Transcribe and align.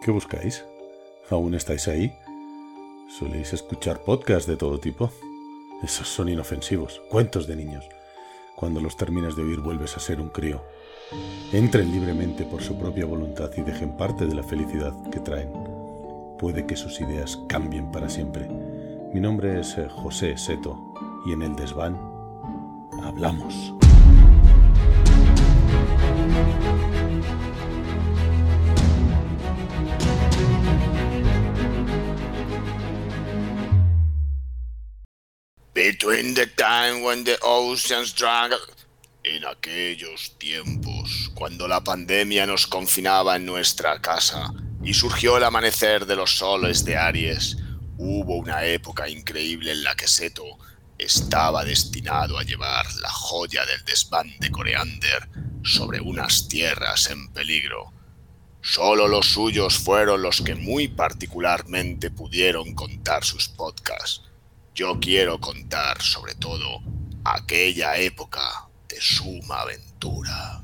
¿Qué 0.00 0.10
buscáis? 0.10 0.64
¿Aún 1.28 1.54
estáis 1.54 1.86
ahí? 1.86 2.16
¿Soléis 3.18 3.52
escuchar 3.52 4.00
podcasts 4.00 4.46
de 4.46 4.56
todo 4.56 4.80
tipo? 4.80 5.10
Esos 5.82 6.08
son 6.08 6.30
inofensivos, 6.30 7.02
cuentos 7.10 7.46
de 7.46 7.56
niños. 7.56 7.86
Cuando 8.56 8.80
los 8.80 8.96
terminas 8.96 9.36
de 9.36 9.42
oír 9.42 9.60
vuelves 9.60 9.98
a 9.98 10.00
ser 10.00 10.18
un 10.18 10.30
crío. 10.30 10.62
Entren 11.52 11.92
libremente 11.92 12.44
por 12.44 12.62
su 12.62 12.78
propia 12.78 13.04
voluntad 13.04 13.50
y 13.58 13.60
dejen 13.60 13.94
parte 13.98 14.24
de 14.24 14.34
la 14.34 14.42
felicidad 14.42 14.94
que 15.10 15.20
traen. 15.20 15.52
Puede 16.38 16.64
que 16.64 16.76
sus 16.76 16.98
ideas 17.02 17.38
cambien 17.46 17.92
para 17.92 18.08
siempre. 18.08 18.48
Mi 19.12 19.20
nombre 19.20 19.60
es 19.60 19.76
eh, 19.76 19.86
José 19.90 20.38
Seto 20.38 20.94
y 21.26 21.32
en 21.32 21.42
el 21.42 21.56
desván 21.56 21.98
hablamos. 23.04 23.74
Between 36.10 36.34
the 36.34 36.46
time 36.56 37.04
when 37.04 37.22
the 37.22 37.38
oceans 37.40 38.12
drank... 38.16 38.52
En 39.22 39.44
aquellos 39.44 40.36
tiempos, 40.38 41.30
cuando 41.34 41.68
la 41.68 41.84
pandemia 41.84 42.46
nos 42.46 42.66
confinaba 42.66 43.36
en 43.36 43.46
nuestra 43.46 44.00
casa 44.00 44.52
y 44.82 44.92
surgió 44.92 45.36
el 45.36 45.44
amanecer 45.44 46.06
de 46.06 46.16
los 46.16 46.38
soles 46.38 46.84
de 46.84 46.96
Aries, 46.96 47.58
hubo 47.96 48.38
una 48.38 48.64
época 48.64 49.08
increíble 49.08 49.70
en 49.70 49.84
la 49.84 49.94
que 49.94 50.08
Seto 50.08 50.58
estaba 50.98 51.64
destinado 51.64 52.40
a 52.40 52.42
llevar 52.42 52.92
la 52.96 53.10
joya 53.10 53.64
del 53.64 53.84
desván 53.84 54.36
de 54.40 54.50
Coreander 54.50 55.28
sobre 55.62 56.00
unas 56.00 56.48
tierras 56.48 57.08
en 57.08 57.32
peligro. 57.32 57.92
Solo 58.62 59.06
los 59.06 59.26
suyos 59.26 59.78
fueron 59.78 60.22
los 60.22 60.40
que 60.40 60.56
muy 60.56 60.88
particularmente 60.88 62.10
pudieron 62.10 62.74
contar 62.74 63.22
sus 63.22 63.46
podcasts. 63.48 64.29
Yo 64.74 64.98
quiero 65.00 65.38
contar 65.40 66.00
sobre 66.00 66.34
todo 66.36 66.80
aquella 67.24 67.96
época 67.96 68.40
de 68.88 69.00
suma 69.00 69.62
aventura. 69.62 70.59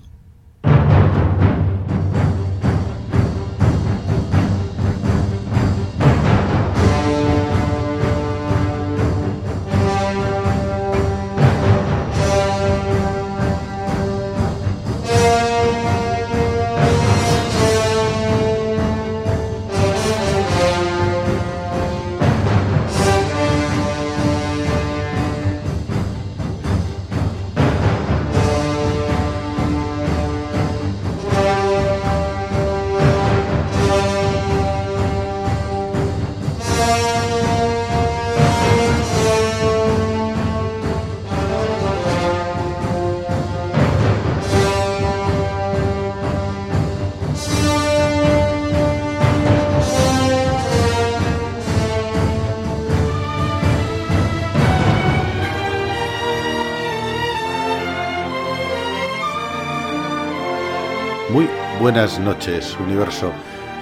Buenas 62.07 62.25
noches, 62.25 62.77
universo. 62.79 63.33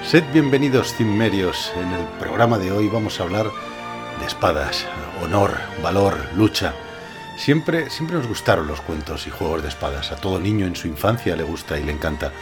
Sed 0.03 0.25
bienvenidos, 0.33 0.95
cimmerios. 0.95 1.71
En 1.77 1.93
el 1.93 2.07
programa 2.19 2.57
de 2.57 2.73
hoy 2.73 2.89
vamos 2.89 3.21
a 3.21 3.25
hablar 3.25 3.51
de 4.19 4.27
espadas, 4.27 4.87
honor, 5.23 5.53
valor, 5.83 6.17
lucha. 6.35 6.73
Siempre, 7.37 7.91
siempre 7.91 8.17
nos 8.17 8.27
gustaron 8.27 8.67
los 8.67 8.81
cuentos 8.81 9.27
y 9.27 9.31
juegos 9.31 9.63
de 9.63 9.69
espadas. 9.69 10.11
A 10.11 10.17
todo 10.17 10.41
niño 10.41 10.65
en 10.65 10.75
su 10.75 10.89
infancia 10.89 11.37
le 11.37 11.43
gusta 11.43 11.79
y 11.79 11.85
le 11.85 11.93
encanta. 11.93 12.33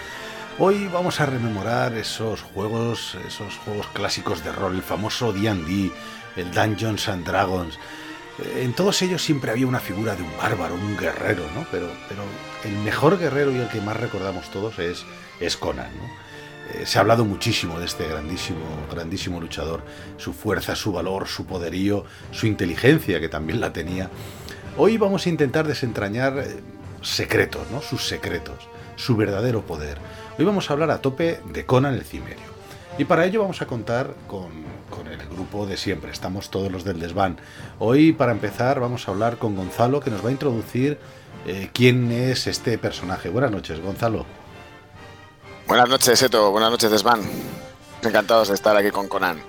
Hoy 0.61 0.87
vamos 0.87 1.21
a 1.21 1.27
rememorar 1.27 1.95
esos 1.95 2.43
juegos, 2.43 3.17
esos 3.27 3.57
juegos 3.65 3.89
clásicos 3.89 4.45
de 4.45 4.53
rol, 4.53 4.77
el 4.77 4.83
famoso 4.83 5.33
D&D, 5.33 5.91
el 6.37 6.53
Dungeons 6.53 7.09
and 7.09 7.27
Dragons. 7.27 7.77
En 8.57 8.73
todos 8.73 9.03
ellos 9.03 9.23
siempre 9.23 9.51
había 9.51 9.67
una 9.67 9.81
figura 9.81 10.17
de 10.17 10.23
un 10.23 10.37
bárbaro, 10.39 10.75
un 10.75 10.97
guerrero, 10.97 11.45
¿no? 11.55 11.67
Pero, 11.71 11.89
pero 12.09 12.23
el 12.65 12.73
mejor 12.83 13.19
guerrero 13.19 13.53
y 13.53 13.59
el 13.59 13.69
que 13.69 13.81
más 13.81 13.97
recordamos 13.97 14.51
todos 14.51 14.79
es, 14.79 15.05
es 15.41 15.57
Conan, 15.57 15.91
¿no? 15.97 16.23
Eh, 16.73 16.87
se 16.87 16.99
ha 16.99 17.03
hablado 17.03 17.25
muchísimo 17.25 17.79
de 17.79 17.87
este 17.87 18.07
grandísimo, 18.09 18.65
grandísimo 18.91 19.41
luchador, 19.41 19.83
su 20.17 20.33
fuerza, 20.33 20.77
su 20.77 20.93
valor, 20.93 21.27
su 21.27 21.45
poderío, 21.45 22.05
su 22.31 22.47
inteligencia, 22.47 23.21
que 23.21 23.29
también 23.29 23.61
la 23.61 23.73
tenía. 23.73 24.09
Hoy 24.77 24.97
vamos 24.97 25.27
a 25.27 25.29
intentar 25.29 25.67
desentrañar 25.67 26.39
eh, 26.39 26.61
secretos, 27.03 27.71
¿no? 27.71 27.83
Sus 27.83 28.07
secretos, 28.07 28.69
su 28.97 29.17
verdadero 29.17 29.67
poder. 29.67 29.99
Hoy 30.39 30.45
vamos 30.45 30.71
a 30.71 30.73
hablar 30.73 30.91
a 30.91 31.03
tope 31.03 31.41
de 31.53 31.67
Conan 31.67 31.95
el 31.95 32.05
Cimerio. 32.05 32.53
Y 32.97 33.05
para 33.05 33.27
ello 33.27 33.41
vamos 33.41 33.61
a 33.61 33.67
contar 33.67 34.15
con, 34.29 34.51
con 34.93 35.09
el 35.09 35.19
grupo 35.29 35.67
de 35.67 35.77
siempre. 35.77 36.13
Estamos 36.13 36.51
todos 36.51 36.71
los 36.71 36.85
del 36.85 37.01
desván. 37.01 37.39
Hoy, 37.81 38.13
para 38.13 38.31
empezar, 38.31 38.79
vamos 38.79 39.09
a 39.09 39.11
hablar 39.11 39.39
con 39.39 39.57
Gonzalo, 39.57 39.99
que 40.01 40.11
nos 40.11 40.25
va 40.25 40.29
a 40.29 40.33
introducir 40.33 40.99
eh, 41.47 41.71
quién 41.73 42.13
es 42.13 42.47
este 42.47 42.79
personaje. 42.79 43.29
Buenas 43.29 43.51
noches, 43.51 43.81
Gonzalo. 43.81 44.25
Buenas 45.67 45.89
noches, 45.89 46.19
Seto. 46.19 46.53
Buenas 46.53 46.71
noches, 46.71 46.91
Desvan. 46.91 47.21
Encantados 48.03 48.49
de 48.49 48.55
estar 48.55 48.77
aquí 48.77 48.91
con 48.91 49.09
Conan. 49.09 49.41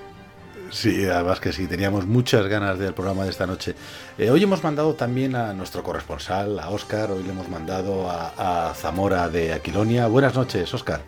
Sí, 0.72 1.06
además 1.06 1.40
que 1.40 1.54
sí, 1.54 1.68
teníamos 1.68 2.08
muchas 2.08 2.48
ganas 2.48 2.80
del 2.80 2.94
programa 2.96 3.26
de 3.26 3.30
esta 3.30 3.46
noche. 3.46 3.76
Eh, 4.18 4.32
hoy 4.32 4.42
hemos 4.42 4.64
mandado 4.64 4.96
también 4.96 5.36
a 5.36 5.54
nuestro 5.54 5.84
corresponsal, 5.84 6.58
a 6.60 6.70
Óscar, 6.70 7.12
hoy 7.12 7.22
le 7.22 7.30
hemos 7.30 7.48
mandado 7.48 8.10
a, 8.10 8.70
a 8.70 8.74
Zamora 8.74 9.30
de 9.30 9.54
Aquilonia. 9.54 10.08
Buenas 10.08 10.34
noches, 10.34 10.74
Óscar. 10.74 11.02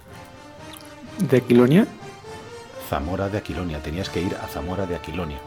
¿De 1.17 1.37
Aquilonia? 1.37 1.87
Zamora 2.89 3.29
de 3.29 3.37
Aquilonia, 3.37 3.79
tenías 3.81 4.09
que 4.09 4.21
ir 4.21 4.35
a 4.35 4.47
Zamora 4.47 4.85
de 4.85 4.95
Aquilonia. 4.95 5.37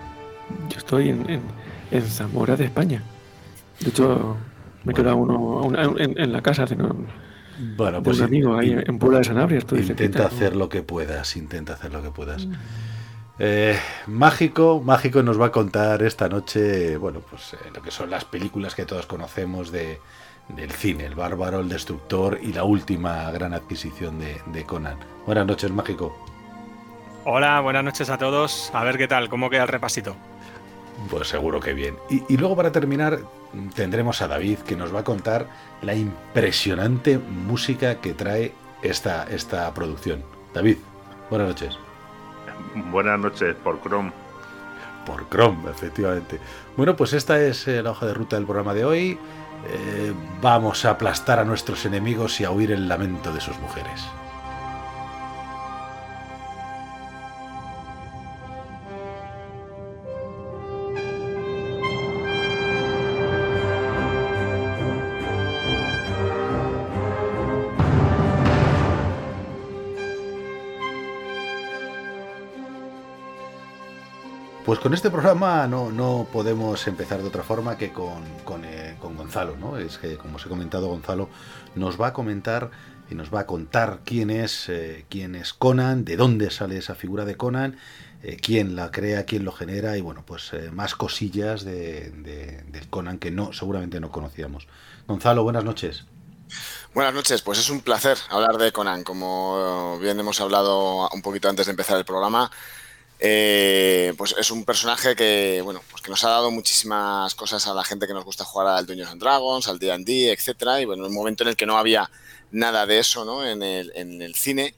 Yo 0.70 0.78
estoy 0.78 1.10
en, 1.10 1.28
en, 1.28 1.42
en 1.90 2.02
Zamora 2.02 2.56
de 2.56 2.64
España. 2.64 3.02
De 3.80 3.90
hecho, 3.90 4.36
me 4.84 4.94
queda 4.94 5.14
uno 5.14 5.70
en, 5.98 6.18
en 6.18 6.32
la 6.32 6.40
casa 6.42 6.64
de, 6.64 6.74
un- 6.74 7.06
Bueno, 7.76 7.98
de 7.98 8.02
pues 8.04 8.18
un 8.18 8.24
amigo 8.24 8.56
ahí 8.56 8.70
in- 8.72 8.84
en 8.86 8.98
Puebla 8.98 9.18
de 9.18 9.24
Sanabria. 9.24 9.58
Estoy 9.58 9.80
intenta 9.80 10.00
cerquita. 10.20 10.26
hacer 10.26 10.56
lo 10.56 10.68
que 10.68 10.82
puedas, 10.82 11.36
intenta 11.36 11.74
hacer 11.74 11.92
lo 11.92 12.02
que 12.02 12.10
puedas. 12.10 12.46
Eh, 13.38 13.78
mágico, 14.08 14.80
mágico 14.84 15.22
nos 15.22 15.40
va 15.40 15.46
a 15.46 15.52
contar 15.52 16.02
esta 16.02 16.28
noche, 16.28 16.96
bueno, 16.96 17.20
pues 17.20 17.52
eh, 17.54 17.70
lo 17.72 17.80
que 17.82 17.92
son 17.92 18.10
las 18.10 18.24
películas 18.24 18.74
que 18.74 18.84
todos 18.84 19.06
conocemos 19.06 19.70
de, 19.70 20.00
del 20.48 20.72
cine, 20.72 21.06
El 21.06 21.14
Bárbaro, 21.14 21.60
El 21.60 21.68
Destructor 21.68 22.40
y 22.42 22.52
la 22.52 22.64
última 22.64 23.30
gran 23.30 23.54
adquisición 23.54 24.18
de, 24.18 24.40
de 24.46 24.64
Conan. 24.64 24.98
Buenas 25.24 25.46
noches, 25.46 25.70
Mágico. 25.70 26.16
Hola, 27.30 27.60
buenas 27.60 27.84
noches 27.84 28.08
a 28.08 28.16
todos. 28.16 28.70
A 28.72 28.82
ver 28.84 28.96
qué 28.96 29.06
tal, 29.06 29.28
cómo 29.28 29.50
queda 29.50 29.64
el 29.64 29.68
repasito. 29.68 30.16
Pues 31.10 31.28
seguro 31.28 31.60
que 31.60 31.74
bien. 31.74 31.94
Y, 32.08 32.22
y 32.26 32.38
luego 32.38 32.56
para 32.56 32.72
terminar 32.72 33.18
tendremos 33.74 34.22
a 34.22 34.28
David 34.28 34.60
que 34.60 34.76
nos 34.76 34.94
va 34.94 35.00
a 35.00 35.04
contar 35.04 35.46
la 35.82 35.94
impresionante 35.94 37.18
música 37.18 38.00
que 38.00 38.14
trae 38.14 38.54
esta, 38.80 39.24
esta 39.24 39.74
producción. 39.74 40.22
David, 40.54 40.78
buenas 41.28 41.48
noches. 41.48 41.78
Buenas 42.90 43.20
noches 43.20 43.54
por 43.56 43.78
Chrome. 43.82 44.10
Por 45.04 45.28
Chrome, 45.28 45.70
efectivamente. 45.70 46.40
Bueno, 46.78 46.96
pues 46.96 47.12
esta 47.12 47.38
es 47.42 47.68
eh, 47.68 47.82
la 47.82 47.90
hoja 47.90 48.06
de 48.06 48.14
ruta 48.14 48.36
del 48.36 48.46
programa 48.46 48.72
de 48.72 48.86
hoy. 48.86 49.18
Eh, 49.68 50.14
vamos 50.40 50.86
a 50.86 50.92
aplastar 50.92 51.38
a 51.40 51.44
nuestros 51.44 51.84
enemigos 51.84 52.40
y 52.40 52.44
a 52.44 52.50
oír 52.50 52.72
el 52.72 52.88
lamento 52.88 53.34
de 53.34 53.42
sus 53.42 53.58
mujeres. 53.58 54.08
Pues 74.68 74.80
con 74.80 74.92
este 74.92 75.10
programa 75.10 75.66
no, 75.66 75.90
no 75.90 76.26
podemos 76.30 76.86
empezar 76.88 77.22
de 77.22 77.28
otra 77.28 77.42
forma 77.42 77.78
que 77.78 77.90
con, 77.90 78.22
eh, 78.66 78.96
con 79.00 79.16
Gonzalo, 79.16 79.56
¿no? 79.56 79.78
Es 79.78 79.96
que, 79.96 80.18
como 80.18 80.36
os 80.36 80.44
he 80.44 80.50
comentado, 80.50 80.88
Gonzalo 80.88 81.30
nos 81.74 81.98
va 81.98 82.08
a 82.08 82.12
comentar 82.12 82.70
y 83.10 83.14
nos 83.14 83.32
va 83.32 83.40
a 83.40 83.46
contar 83.46 84.00
quién 84.04 84.28
es, 84.28 84.68
eh, 84.68 85.06
quién 85.08 85.36
es 85.36 85.54
Conan, 85.54 86.04
de 86.04 86.18
dónde 86.18 86.50
sale 86.50 86.76
esa 86.76 86.94
figura 86.94 87.24
de 87.24 87.38
Conan, 87.38 87.78
eh, 88.22 88.36
quién 88.36 88.76
la 88.76 88.90
crea, 88.90 89.24
quién 89.24 89.46
lo 89.46 89.52
genera 89.52 89.96
y 89.96 90.02
bueno, 90.02 90.22
pues 90.26 90.52
más 90.70 90.94
cosillas 90.94 91.64
de, 91.64 92.10
de- 92.10 92.62
del 92.68 92.90
Conan 92.90 93.16
que 93.18 93.30
no 93.30 93.54
seguramente 93.54 94.00
no 94.00 94.10
conocíamos. 94.12 94.68
Gonzalo, 95.06 95.44
buenas 95.44 95.64
noches. 95.64 96.04
Buenas 96.92 97.14
noches, 97.14 97.40
pues 97.40 97.58
es 97.58 97.70
un 97.70 97.80
placer 97.80 98.18
hablar 98.28 98.58
de 98.58 98.70
Conan. 98.70 99.02
Como 99.02 99.98
bien 99.98 100.20
hemos 100.20 100.42
hablado 100.42 101.08
un 101.08 101.22
poquito 101.22 101.48
antes 101.48 101.64
de 101.64 101.70
empezar 101.70 101.96
el 101.96 102.04
programa, 102.04 102.50
eh, 103.20 104.14
pues 104.16 104.34
es 104.38 104.50
un 104.50 104.64
personaje 104.64 105.16
que, 105.16 105.60
bueno, 105.62 105.82
pues 105.90 106.02
que 106.02 106.10
nos 106.10 106.22
ha 106.24 106.30
dado 106.30 106.50
muchísimas 106.50 107.34
cosas 107.34 107.66
a 107.66 107.74
la 107.74 107.84
gente 107.84 108.06
que 108.06 108.14
nos 108.14 108.24
gusta 108.24 108.44
jugar 108.44 108.68
al 108.68 108.86
Dungeons 108.86 109.10
and 109.10 109.20
Dragons, 109.20 109.68
al 109.68 109.78
D&D, 109.78 110.32
etcétera. 110.32 110.80
Y 110.80 110.84
bueno, 110.84 111.04
en 111.04 111.10
un 111.10 111.16
momento 111.16 111.42
en 111.42 111.50
el 111.50 111.56
que 111.56 111.66
no 111.66 111.76
había 111.76 112.10
nada 112.50 112.86
de 112.86 112.98
eso, 112.98 113.24
¿no? 113.24 113.44
En 113.46 113.62
el, 113.62 113.92
en 113.94 114.22
el 114.22 114.34
cine. 114.34 114.74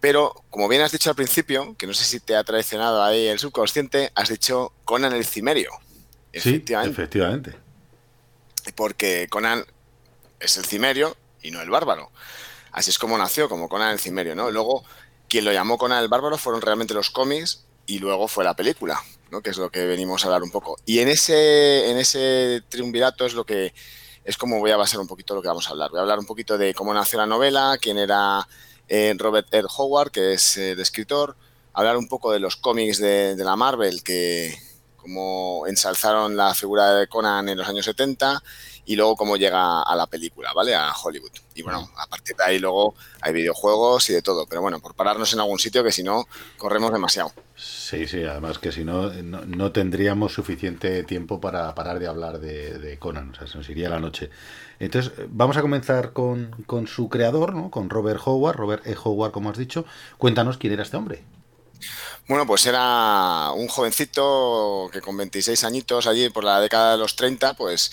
Pero, 0.00 0.34
como 0.48 0.68
bien 0.68 0.80
has 0.80 0.92
dicho 0.92 1.10
al 1.10 1.16
principio, 1.16 1.76
que 1.76 1.86
no 1.86 1.92
sé 1.92 2.04
si 2.04 2.20
te 2.20 2.34
ha 2.34 2.42
traicionado 2.42 3.02
ahí 3.02 3.26
el 3.26 3.38
subconsciente, 3.38 4.10
has 4.14 4.30
dicho 4.30 4.72
Conan 4.84 5.12
el 5.12 5.26
Cimerio. 5.26 5.70
Sí, 6.32 6.64
efectivamente. 6.64 7.54
porque 8.76 9.26
Conan 9.28 9.64
es 10.38 10.56
el 10.56 10.64
cimerio 10.64 11.16
y 11.42 11.50
no 11.50 11.60
el 11.60 11.68
bárbaro. 11.68 12.10
Así 12.72 12.90
es 12.90 12.98
como 12.98 13.18
nació, 13.18 13.48
como 13.48 13.68
Conan 13.68 13.92
el 13.92 13.98
cimerio, 13.98 14.34
¿no? 14.34 14.50
Luego, 14.50 14.84
quien 15.30 15.44
lo 15.44 15.52
llamó 15.52 15.78
Conan 15.78 16.02
el 16.02 16.08
bárbaro 16.08 16.36
fueron 16.36 16.60
realmente 16.60 16.92
los 16.92 17.08
cómics 17.08 17.64
y 17.86 18.00
luego 18.00 18.28
fue 18.28 18.44
la 18.44 18.54
película, 18.54 19.00
¿no? 19.30 19.40
Que 19.40 19.50
es 19.50 19.56
lo 19.56 19.70
que 19.70 19.86
venimos 19.86 20.22
a 20.22 20.26
hablar 20.26 20.42
un 20.42 20.50
poco. 20.50 20.76
Y 20.84 20.98
en 20.98 21.08
ese, 21.08 21.90
en 21.90 21.96
ese 21.96 22.62
triunvirato 22.68 23.24
es 23.24 23.34
lo 23.34 23.46
que 23.46 23.72
es 24.24 24.36
como 24.36 24.58
voy 24.58 24.72
a 24.72 24.76
basar 24.76 25.00
un 25.00 25.06
poquito 25.06 25.34
lo 25.34 25.40
que 25.40 25.48
vamos 25.48 25.68
a 25.68 25.70
hablar. 25.70 25.90
Voy 25.90 25.98
a 25.98 26.02
hablar 26.02 26.18
un 26.18 26.26
poquito 26.26 26.58
de 26.58 26.74
cómo 26.74 26.92
nació 26.92 27.18
la 27.18 27.26
novela, 27.26 27.78
quién 27.80 27.96
era 27.96 28.46
eh, 28.88 29.14
Robert 29.16 29.46
R. 29.52 29.68
Howard, 29.78 30.10
que 30.10 30.34
es 30.34 30.56
eh, 30.56 30.72
el 30.72 30.80
escritor, 30.80 31.36
hablar 31.72 31.96
un 31.96 32.08
poco 32.08 32.32
de 32.32 32.40
los 32.40 32.56
cómics 32.56 32.98
de, 32.98 33.36
de 33.36 33.44
la 33.44 33.54
Marvel, 33.54 34.02
que 34.02 34.58
como 34.96 35.64
ensalzaron 35.66 36.36
la 36.36 36.54
figura 36.54 36.94
de 36.94 37.06
Conan 37.06 37.48
en 37.48 37.56
los 37.56 37.68
años 37.68 37.84
70 37.86 38.42
y 38.84 38.96
luego 38.96 39.16
cómo 39.16 39.36
llega 39.36 39.82
a 39.82 39.94
la 39.94 40.06
película, 40.06 40.52
¿vale? 40.52 40.74
A 40.74 40.92
Hollywood. 40.92 41.32
Y 41.60 41.62
bueno, 41.62 41.90
a 41.98 42.06
partir 42.06 42.34
de 42.36 42.42
ahí 42.42 42.58
luego 42.58 42.94
hay 43.20 43.34
videojuegos 43.34 44.08
y 44.08 44.14
de 44.14 44.22
todo. 44.22 44.46
Pero 44.46 44.62
bueno, 44.62 44.80
por 44.80 44.94
pararnos 44.94 45.30
en 45.34 45.40
algún 45.40 45.58
sitio 45.58 45.84
que 45.84 45.92
si 45.92 46.02
no, 46.02 46.26
corremos 46.56 46.90
demasiado. 46.90 47.32
Sí, 47.54 48.06
sí, 48.06 48.24
además 48.24 48.58
que 48.58 48.72
si 48.72 48.82
no, 48.82 49.12
no, 49.12 49.44
no 49.44 49.72
tendríamos 49.72 50.32
suficiente 50.32 51.04
tiempo 51.04 51.38
para 51.38 51.74
parar 51.74 51.98
de 51.98 52.06
hablar 52.06 52.40
de, 52.40 52.78
de 52.78 52.98
Conan, 52.98 53.32
o 53.32 53.34
sea, 53.34 53.46
se 53.46 53.58
nos 53.58 53.68
iría 53.68 53.90
la 53.90 54.00
noche. 54.00 54.30
Entonces, 54.78 55.12
vamos 55.28 55.58
a 55.58 55.60
comenzar 55.60 56.14
con, 56.14 56.64
con 56.64 56.86
su 56.86 57.10
creador, 57.10 57.54
¿no? 57.54 57.70
Con 57.70 57.90
Robert 57.90 58.22
Howard, 58.24 58.56
Robert 58.56 58.86
E. 58.86 58.96
Howard, 59.04 59.32
como 59.32 59.50
has 59.50 59.58
dicho. 59.58 59.84
Cuéntanos 60.16 60.56
quién 60.56 60.72
era 60.72 60.82
este 60.82 60.96
hombre. 60.96 61.22
Bueno, 62.28 62.46
pues 62.46 62.64
era 62.66 63.50
un 63.54 63.66
jovencito 63.68 64.88
que 64.92 65.00
con 65.00 65.16
26 65.16 65.64
añitos, 65.64 66.06
allí 66.06 66.28
por 66.30 66.44
la 66.44 66.60
década 66.60 66.92
de 66.92 66.98
los 66.98 67.16
30, 67.16 67.54
pues 67.54 67.90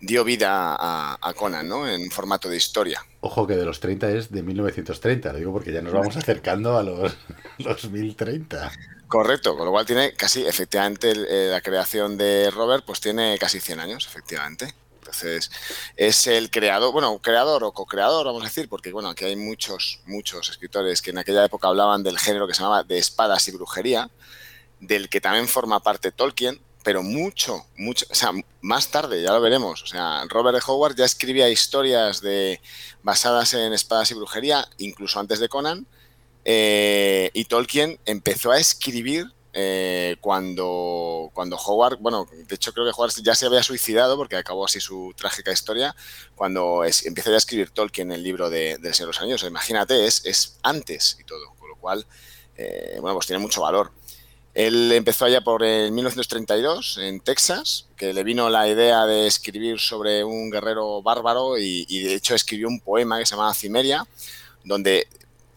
dio 0.00 0.24
vida 0.24 0.76
a, 0.78 1.18
a 1.20 1.34
Conan, 1.34 1.68
¿no? 1.68 1.88
En 1.88 2.10
formato 2.10 2.48
de 2.48 2.56
historia. 2.56 3.04
Ojo 3.20 3.46
que 3.46 3.54
de 3.54 3.64
los 3.64 3.80
30 3.80 4.10
es 4.10 4.30
de 4.30 4.42
1930, 4.42 5.32
lo 5.32 5.38
digo 5.38 5.52
porque 5.52 5.72
ya 5.72 5.82
nos 5.82 5.92
vamos 5.92 6.16
acercando 6.18 6.78
a 6.78 6.82
los, 6.82 7.16
los 7.58 7.90
1030. 7.90 8.72
Correcto, 9.08 9.56
con 9.56 9.66
lo 9.66 9.72
cual 9.72 9.86
tiene 9.86 10.14
casi, 10.14 10.46
efectivamente, 10.46 11.10
eh, 11.10 11.50
la 11.50 11.60
creación 11.60 12.16
de 12.16 12.50
Robert, 12.50 12.84
pues 12.84 13.00
tiene 13.00 13.36
casi 13.38 13.58
100 13.60 13.80
años, 13.80 14.06
efectivamente. 14.06 14.72
Entonces, 15.00 15.50
es 15.96 16.26
el 16.28 16.50
creador, 16.50 16.92
bueno, 16.92 17.18
creador 17.18 17.64
o 17.64 17.72
co-creador, 17.72 18.26
vamos 18.26 18.42
a 18.42 18.44
decir, 18.44 18.68
porque 18.68 18.92
bueno, 18.92 19.08
aquí 19.08 19.24
hay 19.24 19.34
muchos, 19.34 20.00
muchos 20.06 20.48
escritores 20.50 21.02
que 21.02 21.10
en 21.10 21.18
aquella 21.18 21.44
época 21.44 21.66
hablaban 21.66 22.04
del 22.04 22.18
género 22.18 22.46
que 22.46 22.54
se 22.54 22.62
llamaba 22.62 22.84
de 22.84 22.98
espadas 22.98 23.48
y 23.48 23.50
brujería, 23.50 24.10
del 24.78 25.08
que 25.08 25.20
también 25.20 25.48
forma 25.48 25.80
parte 25.80 26.12
Tolkien, 26.12 26.60
pero 26.82 27.02
mucho, 27.02 27.66
mucho, 27.76 28.06
o 28.10 28.14
sea, 28.14 28.32
más 28.60 28.88
tarde, 28.88 29.22
ya 29.22 29.32
lo 29.32 29.40
veremos. 29.40 29.82
O 29.82 29.86
sea, 29.86 30.24
Robert 30.28 30.58
E. 30.58 30.62
Howard 30.66 30.96
ya 30.96 31.04
escribía 31.04 31.48
historias 31.48 32.20
de, 32.20 32.60
basadas 33.02 33.54
en 33.54 33.72
espadas 33.72 34.10
y 34.10 34.14
brujería, 34.14 34.66
incluso 34.78 35.20
antes 35.20 35.40
de 35.40 35.48
Conan, 35.48 35.86
eh, 36.44 37.30
y 37.34 37.44
Tolkien 37.44 37.98
empezó 38.06 38.50
a 38.50 38.58
escribir 38.58 39.32
eh, 39.52 40.16
cuando, 40.20 41.30
cuando 41.34 41.56
Howard, 41.56 41.98
bueno, 41.98 42.28
de 42.32 42.54
hecho 42.54 42.72
creo 42.72 42.86
que 42.86 42.92
Howard 42.96 43.12
ya 43.22 43.34
se 43.34 43.46
había 43.46 43.62
suicidado 43.64 44.16
porque 44.16 44.36
acabó 44.36 44.64
así 44.64 44.80
su 44.80 45.12
trágica 45.16 45.50
historia, 45.52 45.94
cuando 46.36 46.84
es, 46.84 47.04
empieza 47.04 47.30
ya 47.30 47.34
a 47.34 47.38
escribir 47.38 47.70
Tolkien 47.70 48.12
el 48.12 48.22
libro 48.22 48.48
de, 48.48 48.76
Señor 48.76 48.94
de 48.94 49.06
los 49.06 49.20
Anillos. 49.20 49.42
Imagínate, 49.42 50.06
es, 50.06 50.24
es 50.24 50.58
antes 50.62 51.18
y 51.20 51.24
todo, 51.24 51.54
con 51.58 51.68
lo 51.68 51.76
cual, 51.76 52.06
eh, 52.56 52.98
bueno, 53.00 53.14
pues 53.14 53.26
tiene 53.26 53.42
mucho 53.42 53.62
valor. 53.62 53.92
Él 54.54 54.90
empezó 54.92 55.26
allá 55.26 55.42
por 55.42 55.62
el 55.62 55.92
1932 55.92 56.98
en 56.98 57.20
Texas, 57.20 57.86
que 57.96 58.12
le 58.12 58.24
vino 58.24 58.50
la 58.50 58.68
idea 58.68 59.06
de 59.06 59.26
escribir 59.26 59.78
sobre 59.78 60.24
un 60.24 60.50
guerrero 60.50 61.02
bárbaro 61.02 61.56
y, 61.56 61.86
y 61.88 62.02
de 62.02 62.14
hecho 62.14 62.34
escribió 62.34 62.68
un 62.68 62.80
poema 62.80 63.18
que 63.18 63.26
se 63.26 63.36
llamaba 63.36 63.54
Cimeria, 63.54 64.06
donde 64.64 65.06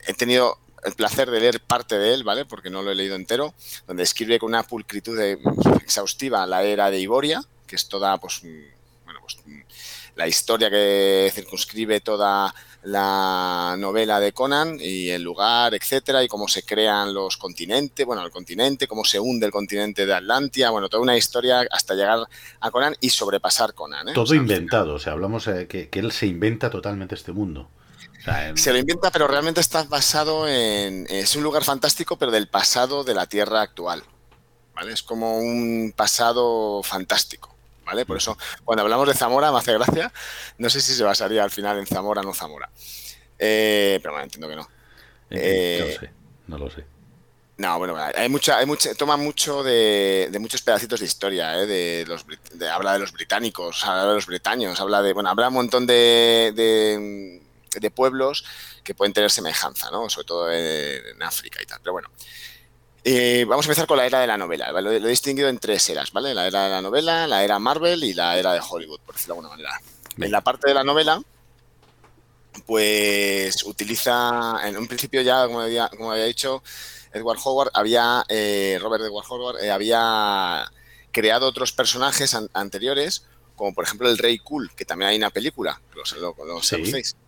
he 0.06 0.14
tenido 0.14 0.58
el 0.86 0.94
placer 0.94 1.30
de 1.32 1.40
leer 1.40 1.62
parte 1.62 1.98
de 1.98 2.14
él, 2.14 2.24
¿vale? 2.24 2.46
Porque 2.46 2.70
no 2.70 2.82
lo 2.82 2.92
he 2.92 2.96
leído 2.96 3.16
entero, 3.16 3.54
donde 3.88 4.04
escribe 4.04 4.40
con 4.40 4.50
una 4.50 4.64
pulcritud 4.64 5.20
exhaustiva 5.82 6.46
la 6.46 6.64
era 6.64 6.92
de 6.92 7.00
Iboria, 7.00 7.42
que 7.66 7.76
es 7.76 7.88
toda, 7.88 8.18
pues, 8.20 8.44
mm, 8.44 9.06
bueno, 9.06 9.20
pues 9.22 9.38
mm, 9.46 9.62
la 10.16 10.28
historia 10.28 10.70
que 10.70 11.32
circunscribe 11.34 12.02
toda 12.02 12.54
la 12.84 13.76
novela 13.78 14.20
de 14.20 14.34
Conan 14.34 14.78
y 14.80 15.10
el 15.10 15.22
lugar, 15.24 15.74
etcétera, 15.74 16.24
y 16.24 16.28
cómo 16.28 16.48
se 16.48 16.64
crean 16.64 17.14
los 17.14 17.38
continentes, 17.38 18.06
bueno, 18.06 18.24
el 18.26 18.32
continente, 18.32 18.88
cómo 18.88 19.06
se 19.06 19.20
hunde 19.20 19.46
el 19.46 19.52
continente 19.52 20.06
de 20.06 20.14
Atlantia, 20.14 20.70
bueno, 20.70 20.90
toda 20.90 21.02
una 21.04 21.16
historia 21.18 21.66
hasta 21.72 21.94
llegar 21.96 22.28
a 22.60 22.72
Conan 22.72 22.96
y 23.00 23.10
sobrepasar 23.10 23.74
Conan. 23.74 24.10
¿eh? 24.10 24.14
Todo 24.14 24.24
O 24.26 24.28
sea, 24.28 24.38
inventado, 24.38 24.96
o 24.96 25.00
sea, 25.00 25.14
hablamos 25.14 25.48
eh, 25.48 25.68
que, 25.68 25.90
que 25.90 26.00
él 26.00 26.12
se 26.12 26.28
inventa 26.28 26.70
totalmente 26.70 27.16
este 27.16 27.32
mundo. 27.32 27.70
O 28.20 28.24
sea, 28.24 28.50
en- 28.50 28.58
Se 28.58 28.72
lo 28.72 28.80
inventa, 28.80 29.12
pero 29.12 29.28
realmente 29.28 29.62
está 29.62 29.84
basado 29.84 30.48
en. 30.48 31.06
Es 31.10 31.36
un 31.36 31.44
lugar 31.44 31.64
fantástico, 31.64 32.18
pero 32.18 32.32
del 32.32 32.48
pasado 32.48 33.04
de 33.04 33.14
la 33.14 33.26
Tierra 33.28 33.62
actual. 33.62 34.04
¿Vale? 34.76 34.94
Es 34.94 35.04
como 35.04 35.38
un 35.38 35.94
pasado 35.96 36.82
fantástico. 36.84 37.53
¿Vale? 37.94 38.08
Por 38.08 38.18
eso, 38.18 38.36
cuando 38.66 38.82
hablamos 38.82 39.08
de 39.08 39.14
Zamora, 39.14 39.52
me 39.52 39.60
hace 39.60 39.72
gracia. 39.74 40.12
No 40.58 40.68
sé 40.68 40.82
si 40.82 40.96
se 40.96 41.04
basaría 41.04 41.44
al 41.44 41.52
final 41.52 41.78
en 41.78 41.86
Zamora 41.86 42.22
o 42.22 42.24
no 42.24 42.34
Zamora. 42.34 42.68
Eh, 43.38 44.00
pero 44.02 44.14
bueno, 44.14 44.24
entiendo 44.24 44.48
que 44.50 44.56
no. 44.56 44.68
eh, 45.30 45.80
no 45.80 45.86
lo 45.86 46.00
sé, 46.00 46.12
no 46.48 46.58
lo 46.58 46.70
sé. 46.72 46.86
No, 47.58 47.78
bueno, 47.78 47.96
hay 48.16 48.30
mucha, 48.30 48.58
hay 48.58 48.66
mucha, 48.66 48.96
toma 48.96 49.16
mucho 49.16 49.62
de, 49.62 50.28
de 50.32 50.40
muchos 50.40 50.64
pedacitos 50.64 51.00
de 51.02 51.06
historia, 51.06 51.60
¿eh? 51.62 51.68
de 51.68 52.04
los, 52.08 52.26
de- 52.54 52.68
habla 52.68 52.94
de 52.94 53.00
los 53.00 53.12
británicos, 53.12 53.86
habla 53.86 54.08
de 54.08 54.16
los 54.16 54.26
britaños, 54.26 54.80
habla 54.82 55.04
de, 55.04 55.14
bueno, 55.14 55.30
habla 55.30 55.50
un 55.50 55.54
montón 55.54 55.86
de, 55.86 56.52
de, 56.56 57.42
de 57.80 57.92
pueblos 57.92 58.44
que 58.84 58.96
pueden 58.96 59.14
tener 59.14 59.30
semejanza, 59.30 59.92
¿no? 59.92 60.10
Sobre 60.10 60.26
todo 60.26 60.52
en, 60.52 61.06
en 61.16 61.22
África 61.22 61.62
y 61.62 61.68
tal. 61.68 61.78
Pero 61.84 61.94
bueno, 61.94 62.10
Eh, 63.06 63.46
vamos 63.48 63.66
a 63.66 63.70
empezar 63.70 63.86
con 63.88 63.98
la 63.98 64.06
era 64.06 64.22
de 64.22 64.28
la 64.28 64.38
novela. 64.38 64.72
¿vale? 64.72 65.00
Lo, 65.00 65.08
he 65.08 65.10
distinguido 65.10 65.50
en 65.50 65.60
tres 65.60 65.90
eras, 65.90 66.12
¿vale? 66.12 66.34
La 66.34 66.48
era 66.48 66.64
de 66.66 66.70
la 66.70 66.82
novela, 66.82 67.28
la 67.28 67.44
era 67.44 67.60
Marvel 67.60 68.04
y 68.04 68.14
la 68.14 68.38
era 68.38 68.54
de 68.54 68.62
Hollywood, 68.68 69.00
por 69.06 69.16
decirlo 69.16 69.36
de 69.36 69.40
alguna 69.40 69.56
manera. 69.56 69.82
En 70.18 70.32
la 70.32 70.42
parte 70.42 70.70
de 70.70 70.74
la 70.74 70.84
novela, 70.84 71.22
pues 72.66 73.64
utiliza, 73.64 74.60
en 74.68 74.78
un 74.78 74.88
principio 74.88 75.22
ya, 75.22 75.46
como 75.48 75.62
había, 75.62 75.90
como 75.90 76.12
había 76.12 76.26
dicho, 76.26 76.64
Edward 77.12 77.40
Howard 77.44 77.72
había, 77.74 78.24
eh, 78.30 78.78
Robert 78.82 79.04
Edward 79.04 79.26
Howard 79.30 79.64
eh, 79.64 79.72
había 79.72 80.72
creado 81.12 81.48
otros 81.48 81.72
personajes 81.72 82.34
an- 82.34 82.50
anteriores, 82.54 83.26
como 83.56 83.74
por 83.74 83.84
ejemplo 83.84 84.10
el 84.10 84.18
Rey 84.18 84.40
Cool, 84.40 84.72
que 84.76 84.86
también 84.86 85.10
hay 85.10 85.18
una 85.18 85.30
película, 85.30 85.82
lo, 85.94 86.36
lo, 86.36 86.46
lo 86.46 86.62
Sí, 86.62 86.84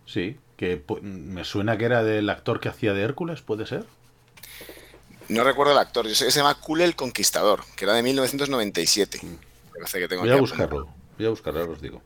sí, 0.06 0.36
que 0.56 0.82
me 1.02 1.44
suena 1.44 1.76
que 1.76 1.84
era 1.84 2.02
del 2.02 2.30
actor 2.30 2.60
que 2.60 2.68
hacía 2.68 2.94
de 2.94 3.02
Hércules, 3.02 3.42
¿puede 3.42 3.66
ser? 3.66 3.84
No 5.28 5.44
recuerdo 5.44 5.72
el 5.72 5.78
actor, 5.78 6.06
yo 6.06 6.14
sé 6.14 6.26
que 6.26 6.30
se 6.30 6.38
llama 6.38 6.54
Cool 6.60 6.82
el 6.82 6.96
Conquistador, 6.96 7.64
que 7.76 7.84
era 7.84 7.94
de 7.94 8.02
1997. 8.02 9.20
Me 9.22 9.38
parece 9.72 9.98
que 9.98 10.08
tengo 10.08 10.22
Voy 10.22 10.30
a 10.30 10.36
buscarlo, 10.36 10.88
voy 11.16 11.26
a 11.26 11.30
buscarlo, 11.30 11.60
ahora 11.60 11.72
os 11.72 11.80
digo. 11.80 12.02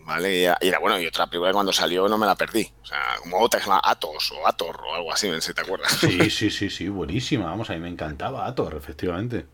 Vale, 0.00 0.36
y 0.36 0.44
era, 0.44 0.58
y 0.60 0.68
era 0.68 0.78
bueno, 0.78 0.98
y 0.98 1.06
otra 1.06 1.26
película 1.26 1.50
que 1.50 1.54
cuando 1.54 1.72
salió 1.72 2.08
no 2.08 2.18
me 2.18 2.26
la 2.26 2.34
perdí. 2.34 2.70
O 2.82 2.86
sea, 2.86 3.16
como 3.20 3.38
otra 3.38 3.60
que 3.60 3.64
se 3.64 3.70
llama 3.70 3.82
Atos 3.84 4.32
o 4.32 4.46
Ator 4.46 4.80
o 4.82 4.94
algo 4.94 5.12
así, 5.12 5.28
no 5.28 5.34
sé 5.34 5.48
si 5.48 5.54
te 5.54 5.60
acuerdas. 5.60 5.92
Sí, 5.92 6.30
sí, 6.30 6.50
sí, 6.50 6.68
sí, 6.68 6.88
buenísima, 6.88 7.46
vamos, 7.46 7.70
a 7.70 7.74
mí 7.74 7.80
me 7.80 7.88
encantaba 7.88 8.46
Ator, 8.46 8.74
efectivamente. 8.76 9.46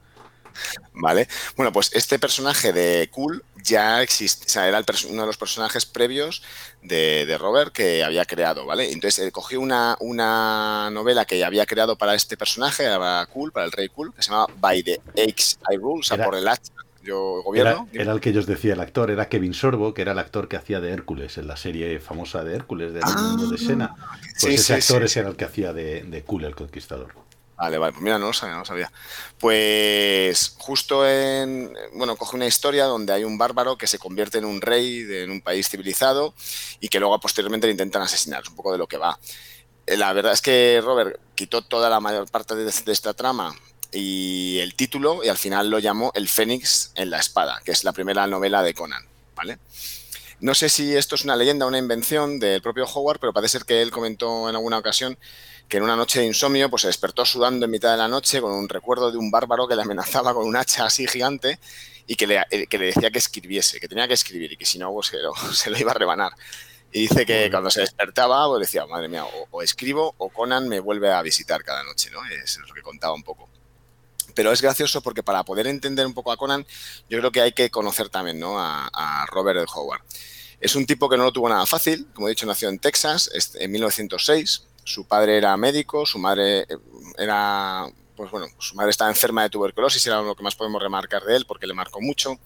Vale. 0.92 1.28
Bueno, 1.56 1.72
pues 1.72 1.90
este 1.92 2.18
personaje 2.18 2.72
de 2.72 3.08
Cool 3.12 3.44
ya 3.62 4.02
existe, 4.02 4.46
o 4.46 4.48
sea, 4.48 4.68
era 4.68 4.78
el 4.78 4.84
uno 5.10 5.22
de 5.22 5.26
los 5.26 5.36
personajes 5.36 5.84
previos 5.86 6.42
de, 6.82 7.26
de 7.26 7.38
Robert 7.38 7.72
que 7.72 8.02
había 8.04 8.24
creado, 8.24 8.64
¿vale? 8.66 8.92
Entonces 8.92 9.24
él 9.24 9.32
cogió 9.32 9.60
una, 9.60 9.96
una 10.00 10.88
novela 10.90 11.24
que 11.24 11.44
había 11.44 11.66
creado 11.66 11.96
para 11.96 12.14
este 12.14 12.36
personaje, 12.36 12.84
para 12.84 13.26
Cool, 13.26 13.52
para 13.52 13.66
el 13.66 13.72
rey 13.72 13.88
Cool, 13.88 14.14
que 14.14 14.22
se 14.22 14.30
llama 14.30 14.46
By 14.58 14.82
the 14.82 15.00
Axe 15.28 15.56
I 15.70 15.76
Rule, 15.76 16.00
o 16.00 16.02
sea, 16.02 16.16
Era- 16.16 16.24
por 16.26 16.36
el 16.36 16.48
hacha 16.48 16.72
yo 17.02 17.40
gobierno. 17.44 17.88
Era, 17.92 18.12
el 18.12 18.20
que 18.20 18.32
yo 18.32 18.40
os 18.40 18.46
decía, 18.46 18.72
el 18.74 18.80
actor, 18.80 19.12
era 19.12 19.28
Kevin 19.28 19.54
Sorbo, 19.54 19.94
que 19.94 20.02
era 20.02 20.10
el 20.10 20.18
actor 20.18 20.48
que 20.48 20.56
hacía 20.56 20.80
de 20.80 20.90
Hércules 20.90 21.38
en 21.38 21.46
la 21.46 21.56
serie 21.56 22.00
famosa 22.00 22.42
de 22.42 22.56
Hércules, 22.56 22.92
del 22.92 23.04
mundo 23.04 23.48
de 23.48 23.58
Sena. 23.58 23.94
Pues 24.20 24.40
sí, 24.40 24.54
ese 24.54 24.64
sí, 24.64 24.72
actor 24.92 25.08
sí. 25.08 25.18
era 25.20 25.28
el 25.28 25.36
que 25.36 25.44
hacía 25.44 25.72
de, 25.72 26.02
de 26.02 26.22
Kul, 26.24 26.44
el 26.44 26.56
conquistador. 26.56 27.14
Vale, 27.56 27.78
vale, 27.78 27.92
pues 27.92 28.02
mira, 28.02 28.18
no 28.18 28.26
lo 28.26 28.32
sabía, 28.34 28.54
no 28.54 28.60
lo 28.60 28.66
sabía. 28.66 28.92
Pues 29.38 30.54
justo 30.58 31.08
en, 31.08 31.72
bueno, 31.94 32.16
coge 32.16 32.36
una 32.36 32.46
historia 32.46 32.84
donde 32.84 33.14
hay 33.14 33.24
un 33.24 33.38
bárbaro 33.38 33.78
que 33.78 33.86
se 33.86 33.98
convierte 33.98 34.38
en 34.38 34.44
un 34.44 34.60
rey 34.60 35.02
de, 35.02 35.24
en 35.24 35.30
un 35.30 35.40
país 35.40 35.68
civilizado 35.70 36.34
y 36.80 36.88
que 36.88 37.00
luego 37.00 37.18
posteriormente 37.18 37.66
le 37.66 37.72
intentan 37.72 38.02
asesinar, 38.02 38.42
es 38.42 38.50
un 38.50 38.56
poco 38.56 38.72
de 38.72 38.78
lo 38.78 38.86
que 38.86 38.98
va. 38.98 39.18
Eh, 39.86 39.96
La 39.96 40.12
verdad 40.12 40.34
es 40.34 40.42
que 40.42 40.82
Robert 40.84 41.18
quitó 41.34 41.62
toda 41.62 41.88
la 41.88 41.98
mayor 42.00 42.30
parte 42.30 42.54
de, 42.54 42.68
esta 42.68 43.14
trama 43.14 43.54
y 43.90 44.58
el 44.60 44.74
título 44.74 45.24
y 45.24 45.28
al 45.28 45.38
final 45.38 45.70
lo 45.70 45.78
llamó 45.78 46.12
El 46.14 46.28
Fénix 46.28 46.92
en 46.94 47.08
la 47.08 47.18
espada, 47.18 47.62
que 47.64 47.72
es 47.72 47.84
la 47.84 47.92
primera 47.92 48.26
novela 48.26 48.62
de 48.62 48.74
Conan, 48.74 49.02
¿vale? 49.34 49.58
No 50.40 50.54
sé 50.54 50.68
si 50.68 50.94
esto 50.94 51.14
es 51.14 51.24
una 51.24 51.36
leyenda 51.36 51.64
una 51.64 51.78
invención 51.78 52.38
del 52.38 52.60
propio 52.60 52.84
Howard, 52.84 53.18
pero 53.18 53.32
parece 53.32 53.52
ser 53.52 53.64
que 53.64 53.80
él 53.80 53.90
comentó 53.90 54.50
en 54.50 54.56
alguna 54.56 54.76
ocasión 54.76 55.18
que 55.68 55.78
en 55.78 55.82
una 55.82 55.96
noche 55.96 56.20
de 56.20 56.26
insomnio 56.26 56.70
pues 56.70 56.82
se 56.82 56.88
despertó 56.88 57.24
sudando 57.24 57.64
en 57.64 57.70
mitad 57.70 57.90
de 57.90 57.96
la 57.96 58.08
noche 58.08 58.40
con 58.40 58.52
un 58.52 58.68
recuerdo 58.68 59.10
de 59.10 59.18
un 59.18 59.30
bárbaro 59.30 59.66
que 59.66 59.74
le 59.74 59.82
amenazaba 59.82 60.32
con 60.34 60.46
un 60.46 60.56
hacha 60.56 60.86
así 60.86 61.06
gigante 61.06 61.58
y 62.06 62.14
que 62.14 62.26
le, 62.26 62.42
eh, 62.50 62.66
que 62.66 62.78
le 62.78 62.86
decía 62.86 63.10
que 63.10 63.18
escribiese, 63.18 63.80
que 63.80 63.88
tenía 63.88 64.06
que 64.06 64.14
escribir 64.14 64.52
y 64.52 64.56
que 64.56 64.64
si 64.64 64.78
no 64.78 64.92
pues 64.92 65.08
se, 65.08 65.18
lo, 65.18 65.34
se 65.52 65.70
lo 65.70 65.78
iba 65.78 65.90
a 65.90 65.94
rebanar. 65.94 66.32
Y 66.92 67.00
dice 67.02 67.26
que 67.26 67.50
cuando 67.50 67.70
se 67.70 67.80
despertaba 67.80 68.46
pues 68.48 68.60
decía, 68.60 68.86
madre 68.86 69.08
mía, 69.08 69.24
o, 69.24 69.48
o 69.50 69.62
escribo 69.62 70.14
o 70.18 70.28
Conan 70.30 70.68
me 70.68 70.80
vuelve 70.80 71.12
a 71.12 71.20
visitar 71.22 71.64
cada 71.64 71.82
noche, 71.82 72.10
¿no? 72.10 72.24
Es 72.26 72.58
lo 72.58 72.72
que 72.72 72.82
contaba 72.82 73.14
un 73.14 73.22
poco 73.22 73.48
pero 74.36 74.52
es 74.52 74.60
gracioso 74.60 75.00
porque 75.00 75.22
para 75.22 75.42
poder 75.44 75.66
entender 75.66 76.06
un 76.06 76.12
poco 76.12 76.30
a 76.30 76.36
Conan, 76.36 76.64
yo 77.08 77.18
creo 77.18 77.32
que 77.32 77.40
hay 77.40 77.52
que 77.52 77.70
conocer 77.70 78.10
también 78.10 78.38
¿no? 78.38 78.60
a, 78.60 78.86
a, 78.92 79.24
Robert. 79.26 79.66
Howard. 79.74 80.02
Es 80.60 80.76
un 80.76 80.84
tipo 80.84 81.08
que 81.08 81.16
no 81.16 81.24
lo 81.24 81.32
tuvo 81.32 81.48
nada 81.48 81.64
fácil, 81.64 82.06
como 82.12 82.28
he 82.28 82.30
dicho, 82.30 82.44
nació 82.44 82.68
en 82.68 82.78
Texas 82.78 83.30
en 83.54 83.72
1906. 83.72 84.65
Su 84.86 85.04
padre 85.04 85.36
era 85.36 85.56
médico, 85.56 86.06
su 86.06 86.16
madre 86.20 86.64
era, 87.18 87.86
pues 88.14 88.30
bueno, 88.30 88.46
su 88.56 88.76
madre 88.76 88.90
estaba 88.90 89.10
enferma 89.10 89.42
de 89.42 89.50
tuberculosis, 89.50 90.06
era 90.06 90.22
lo 90.22 90.36
que 90.36 90.44
más 90.44 90.54
podemos 90.54 90.80
remarcar 90.80 91.24
de 91.24 91.34
él 91.34 91.44
porque 91.44 91.66
le 91.66 91.74
marcó 91.74 92.00
mucho. 92.00 92.38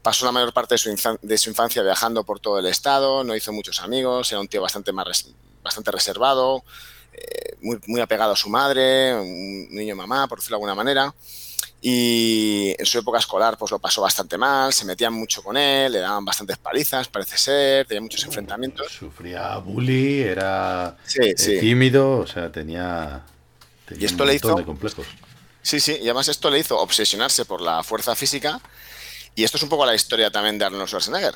Pasó 0.00 0.24
la 0.24 0.32
mayor 0.32 0.54
parte 0.54 0.76
de 0.76 1.38
su, 1.38 1.50
infancia 1.50 1.82
viajando 1.82 2.24
por 2.24 2.40
todo 2.40 2.58
el 2.58 2.66
estado, 2.66 3.24
no 3.24 3.36
hizo 3.36 3.52
muchos 3.52 3.82
amigos, 3.82 4.32
era 4.32 4.40
un 4.40 4.48
tío 4.48 4.62
bastante, 4.62 4.90
más 4.90 5.28
bastante 5.62 5.90
reservado, 5.90 6.64
eh, 7.12 7.56
muy, 7.60 7.78
muy, 7.88 8.00
apegado 8.00 8.32
a 8.32 8.36
su 8.36 8.48
madre, 8.48 9.14
un 9.14 9.68
niño 9.68 9.94
mamá, 9.96 10.26
por 10.28 10.38
decirlo 10.38 10.56
de 10.56 10.62
alguna 10.62 10.74
manera. 10.74 11.14
Y 11.80 12.74
en 12.78 12.86
su 12.86 12.98
época 12.98 13.18
escolar 13.18 13.56
pues 13.58 13.70
lo 13.70 13.78
pasó 13.78 14.00
bastante 14.00 14.38
mal, 14.38 14.72
se 14.72 14.84
metían 14.84 15.12
mucho 15.12 15.42
con 15.42 15.56
él, 15.56 15.92
le 15.92 15.98
daban 16.00 16.24
bastantes 16.24 16.56
palizas, 16.58 17.08
parece 17.08 17.36
ser, 17.36 17.86
tenía 17.86 18.00
muchos 18.00 18.24
enfrentamientos. 18.24 18.90
Sufría 18.92 19.56
bully, 19.58 20.22
era 20.22 20.96
sí, 21.04 21.20
eh, 21.22 21.34
sí. 21.36 21.60
tímido, 21.60 22.18
o 22.18 22.26
sea, 22.26 22.50
tenía, 22.50 23.22
tenía 23.86 24.02
y 24.02 24.06
esto 24.06 24.22
un 24.22 24.28
le 24.28 24.34
hizo, 24.34 24.54
de 24.54 24.64
complejos. 24.64 25.06
Sí, 25.62 25.80
sí, 25.80 25.98
y 26.00 26.04
además 26.04 26.28
esto 26.28 26.50
le 26.50 26.58
hizo 26.58 26.78
obsesionarse 26.78 27.44
por 27.44 27.60
la 27.60 27.82
fuerza 27.82 28.14
física. 28.14 28.60
Y 29.34 29.44
esto 29.44 29.58
es 29.58 29.62
un 29.62 29.68
poco 29.68 29.84
la 29.84 29.94
historia 29.94 30.30
también 30.30 30.58
de 30.58 30.64
Arnold 30.64 30.88
Schwarzenegger. 30.88 31.34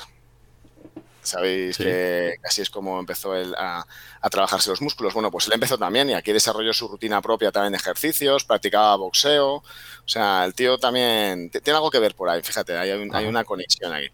Sabéis 1.23 1.75
sí. 1.75 1.83
que 1.83 2.37
así 2.43 2.61
es 2.61 2.69
como 2.69 2.99
empezó 2.99 3.35
él 3.35 3.53
a, 3.57 3.85
a, 4.21 4.29
trabajarse 4.29 4.69
los 4.69 4.81
músculos. 4.81 5.13
Bueno, 5.13 5.29
pues 5.29 5.47
él 5.47 5.53
empezó 5.53 5.77
también 5.77 6.09
y 6.09 6.13
aquí 6.13 6.31
desarrolló 6.31 6.73
su 6.73 6.87
rutina 6.87 7.21
propia 7.21 7.51
también 7.51 7.73
de 7.73 7.77
ejercicios, 7.77 8.43
practicaba 8.43 8.95
boxeo. 8.95 9.55
O 9.55 9.63
sea, 10.05 10.43
el 10.45 10.53
tío 10.53 10.77
también 10.77 11.49
tiene 11.49 11.77
algo 11.77 11.91
que 11.91 11.99
ver 11.99 12.15
por 12.15 12.29
ahí, 12.29 12.41
fíjate, 12.41 12.77
hay, 12.77 12.91
un, 12.91 13.13
hay 13.15 13.25
una 13.25 13.43
conexión 13.43 13.93
ahí. 13.93 14.07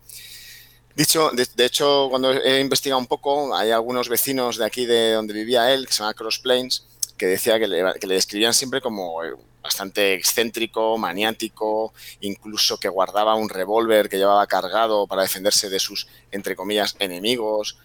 Dicho, 0.95 1.29
de, 1.31 1.47
de, 1.55 1.65
hecho, 1.65 2.07
cuando 2.09 2.33
he 2.33 2.59
investigado 2.59 2.99
un 2.99 3.05
poco, 3.05 3.55
hay 3.55 3.71
algunos 3.71 4.09
vecinos 4.09 4.57
de 4.57 4.65
aquí 4.65 4.85
de 4.85 5.13
donde 5.13 5.33
vivía 5.33 5.71
él, 5.71 5.85
que 5.85 5.93
se 5.93 5.99
llama 5.99 6.15
Cross 6.15 6.39
Plains, 6.39 6.87
que 7.17 7.27
decía 7.27 7.59
que 7.59 7.67
le, 7.67 7.93
que 7.99 8.07
le 8.07 8.15
describían 8.15 8.53
siempre 8.53 8.81
como 8.81 9.21
bastante 9.67 10.13
excéntrico, 10.13 10.97
maniático, 10.97 11.93
incluso 12.21 12.79
que 12.79 12.87
guardaba 12.87 13.35
un 13.35 13.49
revólver 13.49 14.07
que 14.07 14.17
llevaba 14.17 14.47
cargado 14.47 15.07
para 15.07 15.23
defenderse 15.23 15.69
de 15.69 15.79
sus, 15.79 16.07
entre 16.31 16.55
comillas, 16.55 16.95
enemigos, 16.99 17.77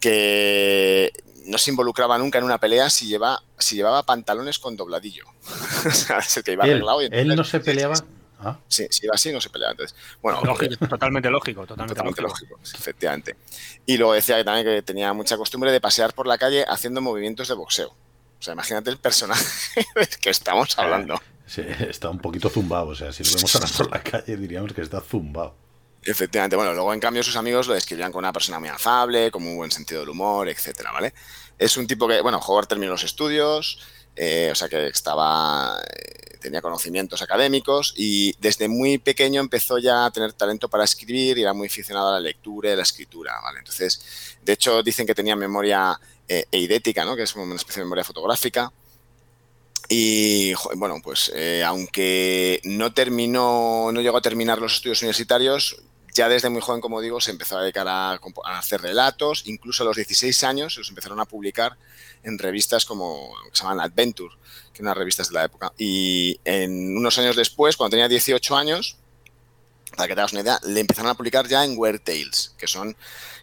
que 0.00 1.10
no 1.46 1.56
se 1.56 1.70
involucraba 1.70 2.18
nunca 2.18 2.38
en 2.38 2.44
una 2.44 2.58
pelea 2.58 2.90
si, 2.90 3.06
lleva, 3.06 3.42
si 3.58 3.76
llevaba 3.76 4.02
pantalones 4.02 4.58
con 4.58 4.76
dobladillo. 4.76 5.24
es 5.86 6.36
el 6.36 6.44
que 6.44 6.52
iba 6.52 6.64
él, 6.64 6.72
arreglado. 6.72 7.00
Y 7.00 7.06
entonces, 7.06 7.26
¿Él 7.26 7.36
no 7.36 7.44
se 7.44 7.60
peleaba? 7.60 7.94
¿Ah? 8.42 8.58
Sí, 8.68 8.86
si 8.90 9.06
iba 9.06 9.14
así 9.14 9.32
no 9.32 9.40
se 9.40 9.48
peleaba. 9.48 9.72
Entonces, 9.72 9.96
bueno, 10.20 10.42
lógico, 10.44 10.86
totalmente 10.86 11.30
lógico, 11.30 11.62
totalmente, 11.62 11.94
totalmente 11.94 12.22
lógico. 12.22 12.56
lógico. 12.58 12.78
efectivamente. 12.78 13.36
Y 13.86 13.96
luego 13.96 14.12
decía 14.12 14.36
que 14.36 14.44
también 14.44 14.66
que 14.66 14.82
tenía 14.82 15.12
mucha 15.14 15.38
costumbre 15.38 15.72
de 15.72 15.80
pasear 15.80 16.12
por 16.12 16.26
la 16.26 16.36
calle 16.36 16.66
haciendo 16.68 17.00
movimientos 17.00 17.48
de 17.48 17.54
boxeo. 17.54 17.94
O 18.40 18.42
sea, 18.42 18.54
imagínate 18.54 18.90
el 18.90 18.96
personaje 18.96 19.86
del 19.94 20.08
que 20.08 20.30
estamos 20.30 20.78
hablando. 20.78 21.20
Sí, 21.46 21.62
está 21.80 22.08
un 22.08 22.18
poquito 22.18 22.48
zumbado. 22.48 22.88
O 22.88 22.94
sea, 22.94 23.12
si 23.12 23.22
lo 23.22 23.34
vemos 23.34 23.54
ahora 23.54 23.68
por 23.76 23.90
la 23.90 24.02
calle 24.02 24.36
diríamos 24.36 24.72
que 24.72 24.80
está 24.80 25.00
zumbado. 25.00 25.54
Efectivamente. 26.02 26.56
Bueno, 26.56 26.72
luego 26.72 26.94
en 26.94 27.00
cambio 27.00 27.22
sus 27.22 27.36
amigos 27.36 27.66
lo 27.66 27.74
describían 27.74 28.10
como 28.10 28.20
una 28.20 28.32
persona 28.32 28.58
muy 28.58 28.70
afable, 28.70 29.30
con 29.30 29.46
un 29.46 29.56
buen 29.56 29.70
sentido 29.70 30.00
del 30.00 30.08
humor, 30.08 30.48
etcétera, 30.48 30.90
¿vale? 30.90 31.12
Es 31.58 31.76
un 31.76 31.86
tipo 31.86 32.08
que, 32.08 32.22
bueno, 32.22 32.38
Howard 32.38 32.66
terminó 32.66 32.92
los 32.92 33.04
estudios, 33.04 33.78
eh, 34.16 34.48
o 34.50 34.54
sea 34.54 34.70
que 34.70 34.86
estaba, 34.86 35.78
eh, 35.82 36.38
tenía 36.40 36.62
conocimientos 36.62 37.20
académicos 37.20 37.92
y 37.96 38.34
desde 38.40 38.66
muy 38.66 38.96
pequeño 38.96 39.42
empezó 39.42 39.76
ya 39.76 40.06
a 40.06 40.10
tener 40.10 40.32
talento 40.32 40.70
para 40.70 40.84
escribir 40.84 41.36
y 41.36 41.42
era 41.42 41.52
muy 41.52 41.68
aficionado 41.68 42.08
a 42.08 42.12
la 42.12 42.20
lectura 42.20 42.70
y 42.70 42.72
a 42.72 42.76
la 42.76 42.82
escritura, 42.82 43.34
¿vale? 43.42 43.58
Entonces, 43.58 44.38
de 44.42 44.54
hecho, 44.54 44.82
dicen 44.82 45.06
que 45.06 45.14
tenía 45.14 45.36
memoria 45.36 46.00
eh, 46.32 46.44
eidética, 46.52 47.04
¿no? 47.04 47.16
Que 47.16 47.24
es 47.24 47.34
una 47.34 47.56
especie 47.56 47.80
de 47.80 47.86
memoria 47.86 48.04
fotográfica. 48.04 48.72
Y 49.88 50.52
bueno, 50.76 51.00
pues 51.02 51.32
eh, 51.34 51.64
aunque 51.66 52.60
no 52.62 52.94
terminó, 52.94 53.90
no 53.92 54.00
llegó 54.00 54.18
a 54.18 54.22
terminar 54.22 54.60
los 54.60 54.74
estudios 54.74 55.02
universitarios, 55.02 55.82
ya 56.14 56.28
desde 56.28 56.48
muy 56.48 56.60
joven, 56.60 56.80
como 56.80 57.00
digo, 57.00 57.20
se 57.20 57.32
empezó 57.32 57.58
a 57.58 57.62
dedicar 57.62 57.88
a, 57.88 58.20
hacer 58.56 58.80
relatos, 58.80 59.42
incluso 59.46 59.82
a 59.82 59.86
los 59.86 59.96
16 59.96 60.44
años 60.44 60.76
los 60.78 60.88
empezaron 60.88 61.18
a 61.18 61.24
publicar 61.24 61.76
en 62.22 62.38
revistas 62.38 62.84
como 62.84 63.32
que 63.50 63.56
se 63.56 63.64
llaman 63.64 63.80
Adventure, 63.80 64.32
que 64.72 64.82
eran 64.82 64.94
revistas 64.94 65.30
de 65.30 65.34
la 65.34 65.44
época. 65.46 65.72
Y 65.76 66.38
en 66.44 66.96
unos 66.96 67.18
años 67.18 67.34
después, 67.34 67.76
cuando 67.76 67.96
tenía 67.96 68.06
18 68.06 68.56
años, 68.56 68.98
para 70.00 70.08
que 70.08 70.14
te 70.14 70.20
hagas 70.20 70.32
una 70.32 70.40
idea, 70.40 70.58
le 70.64 70.80
empezaron 70.80 71.10
a 71.10 71.14
publicar 71.14 71.46
ya 71.46 71.62
en 71.62 71.76
Weird 71.76 72.00
Tales, 72.00 72.54
que 72.56 72.66
son, 72.66 72.96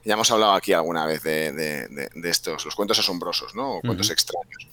ya 0.04 0.14
hemos 0.14 0.32
hablado 0.32 0.54
aquí 0.54 0.74
alguna 0.74 1.06
vez 1.06 1.22
de, 1.22 1.52
de, 1.52 1.88
de, 1.88 2.10
de 2.14 2.30
estos, 2.30 2.66
los 2.66 2.74
cuentos 2.74 2.98
asombrosos, 2.98 3.54
¿no? 3.54 3.76
O 3.76 3.82
cuentos 3.82 4.08
uh 4.08 4.10
-huh. 4.10 4.14
extraños. 4.14 4.68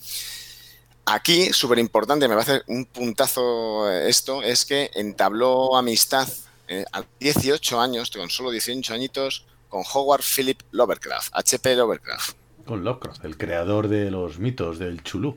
Aquí, 1.05 1.53
súper 1.53 1.79
importante, 1.79 2.27
me 2.27 2.35
va 2.35 2.41
a 2.41 2.45
hacer 2.45 2.65
un 2.69 2.87
puntazo 2.87 3.91
esto, 3.91 4.43
es 4.43 4.65
que 4.65 4.91
entabló 4.95 5.77
amistad 5.77 6.27
eh, 6.69 6.87
a 6.91 7.05
18 7.21 7.79
años, 7.79 8.11
con 8.11 8.31
solo 8.31 8.51
18 8.51 8.95
añitos, 8.95 9.45
con 9.69 9.83
Howard 9.93 10.23
Philip 10.23 10.63
Lovecraft, 10.71 11.29
H.P. 11.35 11.77
Lovecraft. 11.77 12.37
Con 12.65 12.83
Lovecraft, 12.83 13.25
el 13.27 13.37
creador 13.37 13.89
de 13.89 14.11
los 14.11 14.39
mitos 14.39 14.79
del 14.79 15.03
Chulú. 15.03 15.37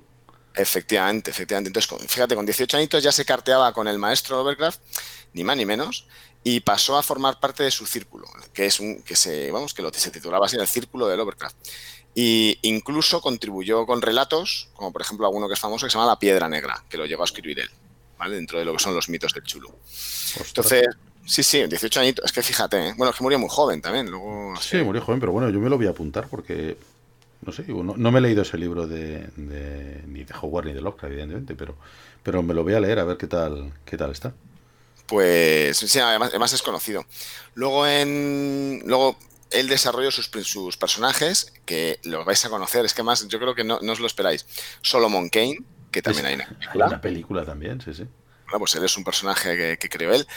Efectivamente, 0.56 1.30
efectivamente. 1.30 1.70
Entonces, 1.70 2.10
fíjate, 2.10 2.36
con 2.36 2.46
18 2.46 2.78
añitos 2.78 3.04
ya 3.04 3.12
se 3.12 3.26
carteaba 3.26 3.74
con 3.74 3.88
el 3.88 4.00
maestro 4.00 4.38
Lovecraft, 4.38 4.80
ni 5.34 5.44
más 5.44 5.58
ni 5.58 5.66
menos, 5.66 6.08
y 6.44 6.62
pasó 6.62 6.98
a 6.98 7.04
formar 7.04 7.40
parte 7.40 7.64
de 7.64 7.72
su 7.72 7.86
círculo, 7.86 8.26
que 8.54 8.66
es 8.66 8.80
un, 8.80 9.02
que 9.02 9.16
se, 9.16 9.52
vamos, 9.52 9.74
que 9.74 9.82
lo, 9.82 9.92
se 9.94 10.12
titulaba 10.12 10.46
así, 10.46 10.56
el 10.56 10.68
círculo 10.68 11.08
de 11.08 11.18
Lovecraft. 11.18 11.58
Y 12.16 12.58
incluso 12.64 13.22
contribuyó 13.22 13.86
con 13.86 14.02
relatos, 14.02 14.70
como 14.74 14.92
por 14.92 15.02
ejemplo 15.02 15.28
alguno 15.28 15.48
que 15.48 15.54
es 15.54 15.60
famoso, 15.60 15.86
que 15.86 15.92
se 15.92 15.98
llama 15.98 16.10
La 16.10 16.18
Piedra 16.18 16.50
Negra, 16.50 16.84
que 16.90 16.98
lo 16.98 17.06
llegó 17.06 17.22
a 17.22 17.26
escribir 17.26 17.60
él, 17.60 17.70
¿vale? 18.18 18.36
Dentro 18.36 18.58
de 18.58 18.66
lo 18.66 18.74
que 18.74 18.80
son 18.80 18.96
los 18.96 19.08
mitos 19.10 19.34
del. 19.34 19.44
Ostras. 19.44 20.48
Entonces, 20.48 20.88
sí, 21.26 21.44
sí, 21.44 21.68
18 21.68 22.00
añitos, 22.00 22.26
es 22.26 22.32
que 22.32 22.42
fíjate, 22.42 22.88
¿eh? 22.90 22.94
bueno, 22.98 23.12
es 23.12 23.18
que 23.18 23.24
murió 23.24 23.38
muy 23.38 23.50
joven 23.50 23.82
también. 23.82 24.10
Luego, 24.10 24.56
sí, 24.60 24.78
murió 24.78 25.02
joven, 25.04 25.20
pero 25.20 25.32
bueno, 25.32 25.50
yo 25.50 25.60
me 25.60 25.70
lo 25.70 25.78
voy 25.78 25.88
a 25.88 25.92
apuntar 25.92 26.28
porque, 26.28 26.78
no 27.46 27.52
sé, 27.52 27.66
no, 27.68 27.96
no 27.96 28.12
me 28.12 28.18
he 28.18 28.22
leído 28.22 28.42
ese 28.42 28.58
libro 28.58 28.88
de, 28.88 29.28
de, 29.36 30.02
ni 30.08 30.24
de 30.24 30.34
Howard 30.42 30.66
ni 30.66 30.74
de 30.74 30.82
Lovecraft, 30.82 31.12
evidentemente, 31.12 31.56
pero, 31.56 31.76
pero 32.24 32.42
me 32.42 32.54
lo 32.54 32.64
voy 32.64 32.74
a 32.74 32.80
leer 32.80 33.00
a 33.00 33.04
ver 33.04 33.18
qué 33.18 33.28
tal, 33.28 33.74
qué 33.86 33.98
tal 33.98 34.12
está. 34.12 34.34
Pues 35.08 35.78
sí, 35.78 36.00
además, 36.00 36.30
además 36.30 36.54
es 36.54 36.62
conocido. 36.62 37.06
Luego 37.56 37.88
en. 37.88 38.84
Luego 38.86 39.18
él 39.52 39.70
desarrolló 39.70 40.12
sus, 40.12 40.30
sus, 40.46 40.78
personajes, 40.78 41.54
que 41.66 42.00
los 42.04 42.26
vais 42.26 42.44
a 42.44 42.50
conocer, 42.50 42.84
es 42.86 42.94
que 42.94 43.04
más, 43.04 43.28
yo 43.28 43.40
creo 43.40 43.56
que 43.56 43.64
no, 43.64 43.80
no 43.82 43.94
os 43.94 44.00
lo 44.00 44.08
esperáis. 44.08 44.46
Solomon 44.82 45.30
Kane, 45.30 45.60
que 45.90 46.02
también 46.02 46.26
es, 46.26 46.32
hay 46.32 46.36
una 46.36 46.46
película. 46.48 46.86
Hay 46.86 46.92
una 46.92 47.02
película 47.02 47.46
también, 47.46 47.82
sí, 47.82 47.94
sí. 47.94 48.04
Bueno, 48.46 48.60
pues 48.60 48.76
él 48.76 48.84
es 48.84 48.98
un 48.98 49.04
personaje 49.04 49.56
que, 49.56 49.78
que 49.78 49.90
creó 49.90 50.14
él. 50.14 50.28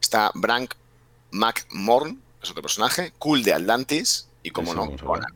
Está 0.00 0.30
Brank 0.34 0.74
McMorn, 1.32 2.20
es 2.42 2.50
otro 2.50 2.62
personaje. 2.62 3.12
Cool 3.18 3.42
de 3.42 3.54
Atlantis, 3.54 4.28
y 4.42 4.50
como 4.50 4.74
no, 4.74 4.96
Conan. 4.96 5.34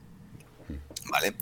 Vale. 1.11 1.35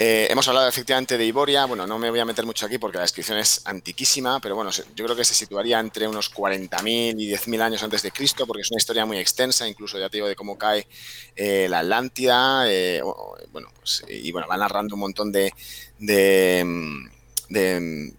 Eh, 0.00 0.28
hemos 0.30 0.46
hablado 0.46 0.68
efectivamente 0.68 1.18
de 1.18 1.26
Iboria, 1.26 1.64
bueno, 1.64 1.84
no 1.84 1.98
me 1.98 2.08
voy 2.08 2.20
a 2.20 2.24
meter 2.24 2.46
mucho 2.46 2.66
aquí 2.66 2.78
porque 2.78 2.98
la 2.98 3.02
descripción 3.02 3.36
es 3.36 3.62
antiquísima, 3.64 4.38
pero 4.38 4.54
bueno, 4.54 4.70
yo 4.70 5.04
creo 5.04 5.16
que 5.16 5.24
se 5.24 5.34
situaría 5.34 5.80
entre 5.80 6.06
unos 6.06 6.32
40.000 6.32 7.20
y 7.20 7.32
10.000 7.32 7.60
años 7.60 7.82
antes 7.82 8.02
de 8.02 8.12
Cristo, 8.12 8.46
porque 8.46 8.62
es 8.62 8.70
una 8.70 8.78
historia 8.78 9.04
muy 9.06 9.18
extensa, 9.18 9.66
incluso 9.66 9.98
ya 9.98 10.08
te 10.08 10.18
digo 10.18 10.28
de 10.28 10.36
cómo 10.36 10.56
cae 10.56 10.86
eh, 11.34 11.66
la 11.68 11.80
Atlántida, 11.80 12.70
eh, 12.70 13.02
bueno, 13.50 13.70
pues, 13.76 14.04
y 14.08 14.30
bueno, 14.30 14.46
va 14.46 14.56
narrando 14.56 14.94
un 14.94 15.00
montón 15.00 15.32
de, 15.32 15.52
de, 15.98 16.64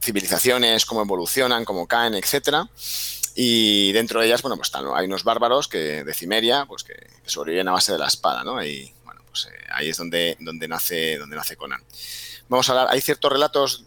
civilizaciones, 0.02 0.86
cómo 0.86 1.02
evolucionan, 1.02 1.64
cómo 1.64 1.88
caen, 1.88 2.14
etcétera. 2.14 2.70
Y 3.36 3.94
dentro 3.94 4.20
de 4.20 4.26
ellas, 4.28 4.42
bueno, 4.42 4.58
pues 4.58 4.70
hay 4.76 5.06
unos 5.06 5.24
bárbaros 5.24 5.70
que, 5.70 6.04
de 6.04 6.14
Cimeria, 6.14 6.66
pues 6.66 6.84
que, 6.84 7.08
sobreviven 7.26 7.70
a 7.70 7.72
base 7.72 7.94
de 7.94 8.00
la 8.00 8.08
espada, 8.08 8.44
¿no? 8.44 8.62
Y, 8.62 8.92
pues 9.30 9.48
eh, 9.48 9.58
ahí 9.74 9.90
es 9.90 9.98
donde, 9.98 10.38
donde, 10.40 10.68
nace, 10.68 11.18
donde 11.18 11.36
nace 11.36 11.56
Conan. 11.56 11.84
Vamos 12.48 12.70
a 12.70 12.74
hablar, 12.74 12.88
hay 12.90 13.02
ciertos 13.02 13.32
relatos, 13.32 13.86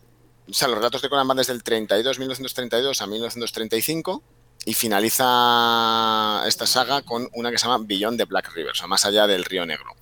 o 0.48 0.52
sea, 0.52 0.68
los 0.68 0.78
relatos 0.78 1.02
de 1.02 1.08
Conan 1.08 1.28
van 1.28 1.36
desde 1.36 1.52
el 1.52 1.62
32, 1.62 2.18
1932 2.18 3.02
a 3.02 3.06
1935 3.06 4.22
y 4.64 4.74
finaliza 4.74 6.44
esta 6.46 6.66
saga 6.66 7.02
con 7.02 7.28
una 7.32 7.50
que 7.50 7.58
se 7.58 7.66
llama 7.66 7.84
Beyond 7.86 8.18
the 8.18 8.24
Black 8.24 8.52
River, 8.54 8.72
o 8.72 8.74
sea, 8.74 8.86
más 8.86 9.04
allá 9.04 9.26
del 9.26 9.44
Río 9.44 9.66
Negro. 9.66 9.96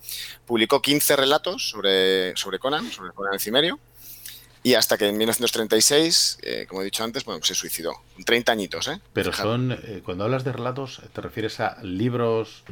Publicó 0.47 0.83
15 0.83 1.17
relatos 1.17 1.71
sobre, 1.71 2.37
sobre 2.37 2.59
Conan, 2.59 2.91
sobre 2.91 3.13
Conan 3.13 3.35
el 3.35 3.41
Cimerio, 3.41 3.81
y 4.63 4.75
hasta 4.75 4.99
que 4.99 5.09
en 5.09 5.17
1936, 5.17 6.39
eh, 6.43 6.67
como 6.69 6.83
he 6.83 6.85
dicho 6.85 7.03
antes, 7.03 7.25
bueno, 7.25 7.43
se 7.43 7.55
suicidó. 7.55 7.95
30 8.27 8.53
añitos, 8.53 8.89
¿eh? 8.89 9.01
Pero 9.15 9.33
son, 9.33 9.73
eh, 9.73 10.03
cuando 10.05 10.25
hablas 10.25 10.45
de 10.45 10.53
relatos, 10.53 11.01
¿te 11.15 11.21
refieres 11.23 11.61
a 11.61 11.79
libros 11.83 12.65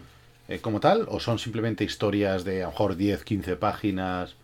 eh, 0.49 0.61
como 0.61 0.81
tal? 0.81 1.07
¿O 1.11 1.21
son 1.21 1.39
simplemente 1.39 1.85
historias 1.85 2.43
de 2.43 2.63
a 2.63 2.67
lo 2.67 2.73
mejor 2.73 2.97
10, 2.97 3.23
15 3.23 3.57
páginas? 3.57 4.35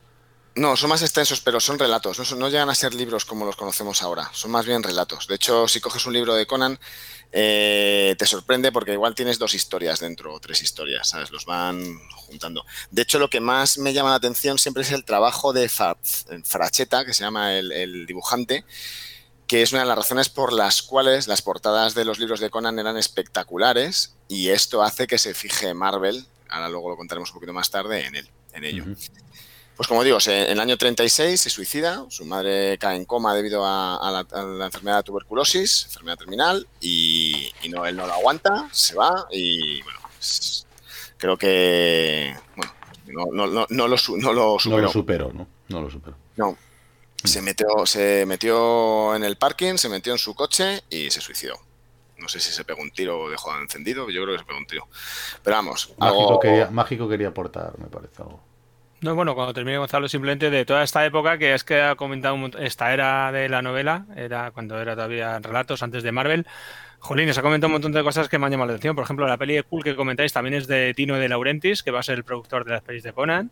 No, 0.56 0.76
son 0.76 0.90
más 0.90 1.02
extensos, 1.02 1.40
pero 1.40 1.58
son 1.58 1.80
relatos. 1.80 2.36
No, 2.36 2.48
llegan 2.48 2.70
a 2.70 2.76
ser 2.76 2.94
libros 2.94 3.24
como 3.24 3.44
los 3.44 3.56
conocemos 3.56 4.02
ahora. 4.02 4.30
Son 4.32 4.52
más 4.52 4.66
bien 4.66 4.84
relatos. 4.84 5.26
De 5.26 5.34
hecho, 5.34 5.66
si 5.66 5.80
coges 5.80 6.06
un 6.06 6.12
libro 6.12 6.34
de 6.34 6.46
Conan, 6.46 6.78
eh, 7.32 8.14
te 8.16 8.26
sorprende 8.26 8.70
porque 8.70 8.92
igual 8.92 9.16
tienes 9.16 9.40
dos 9.40 9.54
historias 9.54 9.98
dentro, 9.98 10.32
o 10.32 10.38
tres 10.38 10.62
historias, 10.62 11.08
¿sabes? 11.08 11.32
Los 11.32 11.44
van 11.44 11.98
juntando. 12.14 12.64
De 12.92 13.02
hecho, 13.02 13.18
lo 13.18 13.30
que 13.30 13.40
más 13.40 13.78
me 13.78 13.92
llama 13.92 14.10
la 14.10 14.16
atención 14.16 14.58
siempre 14.58 14.84
es 14.84 14.92
el 14.92 15.04
trabajo 15.04 15.52
de 15.52 15.68
Fracheta, 15.68 17.04
que 17.04 17.14
se 17.14 17.24
llama 17.24 17.54
el 17.56 18.06
dibujante, 18.06 18.64
que 19.48 19.62
es 19.62 19.72
una 19.72 19.82
de 19.82 19.88
las 19.88 19.98
razones 19.98 20.28
por 20.28 20.52
las 20.52 20.82
cuales 20.82 21.26
las 21.26 21.42
portadas 21.42 21.94
de 21.94 22.04
los 22.04 22.20
libros 22.20 22.38
de 22.38 22.50
Conan 22.50 22.78
eran 22.78 22.96
espectaculares 22.96 24.13
y 24.28 24.48
esto 24.48 24.82
hace 24.82 25.06
que 25.06 25.18
se 25.18 25.34
fije 25.34 25.74
Marvel, 25.74 26.26
ahora 26.48 26.68
luego 26.68 26.90
lo 26.90 26.96
contaremos 26.96 27.30
un 27.30 27.34
poquito 27.34 27.52
más 27.52 27.70
tarde, 27.70 28.06
en, 28.06 28.16
él, 28.16 28.28
en 28.52 28.64
ello. 28.64 28.84
Pues 29.76 29.88
como 29.88 30.04
digo, 30.04 30.18
en 30.26 30.50
el 30.50 30.60
año 30.60 30.76
36 30.76 31.40
se 31.40 31.50
suicida, 31.50 32.06
su 32.08 32.24
madre 32.24 32.78
cae 32.78 32.96
en 32.96 33.04
coma 33.04 33.34
debido 33.34 33.64
a, 33.66 34.10
la, 34.12 34.64
enfermedad 34.66 34.98
de 34.98 35.02
tuberculosis, 35.02 35.86
enfermedad 35.86 36.18
terminal, 36.18 36.68
y, 36.80 37.50
no, 37.70 37.84
él 37.84 37.96
no 37.96 38.06
lo 38.06 38.12
aguanta, 38.12 38.68
se 38.70 38.94
va 38.94 39.26
y 39.32 39.82
bueno, 39.82 39.98
pues, 40.16 40.66
creo 41.16 41.36
que 41.36 42.36
bueno, 42.56 42.72
no, 43.06 43.26
no, 43.32 43.46
no, 43.46 43.66
no, 43.68 43.88
lo, 43.88 43.96
no 44.18 44.32
lo 44.32 44.58
superó. 44.58 44.76
No 44.76 44.86
lo 44.86 44.92
superó, 44.92 45.32
¿no? 45.32 45.48
No 45.68 45.80
lo 45.80 45.90
superó. 45.90 46.16
No, 46.36 46.56
se 47.24 47.42
metió, 47.42 47.66
se 47.84 48.26
metió 48.26 49.16
en 49.16 49.24
el 49.24 49.36
parking, 49.36 49.76
se 49.76 49.88
metió 49.88 50.12
en 50.12 50.18
su 50.18 50.34
coche 50.34 50.84
y 50.90 51.10
se 51.10 51.20
suicidó. 51.20 51.58
No 52.18 52.28
sé 52.28 52.40
si 52.40 52.52
se 52.52 52.64
pegó 52.64 52.82
un 52.82 52.90
tiro 52.90 53.20
o 53.20 53.30
dejó 53.30 53.56
encendido, 53.58 54.08
yo 54.10 54.22
creo 54.22 54.34
que 54.34 54.40
se 54.40 54.44
pegó 54.44 54.58
un 54.58 54.66
tiro. 54.66 54.88
Pero 55.42 55.56
vamos. 55.56 55.94
Mágico, 55.98 56.40
quería, 56.40 56.70
mágico 56.70 57.08
quería 57.08 57.28
aportar, 57.28 57.78
me 57.78 57.86
parece 57.86 58.22
algo. 58.22 58.40
No, 59.00 59.14
bueno, 59.14 59.34
cuando 59.34 59.52
termine 59.52 59.76
Gonzalo, 59.76 60.08
simplemente 60.08 60.48
de 60.48 60.64
toda 60.64 60.82
esta 60.82 61.04
época, 61.04 61.36
que 61.36 61.52
es 61.52 61.62
que 61.62 61.82
ha 61.82 61.94
comentado 61.94 62.36
esta 62.58 62.94
era 62.94 63.30
de 63.32 63.50
la 63.50 63.60
novela, 63.60 64.06
era 64.16 64.50
cuando 64.52 64.80
era 64.80 64.94
todavía 64.94 65.38
relatos 65.40 65.82
antes 65.82 66.02
de 66.02 66.10
Marvel. 66.10 66.46
Jolín, 67.00 67.32
se 67.34 67.38
ha 67.38 67.42
comentado 67.42 67.68
un 67.68 67.72
montón 67.72 67.92
de 67.92 68.02
cosas 68.02 68.30
que 68.30 68.38
me 68.38 68.46
han 68.46 68.52
llamado 68.52 68.68
la 68.68 68.72
atención. 68.74 68.94
Por 68.94 69.04
ejemplo, 69.04 69.26
la 69.26 69.36
peli 69.36 69.56
de 69.56 69.62
Cool 69.62 69.84
que 69.84 69.94
comentáis 69.94 70.32
también 70.32 70.54
es 70.54 70.66
de 70.66 70.94
Tino 70.94 71.16
de 71.16 71.28
Laurentiis, 71.28 71.82
que 71.82 71.90
va 71.90 72.00
a 72.00 72.02
ser 72.02 72.16
el 72.16 72.24
productor 72.24 72.64
de 72.64 72.72
las 72.72 72.82
pelis 72.82 73.02
de 73.02 73.12
Conan. 73.12 73.50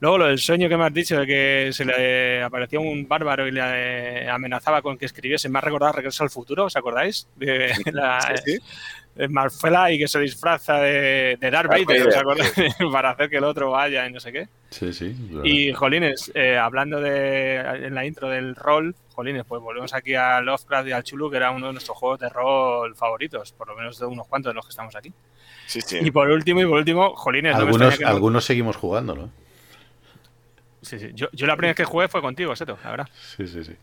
Luego 0.00 0.18
lo 0.18 0.26
del 0.26 0.38
sueño 0.38 0.68
que 0.68 0.76
me 0.76 0.84
has 0.84 0.94
dicho 0.94 1.18
de 1.18 1.26
que 1.26 1.70
se 1.72 1.84
le 1.84 2.42
aparecía 2.42 2.78
un 2.78 3.08
bárbaro 3.08 3.48
y 3.48 3.50
le 3.50 4.28
amenazaba 4.30 4.80
con 4.80 4.96
que 4.96 5.06
escribiese, 5.06 5.48
me 5.48 5.58
ha 5.58 5.62
recordado 5.62 5.92
Regreso 5.92 6.22
al 6.22 6.30
Futuro, 6.30 6.66
¿os 6.66 6.76
acordáis? 6.76 7.26
De 7.34 7.72
la, 7.92 8.18
Marfela 9.28 9.90
y 9.90 9.98
que 9.98 10.06
se 10.06 10.20
disfraza 10.20 10.74
de, 10.74 11.36
de 11.40 11.50
Darth 11.50 11.68
Vader, 11.68 12.06
¿os 12.06 12.16
acordáis? 12.16 12.52
Para 12.92 13.10
hacer 13.10 13.28
que 13.28 13.38
el 13.38 13.44
otro 13.44 13.72
vaya 13.72 14.06
y 14.06 14.12
no 14.12 14.20
sé 14.20 14.30
qué. 14.30 14.48
Sí, 14.70 14.92
sí. 14.92 15.16
Y 15.42 15.72
Jolines, 15.72 16.30
eh, 16.34 16.56
hablando 16.56 17.00
de 17.00 17.56
en 17.56 17.94
la 17.94 18.06
intro 18.06 18.28
del 18.28 18.54
rol, 18.54 18.94
Jolines, 19.14 19.44
pues 19.46 19.60
volvemos 19.60 19.92
aquí 19.94 20.14
a 20.14 20.40
Lovecraft 20.40 20.88
y 20.88 20.92
al 20.92 21.02
Chulu, 21.02 21.28
que 21.28 21.38
era 21.38 21.50
uno 21.50 21.66
de 21.66 21.72
nuestros 21.72 21.98
juegos 21.98 22.20
de 22.20 22.28
rol 22.28 22.94
favoritos, 22.94 23.50
por 23.50 23.66
lo 23.66 23.74
menos 23.74 23.98
de 23.98 24.06
unos 24.06 24.28
cuantos 24.28 24.50
de 24.50 24.54
los 24.54 24.64
que 24.64 24.70
estamos 24.70 24.94
aquí. 24.94 25.12
Sí, 25.66 25.80
sí. 25.80 25.98
Y 26.00 26.12
por 26.12 26.30
último, 26.30 26.60
y 26.60 26.66
por 26.66 26.78
último, 26.78 27.16
Jolines. 27.16 27.56
Algunos, 27.56 28.00
algunos 28.02 28.44
seguimos 28.44 28.76
jugándolo. 28.76 29.30
Sí, 30.88 30.98
sí. 30.98 31.10
Yo, 31.14 31.28
la 31.46 31.54
primera 31.54 31.70
vez 31.70 31.76
que 31.76 31.84
jugué 31.84 32.08
fue 32.08 32.22
contigo, 32.22 32.56
Seto, 32.56 32.78
la 32.82 32.90
verdad. 32.90 33.08
Sí, 33.36 33.46
sí, 33.46 33.62
sí. 33.62 33.76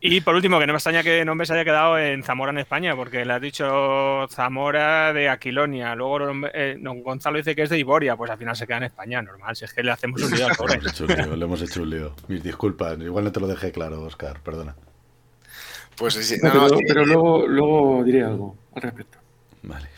Y 0.00 0.20
por 0.20 0.34
último, 0.34 0.58
que 0.58 0.66
no 0.66 0.72
me 0.72 0.76
extraña 0.76 1.02
que 1.02 1.24
no 1.24 1.42
se 1.44 1.54
haya 1.54 1.64
quedado 1.64 1.98
en 1.98 2.22
Zamora 2.22 2.50
en 2.50 2.58
España, 2.58 2.94
porque 2.94 3.24
le 3.24 3.32
has 3.32 3.40
dicho 3.40 4.26
Zamora 4.28 5.12
de 5.12 5.28
Aquilonia. 5.28 5.94
Luego 5.94 6.46
eh, 6.52 6.76
don 6.80 7.02
Gonzalo 7.02 7.38
dice 7.38 7.54
que 7.54 7.62
es 7.62 7.70
de 7.70 7.78
Iboria, 7.78 8.16
pues 8.16 8.30
al 8.30 8.38
final 8.38 8.56
se 8.56 8.66
queda 8.66 8.78
en 8.78 8.82
España, 8.84 9.22
normal. 9.22 9.56
Si 9.56 9.64
es 9.64 9.72
que 9.72 9.82
le 9.82 9.92
hacemos 9.92 10.22
un 10.22 10.30
lío 10.32 10.46
al 10.46 10.56
pobre. 10.56 10.80
le 11.36 11.44
hemos 11.44 11.62
hecho 11.62 11.82
un 11.82 11.90
lío. 11.90 12.14
Mis 12.28 12.42
disculpas, 12.42 12.98
igual 12.98 13.24
no 13.24 13.32
te 13.32 13.40
lo 13.40 13.46
dejé 13.46 13.72
claro, 13.72 14.02
Oscar, 14.02 14.40
perdona. 14.40 14.74
Pues 15.96 16.14
sí, 16.14 16.36
pero, 16.42 17.04
luego, 17.06 17.46
luego 17.46 18.04
diré 18.04 18.22
algo 18.22 18.56
al 18.74 18.82
respecto. 18.82 19.18
Vale. 19.62 19.95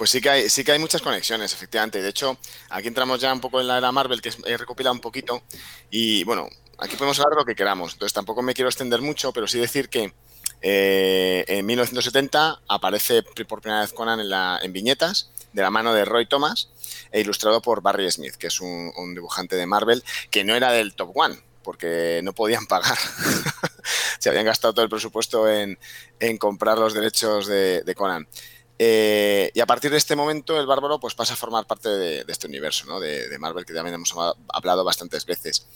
Pues 0.00 0.12
sí 0.12 0.22
que 0.22 0.30
hay, 0.30 0.48
sí 0.48 0.64
que 0.64 0.72
hay 0.72 0.78
muchas 0.78 1.02
conexiones, 1.02 1.52
efectivamente. 1.52 2.00
De 2.00 2.08
hecho, 2.08 2.38
aquí 2.70 2.88
entramos 2.88 3.20
ya 3.20 3.34
un 3.34 3.40
poco 3.42 3.60
en 3.60 3.66
la 3.66 3.76
era 3.76 3.92
Marvel, 3.92 4.22
que 4.22 4.32
he 4.46 4.56
recopilado 4.56 4.94
un 4.94 5.00
poquito. 5.02 5.42
Y 5.90 6.24
bueno, 6.24 6.48
aquí 6.78 6.96
podemos 6.96 7.20
hablar 7.20 7.36
lo 7.36 7.44
que 7.44 7.54
queramos. 7.54 7.92
Entonces 7.92 8.14
tampoco 8.14 8.40
me 8.40 8.54
quiero 8.54 8.70
extender 8.70 9.02
mucho, 9.02 9.30
pero 9.34 9.46
sí 9.46 9.58
decir 9.58 9.90
que 9.90 10.14
eh, 10.62 11.44
en 11.46 11.66
1970 11.66 12.62
aparece 12.66 13.22
por 13.46 13.60
primera 13.60 13.82
vez 13.82 13.92
Conan 13.92 14.20
en, 14.20 14.30
la, 14.30 14.58
en 14.62 14.72
viñetas 14.72 15.32
de 15.52 15.60
la 15.60 15.70
mano 15.70 15.92
de 15.92 16.06
Roy 16.06 16.24
Thomas 16.24 16.70
e 17.12 17.20
ilustrado 17.20 17.60
por 17.60 17.82
Barry 17.82 18.10
Smith, 18.10 18.36
que 18.36 18.46
es 18.46 18.58
un, 18.62 19.14
dibujante 19.14 19.54
de 19.54 19.66
Marvel 19.66 20.02
que 20.30 20.44
no 20.44 20.54
era 20.54 20.72
del 20.72 20.94
Top 20.94 21.14
One, 21.14 21.38
porque 21.62 22.22
no 22.24 22.32
podían 22.32 22.64
pagar. 22.64 22.96
Se 24.18 24.30
habían 24.30 24.46
gastado 24.46 24.72
todo 24.72 24.82
el 24.82 24.90
presupuesto 24.90 25.46
en, 25.46 25.78
comprar 26.38 26.78
los 26.78 26.94
derechos 26.94 27.46
de 27.46 27.94
Conan. 27.94 28.26
Eh, 28.82 29.50
y 29.52 29.60
a 29.60 29.66
partir 29.66 29.90
de 29.90 29.98
este 29.98 30.16
momento, 30.16 30.58
el 30.58 30.66
bárbaro 30.66 30.98
pues, 30.98 31.14
pasa 31.14 31.34
a 31.34 31.36
formar 31.36 31.66
parte 31.66 31.90
de, 31.90 32.24
este 32.26 32.46
universo 32.46 32.86
¿no? 32.86 32.98
de, 32.98 33.36
Marvel, 33.38 33.66
que 33.66 33.74
también 33.74 33.92
hemos 33.94 34.14
hablado 34.48 34.84
bastantes 34.84 35.26
veces. 35.26 35.66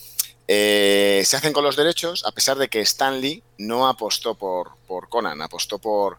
Eh, 0.49 1.23
se 1.27 1.37
hacen 1.37 1.53
con 1.53 1.65
los 1.65 1.77
derechos, 1.77 2.25
a 2.25 2.33
pesar 2.33 2.57
de 2.57 2.69
que 2.69 2.81
Stan 2.81 3.21
Lee 3.21 3.43
no 3.59 3.89
apostó 3.89 4.37
por, 4.37 4.77
por 4.87 5.11
Conan, 5.11 5.43
apostó 5.43 5.79
por, 5.79 6.17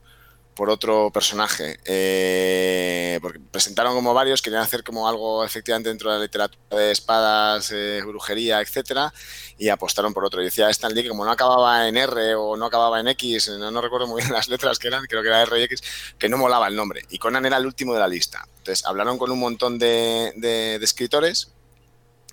por 0.55 0.69
otro 0.69 1.11
personaje. 1.11 1.79
Eh, 1.85 3.19
porque 3.21 3.39
presentaron 3.39 3.93
como 3.93 4.13
varios, 4.13 4.41
querían 4.41 4.61
hacer 4.61 4.83
como 4.83 5.07
algo 5.07 5.43
efectivamente 5.43 5.89
dentro 5.89 6.11
de 6.11 6.17
la 6.17 6.23
literatura 6.23 6.79
de 6.79 6.91
espadas, 6.91 7.71
eh, 7.71 8.01
brujería, 8.05 8.61
etcétera, 8.61 9.13
y 9.57 9.69
apostaron 9.69 10.13
por 10.13 10.25
otro. 10.25 10.41
Y 10.41 10.45
decía 10.45 10.69
Stan 10.69 10.93
Lee 10.93 11.03
que 11.03 11.09
como 11.09 11.25
no 11.25 11.31
acababa 11.31 11.87
en 11.87 11.97
R 11.97 12.35
o 12.35 12.55
no 12.55 12.65
acababa 12.65 12.99
en 12.99 13.09
X, 13.09 13.49
no, 13.49 13.81
recuerdo 13.81 14.07
muy 14.07 14.21
bien 14.21 14.33
las 14.33 14.47
letras 14.47 14.79
que 14.79 14.87
eran, 14.87 15.05
creo 15.05 15.21
que 15.21 15.27
era 15.27 15.41
R 15.43 15.59
y 15.59 15.63
X, 15.63 15.83
que 16.17 16.29
no 16.29 16.37
molaba 16.37 16.67
el 16.67 16.75
nombre. 16.75 17.03
Y 17.09 17.19
Conan 17.19 17.45
era 17.45 17.57
el 17.57 17.65
último 17.65 17.93
de 17.93 17.99
la 17.99 18.07
lista. 18.07 18.47
Entonces 18.57 18.85
hablaron 18.85 19.17
con 19.17 19.31
un 19.31 19.39
montón 19.39 19.77
de, 19.77 20.33
de, 20.37 20.75
escritores 20.81 21.51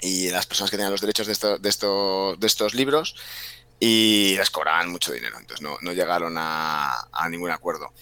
y 0.00 0.30
las 0.30 0.46
personas 0.46 0.70
que 0.70 0.76
tenían 0.76 0.92
los 0.92 1.00
derechos 1.00 1.26
de, 1.26 1.58
de, 1.58 1.68
estos, 1.68 2.38
de 2.38 2.46
estos 2.46 2.74
libros 2.74 3.14
y 3.84 4.36
les 4.36 4.48
cobraban 4.50 4.90
mucho 4.90 5.12
dinero, 5.12 5.36
entonces 5.40 5.60
no, 5.60 5.76
no 5.80 5.92
llegaron 5.92 6.36
a, 6.38 7.08
ningún 7.28 7.50
acuerdo. 7.50 7.92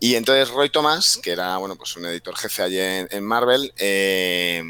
Y 0.00 0.14
entonces 0.14 0.50
Roy 0.50 0.70
Thomas, 0.70 1.18
que 1.20 1.32
era 1.32 1.56
bueno, 1.56 1.76
pues 1.76 1.96
un 1.96 2.06
editor 2.06 2.36
jefe 2.36 2.62
allí 2.62 2.78
en, 2.80 3.24
Marvel, 3.24 3.72
eh, 3.76 4.62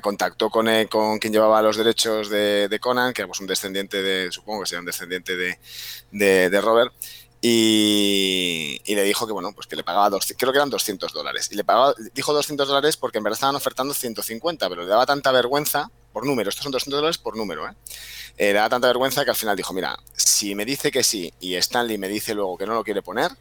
contactó 0.00 0.48
con, 0.48 0.68
con 0.88 1.18
quien 1.18 1.32
llevaba 1.32 1.60
los 1.60 1.76
derechos 1.76 2.28
de, 2.30 2.78
Conan, 2.80 3.12
que 3.12 3.22
era 3.22 3.26
pues, 3.26 3.40
un 3.40 3.46
descendiente 3.46 4.00
de, 4.00 4.30
supongo 4.30 4.60
que 4.60 4.66
sería 4.66 4.80
un 4.80 4.86
descendiente 4.86 5.36
de, 5.36 5.58
de, 6.10 6.60
Robert, 6.60 6.92
y, 7.40 8.80
le 8.86 9.02
dijo 9.02 9.26
que 9.26 9.32
bueno, 9.32 9.52
pues 9.52 9.66
que 9.66 9.74
le 9.74 9.82
pagaba, 9.82 10.08
dos, 10.08 10.32
creo 10.38 10.52
que 10.52 10.58
eran 10.58 10.70
200 10.70 11.12
dólares. 11.12 11.48
Y 11.50 11.56
le 11.56 11.64
pagaba, 11.64 11.94
dijo 12.14 12.32
200 12.32 12.68
dólares 12.68 12.96
porque 12.96 13.18
en 13.18 13.24
verdad 13.24 13.36
estaban 13.36 13.56
ofertando 13.56 13.92
150, 13.92 14.68
pero 14.68 14.82
le 14.82 14.88
daba 14.88 15.04
tanta 15.04 15.32
vergüenza, 15.32 15.90
por 16.12 16.24
número, 16.24 16.48
estos 16.48 16.62
son 16.62 16.72
200 16.72 16.98
dólares 16.98 17.18
por 17.18 17.36
número, 17.36 17.68
¿eh? 17.68 17.72
Eh, 18.38 18.46
le 18.48 18.54
daba 18.54 18.68
tanta 18.68 18.86
vergüenza 18.86 19.24
que 19.24 19.30
al 19.30 19.36
final 19.36 19.56
dijo, 19.56 19.74
mira, 19.74 19.98
si 20.14 20.54
me 20.54 20.64
dice 20.64 20.90
que 20.90 21.02
sí 21.02 21.34
y 21.40 21.56
Stanley 21.56 21.98
me 21.98 22.08
dice 22.08 22.34
luego 22.34 22.56
que 22.56 22.64
no 22.64 22.74
lo 22.74 22.84
quiere 22.84 23.02
poner, 23.02 23.32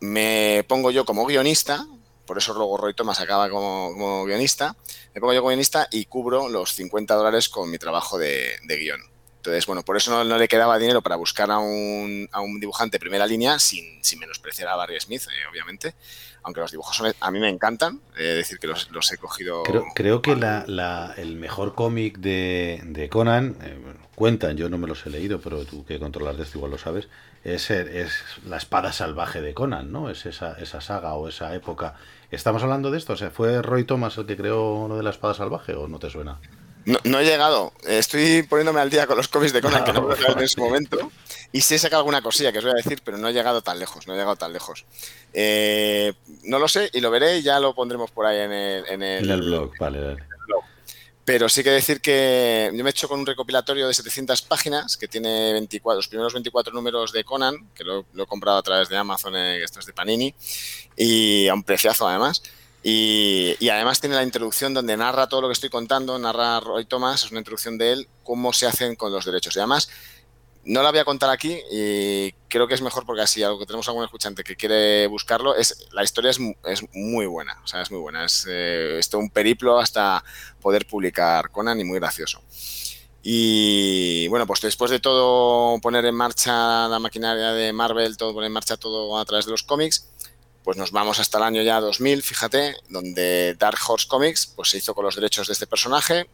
me 0.00 0.64
pongo 0.68 0.90
yo 0.90 1.04
como 1.04 1.26
guionista, 1.26 1.86
por 2.26 2.38
eso 2.38 2.52
luego 2.54 2.76
Roy 2.76 2.92
Thomas 2.92 3.20
acaba 3.20 3.48
como, 3.48 4.24
guionista. 4.24 4.76
Me 5.14 5.20
pongo 5.20 5.32
yo 5.32 5.40
como 5.40 5.50
guionista 5.50 5.88
y 5.90 6.06
cubro 6.06 6.48
los 6.48 6.74
50 6.74 7.14
dólares 7.14 7.48
con 7.48 7.70
mi 7.70 7.78
trabajo 7.78 8.18
de, 8.18 8.58
guion. 8.66 9.00
Entonces, 9.36 9.64
bueno, 9.66 9.84
por 9.84 9.96
eso 9.96 10.24
no, 10.24 10.36
le 10.36 10.48
quedaba 10.48 10.76
dinero 10.76 11.02
para 11.02 11.14
buscar 11.14 11.52
a 11.52 11.58
un, 11.58 12.28
a 12.32 12.40
un 12.40 12.58
dibujante 12.58 12.98
primera 12.98 13.26
línea 13.26 13.60
sin, 13.60 14.02
sin, 14.02 14.18
menospreciar 14.18 14.68
a 14.68 14.74
Barry 14.74 14.98
Smith, 15.00 15.22
eh, 15.22 15.46
obviamente. 15.48 15.94
Aunque 16.42 16.60
los 16.60 16.72
dibujos 16.72 17.14
a 17.20 17.30
mí 17.30 17.38
me 17.38 17.48
encantan, 17.48 18.00
eh, 18.16 18.22
decir 18.22 18.58
que 18.58 18.66
los, 18.66 19.12
he 19.12 19.18
cogido. 19.18 19.62
Creo, 19.94 20.20
que 20.20 20.32
el 20.32 21.36
mejor 21.36 21.76
cómic 21.76 22.18
de, 22.18 23.08
Conan, 23.10 23.56
eh, 23.62 23.78
cuentan, 24.16 24.56
yo 24.56 24.68
no 24.68 24.78
me 24.78 24.88
los 24.88 25.06
he 25.06 25.10
leído, 25.10 25.40
pero 25.40 25.64
tú 25.64 25.84
que 25.84 26.00
controlas 26.00 26.36
de 26.36 26.42
esto 26.42 26.58
igual 26.58 26.72
lo 26.72 26.78
sabes, 26.78 27.08
es, 27.46 27.70
es 27.70 28.12
la 28.44 28.56
espada 28.56 28.92
salvaje 28.92 29.40
de 29.40 29.54
Conan, 29.54 29.92
¿no? 29.92 30.10
Es 30.10 30.26
esa, 30.26 30.54
esa 30.54 30.80
saga 30.80 31.14
o 31.14 31.28
esa 31.28 31.54
época. 31.54 31.94
¿Estamos 32.30 32.62
hablando 32.64 32.90
de 32.90 32.98
esto? 32.98 33.12
O 33.12 33.16
sea, 33.16 33.30
¿fue 33.30 33.62
Roy 33.62 33.84
Thomas 33.84 34.18
el 34.18 34.26
que 34.26 34.36
creó 34.36 34.88
lo 34.88 34.96
de 34.96 35.04
la 35.04 35.10
espada 35.10 35.32
salvaje 35.32 35.74
o 35.74 35.86
no 35.86 35.98
te 36.00 36.10
suena? 36.10 36.38
No, 37.04 37.18
he 37.18 37.24
llegado. 37.24 37.72
Estoy 37.84 38.44
poniéndome 38.44 38.80
al 38.80 38.90
día 38.90 39.08
con 39.08 39.16
los 39.16 39.26
cómics 39.26 39.52
de 39.52 39.60
Conan 39.60 39.82
que 39.82 39.92
no 39.92 40.06
puedo 40.06 40.32
en 40.32 40.42
ese 40.42 40.60
momento. 40.60 41.10
Y 41.50 41.60
sí 41.60 41.74
he 41.74 41.78
sacado 41.78 42.00
alguna 42.00 42.22
cosilla 42.22 42.52
que 42.52 42.58
os 42.58 42.64
voy 42.64 42.74
a 42.74 42.76
decir, 42.76 43.00
pero 43.04 43.18
no 43.18 43.28
he 43.28 43.32
llegado 43.32 43.60
tan 43.60 43.80
lejos. 43.80 44.06
No 44.06 44.14
he 44.14 44.16
llegado 44.16 44.36
tan 44.36 44.52
lejos. 44.52 44.84
Eh, 45.32 46.12
no 46.44 46.60
lo 46.60 46.68
sé 46.68 46.90
y 46.92 47.00
lo 47.00 47.10
veré 47.10 47.38
y 47.38 47.42
ya 47.42 47.58
lo 47.58 47.74
pondremos 47.74 48.12
por 48.12 48.26
ahí 48.26 48.38
en 48.38 48.52
el, 48.52 48.86
en 48.86 49.02
el, 49.02 49.40
blog. 49.42 49.72
Vale, 49.80 50.00
vale. 50.00 50.35
Pero 51.26 51.48
sí 51.48 51.64
que 51.64 51.70
decir 51.70 52.00
que 52.00 52.70
yo 52.72 52.84
me 52.84 52.88
he 52.88 52.92
hecho 52.92 53.08
con 53.08 53.18
un 53.18 53.26
recopilatorio 53.26 53.88
de 53.88 53.94
700 53.94 54.42
páginas 54.42 54.96
que 54.96 55.08
tiene 55.08 55.52
24, 55.54 55.96
los 55.96 56.06
primeros 56.06 56.32
24 56.32 56.72
números 56.72 57.10
de 57.10 57.24
Conan, 57.24 57.68
que 57.74 57.82
lo, 57.82 58.06
he 58.16 58.26
comprado 58.26 58.58
a 58.58 58.62
través 58.62 58.88
de 58.88 58.96
Amazon, 58.96 59.34
eh, 59.34 59.60
esto 59.60 59.80
es 59.80 59.86
de 59.86 59.92
Panini, 59.92 60.32
y 60.96 61.48
a 61.48 61.54
un 61.54 61.64
preciazo 61.64 62.06
además. 62.06 62.44
Y, 62.84 63.68
además 63.68 64.00
tiene 64.00 64.14
la 64.14 64.22
introducción 64.22 64.72
donde 64.72 64.96
narra 64.96 65.28
todo 65.28 65.40
lo 65.40 65.48
que 65.48 65.54
estoy 65.54 65.68
contando, 65.68 66.16
narra 66.16 66.60
Roy 66.60 66.84
Thomas, 66.84 67.24
es 67.24 67.32
una 67.32 67.40
introducción 67.40 67.76
de 67.76 67.90
él, 67.90 68.08
cómo 68.22 68.52
se 68.52 68.68
hacen 68.68 68.94
con 68.94 69.10
los 69.10 69.24
derechos. 69.24 69.56
Y 69.56 69.58
además, 69.58 69.88
no 70.66 70.82
la 70.82 70.90
voy 70.90 70.98
a 70.98 71.04
contar 71.04 71.30
aquí 71.30 71.58
y 71.70 72.32
creo 72.48 72.66
que 72.66 72.74
es 72.74 72.82
mejor 72.82 73.06
porque 73.06 73.22
así, 73.22 73.42
algo 73.42 73.58
que 73.58 73.66
tenemos 73.66 73.86
algún 73.88 74.04
escuchante 74.04 74.42
que 74.42 74.56
quiere 74.56 75.06
buscarlo, 75.06 75.54
es 75.54 75.86
la 75.92 76.02
historia 76.02 76.30
es, 76.30 76.40
muy 76.92 77.26
buena, 77.26 77.60
o 77.62 77.66
sea, 77.66 77.82
es 77.82 77.90
muy 77.90 78.00
buena. 78.00 78.24
Es 78.24 78.46
eh, 78.48 79.00
un 79.14 79.30
periplo 79.30 79.78
hasta 79.78 80.24
poder 80.60 80.86
publicar 80.86 81.50
Conan 81.50 81.78
y 81.80 81.84
muy 81.84 82.00
gracioso. 82.00 82.42
Y 83.22 84.26
bueno, 84.28 84.46
pues 84.46 84.60
después 84.60 84.90
de 84.90 84.98
todo 84.98 85.78
poner 85.80 86.04
en 86.04 86.14
marcha 86.14 86.88
la 86.88 86.98
maquinaria 86.98 87.52
de 87.52 87.72
Marvel, 87.72 88.16
todo 88.16 88.34
poner 88.34 88.48
en 88.48 88.52
marcha 88.52 88.76
todo 88.76 89.18
a 89.18 89.24
través 89.24 89.46
de 89.46 89.52
los 89.52 89.62
cómics, 89.62 90.08
pues 90.64 90.76
nos 90.76 90.90
vamos 90.90 91.20
hasta 91.20 91.38
el 91.38 91.44
año 91.44 91.62
ya 91.62 91.80
2000, 91.80 92.22
fíjate, 92.24 92.76
donde 92.88 93.54
Dark 93.56 93.78
Horse 93.86 94.08
Comics 94.08 94.46
pues 94.48 94.70
se 94.70 94.78
hizo 94.78 94.96
con 94.96 95.04
los 95.04 95.14
derechos 95.14 95.46
de 95.46 95.52
este 95.52 95.68
personaje 95.68 96.28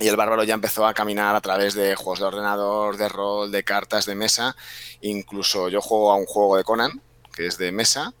y 0.00 0.08
el 0.08 0.16
bárbaro 0.16 0.44
ya 0.44 0.54
empezó 0.54 0.86
a 0.86 0.94
caminar 0.94 1.36
a 1.36 1.40
través 1.42 1.74
de 1.74 1.94
juegos 1.94 2.20
de 2.20 2.24
ordenador, 2.24 2.96
de 2.96 3.08
rol, 3.08 3.52
de 3.52 3.62
cartas, 3.64 4.06
de 4.06 4.14
mesa. 4.14 4.56
Incluso 5.02 5.68
yo 5.68 5.82
juego 5.82 6.10
a 6.10 6.16
un 6.16 6.24
juego 6.24 6.56
de 6.56 6.64
Conan, 6.64 7.02
que 7.34 7.46
es 7.46 7.58
de 7.58 7.70
mesa, 7.70 8.14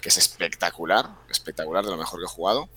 que 0.00 0.10
es 0.10 0.16
espectacular, 0.16 1.10
espectacular, 1.28 1.84
de 1.84 1.90
lo 1.90 1.96
mejor 1.96 2.20
que 2.20 2.26
he 2.26 2.28
jugado. 2.28 2.68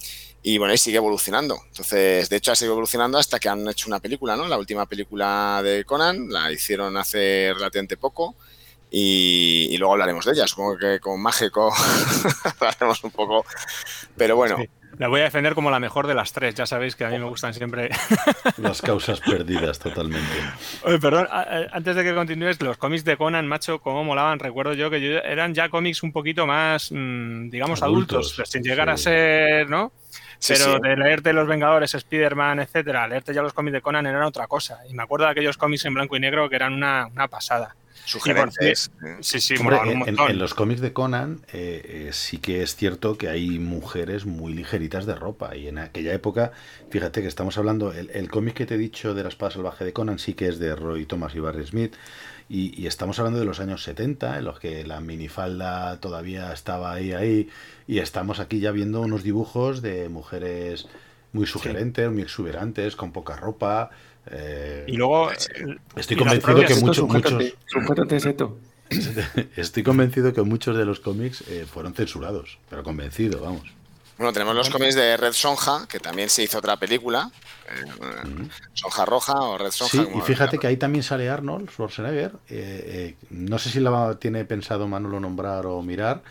Y 0.41 0.57
bueno, 0.57 0.73
y 0.73 0.77
sigue 0.79 0.97
evolucionando. 0.97 1.59
Entonces, 1.67 2.29
de 2.29 2.35
hecho, 2.35 2.51
ha 2.51 2.55
seguido 2.55 2.73
evolucionando 2.73 3.19
hasta 3.19 3.39
que 3.39 3.47
han 3.47 3.67
hecho 3.67 3.87
una 3.89 3.99
película, 3.99 4.35
¿no? 4.35 4.47
La 4.47 4.57
última 4.57 4.87
película 4.87 5.61
de 5.63 5.85
Conan, 5.85 6.29
la 6.29 6.51
hicieron 6.51 6.97
hace 6.97 7.51
relativamente 7.53 7.95
poco 7.95 8.35
y, 8.89 9.75
luego 9.77 9.93
hablaremos 9.93 10.25
de 10.25 10.31
ella. 10.31 10.47
Supongo 10.47 10.77
que 10.77 10.99
con 10.99 11.21
Mágico 11.21 11.71
hablaremos 12.43 13.03
un 13.03 13.11
poco. 13.11 13.45
Pero 14.15 14.35
bueno. 14.35 14.57
La 14.97 15.07
voy 15.07 15.21
a 15.21 15.25
defender 15.25 15.53
como 15.53 15.69
la 15.69 15.79
mejor 15.79 16.07
de 16.07 16.15
las 16.15 16.33
tres. 16.33 16.55
Ya 16.55 16.65
sabéis 16.65 16.95
que 16.95 17.05
a 17.05 17.09
mí 17.09 17.19
me 17.19 17.25
gustan 17.25 17.53
siempre. 17.53 17.89
Las 18.57 18.81
causas 18.81 19.19
perdidas, 19.19 19.77
totalmente. 19.77 20.27
Oye, 20.83 20.97
perdón, 20.97 21.27
antes 21.31 21.95
de 21.95 22.03
que 22.03 22.15
continúes, 22.15 22.59
los 22.61 22.77
cómics 22.77 23.03
de 23.03 23.15
Conan, 23.15 23.47
macho, 23.47 23.79
cómo 23.79 24.03
molaban. 24.03 24.39
Recuerdo 24.39 24.73
yo 24.73 24.89
que 24.89 25.21
eran 25.23 25.53
ya 25.53 25.69
cómics 25.69 26.01
un 26.01 26.11
poquito 26.11 26.47
más, 26.47 26.91
mm, 26.91 27.49
digamos, 27.49 27.83
adultos, 27.83 28.41
sin 28.45 28.63
llegar 28.63 28.89
a 28.89 28.97
ser, 28.97 29.69
¿no? 29.69 29.91
Pero 30.47 30.79
de 30.79 30.95
leerte 30.95 31.33
Los 31.33 31.47
Vengadores, 31.47 31.93
Spider-Man, 31.93 32.59
etcétera, 32.59 33.07
leerte 33.07 33.33
ya 33.33 33.41
los 33.41 33.53
cómics 33.53 33.73
de 33.73 33.81
Conan 33.81 34.05
era 34.07 34.25
otra 34.25 34.47
cosa. 34.47 34.79
Y 34.89 34.93
me 34.93 35.03
acuerdo 35.03 35.25
de 35.25 35.31
aquellos 35.31 35.57
cómics 35.57 35.85
en 35.85 35.93
blanco 35.93 36.15
y 36.15 36.19
negro 36.19 36.49
que 36.49 36.55
eran 36.55 36.73
una 36.73 37.27
pasada 37.29 37.75
sugerentes. 38.05 38.91
Sí, 39.21 39.39
sí, 39.39 39.55
en, 39.55 40.37
los 40.37 40.53
cómics 40.53 40.81
de 40.81 40.93
Conan 40.93 41.41
eh, 41.53 42.07
eh, 42.07 42.09
sí 42.13 42.37
que 42.37 42.63
es 42.63 42.75
cierto 42.75 43.17
que 43.17 43.29
hay 43.29 43.59
mujeres 43.59 44.25
muy 44.25 44.53
ligeritas 44.53 45.05
de 45.05 45.15
ropa 45.15 45.55
y 45.55 45.67
en 45.67 45.77
aquella 45.77 46.13
época, 46.13 46.51
fíjate 46.89 47.21
que 47.21 47.27
estamos 47.27 47.57
hablando, 47.57 47.91
el, 47.91 48.29
cómic 48.29 48.55
que 48.55 48.65
te 48.65 48.75
he 48.75 48.77
dicho 48.77 49.13
de 49.13 49.23
la 49.23 49.29
espada 49.29 49.51
salvaje 49.51 49.85
de 49.85 49.93
Conan 49.93 50.19
sí 50.19 50.33
que 50.33 50.47
es 50.47 50.59
de 50.59 50.75
Roy 50.75 51.05
Thomas 51.05 51.35
y 51.35 51.39
Barry 51.39 51.65
Smith 51.65 51.95
y, 52.49 52.87
estamos 52.87 53.19
hablando 53.19 53.39
de 53.39 53.45
los 53.45 53.59
años 53.59 53.83
70 53.83 54.37
en 54.37 54.45
los 54.45 54.59
que 54.59 54.85
la 54.85 55.01
minifalda 55.01 55.99
todavía 55.99 56.53
estaba 56.53 56.93
ahí, 56.93 57.11
ahí 57.11 57.49
y 57.87 57.99
estamos 57.99 58.39
aquí 58.39 58.59
ya 58.59 58.71
viendo 58.71 59.01
unos 59.01 59.23
dibujos 59.23 59.81
de 59.81 60.07
mujeres 60.07 60.87
muy 61.33 61.45
sugerentes, 61.45 62.09
muy 62.09 62.21
exuberantes, 62.21 62.95
con 62.95 63.11
poca 63.11 63.35
ropa, 63.35 63.89
eh, 64.31 64.83
y 64.87 64.93
luego. 64.93 65.31
Estoy 65.95 66.17
convencido 66.17 66.65
que 66.65 66.75
muchos. 66.75 67.05
Estoy 69.57 69.83
convencido 69.83 70.33
que 70.33 70.41
muchos 70.43 70.77
de 70.77 70.85
los 70.85 70.99
cómics 70.99 71.43
eh, 71.49 71.65
fueron 71.71 71.93
censurados, 71.93 72.57
pero 72.69 72.83
convencido, 72.83 73.41
vamos. 73.41 73.63
Bueno, 74.17 74.33
tenemos 74.33 74.55
los 74.55 74.69
cómics 74.69 74.95
de 74.95 75.15
Red 75.17 75.33
Sonja, 75.33 75.85
que 75.87 75.99
también 75.99 76.29
se 76.29 76.41
hizo 76.41 76.57
otra 76.57 76.77
película, 76.77 77.29
eh, 77.69 78.47
Sonja 78.73 79.05
Roja 79.05 79.41
o 79.41 79.57
Red 79.57 79.71
Sonja. 79.71 80.05
Sí, 80.05 80.07
y 80.17 80.21
fíjate 80.21 80.57
que 80.57 80.67
ahí 80.67 80.77
también 80.77 81.03
sale 81.03 81.29
Arnold 81.29 81.69
Schwarzenegger. 81.69 82.31
no 83.29 83.59
sé 83.59 83.69
si 83.69 83.79
la 83.79 84.17
tiene 84.19 84.45
pensado 84.45 84.87
Manolo 84.87 85.19
nombrar 85.19 85.65
o 85.67 85.81
mirar, 85.83 86.23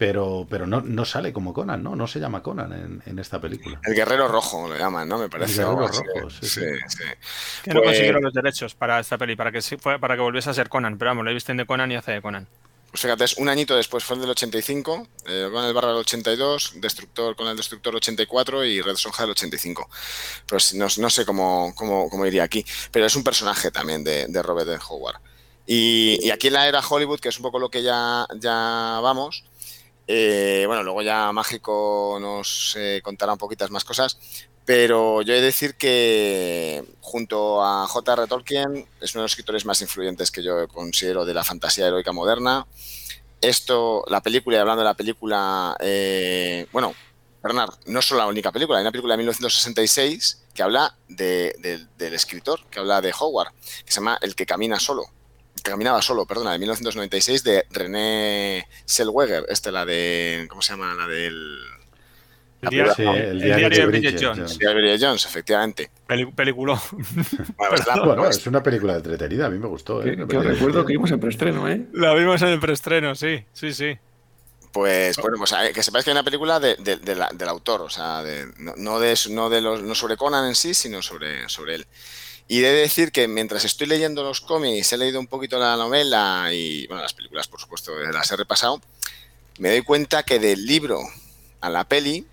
pero, 0.00 0.46
pero 0.48 0.66
no, 0.66 0.80
no 0.80 1.04
sale 1.04 1.30
como 1.30 1.52
Conan, 1.52 1.82
¿no? 1.82 1.94
No 1.94 2.06
se 2.06 2.18
llama 2.18 2.42
Conan 2.42 2.72
en, 2.72 3.02
en 3.04 3.18
esta 3.18 3.38
película. 3.38 3.78
El 3.84 3.94
Guerrero 3.94 4.28
Rojo 4.28 4.66
lo 4.66 4.74
llaman, 4.74 5.06
¿no? 5.06 5.18
Me 5.18 5.28
parece. 5.28 5.60
El 5.60 5.68
Guerrero 5.68 5.88
Rojo, 5.88 6.30
sí. 6.30 6.48
sí, 6.48 6.60
sí. 6.88 7.04
Que 7.62 7.74
no 7.74 7.80
pues 7.80 7.88
consiguieron 7.90 8.22
los 8.22 8.32
derechos 8.32 8.74
para 8.74 8.98
esta 8.98 9.18
peli, 9.18 9.36
para 9.36 9.52
que, 9.52 9.60
para 9.76 10.14
que 10.14 10.22
volviese 10.22 10.48
a 10.48 10.54
ser 10.54 10.70
Conan, 10.70 10.96
pero 10.96 11.10
vamos, 11.10 11.26
lo 11.26 11.34
visten 11.34 11.58
de 11.58 11.66
Conan 11.66 11.92
y 11.92 11.96
hace 11.96 12.12
de 12.12 12.22
Conan. 12.22 12.46
Pues 12.90 13.02
fíjate, 13.02 13.24
es 13.24 13.36
un 13.36 13.50
añito 13.50 13.76
después, 13.76 14.02
fue 14.02 14.16
el 14.16 14.22
del 14.22 14.30
85, 14.30 15.06
eh, 15.26 15.50
con 15.52 15.66
el 15.66 15.74
Barra 15.74 15.88
del 15.88 15.98
82, 15.98 16.72
Destructor 16.76 17.36
con 17.36 17.48
el 17.48 17.56
Destructor 17.58 17.94
84 17.94 18.64
y 18.64 18.80
Red 18.80 18.96
Sonja 18.96 19.24
del 19.24 19.32
85. 19.32 19.86
Pues 20.46 20.72
no, 20.72 20.86
no 20.96 21.10
sé 21.10 21.26
cómo, 21.26 21.74
cómo, 21.76 22.08
cómo, 22.08 22.24
iría 22.24 22.44
aquí, 22.44 22.64
pero 22.90 23.04
es 23.04 23.14
un 23.16 23.22
personaje 23.22 23.70
también 23.70 24.02
de, 24.02 24.28
de 24.28 24.42
Robert 24.42 24.66
de 24.66 24.78
Howard. 24.88 25.20
Y, 25.66 26.18
y, 26.22 26.30
aquí 26.30 26.46
en 26.46 26.54
la 26.54 26.66
era 26.66 26.80
Hollywood, 26.80 27.20
que 27.20 27.28
es 27.28 27.36
un 27.36 27.42
poco 27.42 27.58
lo 27.58 27.68
que 27.68 27.82
ya, 27.82 28.26
ya 28.40 28.98
vamos, 29.02 29.44
eh, 30.12 30.64
bueno, 30.66 30.82
luego 30.82 31.02
ya 31.02 31.30
Mágico 31.30 32.18
nos 32.20 32.74
eh, 32.76 33.00
contará 33.00 33.32
un 33.32 33.38
poquitas 33.38 33.70
más 33.70 33.84
cosas, 33.84 34.18
pero 34.64 35.22
yo 35.22 35.34
he 35.34 35.36
de 35.36 35.42
decir 35.42 35.76
que 35.76 36.84
junto 37.00 37.64
a 37.64 37.86
J.R. 37.86 38.26
Tolkien 38.26 38.88
es 39.00 39.14
uno 39.14 39.20
de 39.20 39.24
los 39.26 39.32
escritores 39.32 39.64
más 39.66 39.80
influyentes 39.82 40.32
que 40.32 40.42
yo 40.42 40.66
considero 40.66 41.24
de 41.24 41.32
la 41.32 41.44
fantasía 41.44 41.86
heroica 41.86 42.10
moderna. 42.10 42.66
Esto, 43.40 44.02
la 44.08 44.20
película, 44.20 44.56
y 44.56 44.58
hablando 44.58 44.82
de 44.82 44.88
la 44.88 44.94
película, 44.94 45.76
eh, 45.78 46.66
bueno, 46.72 46.92
Bernard, 47.40 47.74
no 47.86 48.02
solo 48.02 48.22
la 48.22 48.26
única 48.26 48.50
película, 48.50 48.78
hay 48.78 48.82
una 48.82 48.90
película 48.90 49.14
de 49.14 49.18
1966 49.18 50.46
que 50.52 50.62
habla 50.64 50.96
del 51.06 51.86
escritor, 51.98 52.66
que 52.68 52.80
habla 52.80 53.00
de 53.00 53.14
Howard, 53.16 53.52
que 53.84 53.92
se 53.92 54.00
llama 54.00 54.18
El 54.20 54.34
que 54.34 54.44
camina 54.44 54.80
solo 54.80 55.04
caminaba 55.62 56.02
solo, 56.02 56.26
perdona, 56.26 56.52
de 56.52 56.58
1996 56.58 57.44
de 57.44 57.66
René 57.70 58.66
Selweger, 58.84 59.44
esta 59.48 59.70
la 59.70 59.84
de, 59.84 60.46
¿cómo 60.48 60.62
se 60.62 60.72
llama? 60.72 60.94
La 60.94 61.06
del... 61.06 61.58
El, 62.62 62.68
diario, 63.40 63.70
de 63.70 63.86
Bridget 63.86 64.22
Jones. 64.22 64.52
El 64.52 64.58
diario 64.58 64.76
de 64.76 64.82
Bridget 64.82 65.00
Jones, 65.02 65.24
efectivamente. 65.24 65.90
película. 66.36 66.78
Bueno, 67.56 68.28
es 68.28 68.46
una 68.46 68.62
película 68.62 68.96
entretenida, 68.96 69.46
a 69.46 69.50
mí 69.50 69.58
me 69.58 69.66
gustó. 69.66 70.04
¿eh? 70.04 70.14
Que, 70.28 70.38
recuerdo 70.40 70.84
que 70.84 70.92
vimos 70.92 71.10
en 71.10 71.20
preestreno, 71.20 71.66
¿eh? 71.68 71.86
La 71.94 72.12
vimos 72.12 72.42
en 72.42 72.48
el 72.48 72.60
preestreno, 72.60 73.14
sí, 73.14 73.42
sí, 73.54 73.72
sí. 73.72 73.98
Pues 74.72 75.16
bueno, 75.16 75.38
pues 75.38 75.52
que 75.74 75.82
sepáis 75.82 76.04
que 76.04 76.10
hay 76.10 76.14
una 76.14 76.22
película 76.22 76.60
de, 76.60 76.76
del 76.76 77.48
autor, 77.48 77.80
o 77.80 77.90
sea, 77.90 78.22
no, 78.76 79.00
de, 79.00 79.18
no, 79.30 79.50
de 79.50 79.60
los, 79.60 79.82
no 79.82 79.94
sobre 79.94 80.16
Conan 80.16 80.46
en 80.46 80.54
sí, 80.54 80.74
sino 80.74 81.02
sobre, 81.02 81.48
sobre 81.48 81.76
él. 81.76 81.86
Y 82.50 82.58
de 82.62 82.72
decir 82.72 83.12
que 83.12 83.28
mientras 83.28 83.64
estoy 83.64 83.86
leyendo 83.86 84.24
los 84.24 84.40
cómics, 84.40 84.92
he 84.92 84.98
leído 84.98 85.20
un 85.20 85.28
poquito 85.28 85.56
la 85.56 85.76
novela 85.76 86.48
y, 86.52 86.84
bueno, 86.88 87.00
las 87.00 87.14
películas, 87.14 87.46
por 87.46 87.60
supuesto, 87.60 87.96
las 87.96 88.32
he 88.32 88.36
repasado, 88.36 88.82
me 89.60 89.70
doy 89.70 89.82
cuenta 89.82 90.24
que 90.24 90.40
del 90.40 90.66
libro 90.66 91.00
a 91.60 91.70
la 91.70 91.84
peli, 91.84 92.26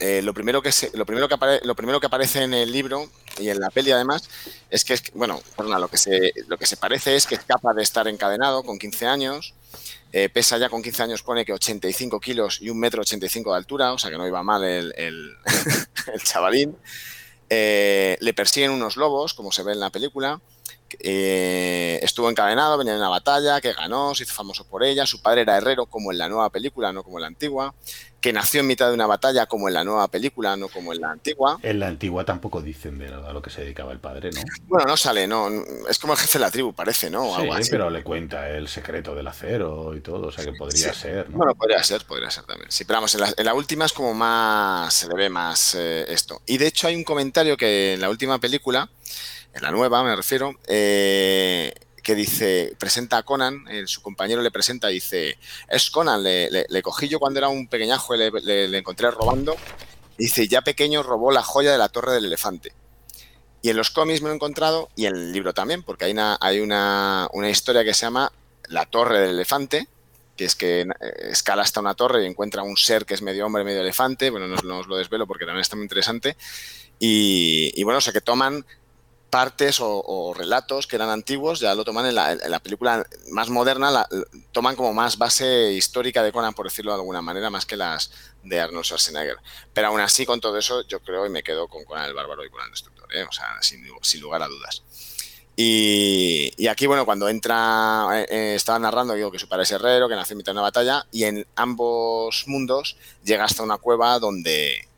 eh, 0.00 0.22
lo, 0.22 0.34
primero 0.34 0.60
que 0.60 0.72
lo, 0.94 1.06
primero 1.06 1.28
que 1.28 1.36
lo 1.62 1.76
primero 1.76 2.00
que 2.00 2.06
aparece 2.08 2.42
en 2.42 2.52
el 2.52 2.72
libro 2.72 3.08
y 3.38 3.48
en 3.48 3.60
la 3.60 3.70
peli 3.70 3.92
además 3.92 4.28
es 4.70 4.84
que, 4.84 4.98
bueno, 5.14 5.40
lo 5.56 5.86
que, 5.86 5.98
se, 5.98 6.32
lo 6.48 6.58
que 6.58 6.66
se 6.66 6.76
parece 6.76 7.14
es 7.14 7.28
que 7.28 7.36
es 7.36 7.44
capaz 7.44 7.74
de 7.74 7.84
estar 7.84 8.08
encadenado 8.08 8.64
con 8.64 8.76
15 8.76 9.06
años, 9.06 9.54
Eh, 10.12 10.28
pesa 10.28 10.58
ya 10.58 10.68
con 10.68 10.82
15 10.82 11.04
años, 11.04 11.22
pone 11.22 11.44
que 11.44 11.52
85 11.52 12.18
kilos 12.18 12.60
y 12.60 12.70
un 12.70 12.80
metro 12.80 13.02
85 13.02 13.52
de 13.52 13.56
altura, 13.56 13.92
o 13.92 13.98
sea 13.98 14.10
que 14.10 14.18
no 14.18 14.26
iba 14.26 14.42
mal 14.42 14.64
el, 14.64 14.92
el 14.96 15.36
chavalín. 16.24 16.76
Eh, 17.52 18.16
le 18.20 18.32
persiguen 18.32 18.70
unos 18.70 18.96
lobos, 18.96 19.34
como 19.34 19.50
se 19.50 19.64
ve 19.64 19.72
en 19.72 19.80
la 19.80 19.90
película. 19.90 20.40
Eh, 20.98 21.98
estuvo 22.02 22.30
encadenado, 22.30 22.78
venía 22.78 22.94
de 22.94 22.98
una 22.98 23.08
batalla 23.08 23.60
que 23.60 23.72
ganó, 23.72 24.14
se 24.14 24.22
hizo 24.22 24.34
famoso 24.34 24.64
por 24.64 24.84
ella. 24.84 25.04
Su 25.04 25.20
padre 25.20 25.42
era 25.42 25.56
herrero, 25.56 25.86
como 25.86 26.12
en 26.12 26.18
la 26.18 26.28
nueva 26.28 26.50
película, 26.50 26.92
no 26.92 27.02
como 27.02 27.18
en 27.18 27.22
la 27.22 27.28
antigua. 27.28 27.74
Que 28.20 28.32
nació 28.32 28.60
en 28.60 28.66
mitad 28.66 28.88
de 28.88 28.94
una 28.94 29.06
batalla, 29.06 29.46
como 29.46 29.68
en 29.68 29.74
la 29.74 29.84
nueva 29.84 30.08
película, 30.08 30.56
no 30.56 30.68
como 30.68 30.92
en 30.92 31.00
la 31.00 31.10
antigua. 31.10 31.58
En 31.62 31.80
la 31.80 31.88
antigua 31.88 32.24
tampoco 32.24 32.60
dicen 32.60 32.98
de 32.98 33.08
a 33.08 33.32
lo 33.32 33.40
que 33.40 33.50
se 33.50 33.62
dedicaba 33.62 33.92
el 33.92 33.98
padre, 33.98 34.30
¿no? 34.30 34.42
Bueno, 34.64 34.86
no 34.86 34.96
sale, 34.96 35.26
no. 35.26 35.48
Es 35.88 35.98
como 35.98 36.12
el 36.12 36.18
jefe 36.18 36.38
de 36.38 36.44
la 36.44 36.50
tribu, 36.50 36.72
parece, 36.72 37.10
¿no? 37.10 37.34
Sí, 37.62 37.68
pero 37.70 37.88
le 37.88 38.02
cuenta 38.02 38.50
el 38.50 38.68
secreto 38.68 39.14
del 39.14 39.26
acero 39.26 39.94
y 39.96 40.00
todo, 40.00 40.28
o 40.28 40.32
sea 40.32 40.44
que 40.44 40.52
podría 40.52 40.92
sí. 40.92 41.00
ser, 41.00 41.30
¿no? 41.30 41.38
Bueno, 41.38 41.54
podría 41.54 41.82
ser, 41.82 42.04
podría 42.04 42.30
ser 42.30 42.44
también. 42.44 42.70
Sí, 42.70 42.84
pero 42.84 42.98
vamos, 42.98 43.14
en 43.14 43.20
la, 43.22 43.34
en 43.36 43.46
la 43.46 43.54
última 43.54 43.86
es 43.86 43.92
como 43.92 44.12
más. 44.12 44.92
se 44.92 45.08
le 45.08 45.14
ve 45.14 45.28
más 45.30 45.74
eh, 45.74 46.04
esto. 46.08 46.42
Y 46.46 46.58
de 46.58 46.66
hecho, 46.66 46.88
hay 46.88 46.96
un 46.96 47.04
comentario 47.04 47.56
que 47.56 47.94
en 47.94 48.00
la 48.00 48.10
última 48.10 48.38
película 48.38 48.88
en 49.52 49.62
la 49.62 49.70
nueva 49.70 50.02
me 50.04 50.14
refiero, 50.14 50.54
eh, 50.68 51.72
que 52.10 52.16
dice, 52.16 52.74
presenta 52.76 53.18
a 53.18 53.22
Conan, 53.22 53.68
eh, 53.68 53.84
su 53.86 54.02
compañero 54.02 54.42
le 54.42 54.50
presenta 54.50 54.88
dice, 54.88 55.38
es 55.68 55.92
Conan, 55.92 56.24
le, 56.24 56.50
le, 56.50 56.82
cogí 56.82 57.06
yo 57.06 57.20
cuando 57.20 57.38
era 57.38 57.48
un 57.48 57.68
pequeñajo 57.68 58.16
le, 58.16 58.32
le, 58.32 58.78
encontré 58.78 59.12
robando. 59.12 59.54
Dice, 60.18 60.48
ya 60.48 60.62
pequeño 60.62 61.04
robó 61.04 61.30
la 61.30 61.44
joya 61.44 61.70
de 61.70 61.78
la 61.78 61.88
torre 61.88 62.14
del 62.14 62.24
elefante. 62.24 62.72
Y 63.62 63.70
en 63.70 63.76
los 63.76 63.90
cómics 63.90 64.22
me 64.22 64.26
lo 64.26 64.32
he 64.32 64.34
encontrado, 64.34 64.88
y 64.96 65.06
en 65.06 65.14
el 65.14 65.32
libro 65.32 65.54
también, 65.54 65.84
porque 65.84 66.06
hay 66.06 66.10
una, 66.10 66.36
hay 66.40 66.58
una, 66.58 67.28
una 67.32 67.48
historia 67.48 67.84
que 67.84 67.94
se 67.94 68.06
llama 68.06 68.32
La 68.66 68.86
torre 68.86 69.20
del 69.20 69.30
elefante, 69.36 69.86
que 70.36 70.46
es 70.46 70.56
que 70.56 70.88
escala 71.30 71.62
hasta 71.62 71.78
una 71.78 71.94
torre 71.94 72.24
y 72.24 72.26
encuentra 72.26 72.64
un 72.64 72.76
ser 72.76 73.06
que 73.06 73.14
es 73.14 73.22
medio 73.22 73.46
hombre, 73.46 73.62
medio 73.62 73.82
elefante. 73.82 74.30
Bueno, 74.30 74.48
no, 74.48 74.56
no 74.64 74.78
os 74.80 74.88
lo 74.88 74.96
desvelo 74.96 75.28
porque 75.28 75.44
también 75.44 75.60
está 75.60 75.76
muy 75.76 75.84
interesante. 75.84 76.36
Y, 76.98 77.70
y 77.76 77.84
bueno, 77.84 77.98
o 77.98 78.00
sea 78.00 78.12
que 78.12 78.20
toman 78.20 78.66
partes 79.30 79.78
o, 79.80 80.34
relatos 80.36 80.86
que 80.86 80.96
eran 80.96 81.08
antiguos, 81.08 81.60
ya 81.60 81.74
lo 81.74 81.84
toman 81.84 82.06
en 82.06 82.14
la, 82.14 82.60
película 82.62 83.06
más 83.30 83.48
moderna, 83.48 83.90
la, 83.90 84.08
toman 84.52 84.76
como 84.76 84.92
más 84.92 85.16
base 85.16 85.72
histórica 85.72 86.22
de 86.22 86.32
Conan, 86.32 86.52
por 86.52 86.66
decirlo 86.66 86.90
de 86.92 86.98
alguna 86.98 87.22
manera, 87.22 87.48
más 87.48 87.64
que 87.64 87.76
las 87.76 88.10
de 88.42 88.60
Arnold 88.60 88.84
Schwarzenegger. 88.84 89.36
Pero 89.72 89.88
aún 89.88 90.00
así, 90.00 90.26
con 90.26 90.40
todo 90.40 90.58
eso, 90.58 90.86
yo 90.86 91.00
creo 91.00 91.26
y 91.26 91.30
me 91.30 91.42
quedo 91.42 91.68
con 91.68 91.84
Conan 91.84 92.06
el 92.06 92.14
Bárbaro 92.14 92.44
y 92.44 92.50
Conan 92.50 92.66
el 92.66 92.72
Destructor, 92.72 93.14
¿eh? 93.14 93.22
o 93.22 93.32
sea, 93.32 93.56
sin, 93.62 94.20
lugar 94.20 94.42
a 94.42 94.48
dudas. 94.48 94.82
Y, 95.56 96.66
aquí, 96.68 96.86
bueno, 96.86 97.04
cuando 97.04 97.28
entra, 97.28 98.24
eh, 98.28 98.54
estaba 98.56 98.78
narrando, 98.78 99.14
digo 99.14 99.30
que 99.30 99.38
su 99.38 99.48
padre 99.48 99.64
es 99.64 99.70
herrero, 99.70 100.08
que 100.08 100.14
nació 100.14 100.34
en 100.34 100.38
mitad 100.38 100.52
de 100.52 100.56
una 100.56 100.62
batalla, 100.62 101.06
y 101.12 101.24
en 101.24 101.46
ambos 101.54 102.44
mundos 102.46 102.96
llega 103.24 103.44
hasta 103.44 103.62
una 103.62 103.76
cueva 103.76 104.18
donde 104.18 104.89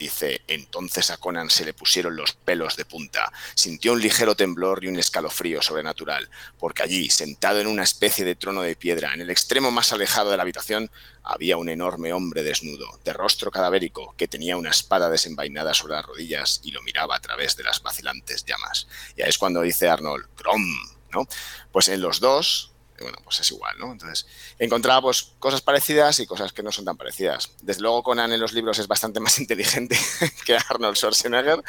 Dice, 0.00 0.40
entonces 0.48 1.10
a 1.10 1.18
Conan 1.18 1.50
se 1.50 1.66
le 1.66 1.74
pusieron 1.74 2.16
los 2.16 2.32
pelos 2.32 2.74
de 2.74 2.86
punta. 2.86 3.30
Sintió 3.54 3.92
un 3.92 4.00
ligero 4.00 4.34
temblor 4.34 4.82
y 4.82 4.88
un 4.88 4.98
escalofrío 4.98 5.60
sobrenatural, 5.60 6.30
porque 6.58 6.82
allí, 6.82 7.10
sentado 7.10 7.60
en 7.60 7.66
una 7.66 7.82
especie 7.82 8.24
de 8.24 8.34
trono 8.34 8.62
de 8.62 8.76
piedra, 8.76 9.12
en 9.12 9.20
el 9.20 9.28
extremo 9.28 9.70
más 9.70 9.92
alejado 9.92 10.30
de 10.30 10.38
la 10.38 10.42
habitación, 10.42 10.90
había 11.22 11.58
un 11.58 11.68
enorme 11.68 12.14
hombre 12.14 12.42
desnudo, 12.42 12.98
de 13.04 13.12
rostro 13.12 13.50
cadavérico, 13.50 14.14
que 14.16 14.26
tenía 14.26 14.56
una 14.56 14.70
espada 14.70 15.10
desenvainada 15.10 15.74
sobre 15.74 15.96
las 15.96 16.06
rodillas 16.06 16.62
y 16.64 16.70
lo 16.70 16.80
miraba 16.80 17.16
a 17.16 17.20
través 17.20 17.54
de 17.58 17.64
las 17.64 17.82
vacilantes 17.82 18.46
llamas. 18.46 18.88
Y 19.16 19.20
ahí 19.20 19.28
es 19.28 19.36
cuando 19.36 19.60
dice 19.60 19.86
Arnold, 19.86 20.28
Grom, 20.34 20.64
¿no? 21.12 21.28
Pues 21.72 21.88
en 21.88 22.00
los 22.00 22.20
dos, 22.20 22.72
bueno, 23.04 23.18
pues 23.24 23.40
es 23.40 23.50
igual, 23.50 23.76
¿no? 23.78 23.92
Entonces, 23.92 24.26
encontraba 24.58 25.02
pues, 25.02 25.32
cosas 25.38 25.60
parecidas 25.60 26.20
y 26.20 26.26
cosas 26.26 26.52
que 26.52 26.62
no 26.62 26.72
son 26.72 26.84
tan 26.84 26.96
parecidas. 26.96 27.52
Desde 27.62 27.82
luego, 27.82 28.02
Conan 28.02 28.32
en 28.32 28.40
los 28.40 28.52
libros 28.52 28.78
es 28.78 28.88
bastante 28.88 29.20
más 29.20 29.38
inteligente 29.40 29.96
que 30.44 30.56
Arnold 30.56 30.96
Schwarzenegger, 30.96 31.62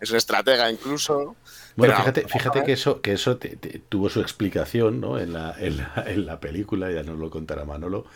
es 0.00 0.10
un 0.10 0.16
estratega 0.16 0.70
incluso. 0.70 1.36
Bueno, 1.76 1.94
pero, 1.94 1.96
fíjate, 1.98 2.28
fíjate 2.28 2.64
que 2.64 2.72
eso, 2.72 3.00
que 3.00 3.12
eso 3.12 3.36
te, 3.36 3.56
te, 3.56 3.78
tuvo 3.80 4.08
su 4.08 4.20
explicación 4.20 5.00
¿no? 5.00 5.18
en, 5.18 5.32
la, 5.32 5.54
en, 5.58 5.76
la, 5.76 6.04
en 6.06 6.26
la 6.26 6.40
película, 6.40 6.90
ya 6.90 7.02
nos 7.02 7.18
lo 7.18 7.28
contará 7.28 7.64
Manolo, 7.64 8.06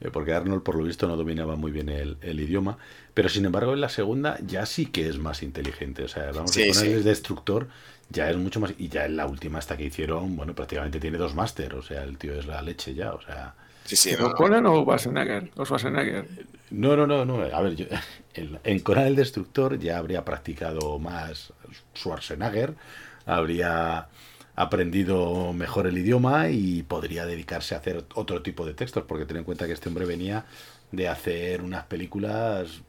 eh, 0.00 0.10
porque 0.12 0.34
Arnold 0.34 0.62
por 0.62 0.76
lo 0.76 0.84
visto 0.84 1.08
no 1.08 1.16
dominaba 1.16 1.56
muy 1.56 1.72
bien 1.72 1.88
el, 1.88 2.18
el, 2.20 2.40
idioma, 2.40 2.76
pero 3.14 3.30
sin 3.30 3.46
embargo 3.46 3.72
en 3.72 3.80
la 3.80 3.88
segunda 3.88 4.38
ya 4.46 4.66
sí 4.66 4.86
que 4.86 5.08
es 5.08 5.18
más 5.18 5.42
inteligente, 5.42 6.02
o 6.02 6.08
sea, 6.08 6.30
vamos, 6.32 6.50
sí, 6.50 6.68
Conan 6.68 6.84
sí. 6.84 6.92
es 6.92 7.04
destructor 7.04 7.68
ya 8.08 8.30
es 8.30 8.36
mucho 8.36 8.60
más. 8.60 8.74
Y 8.78 8.88
ya 8.88 9.04
en 9.06 9.16
la 9.16 9.26
última 9.26 9.58
hasta 9.58 9.76
que 9.76 9.84
hicieron, 9.84 10.36
bueno, 10.36 10.54
prácticamente 10.54 11.00
tiene 11.00 11.18
dos 11.18 11.34
máster, 11.34 11.74
o 11.74 11.82
sea, 11.82 12.02
el 12.04 12.18
tío 12.18 12.34
es 12.38 12.46
la 12.46 12.62
leche 12.62 12.94
ya, 12.94 13.12
o 13.14 13.20
sea. 13.22 13.56
Sí, 13.84 13.96
sí, 13.96 14.16
no, 14.18 14.34
¿Conan 14.34 14.64
no. 14.64 14.74
o 14.74 14.82
Schwarzenegger? 14.82 15.52
¿O 15.56 15.64
Schwarzenegger? 15.64 16.28
No, 16.70 16.96
no, 16.96 17.06
no, 17.06 17.24
no. 17.24 17.42
A 17.42 17.60
ver, 17.62 17.76
yo, 17.76 17.86
en, 18.34 18.58
en 18.64 18.80
Conan 18.80 19.06
el 19.06 19.16
Destructor 19.16 19.78
ya 19.78 19.98
habría 19.98 20.24
practicado 20.24 20.98
más 20.98 21.52
Schwarzenegger, 21.96 22.76
habría 23.24 24.08
aprendido 24.54 25.52
mejor 25.52 25.86
el 25.86 25.98
idioma 25.98 26.48
y 26.50 26.82
podría 26.82 27.26
dedicarse 27.26 27.74
a 27.74 27.78
hacer 27.78 28.06
otro 28.14 28.42
tipo 28.42 28.64
de 28.66 28.74
textos, 28.74 29.04
porque 29.06 29.26
ten 29.26 29.36
en 29.38 29.44
cuenta 29.44 29.66
que 29.66 29.72
este 29.74 29.88
hombre 29.88 30.06
venía 30.06 30.46
de 30.90 31.08
hacer 31.08 31.62
unas 31.62 31.84
películas 31.86 32.82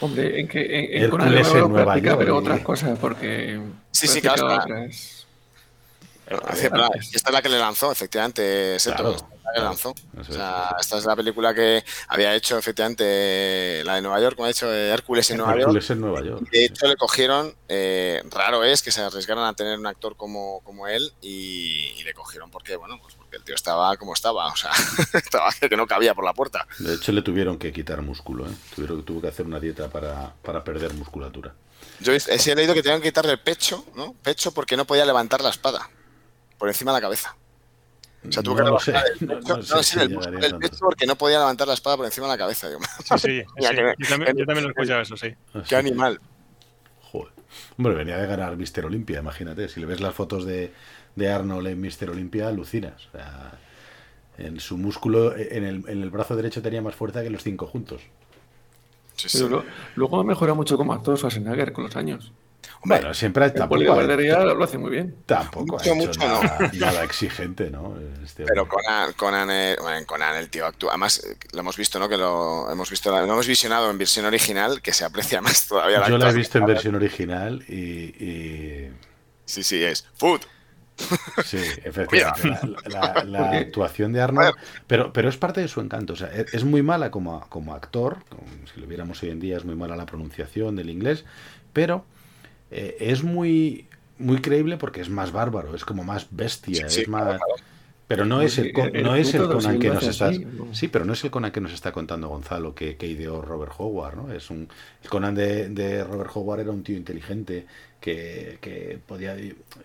Hombre, 0.00 0.40
en 0.40 0.48
que 0.48 0.60
en, 0.62 1.02
en 1.04 1.10
Conan 1.10 1.28
en 1.28 1.42
Nueva 1.42 1.84
práctica, 1.84 2.10
York, 2.10 2.18
pero 2.20 2.36
otras 2.36 2.60
cosas, 2.60 2.98
porque. 2.98 3.60
Sí, 3.90 4.06
sí, 4.06 4.20
claro. 4.20 4.54
Otras... 4.54 5.17
Esta 6.28 7.30
es 7.30 7.32
la 7.32 7.42
que 7.42 7.48
le 7.48 7.58
lanzó, 7.58 7.90
efectivamente, 7.90 8.76
claro, 8.82 9.10
esta 9.12 9.32
es 9.34 9.44
la 9.44 9.52
que 9.54 9.60
lanzó. 9.60 9.94
O 10.18 10.24
sea, 10.24 10.76
esta 10.78 10.98
es 10.98 11.04
la 11.06 11.16
película 11.16 11.54
que 11.54 11.82
había 12.08 12.34
hecho, 12.34 12.58
efectivamente, 12.58 13.82
la 13.84 13.94
de 13.94 14.02
Nueva 14.02 14.20
York, 14.20 14.36
como 14.36 14.44
ha 14.44 14.48
dicho, 14.48 14.70
Hércules 14.72 15.30
en 15.30 15.38
Nueva 15.38 15.54
Hércules 15.54 15.88
York. 15.88 15.90
en 15.90 16.00
Nueva 16.00 16.22
York. 16.22 16.48
De 16.50 16.64
hecho, 16.66 16.86
le 16.86 16.96
cogieron, 16.96 17.54
eh, 17.68 18.22
raro 18.30 18.62
es 18.62 18.82
que 18.82 18.92
se 18.92 19.00
arriesgaran 19.00 19.44
a 19.44 19.54
tener 19.54 19.78
un 19.78 19.86
actor 19.86 20.16
como, 20.16 20.60
como 20.64 20.86
él 20.86 21.12
y, 21.22 21.94
y, 21.96 22.04
le 22.04 22.12
cogieron 22.12 22.50
porque, 22.50 22.76
bueno, 22.76 22.98
pues 23.00 23.14
porque 23.14 23.36
el 23.36 23.44
tío 23.44 23.54
estaba 23.54 23.96
como 23.96 24.12
estaba, 24.12 24.48
o 24.48 24.56
sea, 24.56 24.72
estaba 25.14 25.50
que 25.52 25.76
no 25.76 25.86
cabía 25.86 26.14
por 26.14 26.24
la 26.24 26.34
puerta. 26.34 26.66
De 26.78 26.94
hecho, 26.94 27.12
le 27.12 27.22
tuvieron 27.22 27.58
que 27.58 27.72
quitar 27.72 28.02
músculo, 28.02 28.46
¿eh? 28.46 28.54
Tuvieron, 28.74 29.02
tuvo 29.02 29.22
que 29.22 29.28
hacer 29.28 29.46
una 29.46 29.60
dieta 29.60 29.88
para, 29.88 30.34
para 30.42 30.62
perder 30.62 30.92
musculatura. 30.92 31.54
Yo 32.00 32.12
he, 32.12 32.18
he 32.18 32.54
leído 32.54 32.74
que 32.74 32.82
tenían 32.82 33.00
que 33.00 33.08
quitarle 33.08 33.32
el 33.32 33.40
pecho, 33.40 33.84
¿no? 33.96 34.14
Pecho 34.22 34.52
porque 34.52 34.76
no 34.76 34.84
podía 34.86 35.06
levantar 35.06 35.40
la 35.40 35.50
espada 35.50 35.88
por 36.58 36.68
encima 36.68 36.92
de 36.92 36.96
la 36.96 37.00
cabeza. 37.00 37.36
O 38.26 38.32
sea, 38.32 38.42
tuvo 38.42 38.56
que 38.56 38.84
sé, 38.84 38.90
el 38.90 39.28
pecho, 39.28 39.56
no, 39.56 39.56
no 39.56 39.62
sé 39.62 39.74
no, 39.74 39.82
si 39.82 40.00
el, 40.00 40.12
el, 40.12 40.44
el 40.44 40.58
pecho 40.58 40.78
porque 40.80 41.06
no 41.06 41.16
podía 41.16 41.38
levantar 41.38 41.68
la 41.68 41.74
espada 41.74 41.96
por 41.96 42.04
encima 42.04 42.26
de 42.26 42.32
la 42.32 42.38
cabeza. 42.38 42.68
Digo, 42.68 42.80
sí, 42.82 43.04
sí, 43.06 43.18
sí. 43.18 43.42
yo, 43.56 43.68
también, 43.68 43.94
yo, 44.36 44.44
también, 44.44 44.64
lo 44.64 44.68
he 44.68 44.72
escuchado 44.72 45.00
eso, 45.00 45.16
sí. 45.16 45.34
Qué 45.68 45.76
animal. 45.76 46.20
Joder. 47.12 47.32
Hombre, 47.78 47.94
venía 47.94 48.18
de 48.18 48.26
ganar 48.26 48.56
Mister 48.56 48.84
Olimpia, 48.84 49.20
imagínate. 49.20 49.68
Si 49.68 49.80
le 49.80 49.86
ves 49.86 50.00
las 50.00 50.14
fotos 50.14 50.44
de, 50.44 50.72
de 51.14 51.32
Arnold 51.32 51.68
en 51.68 51.80
Mister 51.80 52.10
Olimpia, 52.10 52.48
alucinas. 52.48 53.06
O 53.06 53.10
sea, 53.12 53.52
en 54.36 54.58
su 54.58 54.76
músculo, 54.76 55.36
en 55.36 55.64
el, 55.64 55.88
en 55.88 56.02
el 56.02 56.10
brazo 56.10 56.34
derecho 56.34 56.60
tenía 56.60 56.82
más 56.82 56.96
fuerza 56.96 57.22
que 57.22 57.30
los 57.30 57.42
cinco 57.42 57.66
juntos. 57.66 58.02
Sí, 59.14 59.28
sí. 59.28 59.38
Pero 59.38 59.48
lo, 59.48 59.64
luego 59.94 60.20
ha 60.20 60.24
mejorado 60.24 60.56
mucho 60.56 60.76
como 60.76 60.92
actor 60.92 61.16
Schwarzenegger 61.16 61.72
con 61.72 61.84
los 61.84 61.96
años. 61.96 62.32
Hombre, 62.80 62.98
bueno, 62.98 63.14
siempre 63.14 63.50
tampoco 63.50 63.92
ha, 63.92 64.02
lo 64.04 64.64
hace 64.64 64.78
muy 64.78 64.90
bien. 64.90 65.16
Tampoco 65.26 65.72
mucho, 65.72 65.78
ha 65.78 65.82
hecho 65.82 65.94
mucho, 65.96 66.20
nada, 66.20 66.58
no. 66.60 66.78
nada, 66.78 67.02
exigente, 67.02 67.70
¿no? 67.70 67.96
Este 68.22 68.44
Pero 68.44 68.68
Conan, 68.68 69.12
Conan, 69.14 69.50
eh, 69.50 69.76
bueno, 69.80 70.06
Conan, 70.06 70.36
el 70.36 70.48
tío 70.48 70.64
actúa. 70.64 70.90
Además, 70.90 71.26
lo 71.52 71.60
hemos 71.60 71.76
visto, 71.76 71.98
¿no? 71.98 72.08
Que 72.08 72.16
lo 72.16 72.70
hemos 72.70 72.88
visto, 72.88 73.10
lo 73.10 73.18
hemos 73.24 73.46
visionado 73.48 73.90
en 73.90 73.98
versión 73.98 74.26
original, 74.26 74.80
que 74.80 74.92
se 74.92 75.04
aprecia 75.04 75.40
más 75.42 75.66
todavía. 75.66 76.00
La 76.00 76.08
Yo 76.08 76.18
la 76.18 76.30
he 76.30 76.34
visto 76.34 76.58
en 76.58 76.66
versión 76.66 76.94
original 76.94 77.64
y, 77.68 77.74
y... 78.24 78.92
Sí, 79.44 79.64
sí, 79.64 79.82
es 79.82 80.06
food. 80.14 80.42
Sí, 81.44 81.56
efectivamente. 81.84 82.60
La, 82.86 83.12
la, 83.12 83.24
la 83.24 83.58
actuación 83.58 84.12
de 84.12 84.20
Arnold. 84.20 84.54
Pero, 84.86 85.12
pero 85.12 85.28
es 85.28 85.36
parte 85.36 85.60
de 85.60 85.68
su 85.68 85.80
encanto. 85.80 86.12
O 86.12 86.16
sea, 86.16 86.28
es 86.28 86.64
muy 86.64 86.82
mala 86.82 87.10
como, 87.10 87.40
como 87.48 87.74
actor. 87.74 88.18
Como 88.28 88.42
si 88.72 88.80
lo 88.80 88.86
viéramos 88.86 89.20
hoy 89.24 89.30
en 89.30 89.40
día, 89.40 89.56
es 89.56 89.64
muy 89.64 89.74
mala 89.74 89.96
la 89.96 90.06
pronunciación 90.06 90.76
del 90.76 90.90
inglés. 90.90 91.24
Pero 91.72 92.04
eh, 92.70 92.96
es 93.00 93.22
muy, 93.22 93.86
muy 94.18 94.40
creíble 94.40 94.76
porque 94.76 95.00
es 95.00 95.08
más 95.08 95.32
bárbaro, 95.32 95.74
es 95.74 95.84
como 95.84 96.04
más 96.04 96.26
bestia, 96.30 96.88
sí, 96.88 97.02
es 97.02 97.08
más. 97.08 97.24
Claro. 97.24 97.44
Pero 98.08 98.24
no 98.24 98.40
es 98.40 98.56
el, 98.56 98.72
no 99.02 99.16
es 99.16 99.34
el 99.34 99.46
Conan 99.46 99.78
que 99.78 99.90
nos 99.90 100.02
está. 100.02 100.32
Sí, 100.72 100.88
pero 100.88 101.04
no 101.04 101.12
es 101.12 101.22
el 101.24 101.30
Conan 101.30 101.52
que 101.52 101.60
nos 101.60 101.74
está 101.74 101.92
contando 101.92 102.28
Gonzalo, 102.28 102.74
que, 102.74 102.96
que 102.96 103.06
ideó 103.06 103.42
Robert 103.42 103.72
Howard, 103.76 104.16
¿no? 104.16 104.32
Es 104.32 104.48
un. 104.48 104.66
El 105.02 105.10
Conan 105.10 105.34
de, 105.34 105.68
de 105.68 106.02
Robert 106.04 106.30
Howard 106.32 106.60
era 106.60 106.70
un 106.70 106.82
tío 106.82 106.96
inteligente 106.96 107.66
que, 108.00 108.56
que, 108.62 108.98
podía 109.06 109.36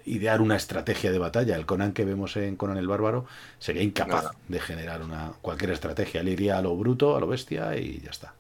idear 0.06 0.40
una 0.40 0.56
estrategia 0.56 1.12
de 1.12 1.20
batalla. 1.20 1.58
El 1.58 1.66
Conan 1.66 1.92
que 1.92 2.06
vemos 2.06 2.38
en 2.38 2.56
Conan 2.56 2.78
el 2.78 2.88
Bárbaro 2.88 3.26
sería 3.60 3.84
incapaz 3.84 4.32
de 4.48 4.60
generar 4.62 5.02
una 5.02 5.34
cualquier 5.42 5.72
estrategia. 5.72 6.22
Él 6.22 6.30
iría 6.30 6.58
a 6.58 6.62
lo 6.62 6.78
bruto, 6.78 7.18
a 7.18 7.20
lo 7.20 7.28
bestia 7.28 7.76
y 7.76 8.00
ya 8.00 8.12
está. 8.12 8.36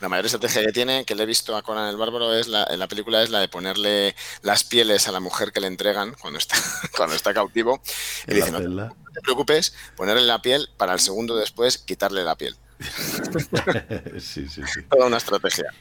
La 0.00 0.08
mayor 0.08 0.26
estrategia 0.26 0.62
que 0.62 0.72
tiene, 0.72 1.04
que 1.04 1.14
le 1.14 1.24
he 1.24 1.26
visto 1.26 1.56
a 1.56 1.62
Conan 1.62 1.88
el 1.88 1.96
Bárbaro, 1.96 2.34
es 2.34 2.46
la, 2.46 2.64
en 2.70 2.78
la 2.78 2.86
película 2.86 3.22
es 3.22 3.30
la 3.30 3.40
de 3.40 3.48
ponerle 3.48 4.14
las 4.42 4.62
pieles 4.62 5.08
a 5.08 5.12
la 5.12 5.20
mujer 5.20 5.50
que 5.50 5.60
le 5.60 5.66
entregan 5.66 6.14
cuando 6.20 6.38
está, 6.38 6.56
cuando 6.96 7.16
está 7.16 7.34
cautivo. 7.34 7.80
Y 8.26 8.34
dice, 8.34 8.52
no, 8.52 8.60
no 8.60 8.94
te 9.12 9.20
preocupes, 9.20 9.74
ponerle 9.96 10.22
la 10.22 10.40
piel 10.40 10.68
para 10.76 10.92
el 10.92 11.00
segundo 11.00 11.36
después 11.36 11.78
quitarle 11.78 12.22
la 12.22 12.36
piel. 12.36 12.56
sí, 14.20 14.48
sí, 14.48 14.62
sí. 14.66 14.82
Toda 14.88 15.06
una 15.06 15.16
estrategia. 15.16 15.72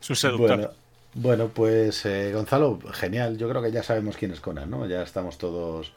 Es 0.00 0.10
un 0.10 0.16
seductor. 0.16 0.56
Bueno, 0.56 0.70
bueno, 1.14 1.48
pues 1.48 2.04
eh, 2.06 2.32
Gonzalo, 2.32 2.78
genial. 2.92 3.38
Yo 3.38 3.48
creo 3.48 3.62
que 3.62 3.72
ya 3.72 3.82
sabemos 3.82 4.16
quién 4.16 4.32
es 4.32 4.40
Conan, 4.40 4.70
¿no? 4.70 4.86
Ya 4.86 5.02
estamos 5.02 5.38
todos, 5.38 5.92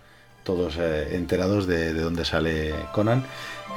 todos 0.50 0.78
eh, 0.80 1.16
enterados 1.16 1.68
de, 1.68 1.94
de, 1.94 2.02
dónde 2.02 2.26
sale 2.26 2.74
Conan. 2.92 3.24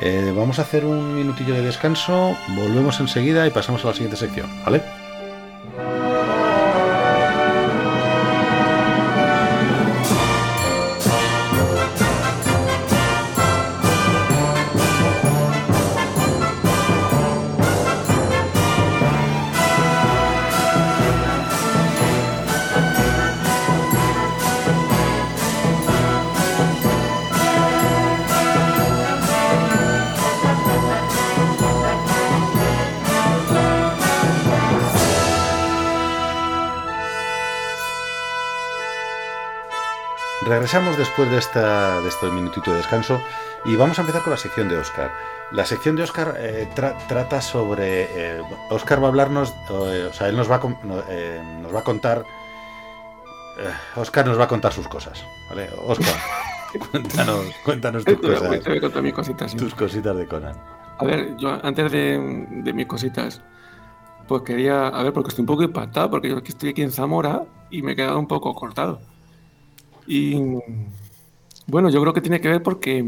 Eh, 0.01 0.33
vamos 0.35 0.59
a 0.59 0.63
hacer 0.63 0.87
un 0.87 1.15
minutillo 1.15 1.53
de 1.53 1.61
descanso, 1.61 2.35
volvemos 2.57 2.99
enseguida 2.99 3.47
y 3.47 3.51
pasamos 3.51 3.85
a 3.85 3.89
la 3.89 3.93
siguiente 3.93 4.17
sección, 4.17 4.49
¿vale? 4.65 5.02
Regresamos 40.73 40.97
después 40.97 41.31
de, 41.31 41.37
esta, 41.37 42.01
de 42.01 42.09
este 42.09 42.31
minutito 42.31 42.71
de 42.71 42.79
descanso 42.79 43.21
y 43.67 43.77
vamos 43.77 43.99
a 43.99 44.01
empezar 44.01 44.23
con 44.23 44.31
la 44.31 44.39
sección 44.39 44.71
de 44.71 44.79
Oscar. 44.79 45.13
La 45.51 45.67
sección 45.67 45.97
de 45.97 46.03
Oscar 46.03 46.35
eh, 46.39 46.67
tra 46.75 46.97
trata 47.09 47.43
sobre... 47.43 48.05
Eh, 48.05 48.43
Oscar 48.71 49.03
va 49.03 49.09
a 49.09 49.11
hablarnos, 49.11 49.51
eh, 49.69 50.09
o 50.09 50.13
sea, 50.15 50.31
él 50.31 50.37
nos 50.39 50.51
va 50.51 50.57
a, 50.57 50.61
nos 51.61 51.75
va 51.75 51.81
a 51.81 51.85
contar... 51.85 52.25
Oscar 53.97 54.27
nos 54.27 54.41
va 54.41 54.45
a 54.45 54.49
contar 54.49 54.73
sus 54.73 54.89
cosas, 54.89 55.23
¿vale? 55.51 55.69
Oscar, 55.85 56.15
cuéntanos, 56.91 57.45
cuéntanos 57.67 58.03
tus 58.07 58.17
cosas. 58.17 58.61
Te 58.63 58.79
voy 58.79 58.91
a 58.95 59.03
mis 59.03 59.13
cositas. 59.13 59.51
¿sí? 59.51 59.59
Tus 59.59 59.75
cositas 59.75 60.17
de 60.17 60.27
Conan. 60.27 60.57
A 60.97 61.05
ver, 61.05 61.37
yo 61.37 61.51
antes 61.63 61.93
de, 61.93 62.47
de 62.49 62.73
mis 62.73 62.87
cositas, 62.87 63.43
pues 64.27 64.41
quería... 64.41 64.89
A 64.89 65.03
ver, 65.03 65.13
porque 65.13 65.29
estoy 65.29 65.43
un 65.43 65.49
poco 65.49 65.65
impactado, 65.65 66.09
porque 66.09 66.31
yo 66.31 66.39
estoy 66.39 66.71
aquí 66.71 66.81
en 66.81 66.93
Zamora 66.93 67.43
y 67.69 67.83
me 67.83 67.93
he 67.93 67.97
quedado 67.97 68.19
un 68.19 68.27
poco 68.27 68.55
cortado. 68.55 69.12
Y 70.07 70.37
bueno, 71.67 71.91
yo 71.91 72.01
creo 72.01 72.13
que 72.13 72.21
tiene 72.21 72.41
que 72.41 72.49
ver 72.49 72.63
porque, 72.63 73.05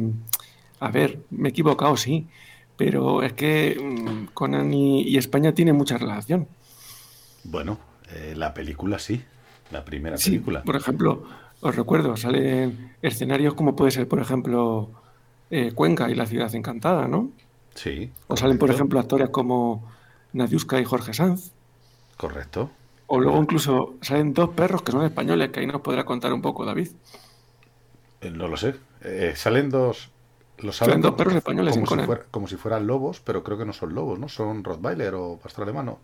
a 0.81 0.91
ver, 0.91 1.25
me 1.31 1.49
he 1.49 1.51
equivocado, 1.51 1.97
sí, 1.97 2.29
pero 2.77 3.23
es 3.23 3.33
que 3.33 3.77
mm, 3.81 4.33
Conan 4.35 4.73
y, 4.73 5.03
y 5.03 5.17
España 5.19 5.55
tienen 5.55 5.77
mucha 5.77 5.99
relación. 5.99 6.49
Bueno, 7.43 7.79
eh, 8.11 8.35
la 8.37 8.55
película 8.55 8.99
sí, 8.99 9.23
la 9.71 9.85
primera 9.85 10.19
Sí, 10.19 10.31
película. 10.31 10.63
por 10.63 10.77
ejemplo, 10.77 11.25
os 11.61 11.77
recuerdo, 11.77 12.17
salen 12.17 12.97
escenarios 13.03 13.55
como 13.55 13.77
puede 13.77 13.91
ser, 13.91 14.09
por 14.09 14.21
ejemplo, 14.21 14.91
eh, 15.51 15.73
Cuenca 15.73 16.11
y 16.11 16.15
la 16.15 16.27
ciudad 16.27 16.55
encantada, 16.55 17.09
¿no? 17.09 17.33
Sí. 17.75 18.13
O 18.29 18.37
salen, 18.37 18.59
por 18.59 18.71
ejemplo, 18.71 19.01
actores 19.01 19.31
como 19.31 19.85
Nadiuska 20.33 20.81
y 20.81 20.85
Jorge 20.85 21.13
Sanz. 21.15 21.53
Correcto. 22.17 22.71
O 23.07 23.21
luego 23.21 23.41
incluso 23.41 23.95
salen 24.03 24.35
dos 24.35 24.51
perros 24.51 24.83
que 24.83 24.93
son 24.93 25.05
españoles, 25.05 25.51
que 25.51 25.61
ahí 25.61 25.67
nos 25.67 25.81
podrá 25.81 26.05
contar 26.05 26.33
un 26.33 26.43
poco, 26.43 26.65
David. 26.65 26.89
Eh, 28.21 28.31
No 28.31 28.49
lo 28.49 28.57
sé. 28.57 28.75
Eh, 29.03 29.35
salen 29.37 29.71
dos. 29.71 30.11
Los 30.59 30.77
Salen 30.77 31.01
salen 31.01 31.03
dos 31.03 31.15
perros 31.15 31.35
españoles 31.35 31.77
en 31.77 31.85
como, 31.85 31.87
si 31.87 32.07
fuera- 32.07 32.25
como 32.31 32.47
si 32.49 32.57
fueran 32.57 32.87
lobos, 32.87 33.21
pero 33.21 33.43
creo 33.43 33.59
que 33.59 33.65
no 33.65 33.73
son 33.73 33.95
lobos, 33.95 34.19
¿no? 34.19 34.29
Son 34.29 34.63
Rottweiler 34.63 35.15
o 35.15 35.39
pastor 35.43 35.65
alemán. 35.65 35.87
¿no? 35.87 35.99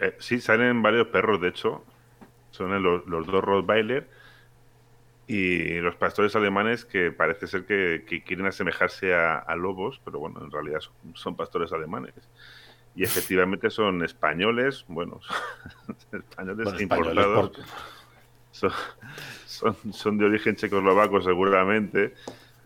Eh, 0.00 0.16
sí, 0.20 0.40
salen 0.40 0.82
varios 0.82 1.08
perros, 1.08 1.40
de 1.40 1.48
hecho. 1.48 1.82
Son 2.50 2.70
los, 2.82 3.06
los 3.06 3.26
dos 3.26 3.44
Rottweiler 3.44 4.08
y 5.26 5.74
los 5.80 5.94
pastores 5.96 6.34
alemanes 6.36 6.84
que 6.84 7.12
parece 7.12 7.46
ser 7.46 7.66
que, 7.66 8.04
que 8.08 8.22
quieren 8.22 8.46
asemejarse 8.46 9.14
a, 9.14 9.38
a 9.38 9.56
lobos, 9.56 10.00
pero 10.04 10.18
bueno, 10.18 10.40
en 10.42 10.50
realidad 10.50 10.80
son, 10.80 10.94
son 11.14 11.36
pastores 11.36 11.72
alemanes. 11.72 12.14
Y 12.98 13.04
efectivamente 13.04 13.70
son 13.70 14.02
españoles, 14.04 14.84
bueno, 14.88 15.20
españoles 16.12 16.64
Bueno, 16.64 16.80
importados. 16.80 17.50
por- 17.50 17.64
Son, 18.50 18.72
son, 19.46 19.92
son 19.92 20.18
de 20.18 20.24
origen 20.24 20.56
checoslovaco 20.56 21.20
seguramente 21.22 22.14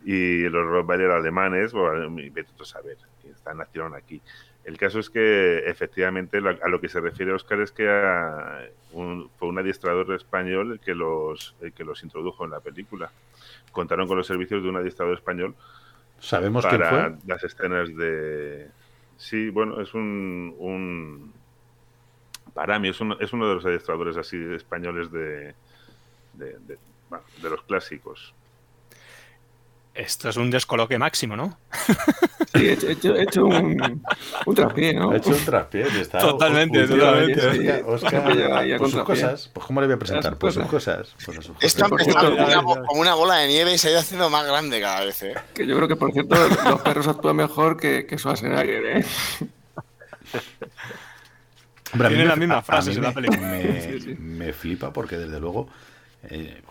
y 0.07 0.45
los 0.49 0.65
Rottweiler 0.67 1.11
alemanes, 1.11 1.73
bueno, 1.75 2.09
vete 2.33 2.49
a 2.59 2.65
saber, 2.65 2.97
están, 3.31 3.59
nacieron 3.59 3.95
aquí. 3.95 4.23
El 4.65 4.79
caso 4.79 5.01
es 5.01 5.11
que 5.11 5.59
efectivamente 5.67 6.39
a 6.39 6.69
lo 6.69 6.81
que 6.81 6.89
se 6.89 7.01
refiere 7.01 7.33
Oscar 7.35 7.61
es 7.61 7.71
que 7.73 7.91
a- 7.91 8.63
un- 8.93 9.29
fue 9.39 9.49
un 9.49 9.59
adiestrador 9.59 10.11
español 10.15 10.73
el 10.73 10.81
que, 10.81 10.95
los, 10.95 11.55
el 11.61 11.75
que 11.75 11.85
los 11.85 12.03
introdujo 12.05 12.47
en 12.47 12.53
la 12.53 12.61
película. 12.61 13.11
Contaron 13.71 14.09
con 14.09 14.17
los 14.17 14.27
servicios 14.27 14.63
de 14.63 14.71
un 14.71 14.77
adiestrador 14.77 15.13
español 15.15 15.55
¿Sabemos 16.21 16.65
quién 16.65 16.81
para 16.81 17.11
fue? 17.11 17.19
las 17.27 17.45
escenas 17.45 17.95
de... 17.95 18.71
Sí, 19.23 19.51
bueno, 19.51 19.81
es 19.81 19.95
un... 19.95 20.53
un... 20.59 21.33
Para 22.55 22.81
mí 22.81 22.89
es 22.89 23.01
uno, 23.01 23.17
es 23.21 23.33
uno 23.33 23.49
de 23.49 23.55
los 23.55 23.65
adiestradores 23.65 24.17
así 24.17 24.37
españoles 24.53 25.13
de, 25.13 25.55
de, 26.35 26.59
de- 26.59 26.79
de 27.41 27.51
los 27.51 27.63
clásicos. 27.63 28.35
Esto 29.95 30.31
es 30.31 30.37
un 30.39 30.51
descoloque 30.51 30.99
máximo, 30.99 31.37
¿no? 31.37 31.59
Sí, 32.55 32.67
he 32.69 32.73
hecho, 32.73 32.87
he 32.89 32.93
hecho- 32.93 33.15
he 33.15 33.23
hecho 33.25 33.45
un, 33.45 34.03
un 34.47 34.55
traspié, 34.55 34.95
¿no? 34.95 35.11
Ha 35.11 35.17
hecho 35.19 35.31
un 35.31 35.45
traspié 35.45 35.87
y 35.95 36.01
está. 36.01 36.19
Totalmente, 36.19 36.87
totalmente. 36.87 37.83
Oscar, 37.87 38.15
a 38.17 38.79
pues 38.79 38.91
sus 38.93 39.03
cosas. 39.03 39.51
Pues 39.53 39.67
¿cómo 39.67 39.81
le 39.83 39.87
voy 39.89 39.95
a 39.95 39.99
presentar? 39.99 40.33
sus 40.33 40.39
Pues 40.39 40.55
sus 40.55 40.65
cosas. 40.67 41.15
Pues 41.25 41.51
Esto 41.61 41.85
ha 41.85 41.89
empezado 41.89 42.35
Por 42.65 42.87
como 42.87 43.01
una, 43.01 43.15
bola 43.15 43.37
de 43.37 43.49
nieve 43.49 43.75
y 43.75 43.79
se 43.79 43.89
ha 43.89 43.91
ido 43.91 44.01
haciendo 44.01 44.31
más 44.31 44.47
grande 44.47 44.81
cada 44.81 45.05
vez. 45.05 45.23
¿eh? 45.25 45.35
Que 45.55 45.67
yo 45.67 45.77
creo 45.77 45.89
que, 45.89 45.97
por 45.97 46.11
cierto, 46.13 46.37
los 46.37 46.81
perros 46.81 47.07
actúan 47.09 47.37
mejor 47.37 47.77
que, 47.79 48.07
que 48.07 48.17
Schwarzenegger, 48.17 48.87
¿eh? 48.99 49.05
Hombre, 51.93 52.07
a 52.07 52.11
mí 52.11 52.17
Tiene 52.17 52.23
me- 52.25 52.29
las 52.31 52.39
mismas 52.39 52.65
frases 52.65 52.97
en 52.97 53.03
la 53.03 53.13
película. 53.13 53.41
Me, 53.41 53.81
Sí, 53.83 54.01
sí. 54.01 54.15
me 54.19 54.53
flipa 54.55 54.93
porque 54.93 55.19
desde 55.19 55.39
luego, 55.39 55.69
eh, 56.25 56.63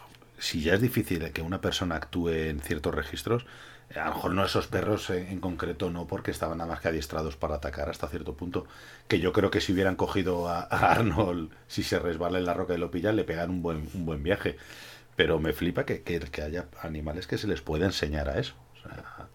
si 0.42 0.62
ya 0.64 0.74
es 0.76 0.82
difícil 0.82 1.32
que 1.34 1.42
una 1.44 1.62
persona 1.62 1.96
actúe 1.96 2.30
en 2.30 2.62
ciertos 2.62 2.96
registros, 2.96 3.46
eh, 3.92 4.00
a 4.00 4.06
lo 4.10 4.16
mejor 4.16 4.34
no 4.34 4.46
esos 4.46 4.68
perros 4.68 5.10
en, 5.12 5.28
en 5.28 5.40
concreto, 5.42 5.92
no 5.92 6.08
porque 6.08 6.32
estaban 6.32 6.58
nada 6.60 6.70
más 6.72 6.82
que 6.82 6.90
adiestrados 6.90 7.38
para 7.38 7.56
atacar 7.56 7.90
hasta 7.90 8.08
cierto 8.10 8.36
punto, 8.36 8.68
que 9.08 9.20
yo 9.20 9.34
creo 9.34 9.52
que 9.52 9.62
si 9.62 9.74
hubieran 9.74 9.96
cogido 9.98 10.50
a, 10.50 10.62
a 10.64 10.92
Arnold, 10.94 11.52
si 11.68 11.84
se 11.84 12.00
resbala 12.00 12.40
en 12.40 12.46
la 12.46 12.54
roca 12.56 12.74
y 12.76 12.78
lo 12.78 12.92
pillan, 12.92 13.16
le 13.18 13.24
pegan 13.26 13.50
un 13.52 13.62
buen, 13.64 13.90
un 13.94 14.06
buen 14.06 14.24
viaje. 14.24 14.58
Pero 15.16 15.40
me 15.40 15.54
flipa 15.54 15.86
que, 15.86 16.04
que, 16.04 16.20
que 16.22 16.42
haya 16.44 16.68
animales 16.82 17.28
que 17.28 17.38
se 17.40 17.48
les 17.48 17.62
pueda 17.62 17.86
enseñar 17.88 18.30
a 18.30 18.40
eso. 18.40 18.56
O 18.76 18.80
sea, 18.90 19.30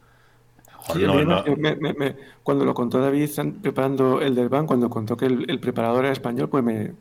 joder, 0.75 1.03
Sí, 1.03 1.05
no- 1.05 1.13
a 1.13 1.15
mí 1.15 1.25
no- 1.25 1.45
me- 1.57 1.77
me- 1.77 1.95
me- 1.95 2.17
cuando 2.43 2.65
lo 2.65 2.73
contó 2.75 3.01
David 3.01 3.31
an- 3.39 3.61
preparando 3.61 4.21
el 4.21 4.35
del 4.35 4.49
ban, 4.49 4.67
cuando 4.67 4.89
contó 4.89 5.17
que 5.17 5.27
el, 5.27 5.51
el 5.51 5.59
preparador 5.61 6.05
era 6.05 6.13
español, 6.13 6.49
pues 6.49 6.63
me, 6.63 6.97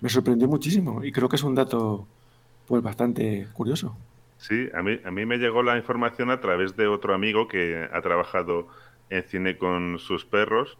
me 0.00 0.08
sorprendió 0.10 0.48
muchísimo. 0.48 1.04
Y 1.04 1.12
creo 1.12 1.28
que 1.28 1.36
es 1.36 1.44
un 1.44 1.54
dato 1.56 2.08
pues 2.66 2.82
bastante 2.82 3.48
curioso. 3.52 3.96
Sí, 4.36 4.68
a 4.74 4.82
mí, 4.82 5.00
a 5.04 5.10
mí 5.10 5.24
me 5.26 5.38
llegó 5.38 5.62
la 5.62 5.76
información 5.78 6.30
a 6.30 6.40
través 6.40 6.76
de 6.76 6.86
otro 6.86 7.14
amigo 7.14 7.48
que 7.48 7.88
ha 7.90 8.02
trabajado 8.02 8.68
en 9.08 9.22
cine 9.24 9.56
con 9.56 9.98
sus 9.98 10.26
perros 10.26 10.78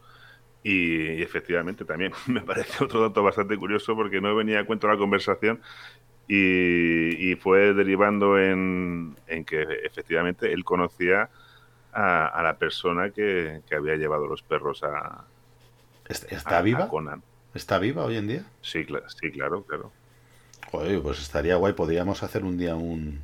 y, 0.63 1.13
y 1.19 1.23
efectivamente 1.23 1.85
también 1.85 2.13
me 2.27 2.43
parece 2.43 2.85
otro 2.85 3.01
dato 3.01 3.23
bastante 3.23 3.57
curioso 3.59 3.95
porque 3.97 4.21
no 4.21 4.35
venía 4.37 4.61
a 4.61 4.67
cuento 4.67 4.89
la 4.89 4.99
conversación 4.99 5.63
y, 6.27 7.33
y 7.33 7.37
fue 7.37 7.75
derivando 7.75 8.39
en, 8.39 9.17
en 9.27 9.45
que 9.45 9.63
efectivamente 9.85 10.53
él 10.53 10.65
conocía 10.65 11.31
a, 11.93 12.27
a 12.29 12.43
la 12.43 12.59
persona 12.59 13.13
que, 13.13 13.63
que 13.67 13.75
había 13.77 13.97
llevado 13.97 14.27
los 14.29 14.43
perros 14.45 14.83
a, 14.85 15.31
¿Est- 16.09 16.33
a- 16.45 16.53
¿Está 16.53 16.63
a 16.79 16.81
viva? 16.81 16.87
Conan. 16.87 17.21
¿Está 17.53 17.79
viva 17.79 18.05
hoy 18.05 18.17
en 18.17 18.27
día? 18.29 18.45
Sí, 18.61 18.85
sí, 19.21 19.31
claro, 19.33 19.65
claro. 19.65 19.95
Joder, 20.71 21.01
pues 21.03 21.21
estaría 21.21 21.57
guay. 21.57 21.73
Podríamos 21.75 22.23
hacer 22.23 22.45
un 22.45 22.59
día 22.59 22.75
un, 22.77 23.21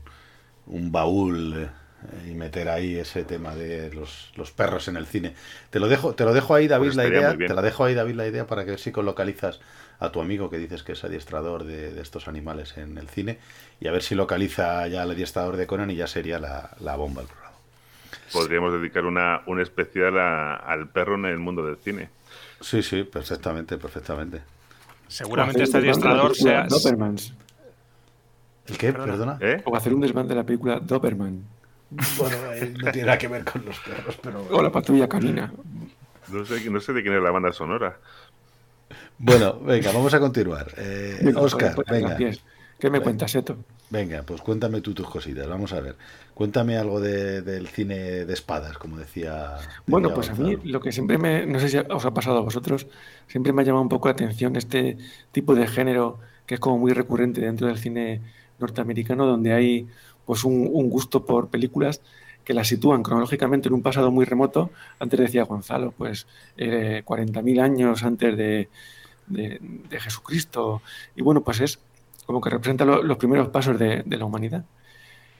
un 0.67 0.93
baúl 0.93 1.55
eh, 1.59 2.31
y 2.31 2.35
meter 2.35 2.69
ahí 2.69 2.97
ese 2.97 3.25
tema 3.25 3.55
de 3.55 3.93
los, 3.93 4.33
los 4.37 4.51
perros 4.53 4.89
en 4.89 4.97
el 4.97 5.07
cine. 5.07 5.35
Te 5.71 5.81
lo 5.81 5.89
dejo, 5.89 6.15
te 6.15 6.25
lo 6.25 6.33
dejo 6.35 6.55
ahí, 6.55 6.69
David, 6.69 6.89
Pues 6.89 6.97
la 6.97 7.07
idea. 7.07 7.37
Te 7.47 7.55
la 7.55 7.63
dejo 7.63 7.85
ahí, 7.85 7.95
David, 7.95 8.15
la 8.15 8.27
idea 8.29 8.47
para 8.47 8.65
que 8.65 8.79
si 8.79 8.93
localizas 8.93 9.61
a 9.99 10.13
tu 10.13 10.21
amigo 10.21 10.51
que 10.51 10.59
dices 10.59 10.83
que 10.83 10.93
es 10.93 11.05
adiestrador 11.05 11.65
de, 11.65 11.93
de 11.93 12.03
estos 12.03 12.29
animales 12.29 12.77
en 12.79 12.99
el 12.99 13.09
cine 13.09 13.39
y 13.81 13.89
a 13.89 13.93
ver 13.93 14.03
si 14.03 14.15
localiza 14.15 14.87
ya 14.89 15.03
al 15.03 15.11
adiestrador 15.13 15.57
de 15.57 15.67
Conan 15.67 15.91
y 15.91 15.97
ya 15.97 16.07
sería 16.07 16.39
la, 16.39 16.77
la 16.81 16.97
bomba 16.97 17.23
del 17.23 17.29
programa. 17.31 17.57
Podríamos 18.33 18.73
dedicar 18.73 19.05
una, 19.07 19.43
un 19.47 19.61
especial 19.61 20.19
a- 20.19 20.57
al 20.57 20.89
perro 20.91 21.17
en 21.17 21.27
el 21.27 21.39
mundo 21.39 21.65
del 21.67 21.77
cine. 21.79 22.11
Sí, 22.61 22.83
sí, 22.83 23.05
perfectamente, 23.05 23.77
perfectamente. 23.79 24.43
Seguramente 25.11 25.65
este 25.65 25.79
adiestrador 25.79 26.37
sea. 26.37 26.67
Dobermans. 26.69 27.35
¿El 28.69 28.79
qué? 28.79 28.93
Perdona. 28.93 29.39
¿Eh? 29.41 29.61
O 29.65 29.77
hacer 29.77 29.93
un 29.93 30.01
desván 30.01 30.29
de 30.29 30.37
la 30.37 30.45
película 30.45 30.79
Doberman. 30.79 31.43
Bueno, 32.17 32.37
eh, 32.55 32.73
no 32.79 32.93
tiene 32.93 33.07
nada 33.07 33.19
que 33.19 33.27
ver 33.27 33.45
con 33.45 33.65
los 33.65 33.77
perros, 33.81 34.17
pero. 34.23 34.47
O 34.49 34.63
la 34.63 34.71
patrulla 34.71 35.09
canina. 35.09 35.53
No 36.29 36.45
sé, 36.45 36.71
no 36.71 36.81
sé 36.81 36.93
de 36.93 37.03
quién 37.03 37.15
es 37.15 37.23
la 37.23 37.33
banda 37.33 37.53
sonora. 37.53 37.99
Bueno, 39.19 39.59
venga, 39.59 39.91
vamos 39.91 40.15
a 40.15 40.21
continuar. 40.21 40.73
Eh, 40.77 41.19
Venga, 41.21 41.41
Oscar, 41.41 41.75
pues, 41.75 41.89
pues, 41.89 42.03
venga. 42.03 42.17
¿Qué 42.79 42.89
me 42.89 43.01
cuentas, 43.01 43.35
Eto? 43.35 43.57
Venga, 43.91 44.23
pues 44.23 44.41
cuéntame 44.41 44.81
tú 44.81 44.95
tus 44.95 45.09
cositas. 45.11 45.49
Vamos 45.49 45.73
a 45.73 45.81
ver. 45.81 45.97
Cuéntame 46.35 46.77
algo 46.77 47.01
de- 47.01 47.43
del 47.43 47.67
cine 47.67 48.25
de 48.25 48.33
espadas, 48.33 48.79
como 48.79 48.97
decía. 48.97 49.57
Bueno, 49.87 50.09
decía 50.11 50.15
pues 50.15 50.31
a 50.31 50.35
mí 50.43 50.57
lo 50.71 50.81
que 50.81 50.93
siempre 50.93 51.19
me, 51.19 51.45
no 51.45 51.59
sé 51.59 51.69
si 51.69 51.77
os 51.79 52.05
ha 52.05 52.15
pasado 52.15 52.39
a 52.39 52.43
vosotros, 52.43 52.87
siempre 53.27 53.53
me 53.53 53.63
ha 53.63 53.65
llamado 53.65 53.83
un 53.83 53.89
poco 53.89 54.07
la 54.09 54.13
atención 54.13 54.55
este 54.55 54.97
tipo 55.33 55.55
de 55.57 55.67
género 55.67 56.21
que 56.47 56.55
es 56.55 56.61
como 56.61 56.79
muy 56.79 56.93
recurrente 56.93 57.41
dentro 57.41 57.67
del 57.67 57.79
cine 57.79 58.21
norteamericano, 58.61 59.27
donde 59.27 59.53
hay 59.53 59.89
pues 60.25 60.45
un, 60.45 60.69
un 60.73 60.89
gusto 60.89 61.25
por 61.25 61.49
películas 61.49 62.01
que 62.45 62.55
las 62.55 62.69
sitúan 62.69 63.03
cronológicamente 63.03 63.69
en 63.69 63.75
un 63.75 63.83
pasado 63.83 64.11
muy 64.13 64.25
remoto. 64.25 64.71
Antes 65.01 65.19
decía 65.21 65.45
Gonzalo, 65.45 65.93
pues 65.97 66.27
eh, 66.57 67.03
40.000 67.05 67.61
años 67.61 68.03
antes 68.05 68.37
de, 68.37 68.69
de- 69.27 69.59
de 69.91 70.01
Jesucristo. 70.01 70.83
Y 71.17 71.23
bueno, 71.23 71.43
pues 71.43 71.61
es 71.61 71.79
como 72.31 72.41
que 72.41 72.51
representa 72.51 72.85
lo- 72.85 73.03
los 73.03 73.17
primeros 73.17 73.49
pasos 73.49 73.77
de, 73.77 74.05
la 74.07 74.25
humanidad. 74.25 74.65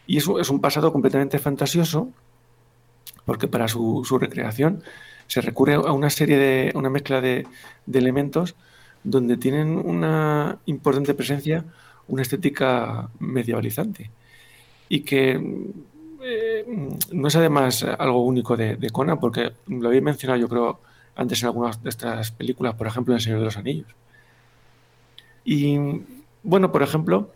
Y 0.09 0.17
eso 0.17 0.41
es 0.41 0.51
un 0.51 0.61
pasado 0.61 0.93
completamente 0.93 1.39
fantasioso, 1.39 2.09
porque 3.25 3.47
para 3.47 3.69
su, 3.69 4.03
recreación 4.21 4.83
se 5.29 5.41
recurre 5.41 5.75
a 5.75 5.93
una 5.93 6.11
serie 6.11 6.37
de, 6.37 6.73
una 6.75 6.91
mezcla 6.91 7.21
de, 7.21 7.47
elementos 7.93 8.57
donde 9.05 9.37
tienen 9.37 9.79
una 9.79 10.59
importante 10.67 11.15
presencia 11.15 11.65
una 12.09 12.23
estética 12.23 13.09
medievalizante 13.21 14.11
y 14.89 15.01
que 15.03 15.41
eh, 16.23 16.89
no 17.13 17.29
es 17.29 17.37
además 17.37 17.85
algo 17.85 18.25
único 18.25 18.57
de, 18.57 18.75
de 18.75 18.91
Conan, 18.91 19.21
porque 19.21 19.53
lo 19.69 19.87
habéis 19.87 20.03
mencionado 20.03 20.41
yo 20.41 20.49
creo 20.49 20.81
antes 21.15 21.41
en 21.43 21.47
algunas 21.47 21.81
de 21.83 21.89
estas 21.89 22.33
películas, 22.33 22.75
por 22.75 22.89
ejemplo 22.89 23.15
en 23.15 23.19
El 23.19 23.23
Señor 23.23 23.39
de 23.39 23.45
los 23.45 23.57
Anillos. 23.57 23.95
Y 25.45 25.79
bueno, 26.43 26.73
por 26.73 26.83
ejemplo, 26.83 27.33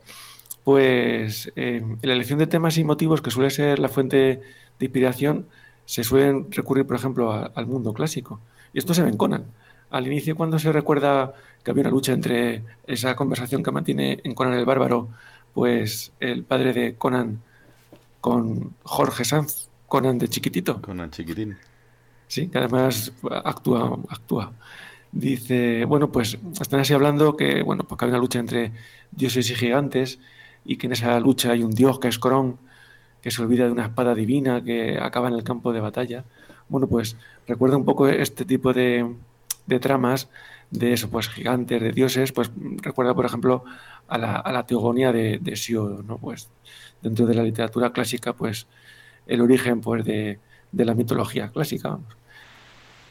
pues 0.64 1.52
eh, 1.56 1.76
en 1.82 1.98
la 2.02 2.12
elección 2.14 2.38
de 2.38 2.46
temas 2.46 2.78
y 2.78 2.84
motivos, 2.84 3.20
que 3.22 3.30
suele 3.30 3.50
ser 3.50 3.78
la 3.78 3.88
fuente 3.88 4.16
de 4.78 4.86
inspiración, 4.86 5.46
se 5.84 6.04
suelen 6.04 6.50
recurrir, 6.50 6.86
por 6.86 6.96
ejemplo, 6.96 7.32
a- 7.32 7.52
al 7.54 7.66
mundo 7.66 7.92
clásico. 7.92 8.40
Y 8.72 8.78
esto 8.78 8.94
se 8.94 9.02
ve 9.02 9.10
en 9.10 9.16
Conan. 9.16 9.44
Al 9.90 10.06
inicio, 10.06 10.34
cuando 10.36 10.58
se 10.58 10.72
recuerda 10.72 11.34
que 11.62 11.70
había 11.70 11.82
una 11.82 11.90
lucha 11.90 12.12
entre 12.12 12.64
esa 12.86 13.14
conversación 13.14 13.62
que 13.62 13.70
mantiene 13.70 14.20
en 14.24 14.34
Conan 14.34 14.54
el 14.54 14.64
Bárbaro, 14.64 15.08
pues 15.52 16.12
el 16.20 16.44
padre 16.44 16.72
de 16.72 16.94
Conan 16.96 17.40
con 18.20 18.74
Jorge 18.82 19.24
Sanz, 19.24 19.68
Conan 19.86 20.18
de 20.18 20.28
chiquitito, 20.28 20.80
Con 20.80 21.00
el 21.00 21.10
chiquitín. 21.10 21.56
Sí, 22.26 22.48
que 22.48 22.58
además 22.58 23.12
actúa, 23.44 23.98
actúa. 24.08 24.52
Dice, 25.14 25.84
bueno, 25.84 26.10
pues 26.10 26.38
están 26.60 26.80
así 26.80 26.92
hablando 26.92 27.36
que, 27.36 27.62
bueno, 27.62 27.84
porque 27.84 28.04
hay 28.04 28.10
una 28.10 28.18
lucha 28.18 28.40
entre 28.40 28.72
dioses 29.12 29.48
y 29.48 29.54
gigantes 29.54 30.18
y 30.64 30.76
que 30.76 30.88
en 30.88 30.92
esa 30.92 31.20
lucha 31.20 31.52
hay 31.52 31.62
un 31.62 31.70
dios 31.70 32.00
que 32.00 32.08
es 32.08 32.18
Corón, 32.18 32.58
que 33.22 33.30
se 33.30 33.40
olvida 33.40 33.66
de 33.66 33.70
una 33.70 33.84
espada 33.84 34.12
divina 34.16 34.64
que 34.64 34.98
acaba 34.98 35.28
en 35.28 35.34
el 35.34 35.44
campo 35.44 35.72
de 35.72 35.78
batalla. 35.78 36.24
Bueno, 36.68 36.88
pues 36.88 37.16
recuerda 37.46 37.76
un 37.76 37.84
poco 37.84 38.08
este 38.08 38.44
tipo 38.44 38.72
de, 38.72 39.14
de 39.66 39.78
tramas 39.78 40.28
de 40.72 40.92
eso, 40.94 41.08
pues 41.08 41.28
gigantes, 41.28 41.80
de 41.80 41.92
dioses, 41.92 42.32
pues 42.32 42.50
recuerda, 42.82 43.14
por 43.14 43.24
ejemplo, 43.24 43.62
a 44.08 44.18
la, 44.18 44.34
a 44.34 44.50
la 44.50 44.66
teogonía 44.66 45.12
de, 45.12 45.38
de 45.38 45.54
Siodo, 45.54 46.02
¿no? 46.02 46.18
Pues 46.18 46.50
dentro 47.02 47.24
de 47.26 47.34
la 47.34 47.44
literatura 47.44 47.92
clásica, 47.92 48.32
pues 48.32 48.66
el 49.28 49.40
origen 49.42 49.80
pues, 49.80 50.04
de, 50.04 50.40
de 50.72 50.84
la 50.84 50.94
mitología 50.94 51.50
clásica. 51.50 52.00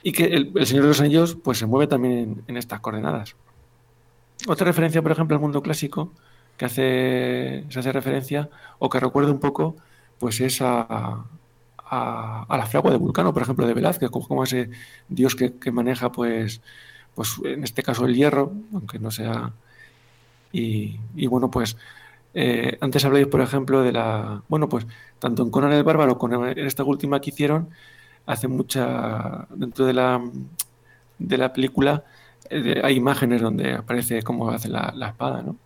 Y 0.03 0.11
que 0.11 0.25
el, 0.25 0.65
Señor 0.67 0.83
de 0.83 0.89
los 0.89 0.99
Anillos 0.99 1.35
pues, 1.41 1.57
se 1.57 1.65
mueve 1.65 1.87
también 1.87 2.43
en, 2.47 2.57
estas 2.57 2.81
coordenadas. 2.81 3.35
Otra 4.47 4.65
referencia, 4.65 5.01
por 5.01 5.11
ejemplo, 5.11 5.35
al 5.35 5.41
mundo 5.41 5.61
clásico, 5.63 6.11
que 6.57 6.65
hace, 6.65 7.65
se 7.69 7.79
hace 7.79 7.91
referencia, 7.91 8.49
o 8.79 8.89
que 8.89 8.99
recuerda 8.99 9.31
un 9.31 9.39
poco, 9.39 9.77
pues 10.19 10.41
es 10.41 10.61
a, 10.61 11.23
a, 11.77 12.57
la 12.57 12.65
fragua 12.65 12.91
de 12.91 12.97
Vulcano, 12.97 13.33
por 13.33 13.43
ejemplo, 13.43 13.65
de 13.65 13.73
Velázquez, 13.73 14.09
como, 14.09 14.27
como 14.27 14.43
ese 14.43 14.69
dios 15.07 15.35
que, 15.35 15.55
que 15.57 15.71
maneja, 15.71 16.11
pues, 16.11 16.61
pues, 17.15 17.39
en 17.45 17.63
este 17.63 17.83
caso, 17.83 18.05
el 18.05 18.15
hierro, 18.15 18.53
aunque 18.73 18.99
no 18.99 19.11
sea. 19.11 19.53
Y, 20.51 20.99
y 21.15 21.27
bueno, 21.27 21.49
pues 21.49 21.77
eh, 22.33 22.77
antes 22.81 23.05
habláis, 23.05 23.27
por 23.27 23.41
ejemplo, 23.41 23.81
de 23.83 23.91
la. 23.91 24.41
Bueno, 24.47 24.69
pues 24.69 24.85
tanto 25.19 25.43
en 25.43 25.51
Conan 25.51 25.71
el 25.73 25.83
Bárbaro 25.83 26.17
como 26.17 26.45
en 26.47 26.65
esta 26.65 26.83
última 26.83 27.21
que 27.21 27.29
hicieron, 27.29 27.69
hace 28.25 28.47
mucha. 28.47 29.47
Dentro 29.51 29.85
de 29.85 29.93
la, 29.93 30.21
de 31.19 31.37
la 31.37 31.53
película 31.53 32.03
eh, 32.49 32.81
hay 32.83 32.95
imágenes 32.95 33.41
donde 33.41 33.73
aparece 33.75 34.21
cómo 34.23 34.49
hace 34.51 34.69
la, 34.69 34.93
la 34.95 35.09
espada, 35.09 35.41
¿no? 35.41 35.57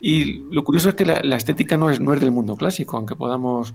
Y 0.00 0.42
lo 0.52 0.64
curioso 0.64 0.90
es 0.90 0.94
que 0.94 1.04
la, 1.06 1.36
estética 1.36 1.76
no 1.76 1.88
es, 1.90 2.00
no 2.00 2.12
es 2.12 2.20
del 2.20 2.30
mundo 2.30 2.56
clásico, 2.56 2.96
aunque 2.96 3.16
podamos 3.16 3.74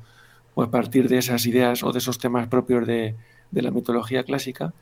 pues, 0.54 0.70
partir 0.70 1.10
de 1.10 1.18
esas 1.18 1.46
ideas 1.46 1.84
o 1.84 1.92
de 1.92 2.00
esos 2.00 2.20
temas 2.20 2.48
propios 2.48 2.86
de, 2.86 3.16
de 3.52 3.62
la 3.62 3.72
mitología 3.72 4.24
clásica, 4.24 4.74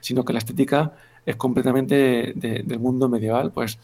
sino 0.00 0.24
que 0.24 0.32
la 0.32 0.40
estética 0.40 0.92
es 1.26 1.36
completamente 1.36 2.32
de- 2.36 2.62
del 2.64 2.78
mundo 2.80 3.08
medieval, 3.08 3.52
pues 3.52 3.78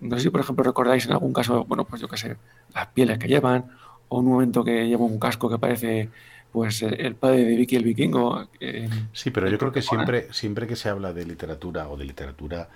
no 0.00 0.16
sé 0.16 0.24
si, 0.24 0.30
por 0.30 0.40
ejemplo, 0.42 0.64
recordáis 0.64 1.06
en 1.06 1.12
algún 1.12 1.32
caso, 1.32 1.64
bueno, 1.66 1.84
pues 1.86 2.00
yo 2.02 2.08
qué 2.08 2.16
sé, 2.18 2.36
las 2.74 2.88
pieles 2.88 3.18
que 3.18 3.28
llevan, 3.28 3.66
o 4.08 4.20
un 4.20 4.26
momento 4.26 4.64
que 4.64 4.88
lleva 4.88 5.04
un 5.04 5.18
casco 5.18 5.48
que 5.50 5.58
parece, 5.58 6.10
pues, 6.52 6.82
el, 6.82 7.00
el 7.00 7.14
padre 7.16 7.44
de 7.44 7.56
Vicky 7.56 7.76
el 7.76 7.84
vikingo. 7.84 8.48
eh, 8.60 8.88
Sí, 9.12 9.30
pero 9.30 9.48
yo 9.48 9.58
creo 9.58 9.72
que 9.72 9.82
siempre, 9.82 10.32
siempre 10.32 10.66
que 10.66 10.76
se 10.76 10.88
habla 10.88 11.12
de 11.12 11.24
literatura 11.26 11.88
o 11.88 11.96
de 11.96 12.04
literatura 12.04 12.68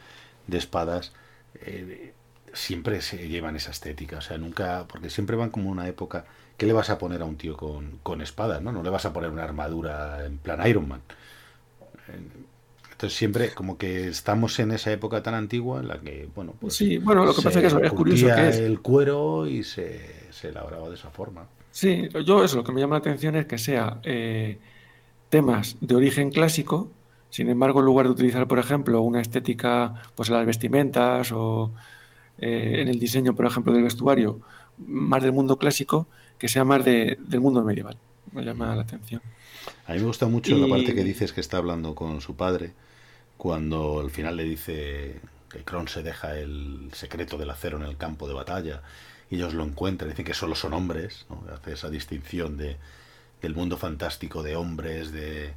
de 0.46 0.58
espadas, 0.58 1.12
eh, 1.54 2.14
siempre 2.52 3.00
se 3.02 3.28
llevan 3.28 3.56
esa 3.56 3.70
estética. 3.70 4.18
O 4.18 4.20
sea, 4.20 4.38
nunca, 4.38 4.86
porque 4.88 5.10
siempre 5.10 5.36
van 5.36 5.50
como 5.50 5.70
una 5.70 5.88
época. 5.88 6.24
¿Qué 6.56 6.66
le 6.66 6.72
vas 6.72 6.90
a 6.90 6.98
poner 6.98 7.22
a 7.22 7.24
un 7.26 7.36
tío 7.36 7.56
con, 7.56 7.98
con 8.02 8.20
espadas? 8.22 8.62
¿no? 8.62 8.72
no 8.72 8.82
le 8.82 8.90
vas 8.90 9.04
a 9.06 9.12
poner 9.12 9.30
una 9.30 9.44
armadura 9.44 10.24
en 10.26 10.38
plan 10.38 10.66
Iron 10.66 10.88
Man. 10.88 11.02
Eh, 12.08 12.20
Entonces 12.92 13.18
siempre 13.18 13.54
como 13.54 13.78
que 13.78 14.08
estamos 14.08 14.58
en 14.60 14.72
esa 14.72 14.92
época 14.92 15.22
tan 15.22 15.34
antigua 15.34 15.80
en 15.80 15.88
la 15.88 16.00
que, 16.00 16.28
bueno, 16.34 16.54
pues 16.60 16.74
Sí, 16.76 16.98
bueno, 16.98 17.24
lo 17.24 17.34
que 17.34 17.42
pasa 17.42 17.58
es 17.58 17.62
que 17.62 17.66
eso, 17.68 17.82
es 17.82 17.92
curioso 17.92 18.32
curtía 18.32 18.34
que 18.34 18.48
es. 18.48 18.58
el 18.58 18.80
cuero 18.80 19.46
y 19.46 19.62
se, 19.64 20.32
se 20.32 20.48
elaboraba 20.48 20.88
de 20.88 20.94
esa 20.96 21.10
forma. 21.10 21.48
Sí, 21.72 22.08
yo 22.26 22.44
eso, 22.44 22.56
lo 22.58 22.64
que 22.64 22.72
me 22.72 22.80
llama 22.80 22.96
la 22.96 23.00
atención 23.00 23.34
es 23.36 23.46
que 23.46 23.58
sea 23.58 24.00
eh, 24.04 24.60
temas 25.30 25.76
de 25.80 25.94
origen 25.96 26.30
clásico, 26.30 26.92
sin 27.30 27.48
embargo, 27.50 27.80
en 27.80 27.86
lugar 27.86 28.06
de 28.06 28.12
utilizar, 28.12 28.48
por 28.48 28.58
ejemplo, 28.60 29.02
una 29.02 29.20
estética 29.22 30.02
pues 30.16 30.30
en 30.30 30.36
las 30.36 30.46
vestimentas 30.46 31.32
o 31.32 31.74
eh, 32.38 32.78
en 32.82 32.88
el 32.88 33.00
diseño, 33.00 33.34
por 33.36 33.46
ejemplo, 33.46 33.72
del 33.74 33.84
vestuario, 33.84 34.40
más 34.78 35.22
del 35.22 35.32
mundo 35.32 35.58
clásico, 35.58 36.08
que 36.38 36.48
sea 36.48 36.64
más 36.64 36.84
de- 36.84 37.18
del 37.20 37.40
mundo 37.40 37.64
medieval. 37.64 37.98
Me 38.32 38.44
llama 38.44 38.76
la 38.76 38.82
atención. 38.82 39.22
A 39.86 39.92
mí 39.94 40.00
me 40.00 40.06
gusta 40.06 40.26
mucho 40.28 40.58
la 40.58 40.68
parte 40.68 40.94
que 40.94 41.04
dices 41.04 41.32
que 41.32 41.40
está 41.40 41.58
hablando 41.58 41.94
con 41.94 42.20
su 42.20 42.36
padre, 42.36 42.74
cuando 43.36 44.00
al 44.00 44.10
final 44.10 44.36
le 44.36 44.44
dice 44.44 45.20
que 45.50 45.64
Kron 45.64 45.88
se 45.88 46.02
deja 46.02 46.38
el 46.38 46.90
secreto 46.94 47.38
del 47.38 47.50
acero 47.50 47.76
en 47.78 47.84
el 47.84 47.96
campo 47.96 48.28
de 48.28 48.34
batalla 48.34 48.82
ellos 49.36 49.54
lo 49.54 49.64
encuentran, 49.64 50.10
dicen 50.10 50.24
que 50.24 50.34
solo 50.34 50.54
son 50.54 50.74
hombres, 50.74 51.26
¿no? 51.30 51.44
hace 51.52 51.72
esa 51.72 51.90
distinción 51.90 52.56
de, 52.56 52.76
del 53.40 53.54
mundo 53.54 53.76
fantástico 53.76 54.42
de 54.42 54.56
hombres, 54.56 55.12
de, 55.12 55.54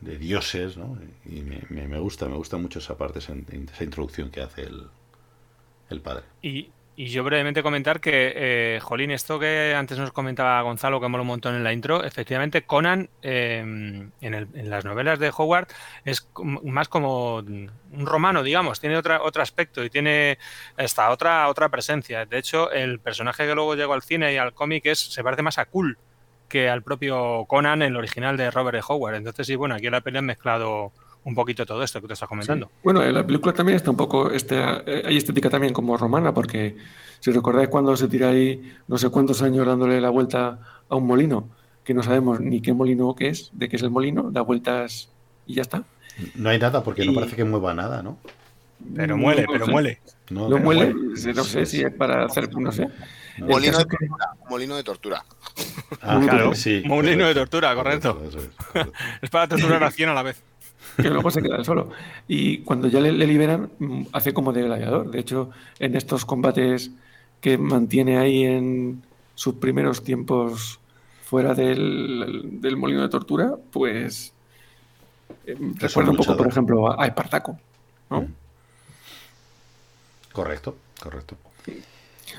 dioses, 0.00 0.76
¿no? 0.76 0.98
y 1.24 1.40
me, 1.40 1.98
gusta, 1.98 2.28
me 2.28 2.36
gusta 2.36 2.58
mucho 2.58 2.78
esa 2.78 2.98
parte, 2.98 3.20
esa, 3.20 3.32
introducción 3.32 4.30
que 4.30 4.42
hace 4.42 4.62
el, 4.62 4.88
el 5.88 6.00
padre. 6.02 6.24
Y 6.96 7.06
yo 7.06 7.24
brevemente 7.24 7.62
comentar 7.62 8.00
que, 8.00 8.32
eh, 8.36 8.80
Jolín, 8.80 9.10
esto 9.10 9.38
que 9.40 9.74
antes 9.76 9.98
nos 9.98 10.12
comentaba 10.12 10.60
Gonzalo, 10.62 11.00
que 11.00 11.08
mola 11.08 11.22
un 11.22 11.26
montón 11.28 11.54
en 11.56 11.64
la 11.64 11.72
intro, 11.72 12.04
efectivamente 12.04 12.62
Conan 12.66 13.10
eh, 13.22 13.58
en, 13.58 14.34
el- 14.34 14.48
en 14.54 14.70
las 14.70 14.84
novelas 14.84 15.18
de 15.18 15.32
Howard 15.36 15.66
es 16.04 16.28
más 16.62 16.88
como 16.88 17.36
un 17.38 17.70
romano, 18.06 18.42
digamos, 18.44 18.78
tiene 18.80 18.96
otra, 18.96 19.22
otro 19.22 19.42
aspecto 19.42 19.82
y 19.84 19.90
tiene 19.90 20.38
esta 20.76 21.10
otra, 21.10 21.48
otra 21.48 21.68
presencia. 21.68 22.26
De 22.26 22.38
hecho, 22.38 22.70
el 22.70 23.00
personaje 23.00 23.46
que 23.46 23.54
luego 23.54 23.74
llegó 23.74 23.94
al 23.94 24.02
cine 24.02 24.32
y 24.32 24.36
al 24.36 24.54
cómic 24.54 24.86
es, 24.86 25.00
se 25.00 25.24
parece 25.24 25.42
más 25.42 25.58
a 25.58 25.64
Cool 25.66 25.98
que 26.48 26.68
al 26.68 26.82
propio 26.82 27.46
Conan, 27.46 27.82
el 27.82 27.96
original 27.96 28.36
de 28.36 28.50
Robert 28.50 28.78
E. 28.78 28.82
Howard. 28.86 29.16
Entonces, 29.16 29.46
sí, 29.46 29.56
bueno, 29.56 29.74
aquí 29.74 29.86
en 29.86 29.92
la 29.92 30.02
peli 30.02 30.18
han 30.18 30.26
mezclado 30.26 30.92
un 31.24 31.34
poquito 31.34 31.64
todo 31.64 31.82
esto 31.82 32.00
que 32.00 32.06
te 32.06 32.12
estás 32.12 32.28
comentando. 32.28 32.70
Bueno, 32.82 33.02
en 33.02 33.14
la 33.14 33.26
película 33.26 33.52
también 33.52 33.76
está 33.76 33.90
un 33.90 33.96
poco, 33.96 34.30
este, 34.30 34.56
eh, 34.58 35.02
hay 35.06 35.16
estética 35.16 35.48
también 35.50 35.72
como 35.72 35.96
romana, 35.96 36.32
porque 36.32 36.76
si 37.20 37.30
recordáis 37.30 37.68
cuando 37.68 37.96
se 37.96 38.08
tira 38.08 38.28
ahí 38.28 38.74
no 38.86 38.98
sé 38.98 39.08
cuántos 39.08 39.42
años 39.42 39.66
dándole 39.66 40.00
la 40.00 40.10
vuelta 40.10 40.58
a 40.88 40.96
un 40.96 41.06
molino, 41.06 41.48
que 41.82 41.94
no 41.94 42.02
sabemos 42.02 42.40
ni 42.40 42.60
qué 42.60 42.72
molino 42.72 43.14
que 43.14 43.28
es, 43.28 43.50
de 43.52 43.68
qué 43.68 43.76
es 43.76 43.82
el 43.82 43.90
molino, 43.90 44.30
da 44.30 44.42
vueltas 44.42 45.08
y 45.46 45.54
ya 45.54 45.62
está. 45.62 45.82
No 46.34 46.50
hay 46.50 46.58
nada 46.58 46.82
porque 46.82 47.04
no 47.04 47.14
parece 47.14 47.36
que 47.36 47.44
mueva 47.44 47.74
nada, 47.74 48.02
¿no? 48.02 48.18
Pero 48.94 49.16
muele, 49.16 49.46
pero 49.50 49.66
muele. 49.66 50.00
No, 50.30 50.48
¿Lo 50.48 50.58
muele? 50.58 50.94
No 50.94 51.44
sé 51.44 51.66
si 51.66 51.82
es 51.82 51.92
para 51.92 52.24
hacer, 52.24 52.52
no 52.54 52.70
sé. 52.70 52.88
Molino, 53.38 53.78
de 53.78 53.84
tortura, 53.84 54.30
molino 54.48 54.76
de 54.76 54.84
tortura. 54.84 55.24
Ah, 56.00 56.20
claro, 56.22 56.54
sí. 56.54 56.82
Molino 56.86 57.26
de 57.26 57.34
tortura, 57.34 57.74
correcto. 57.74 58.22
es 59.22 59.30
para 59.30 59.48
torturar 59.48 59.82
a 59.82 59.90
100 59.90 60.08
a 60.08 60.14
la 60.14 60.22
vez. 60.22 60.42
Que 60.96 61.10
luego 61.10 61.30
se 61.30 61.42
queda 61.42 61.64
solo. 61.64 61.90
Y 62.28 62.58
cuando 62.58 62.88
ya 62.88 63.00
le, 63.00 63.12
liberan, 63.12 63.70
hace 64.12 64.32
como 64.32 64.52
de 64.52 64.62
gladiador. 64.62 65.10
De 65.10 65.20
hecho, 65.20 65.50
en 65.78 65.96
estos 65.96 66.24
combates 66.24 66.90
que 67.40 67.58
mantiene 67.58 68.18
ahí 68.18 68.44
en 68.44 69.02
sus 69.34 69.54
primeros 69.54 70.02
tiempos 70.04 70.80
fuera 71.24 71.54
del, 71.54 72.60
del 72.60 72.76
molino 72.76 73.02
de 73.02 73.08
tortura, 73.08 73.56
pues 73.72 74.32
eh, 75.46 75.56
recuerda 75.76 76.10
un 76.10 76.16
poco, 76.16 76.36
por 76.36 76.46
ejemplo, 76.46 77.00
a, 77.00 77.06
Espartaco. 77.06 77.58
¿no? 78.10 78.22
Mm. 78.22 78.34
Correcto, 80.32 80.76
correcto. 81.00 81.36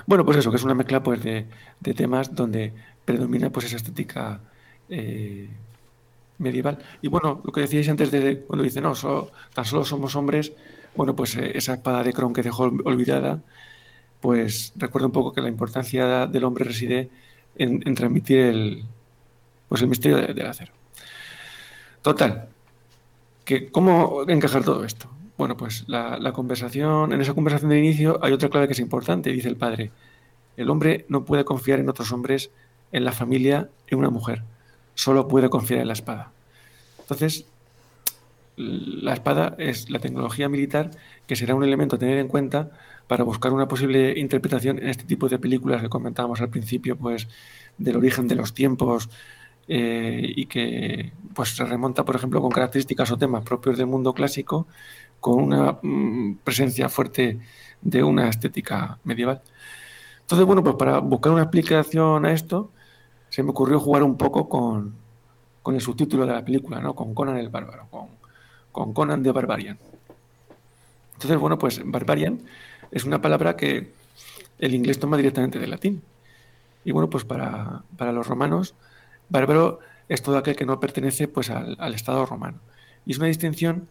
Bueno, 0.05 0.25
pues 0.25 0.37
eso, 0.37 0.49
que 0.51 0.57
es 0.57 0.63
una 0.63 0.73
mezcla 0.73 1.01
pues, 1.01 1.23
de, 1.23 1.47
temas 1.95 2.33
donde 2.33 2.73
predomina 3.05 3.49
pues, 3.49 3.67
esa 3.67 3.77
estética 3.77 4.41
eh, 4.89 5.49
medieval. 6.37 6.79
Y 7.01 7.07
bueno, 7.07 7.41
lo 7.43 7.51
que 7.51 7.61
decíais 7.61 7.89
antes 7.89 8.11
de 8.11 8.41
cuando 8.41 8.63
dice, 8.63 8.81
no, 8.81 8.93
tan 9.53 9.65
solo 9.65 9.85
somos 9.85 10.15
hombres, 10.15 10.53
bueno, 10.95 11.15
pues 11.15 11.35
eh, 11.35 11.51
esa 11.55 11.73
espada 11.75 12.03
de 12.03 12.13
Kron 12.13 12.33
que 12.33 12.41
dejó 12.41 12.63
olvidada, 12.63 13.41
pues 14.21 14.73
recuerda 14.75 15.07
un 15.07 15.13
poco 15.13 15.33
que 15.33 15.41
la 15.41 15.49
importancia 15.49 16.25
del 16.27 16.43
hombre 16.43 16.65
reside 16.65 17.09
en, 17.57 17.95
transmitir 17.95 18.39
el, 18.39 18.85
pues 19.67 19.81
el 19.81 19.87
misterio 19.87 20.17
del 20.17 20.45
acero. 20.45 20.73
Total, 22.01 22.49
que 23.43 23.69
¿cómo 23.71 24.23
encajar 24.27 24.63
todo 24.63 24.83
esto? 24.83 25.09
Bueno, 25.37 25.57
pues 25.57 25.83
la, 25.87 26.31
conversación, 26.33 27.11
en 27.11 27.21
esa 27.21 27.33
conversación 27.33 27.69
de 27.69 27.79
inicio 27.79 28.19
hay 28.21 28.31
otra 28.31 28.49
clave 28.49 28.67
que 28.67 28.73
es 28.73 28.79
importante, 28.79 29.31
dice 29.31 29.49
el 29.49 29.57
padre. 29.57 29.91
El 30.55 30.69
hombre 30.69 31.05
no 31.09 31.25
puede 31.25 31.43
confiar 31.43 31.79
en 31.79 31.89
otros 31.89 32.11
hombres, 32.13 32.51
en 32.91 33.03
la 33.03 33.11
familia, 33.11 33.69
en 33.87 33.99
una 33.99 34.09
mujer. 34.09 34.43
Solo 34.95 35.27
puede 35.27 35.49
confiar 35.49 35.81
en 35.81 35.87
la 35.87 35.93
espada. 35.93 36.31
Entonces, 36.99 37.45
la 38.57 39.13
espada 39.13 39.55
es 39.59 39.89
la 39.89 39.99
tecnología 39.99 40.49
militar 40.49 40.91
que 41.27 41.35
será 41.35 41.55
un 41.55 41.63
elemento 41.63 41.97
a 41.97 41.99
tener 41.99 42.17
en 42.17 42.27
cuenta 42.27 42.71
para 43.07 43.23
buscar 43.23 43.53
una 43.53 43.67
posible 43.67 44.17
interpretación 44.17 44.79
en 44.79 44.89
este 44.89 45.03
tipo 45.03 45.29
de 45.29 45.37
películas 45.37 45.81
que 45.81 45.89
comentábamos 45.89 46.41
al 46.41 46.49
principio, 46.49 46.95
pues 46.95 47.27
del 47.77 47.97
origen 47.97 48.27
de 48.27 48.35
los 48.35 48.53
tiempos, 48.53 49.09
eh, 49.67 50.33
y 50.35 50.45
que 50.45 51.11
pues 51.33 51.55
se 51.55 51.65
remonta, 51.65 52.05
por 52.05 52.15
ejemplo, 52.15 52.41
con 52.41 52.51
características 52.51 53.11
o 53.11 53.17
temas 53.17 53.43
propios 53.43 53.77
del 53.77 53.87
mundo 53.87 54.13
clásico, 54.13 54.67
con 55.19 55.41
una 55.41 55.79
mm, 55.81 56.37
presencia 56.43 56.89
fuerte 56.89 57.39
de 57.81 58.03
una 58.03 58.29
estética 58.29 58.99
medieval. 59.03 59.41
Entonces, 60.21 60.45
bueno, 60.45 60.63
pues 60.63 60.75
para 60.75 60.99
buscar 60.99 61.31
una 61.33 61.43
explicación 61.43 62.25
a 62.25 62.33
esto, 62.33 62.71
se 63.35 63.43
me 63.43 63.49
ocurrió 63.49 63.81
jugar 63.81 64.01
un 64.01 64.15
poco 64.15 64.47
con, 64.47 64.95
el 65.65 65.81
subtítulo 65.81 66.25
de 66.25 66.31
la 66.31 66.45
película, 66.45 66.79
¿no? 66.79 66.95
Con 66.95 67.13
Conan 67.13 67.35
el 67.35 67.49
Bárbaro, 67.49 67.85
con, 67.91 68.07
con 68.71 68.93
Conan 68.93 69.23
de 69.23 69.33
Barbarian. 69.33 69.77
Entonces, 71.15 71.37
bueno, 71.37 71.59
pues 71.59 71.81
Barbarian 71.83 72.39
es 72.91 73.03
una 73.03 73.21
palabra 73.21 73.57
que 73.57 73.91
el 74.57 74.73
inglés 74.73 75.01
toma 75.01 75.17
directamente 75.17 75.59
del 75.59 75.69
latín. 75.69 76.01
Y 76.85 76.93
bueno, 76.93 77.09
pues 77.09 77.25
para, 77.25 77.83
para 77.97 78.13
los 78.13 78.25
romanos 78.25 78.73
Bárbaro 79.27 79.79
es 80.07 80.21
todo 80.21 80.37
aquel 80.37 80.55
que 80.55 80.65
no 80.65 80.79
pertenece 80.79 81.27
pues, 81.27 81.49
al, 81.49 81.93
Estado 81.93 82.25
romano. 82.25 82.59
Y 83.05 83.11
es 83.11 83.17
una 83.17 83.27
distinción 83.27 83.89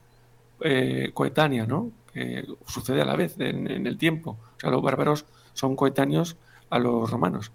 eh, 0.63 1.11
coetánea, 1.13 1.67
¿no? 1.67 1.91
Que 2.15 2.47
sucede 2.67 3.03
a 3.03 3.05
la 3.05 3.15
vez 3.15 3.39
en, 3.39 3.87
el 3.87 3.99
tiempo. 3.99 4.39
O 4.57 4.61
sea, 4.61 4.71
los 4.71 4.81
bárbaros 4.81 5.27
son 5.53 5.77
coetáneos 5.77 6.39
a 6.71 6.79
los 6.79 7.11
romanos. 7.11 7.53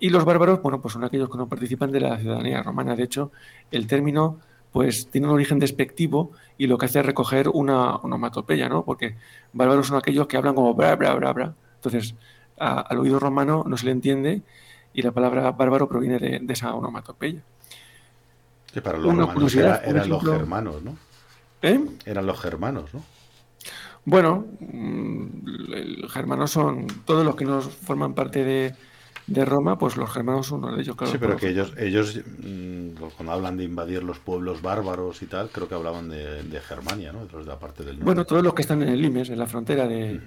Y 0.00 0.10
los 0.10 0.24
bárbaros, 0.24 0.62
bueno, 0.62 0.80
pues 0.80 0.94
son 0.94 1.04
aquellos 1.04 1.28
que 1.28 1.38
no 1.38 1.48
participan 1.48 1.90
de 1.90 2.00
la 2.00 2.18
ciudadanía 2.18 2.62
romana. 2.62 2.94
De 2.94 3.02
hecho, 3.02 3.32
el 3.70 3.86
término 3.86 4.38
pues 4.72 5.08
tiene 5.08 5.26
un 5.26 5.32
origen 5.32 5.58
despectivo 5.58 6.32
y 6.56 6.66
lo 6.66 6.76
que 6.78 6.86
hace 6.86 7.00
es 7.00 7.06
recoger 7.06 7.48
una 7.48 7.96
onomatopeya, 7.96 8.68
¿no? 8.68 8.84
Porque 8.84 9.16
bárbaros 9.52 9.86
son 9.86 9.96
aquellos 9.96 10.26
que 10.26 10.36
hablan 10.36 10.54
como 10.54 10.74
bra, 10.74 10.94
bra, 10.94 11.14
bra, 11.14 11.32
bra. 11.32 11.54
Entonces, 11.76 12.14
al 12.58 12.98
oído 12.98 13.18
romano 13.18 13.64
no 13.66 13.76
se 13.76 13.86
le 13.86 13.92
entiende 13.92 14.42
y 14.92 15.02
la 15.02 15.12
palabra 15.12 15.50
bárbaro 15.52 15.88
proviene 15.88 16.18
de, 16.18 16.52
esa 16.52 16.74
onomatopeya. 16.74 17.40
Que 18.72 18.82
para 18.82 18.98
los 18.98 19.16
romanos 19.16 19.54
eran 19.54 20.08
los 20.08 20.24
germanos, 20.24 20.82
¿no? 20.82 20.96
¿Eh? 21.62 21.80
Eran 22.04 22.26
los 22.26 22.38
germanos, 22.38 22.92
¿no? 22.92 23.02
Bueno, 24.04 24.46
mm, 24.60 25.26
los 26.00 26.12
germanos 26.12 26.50
son 26.50 26.86
todos 27.04 27.24
los 27.24 27.36
que 27.36 27.44
nos 27.44 27.68
forman 27.68 28.14
parte 28.14 28.44
de, 28.44 28.74
Roma, 29.44 29.76
pues 29.76 29.96
los 29.96 30.10
germanos 30.12 30.46
son 30.46 30.64
uno 30.64 30.74
de 30.74 30.82
ellos, 30.82 30.96
claro. 30.96 31.12
Sí, 31.12 31.18
pero 31.18 31.36
que 31.36 31.48
ellos, 31.48 31.74
ellos 31.76 32.16
mm, 32.16 32.90
cuando 33.16 33.32
hablan 33.32 33.56
de 33.56 33.64
invadir 33.64 34.02
los 34.02 34.18
pueblos 34.18 34.62
bárbaros 34.62 35.22
y 35.22 35.26
tal, 35.26 35.50
creo 35.50 35.68
que 35.68 35.74
hablaban 35.74 36.08
de, 36.08 36.60
Germania, 36.60 37.12
¿no? 37.12 37.26
De 37.26 37.44
la 37.44 37.58
parte 37.58 37.82
del 37.84 37.94
norte. 37.94 38.04
Bueno, 38.04 38.24
todos 38.24 38.42
los 38.42 38.54
que 38.54 38.62
están 38.62 38.82
en 38.82 38.88
el 38.88 39.00
Limes, 39.00 39.30
en 39.30 39.38
la 39.38 39.46
frontera 39.46 39.86
de, 39.86 40.14
mm. 40.14 40.20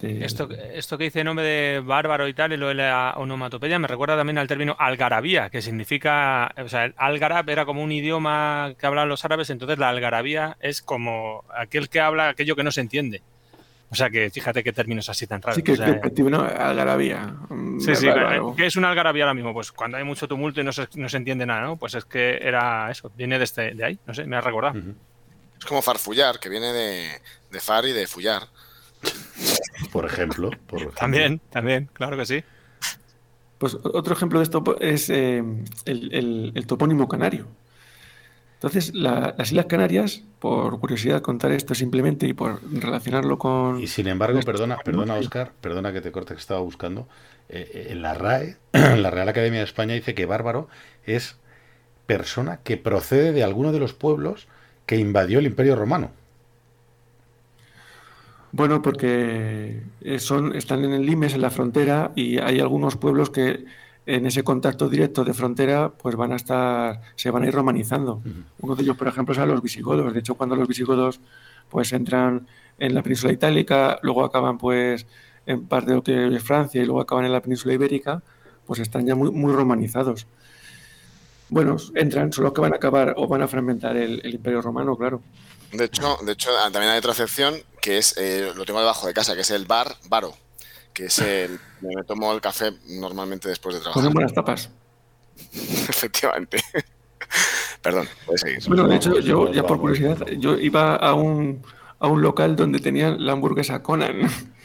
Esto, 0.00 0.48
esto 0.50 0.96
que 0.96 1.04
dice 1.04 1.22
nombre 1.22 1.44
de 1.44 1.80
bárbaro 1.80 2.26
y 2.26 2.32
tal, 2.32 2.52
y 2.52 2.56
lo 2.56 2.68
de 2.68 2.74
la 2.74 3.12
onomatopeya, 3.16 3.78
me 3.78 3.86
recuerda 3.86 4.16
también 4.16 4.38
al 4.38 4.48
término 4.48 4.74
algarabía, 4.78 5.50
que 5.50 5.60
significa, 5.60 6.50
o 6.56 6.68
sea, 6.68 6.86
el 6.86 6.94
algarab 6.96 7.48
era 7.50 7.66
como 7.66 7.82
un 7.82 7.92
idioma 7.92 8.72
que 8.78 8.86
hablan 8.86 9.08
los 9.10 9.24
árabes, 9.26 9.50
entonces 9.50 9.78
la 9.78 9.90
algarabía 9.90 10.56
es 10.60 10.80
como 10.80 11.44
aquel 11.54 11.90
que 11.90 12.00
habla 12.00 12.30
aquello 12.30 12.56
que 12.56 12.64
no 12.64 12.70
se 12.70 12.80
entiende. 12.80 13.22
O 13.92 13.94
sea 13.94 14.08
que 14.08 14.30
fíjate 14.30 14.64
qué 14.64 14.72
términos 14.72 15.10
así 15.10 15.26
tan 15.26 15.42
raros. 15.42 15.56
Sí, 15.56 15.62
que, 15.62 15.72
o 15.72 16.40
algarabía. 16.40 17.26
Mm, 17.50 17.78
sí, 17.78 17.94
sí, 17.94 18.08
¿qué 18.56 18.64
es 18.64 18.76
una 18.76 18.88
algarabía 18.88 19.24
ahora 19.24 19.34
mismo? 19.34 19.52
Pues 19.52 19.70
cuando 19.70 19.98
hay 19.98 20.04
mucho 20.04 20.26
tumulto 20.26 20.62
y 20.62 20.64
no 20.64 20.72
se, 20.72 20.88
no 20.94 21.10
se 21.10 21.18
entiende 21.18 21.44
nada, 21.44 21.60
¿no? 21.60 21.76
Pues 21.76 21.94
es 21.94 22.06
que 22.06 22.38
era 22.40 22.90
eso, 22.90 23.12
viene 23.14 23.36
de, 23.36 23.44
este, 23.44 23.74
de 23.74 23.84
ahí, 23.84 23.98
no 24.06 24.14
sé, 24.14 24.24
me 24.24 24.36
ha 24.36 24.40
recordado. 24.40 24.80
Es 25.58 25.64
como 25.66 25.82
farfullar, 25.82 26.40
que 26.40 26.48
viene 26.48 26.72
de, 26.72 27.20
de 27.50 27.60
far 27.60 27.84
y 27.84 27.92
de 27.92 28.06
fullar. 28.06 28.44
Por 29.92 30.06
ejemplo, 30.06 30.50
También, 30.96 31.40
también, 31.50 31.90
claro 31.92 32.16
que 32.16 32.24
sí. 32.24 32.42
Pues 33.58 33.74
otro 33.74 34.14
ejemplo 34.14 34.38
de 34.38 34.44
esto 34.44 34.64
es 34.80 35.10
eh, 35.10 35.44
el, 35.84 36.64
topónimo 36.66 37.08
canario. 37.08 37.46
Entonces, 38.62 38.94
las 38.94 39.50
Islas 39.50 39.66
Canarias, 39.66 40.22
por 40.38 40.78
curiosidad 40.78 41.20
contar 41.20 41.50
esto 41.50 41.74
simplemente 41.74 42.28
y 42.28 42.32
por 42.32 42.60
relacionarlo 42.72 43.36
con... 43.36 43.80
Y 43.80 43.88
sin 43.88 44.06
embargo, 44.06 44.38
perdona, 44.38 44.76
perdona 44.84 45.14
Oscar, 45.14 45.50
perdona 45.60 45.92
que 45.92 46.00
te 46.00 46.12
corte 46.12 46.34
que 46.34 46.40
estaba 46.40 46.60
buscando, 46.60 47.08
eh, 47.48 47.68
eh, 47.74 47.86
en 47.90 48.02
la 48.02 48.14
RAE, 48.14 48.58
la 48.72 49.10
Real 49.10 49.28
Academia 49.28 49.58
de 49.58 49.64
España 49.64 49.94
dice 49.94 50.14
que 50.14 50.26
bárbaro 50.26 50.68
es 51.04 51.38
persona 52.06 52.60
que 52.62 52.76
procede 52.76 53.32
de 53.32 53.42
alguno 53.42 53.72
de 53.72 53.80
los 53.80 53.94
pueblos 53.94 54.46
que 54.86 54.94
invadió 54.94 55.40
el 55.40 55.46
Imperio 55.46 55.74
Romano. 55.74 56.12
Bueno, 58.52 58.80
porque 58.80 59.82
son, 60.18 60.54
están 60.54 60.84
en 60.84 60.92
el 60.92 61.04
Limes, 61.04 61.34
en 61.34 61.40
la 61.40 61.50
frontera, 61.50 62.12
y 62.14 62.38
hay 62.38 62.60
algunos 62.60 62.94
pueblos 62.94 63.30
que 63.30 63.64
en 64.06 64.26
ese 64.26 64.42
contacto 64.42 64.88
directo 64.88 65.24
de 65.24 65.32
frontera, 65.34 65.90
pues 65.90 66.16
van 66.16 66.32
a 66.32 66.36
estar, 66.36 67.00
se 67.14 67.30
van 67.30 67.44
a 67.44 67.46
ir 67.46 67.54
romanizando. 67.54 68.22
Uno 68.60 68.74
de 68.74 68.82
ellos, 68.82 68.96
por 68.96 69.08
ejemplo, 69.08 69.34
son 69.34 69.48
los 69.48 69.62
visigodos. 69.62 70.12
De 70.12 70.20
hecho, 70.20 70.34
cuando 70.34 70.56
los 70.56 70.68
visigodos 70.68 71.20
pues 71.68 71.92
entran 71.92 72.46
en 72.78 72.94
la 72.94 73.02
península 73.02 73.32
itálica, 73.32 73.98
luego 74.02 74.24
acaban 74.24 74.58
pues 74.58 75.06
en 75.46 75.66
parte 75.66 75.90
de 75.90 75.96
lo 75.96 76.02
que 76.02 76.34
es 76.34 76.42
Francia 76.42 76.82
y 76.82 76.84
luego 76.84 77.00
acaban 77.00 77.24
en 77.24 77.32
la 77.32 77.40
península 77.40 77.74
ibérica, 77.74 78.22
pues 78.66 78.80
están 78.80 79.06
ya 79.06 79.14
muy, 79.14 79.30
muy 79.30 79.52
romanizados. 79.52 80.26
Bueno, 81.48 81.76
entran, 81.94 82.32
solo 82.32 82.52
que 82.52 82.60
van 82.60 82.72
a 82.72 82.76
acabar 82.76 83.14
o 83.16 83.28
van 83.28 83.42
a 83.42 83.48
fragmentar 83.48 83.96
el 83.96 84.34
imperio 84.34 84.62
romano, 84.62 84.96
claro. 84.96 85.22
De 85.72 85.84
hecho, 85.86 86.18
de 86.22 86.32
hecho, 86.32 86.50
ah, 86.60 86.70
también 86.70 86.92
hay 86.92 86.98
otra 86.98 87.12
excepción 87.12 87.54
que 87.80 87.96
es, 87.96 88.14
eh, 88.18 88.52
lo 88.54 88.64
tengo 88.66 88.80
debajo 88.80 89.06
de 89.06 89.14
casa, 89.14 89.34
que 89.34 89.40
es 89.40 89.50
el 89.50 89.64
bar 89.64 89.96
baro, 90.08 90.34
que 90.92 91.06
es 91.06 91.18
el, 91.18 91.58
me 91.80 92.02
tomo 92.04 92.32
el 92.32 92.40
café 92.40 92.72
normalmente 92.88 93.48
después 93.48 93.74
de 93.74 93.80
trabajar. 93.80 94.04
Con 94.04 94.12
buenas 94.12 94.32
tapas. 94.32 94.70
Efectivamente. 95.88 96.58
Perdón, 97.82 98.08
puedes 98.26 98.42
seguir. 98.42 98.62
Bueno, 98.68 98.86
de 98.86 98.96
hecho, 98.96 99.18
yo, 99.20 99.52
ya 99.52 99.64
por 99.64 99.80
curiosidad, 99.80 100.26
yo 100.38 100.58
iba 100.58 100.96
a 100.96 101.14
un, 101.14 101.62
a 101.98 102.06
un 102.06 102.22
local 102.22 102.56
donde 102.56 102.78
tenían 102.78 103.24
la 103.24 103.32
hamburguesa 103.32 103.82
Conan 103.82 104.28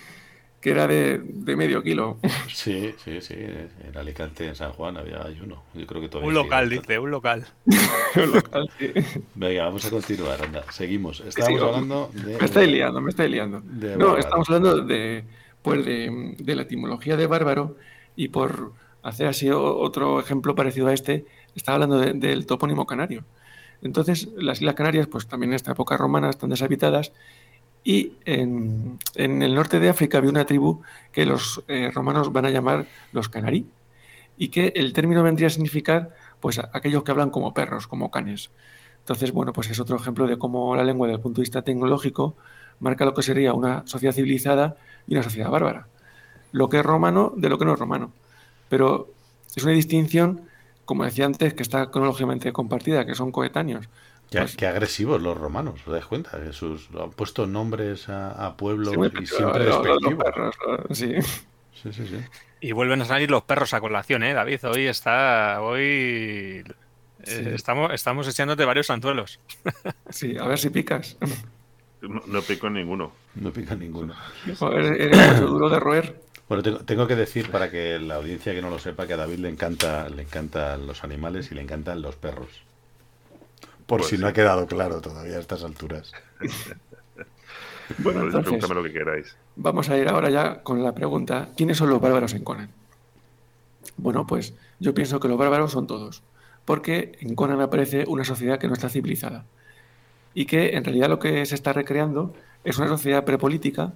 que 0.61 0.71
era 0.71 0.88
de, 0.88 1.21
medio 1.55 1.82
kilo. 1.82 2.17
Sí, 2.51 2.93
sí, 3.03 3.21
sí. 3.21 3.36
En 3.36 3.95
Alicante, 3.95 4.47
en 4.47 4.55
San 4.55 4.71
Juan, 4.73 4.97
había 4.97 5.25
uno. 5.43 5.63
Yo 5.73 5.88
creo 5.88 6.09
que 6.09 6.17
un 6.17 6.34
local, 6.34 6.69
dice, 6.69 6.99
un 6.99 7.11
local. 7.11 7.45
un 8.15 8.32
local, 8.32 8.69
sí. 8.78 8.91
Venga, 9.36 9.65
vamos 9.65 9.86
a 9.86 9.89
continuar, 9.89 10.41
anda. 10.43 10.63
Seguimos. 10.71 11.21
Estábamos 11.21 11.61
hablando 11.61 12.11
de. 12.13 12.38
Me 12.38 12.45
estáis 12.45 12.69
liando, 12.69 13.01
me 13.01 13.09
estáis 13.11 13.32
liando. 13.32 13.61
no, 13.97 14.17
estamos 14.17 14.49
hablando 14.49 14.82
de, 14.82 15.23
pues 15.62 15.86
de, 15.86 16.36
de, 16.38 16.55
la 16.55 16.64
etimología 16.64 17.18
de 17.18 17.28
bárbaro 17.28 17.76
y 18.16 18.30
por 18.30 18.74
hacer 19.03 19.28
así 19.28 19.49
otro 19.49 20.20
ejemplo 20.20 20.55
parecido 20.55 20.88
a 20.88 20.93
este, 20.93 21.26
estaba 21.55 21.76
hablando 21.76 21.99
del 21.99 22.45
topónimo 22.45 22.86
canario. 22.86 23.24
Entonces, 23.82 24.30
las 24.36 24.60
Islas 24.60 24.76
Canarias, 24.76 25.08
pues 25.08 25.28
también 25.28 25.51
en 25.51 25.55
esta 25.55 25.72
época 25.72 25.97
romana, 25.97 26.30
están 26.30 26.49
deshabitadas 26.49 27.12
y 27.84 28.14
en, 28.26 28.99
el 29.16 29.55
norte 29.55 29.80
de 29.80 29.89
África 29.89 30.18
había 30.18 30.30
una 30.30 30.45
tribu 30.45 30.82
que 31.12 31.26
los 31.26 31.64
eh, 31.68 31.89
romanos 31.93 32.34
van 32.34 32.45
a 32.45 32.49
llamar 32.49 32.86
los 33.14 33.30
canarí 33.30 33.66
y 34.36 34.49
que 34.49 34.74
el 34.76 34.93
término 34.93 35.24
vendría 35.24 35.47
a 35.47 35.51
significar 35.51 36.14
pues 36.39 36.60
aquellos 36.60 37.03
que 37.03 37.12
hablan 37.12 37.30
como 37.30 37.53
perros, 37.53 37.88
como 37.88 38.12
canes. 38.12 38.51
Entonces, 38.99 39.32
bueno, 39.32 39.53
pues 39.53 39.70
es 39.70 39.80
otro 39.80 39.95
ejemplo 39.95 40.28
de 40.28 40.38
cómo 40.38 40.76
la 40.76 40.84
lengua 40.84 41.08
desde 41.08 41.16
el 41.16 41.22
punto 41.22 41.39
de 41.39 41.43
vista 41.43 41.62
tecnológico 41.62 42.36
marca 42.80 43.05
lo 43.05 43.14
que 43.14 43.24
sería 43.24 43.53
una 43.53 43.88
sociedad 43.88 44.14
civilizada 44.14 44.76
y 45.08 45.14
una 45.16 45.24
sociedad 45.24 45.49
bárbara. 45.49 45.88
Lo 46.51 46.70
que 46.70 46.80
es 46.80 46.86
romano 46.86 47.34
de 47.36 47.49
lo 47.49 47.58
que 47.58 47.66
no 47.66 47.74
es 47.74 47.80
romano. 47.80 48.12
Pero 48.70 49.10
es 49.55 49.64
una 49.64 49.74
distinción, 49.74 50.41
como 50.86 51.05
decía 51.05 51.26
antes, 51.26 51.53
que 51.53 51.64
está 51.64 51.89
cronológicamente 51.89 52.51
compartida, 52.53 53.05
que 53.05 53.16
son 53.16 53.32
coetáneos. 53.32 53.88
Qué, 54.30 54.39
pues 54.39 54.62
agresivos 54.64 55.22
los 55.22 55.38
romanos, 55.38 55.80
¿os 55.86 55.93
dais 55.93 56.05
cuenta? 56.05 56.38
Jesús, 56.43 56.89
han 56.99 57.12
puesto 57.12 57.47
nombres 57.47 58.10
a, 58.10 58.55
pueblos 58.58 58.93
y 59.22 59.26
siempre 59.26 59.66
despectivos. 59.66 60.55
Sí. 60.91 61.16
Sí, 61.82 61.93
sí, 61.93 62.08
sí. 62.08 62.18
Y 62.60 62.72
vuelven 62.72 63.01
a 63.01 63.05
salir 63.05 63.30
los 63.30 63.43
perros 63.43 63.74
a 63.74 63.80
colación, 63.80 64.24
¿eh, 64.24 64.34
David? 64.34 64.60
Hoy 64.66 64.88
está. 64.88 65.62
Hoy. 65.62 66.64
Eh, 67.24 67.51
estamos, 67.53 67.93
estamos 67.93 68.28
echándote 68.28 68.66
varios 68.66 68.89
anzuelos. 68.89 69.39
Sí, 70.10 70.38
a 70.38 70.47
ver 70.47 70.58
si 70.58 70.70
picas. 70.70 71.18
No, 72.01 72.41
pico 72.41 72.69
ninguno. 72.69 73.11
No 73.35 73.51
pica 73.51 73.75
ninguno. 73.75 74.13
eres 74.45 75.39
duro 75.39 75.69
de 75.69 75.79
roer. 75.79 76.21
Bueno, 76.47 76.63
tengo, 76.63 77.07
que 77.07 77.15
decir 77.15 77.51
para 77.51 77.69
que 77.69 77.99
la 77.99 78.15
audiencia 78.15 78.53
que 78.53 78.61
no 78.61 78.69
lo 78.69 78.79
sepa 78.79 79.05
que 79.05 79.13
a 79.13 79.17
David 79.17 79.39
le 79.39 79.49
encanta, 79.49 80.07
le 80.07 80.21
encantan 80.21 80.87
los 80.87 81.03
animales 81.03 81.51
y 81.51 81.55
le 81.55 81.61
encantan 81.61 82.01
los 82.01 82.15
perros. 82.15 82.47
Por 83.85 83.99
pues 83.99 84.09
si 84.09 84.17
no 84.17 84.27
ha 84.27 84.33
quedado 84.33 84.65
claro 84.67 85.01
todavía 85.01 85.37
a 85.37 85.39
estas 85.39 85.63
alturas. 85.63 86.13
bueno, 87.97 88.23
entonces, 88.23 88.69
lo 88.69 88.83
que 88.83 88.93
queráis. 88.93 89.35
Vamos 89.55 89.89
a 89.89 89.97
ir 89.97 90.07
ahora 90.07 90.29
ya 90.29 90.61
con 90.63 90.83
la 90.83 90.93
pregunta: 90.93 91.49
¿quiénes 91.57 91.77
son 91.77 91.89
los 91.89 91.99
bárbaros 91.99 92.33
en 92.33 92.43
Conan? 92.43 92.69
Bueno, 93.97 94.25
pues 94.25 94.53
yo 94.79 94.93
pienso 94.93 95.19
que 95.19 95.27
los 95.27 95.37
bárbaros 95.37 95.71
son 95.71 95.87
todos, 95.87 96.21
porque 96.63 97.17
en 97.19 97.35
Conan 97.35 97.59
aparece 97.59 98.05
una 98.07 98.23
sociedad 98.23 98.59
que 98.59 98.67
no 98.67 98.73
está 98.73 98.87
civilizada 98.87 99.45
y 100.38 100.45
que 100.45 100.75
en 100.75 100.83
realidad 100.83 101.09
lo 101.09 101.17
que 101.17 101.43
se 101.47 101.55
está 101.55 101.73
recreando 101.73 102.31
es 102.63 102.77
una 102.77 102.88
sociedad 102.88 103.25
prepolítica 103.25 103.93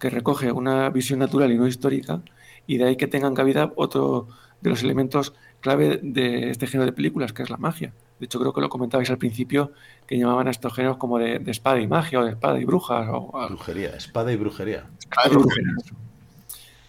que 0.00 0.10
recoge 0.10 0.50
una 0.50 0.90
visión 0.90 1.20
natural 1.20 1.52
y 1.52 1.56
no 1.56 1.68
histórica, 1.68 2.20
y 2.66 2.78
de 2.78 2.86
ahí 2.86 2.96
que 2.96 3.06
tengan 3.06 3.32
cabida 3.32 3.72
otro 3.76 4.26
de 4.60 4.70
los 4.70 4.82
elementos 4.82 5.34
clave 5.60 6.00
de 6.02 6.50
este 6.50 6.66
género 6.66 6.86
de 6.86 6.92
películas, 6.92 7.32
que 7.32 7.44
es 7.44 7.50
la 7.50 7.58
magia. 7.58 7.92
De 8.18 8.26
hecho, 8.26 8.40
creo 8.40 8.52
que 8.52 8.60
lo 8.60 8.68
comentabais 8.68 9.08
al 9.08 9.18
principio, 9.18 9.70
que 10.04 10.18
llamaban 10.18 10.48
a 10.48 10.50
estos 10.50 10.74
géneros 10.74 10.96
como 10.96 11.20
de, 11.20 11.40
espada 11.46 11.78
y 11.78 11.86
magia, 11.86 12.18
o 12.18 12.24
de 12.24 12.32
espada 12.32 12.58
y 12.58 12.64
brujas. 12.64 13.08
O, 13.12 13.30
brujería, 13.50 13.90
espada 13.90 14.32
y 14.32 14.36
brujería. 14.36 14.86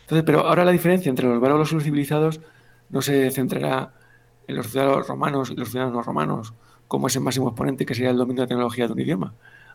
Entonces, 0.02 0.24
pero 0.26 0.48
ahora 0.48 0.66
la 0.66 0.72
diferencia 0.72 1.12
entre 1.12 1.28
los 1.28 1.40
bárbaros 1.40 1.72
y 1.72 1.76
los 1.76 1.84
civilizados 1.84 2.40
no 2.90 3.04
se 3.04 3.30
centrará 3.30 3.94
en 4.48 4.56
los 4.56 4.68
ciudadanos 4.68 5.08
romanos 5.08 5.50
y 5.50 5.56
los 5.56 5.70
ciudadanos 5.70 5.96
no 5.96 6.04
romanos, 6.04 6.54
como 6.88 7.08
ese 7.08 7.20
máximo 7.20 7.48
exponente 7.48 7.86
que 7.86 7.96
sería 7.96 8.12
el 8.12 8.18
dominio 8.18 8.42
de 8.42 8.46
la 8.46 8.48
tecnología 8.48 8.88
de 8.88 8.94
un 8.94 9.00
idioma. 9.00 9.34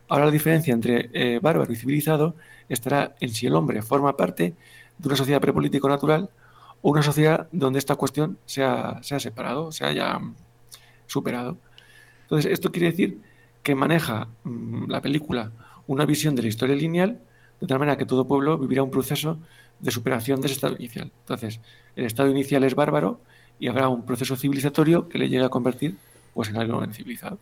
Ahora 0.09 0.25
la 0.25 0.31
diferencia 0.31 0.75
entre 0.75 1.09
eh, 1.13 1.39
bárbaro 1.41 1.73
y 1.73 1.77
civilizado 1.77 2.35
estará 2.69 3.15
en 3.21 3.31
si 3.31 3.47
el 3.47 3.55
hombre 3.55 3.83
forma 3.83 4.17
parte 4.17 4.55
de 4.99 5.09
una 5.09 5.17
sociedad 5.17 5.41
prepolítico 5.41 5.89
natural 5.89 6.31
o 6.83 6.91
una 6.91 7.03
sociedad 7.03 7.49
donde 7.53 7.79
esta 7.79 7.97
cuestión 7.97 8.39
se 8.45 8.65
ha, 8.65 9.01
separado, 9.03 9.73
se 9.73 9.85
haya 9.85 10.21
superado. 11.07 11.59
Entonces, 12.23 12.53
esto 12.53 12.73
quiere 12.73 12.91
decir 12.91 13.21
que 13.63 13.75
maneja 13.75 14.29
mm, 14.45 14.91
la 14.91 15.01
película 15.01 15.53
una 15.87 16.07
visión 16.07 16.35
de 16.35 16.43
la 16.43 16.49
historia 16.49 16.77
lineal, 16.77 17.21
de 17.61 17.67
tal 17.67 17.79
manera 17.79 17.99
que 17.99 18.07
todo 18.07 18.27
pueblo 18.27 18.59
vivirá 18.59 18.83
un 18.83 18.91
proceso 18.91 19.39
de 19.81 19.91
superación 19.91 20.41
de 20.41 20.47
ese 20.47 20.55
estado 20.55 20.77
inicial. 20.77 21.13
Entonces, 21.21 21.61
el 21.97 22.05
estado 22.05 22.31
inicial 22.31 22.65
es 22.65 22.75
bárbaro 22.75 23.21
y 23.61 23.69
habrá 23.69 23.89
un 23.89 24.05
proceso 24.05 24.35
civilizatorio 24.35 25.09
que 25.09 25.19
le 25.19 25.29
llegue 25.29 25.45
a 25.45 25.51
convertir 25.51 25.97
pues, 26.35 26.49
en 26.49 26.57
algo 26.57 26.85
civilizado. 26.93 27.39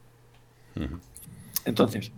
Entonces, 1.64 2.10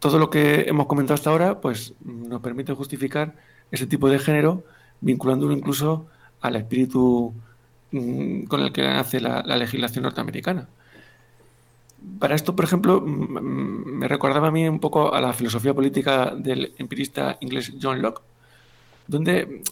todo 0.00 0.18
lo 0.18 0.30
que 0.30 0.62
hemos 0.62 0.86
comentado 0.86 1.14
hasta 1.14 1.30
ahora 1.30 1.60
pues, 1.60 1.94
nos 2.02 2.40
permite 2.40 2.72
justificar 2.72 3.34
ese 3.70 3.86
tipo 3.86 4.08
de 4.08 4.18
género, 4.18 4.64
vinculándolo 5.00 5.52
incluso 5.52 6.06
al 6.40 6.56
espíritu 6.56 7.34
mm, 7.92 8.44
con 8.44 8.60
el 8.62 8.72
que 8.72 8.82
nace 8.82 9.20
la, 9.20 9.42
legislación 9.42 10.04
norteamericana. 10.04 10.66
Para 12.18 12.34
esto, 12.34 12.56
por 12.56 12.64
ejemplo, 12.64 13.00
me 13.00 14.08
recordaba 14.08 14.48
a 14.48 14.50
mí 14.50 14.66
un 14.66 14.80
poco 14.80 15.14
a 15.14 15.20
la 15.20 15.32
filosofía 15.32 15.72
política 15.72 16.34
del 16.34 16.72
empirista 16.78 17.36
inglés 17.40 17.72
John 17.80 18.02
Locke, 18.02 18.22
donde 19.12 19.62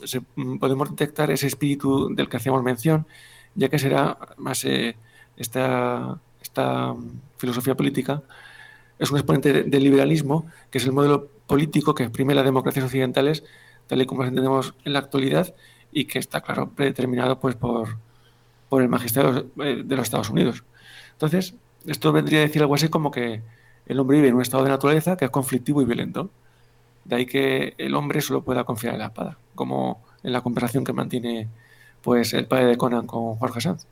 podemos 0.61 0.91
detectar 0.91 1.30
ese 1.30 1.49
espíritu 1.49 2.14
del 2.14 2.28
que 2.28 2.36
hacíamos 2.36 2.62
mención, 2.62 3.07
ya 3.55 3.68
que 3.68 3.78
será 3.78 4.16
más 4.36 4.64
eh, 4.64 4.97
esta, 5.36 6.20
esta 6.41 6.95
filosofía 7.38 7.74
política 7.74 8.22
es 9.01 9.11
un 9.11 9.16
exponente 9.16 9.64
del 9.64 9.82
liberalismo, 9.82 10.47
que 10.70 10.78
es 10.78 10.84
el 10.84 10.93
modelo 10.93 11.28
político 11.47 11.95
que 11.95 12.05
exprime 12.05 12.34
las 12.34 12.45
democracias 12.45 12.84
occidentales, 12.84 13.43
tal 13.86 14.03
y 14.03 14.07
como 14.07 14.22
las 14.22 14.28
entendemos 14.28 14.74
en 14.84 14.93
la 14.93 14.99
actualidad, 14.99 15.55
y 15.91 16.05
que 16.05 16.18
está, 16.18 16.43
claro, 16.43 16.70
predeterminado 16.70 17.41
pues, 17.41 17.57
por, 17.57 17.97
por 18.68 18.82
el 18.82 18.88
magistrado 18.91 19.47
eh, 19.64 19.82
de 19.84 19.97
los 19.97 20.05
Estados 20.05 20.28
Unidos. 20.28 20.64
Entonces, 21.12 21.55
esto 21.86 22.12
vendría 22.12 22.41
a 22.41 22.43
decir 22.43 22.61
algo 22.61 22.74
así 22.74 22.88
como 22.88 23.11
que 23.11 23.43
el 23.86 23.99
hombre 23.99 24.18
vive 24.18 24.28
en 24.28 24.34
un 24.34 24.43
estado 24.43 24.64
de 24.64 24.70
naturaleza 24.70 25.16
que 25.16 25.24
es 25.24 25.30
conflictivo 25.30 25.80
y 25.80 25.86
violento. 25.86 26.30
De 27.05 27.16
ahí 27.16 27.26
que 27.26 27.74
el 27.78 27.94
hombre 27.94 28.20
solo 28.20 28.42
pueda 28.42 28.64
confiar 28.64 28.94
en 28.94 29.01
la 29.01 29.07
espada, 29.07 29.38
como 29.55 30.03
en 30.22 30.32
la 30.32 30.42
conversación 30.42 30.84
que 30.84 30.92
mantiene 30.92 31.48
pues, 32.03 32.32
el 32.34 32.46
padre 32.46 32.66
de 32.66 32.76
Conan 32.76 33.07
con 33.07 33.36
Jorge 33.36 33.61
Sanz. 33.61 33.86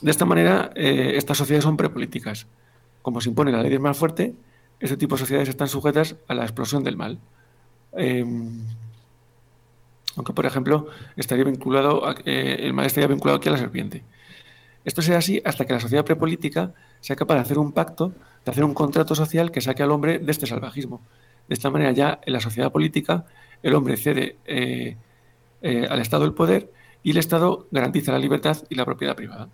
De 0.00 0.10
esta 0.10 0.24
manera, 0.24 0.70
eh, 0.74 1.14
estas 1.16 1.38
sociedades 1.38 1.64
son 1.64 1.76
prepolíticas 1.76 2.46
como 3.08 3.22
se 3.22 3.30
impone 3.30 3.52
la 3.52 3.62
ley 3.62 3.70
del 3.70 3.80
más 3.80 3.96
fuerte, 3.96 4.34
este 4.80 4.98
tipo 4.98 5.14
de 5.14 5.20
sociedades 5.20 5.48
están 5.48 5.68
sujetas 5.68 6.16
a 6.28 6.34
la 6.34 6.42
explosión 6.42 6.84
del 6.84 6.98
mal. 6.98 7.18
Em, 7.92 8.60
aunque, 10.14 10.34
por 10.34 10.44
ejemplo, 10.44 10.88
estaría 11.16 11.44
vinculado 11.44 12.02
el 12.26 12.72
mal 12.74 12.84
estaría 12.84 13.08
vinculado 13.08 13.38
aquí 13.38 13.48
a 13.48 13.52
la 13.52 13.58
serpiente. 13.58 14.04
Esto 14.84 15.00
será 15.00 15.18
así 15.18 15.40
hasta 15.42 15.64
que 15.64 15.72
la 15.72 15.80
sociedad 15.80 16.04
prepolítica 16.04 16.74
sea 17.00 17.16
capaz 17.16 17.36
de 17.36 17.40
hacer 17.40 17.58
un 17.58 17.72
pacto, 17.72 18.12
de 18.44 18.50
hacer 18.50 18.62
un 18.62 18.74
contrato 18.74 19.14
social 19.14 19.50
que 19.50 19.62
saque 19.62 19.82
al 19.82 19.90
hombre 19.90 20.18
de 20.18 20.30
este 20.30 20.46
salvajismo. 20.46 21.00
De 21.48 21.54
esta 21.54 21.70
manera 21.70 21.92
ya 21.92 22.20
en 22.24 22.32
la 22.32 22.40
sociedad 22.40 22.70
política 22.70 23.24
el 23.62 23.74
hombre 23.74 23.96
cede 23.96 24.36
eh, 24.44 24.96
eh, 25.62 25.86
al 25.90 26.00
Estado 26.00 26.24
el 26.24 26.34
poder 26.34 26.70
y 27.02 27.10
el 27.10 27.16
Estado 27.16 27.66
garantiza 27.70 28.12
la 28.12 28.18
libertad 28.18 28.58
y 28.68 28.74
la 28.74 28.84
propiedad 28.84 29.16
privada. 29.16 29.48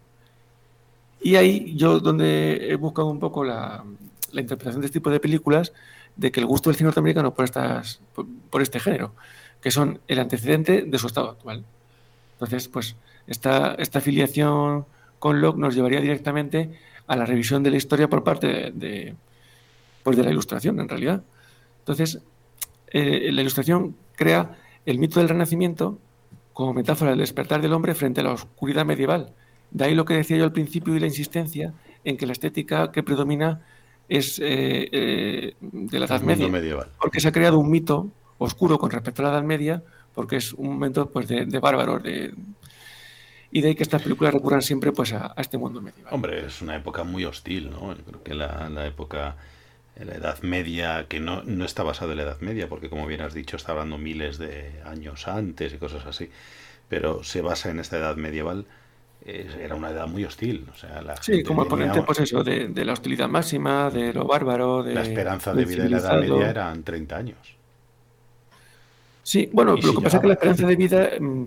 Y 1.21 1.37
ahí 1.37 1.75
yo 1.77 2.01
donde 2.01 2.71
he 2.71 2.77
buscado 2.77 3.09
un 3.09 3.19
poco 3.19 3.45
la, 3.45 3.85
interpretación 4.33 4.81
de 4.81 4.87
este 4.87 4.99
tipo 4.99 5.11
de 5.11 5.21
películas, 5.21 5.73
de 6.17 6.31
que 6.31 6.41
el 6.41 6.47
gusto 6.47 6.69
del 6.69 6.77
cine 6.77 6.89
norteamericano 6.89 7.33
por, 7.33 7.45
estas, 7.45 8.01
por, 8.51 8.61
este 8.61 8.81
género, 8.81 9.15
que 9.61 9.71
son 9.71 10.01
el 10.09 10.19
antecedente 10.19 10.83
de 10.83 10.99
su 10.99 11.07
estado 11.07 11.31
actual. 11.31 11.65
Entonces, 12.35 12.69
pues 12.69 12.97
esta, 13.27 13.75
esta 13.75 14.01
afiliación 14.01 14.85
con 15.19 15.41
Locke 15.41 15.59
nos 15.59 15.75
llevaría 15.75 16.01
directamente 16.01 16.79
a 17.07 17.17
la 17.17 17.25
revisión 17.25 17.63
de 17.63 17.71
la 17.71 17.77
historia 17.77 18.09
por 18.09 18.23
parte 18.23 18.73
de, 18.75 19.15
pues 20.03 20.17
de 20.17 20.25
la 20.25 20.31
ilustración, 20.31 20.79
en 20.81 20.89
realidad. 20.89 21.23
Entonces, 21.85 22.21
eh, 22.89 23.31
la 23.33 23.41
ilustración 23.41 23.97
crea 24.17 24.57
el 24.87 24.99
mito 24.99 25.21
del 25.21 25.29
renacimiento 25.29 25.99
como 26.53 26.73
metáfora 26.73 27.11
del 27.11 27.21
despertar 27.21 27.61
del 27.61 27.73
hombre 27.73 27.95
frente 27.95 28.21
a 28.21 28.25
la 28.25 28.33
oscuridad 28.33 28.85
medieval 28.85 29.35
de 29.75 29.85
ahí 29.85 29.95
lo 29.95 30.05
que 30.05 30.15
decía 30.15 30.37
yo 30.37 30.45
al 30.45 30.53
principio 30.53 30.95
y 30.95 31.01
la 31.01 31.07
insistencia 31.07 31.75
en 32.05 32.17
que 32.17 32.27
la 32.27 32.33
estética 32.33 32.93
que 32.93 33.03
predomina 33.03 33.61
es 34.09 34.39
eh, 34.39 34.89
eh, 34.93 35.55
de 35.61 35.99
la 35.99 36.07
Edad 36.07 36.23
Media. 36.23 36.49
Medieval. 36.49 36.89
Porque 36.99 37.21
se 37.21 37.29
ha 37.29 37.33
creado 37.33 37.59
un 37.59 37.71
mito 37.71 38.09
oscuro 38.39 38.79
con 38.79 38.91
respecto 38.93 39.23
a 39.23 39.27
la 39.27 39.31
Edad 39.33 39.43
Media, 39.43 39.83
porque 40.15 40.37
es 40.37 40.53
un 40.53 40.69
momento 40.69 41.11
pues, 41.11 41.27
de, 41.27 41.59
bárbaros. 41.59 42.05
De, 42.05 42.33
y 43.51 43.61
de 43.63 43.69
ahí 43.69 43.75
que 43.75 43.83
estas 43.83 44.03
películas 44.03 44.33
recurran 44.33 44.63
siempre 44.63 44.93
pues, 44.93 45.13
a, 45.13 45.35
este 45.39 45.59
mundo 45.59 45.81
medieval. 45.81 46.15
Hombre, 46.15 46.47
es 46.47 46.63
una 46.63 46.77
época 46.77 47.03
muy 47.03 47.25
hostil, 47.25 47.71
¿no? 47.71 47.97
Yo 47.97 48.05
creo 48.05 48.23
que 48.23 48.35
la, 48.35 48.69
la 48.69 48.87
época, 48.87 49.37
la 49.97 50.15
Edad 50.15 50.43
Media, 50.43 51.07
que 51.09 51.21
no, 51.21 51.43
no 51.45 51.65
está 51.65 51.83
basada 51.83 52.13
en 52.13 52.19
la 52.19 52.25
Edad 52.25 52.41
Media, 52.41 52.69
porque 52.69 52.89
como 52.89 53.07
bien 53.07 53.21
has 53.21 53.35
dicho, 53.35 53.57
está 53.57 53.73
hablando 53.73 53.99
miles 53.99 54.39
de 54.39 54.81
años 54.85 55.29
antes 55.29 55.73
y 55.73 55.79
cosas 55.79 56.05
así, 56.07 56.31
pero 56.89 57.23
se 57.23 57.41
basa 57.43 57.71
en 57.71 57.81
esta 57.81 57.99
Edad 57.99 58.17
medieval 58.17 58.67
era 59.25 59.75
una 59.75 59.91
edad 59.91 60.07
muy 60.07 60.25
hostil. 60.25 60.67
O 60.73 60.77
sea, 60.77 61.01
la 61.03 61.17
sí, 61.17 61.43
como 61.43 61.67
ponente 61.67 62.03
pues 62.03 62.21
eso, 62.21 62.45
de, 62.45 62.71
la 62.85 62.93
hostilidad 62.93 63.29
máxima, 63.29 63.91
de 63.91 64.13
lo 64.13 64.27
bárbaro. 64.27 64.83
De, 64.83 64.95
la 64.95 65.03
esperanza 65.03 65.55
de 65.55 65.65
vida 65.65 65.85
en 65.85 65.91
la 65.93 65.99
Edad 65.99 66.21
Media 66.21 66.51
eran 66.51 66.83
30 66.83 67.17
años. 67.17 67.39
Sí, 69.23 69.49
bueno, 69.53 69.77
lo 69.77 69.95
que 69.95 70.03
pasa 70.03 70.19
es 70.19 70.21
que 70.21 70.27
la 70.29 70.35
esperanza 70.35 70.67
de 70.67 70.77
vida, 70.77 71.11
mm, 71.19 71.45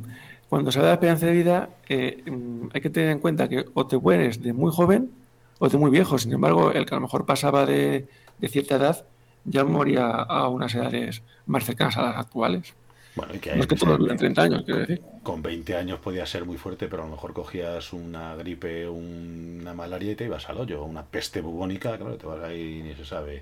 cuando 0.49 0.71
se 0.71 0.79
habla 0.79 0.89
de 0.89 0.93
esperanza 0.95 1.25
de 1.27 1.31
vida, 1.31 1.69
eh, 1.87 2.23
mm, 2.25 2.69
hay 2.73 2.81
que 2.81 2.89
tener 2.89 3.11
en 3.11 3.19
cuenta 3.19 3.47
que 3.47 3.65
o 3.73 3.85
te 3.85 3.97
mueres 3.97 4.41
de 4.41 4.53
muy 4.53 4.71
joven 4.71 5.11
o 5.59 5.69
de 5.69 5.77
muy 5.77 5.91
viejo. 5.91 6.17
Sin 6.17 6.33
embargo, 6.33 6.71
el 6.71 6.85
que 6.87 6.95
a 6.95 6.97
lo 6.97 7.01
mejor 7.01 7.27
pasaba 7.27 7.67
de, 7.67 8.07
cierta 8.41 8.75
edad 8.75 9.05
ya 9.45 9.63
moría 9.63 10.07
a 10.09 10.47
unas 10.49 10.75
edades 10.75 11.23
más 11.45 11.65
cercanas 11.65 11.97
a 11.97 12.01
las 12.03 12.17
actuales. 12.17 12.73
Bueno, 13.15 13.33
y 13.33 13.39
que 13.39 13.55
no 13.55 13.61
es 13.61 13.67
que 13.67 13.75
todos 13.75 13.97
viven 13.97 14.17
30 14.17 14.41
años, 14.43 14.63
quiero 14.63 14.81
decir. 14.81 15.01
Con 15.23 15.41
20 15.41 15.75
años 15.75 15.99
podía 15.99 16.25
ser 16.27 16.45
muy 16.45 16.57
fuerte, 16.57 16.87
pero 16.87 17.01
a 17.01 17.05
lo 17.05 17.13
mejor 17.13 17.33
cogías 17.33 17.91
una 17.93 18.35
gripe, 18.35 18.87
una 18.87 19.73
malaria 19.73 20.11
y 20.11 20.15
te 20.15 20.25
ibas 20.25 20.47
al 20.49 20.59
hoyo. 20.59 20.83
Una 20.83 21.03
peste 21.03 21.41
bubónica, 21.41 21.97
claro, 21.97 22.15
te 22.15 22.27
vas 22.27 22.43
ahí 22.43 22.79
y 22.79 22.83
ni 22.83 22.93
se 22.93 23.05
sabe. 23.05 23.41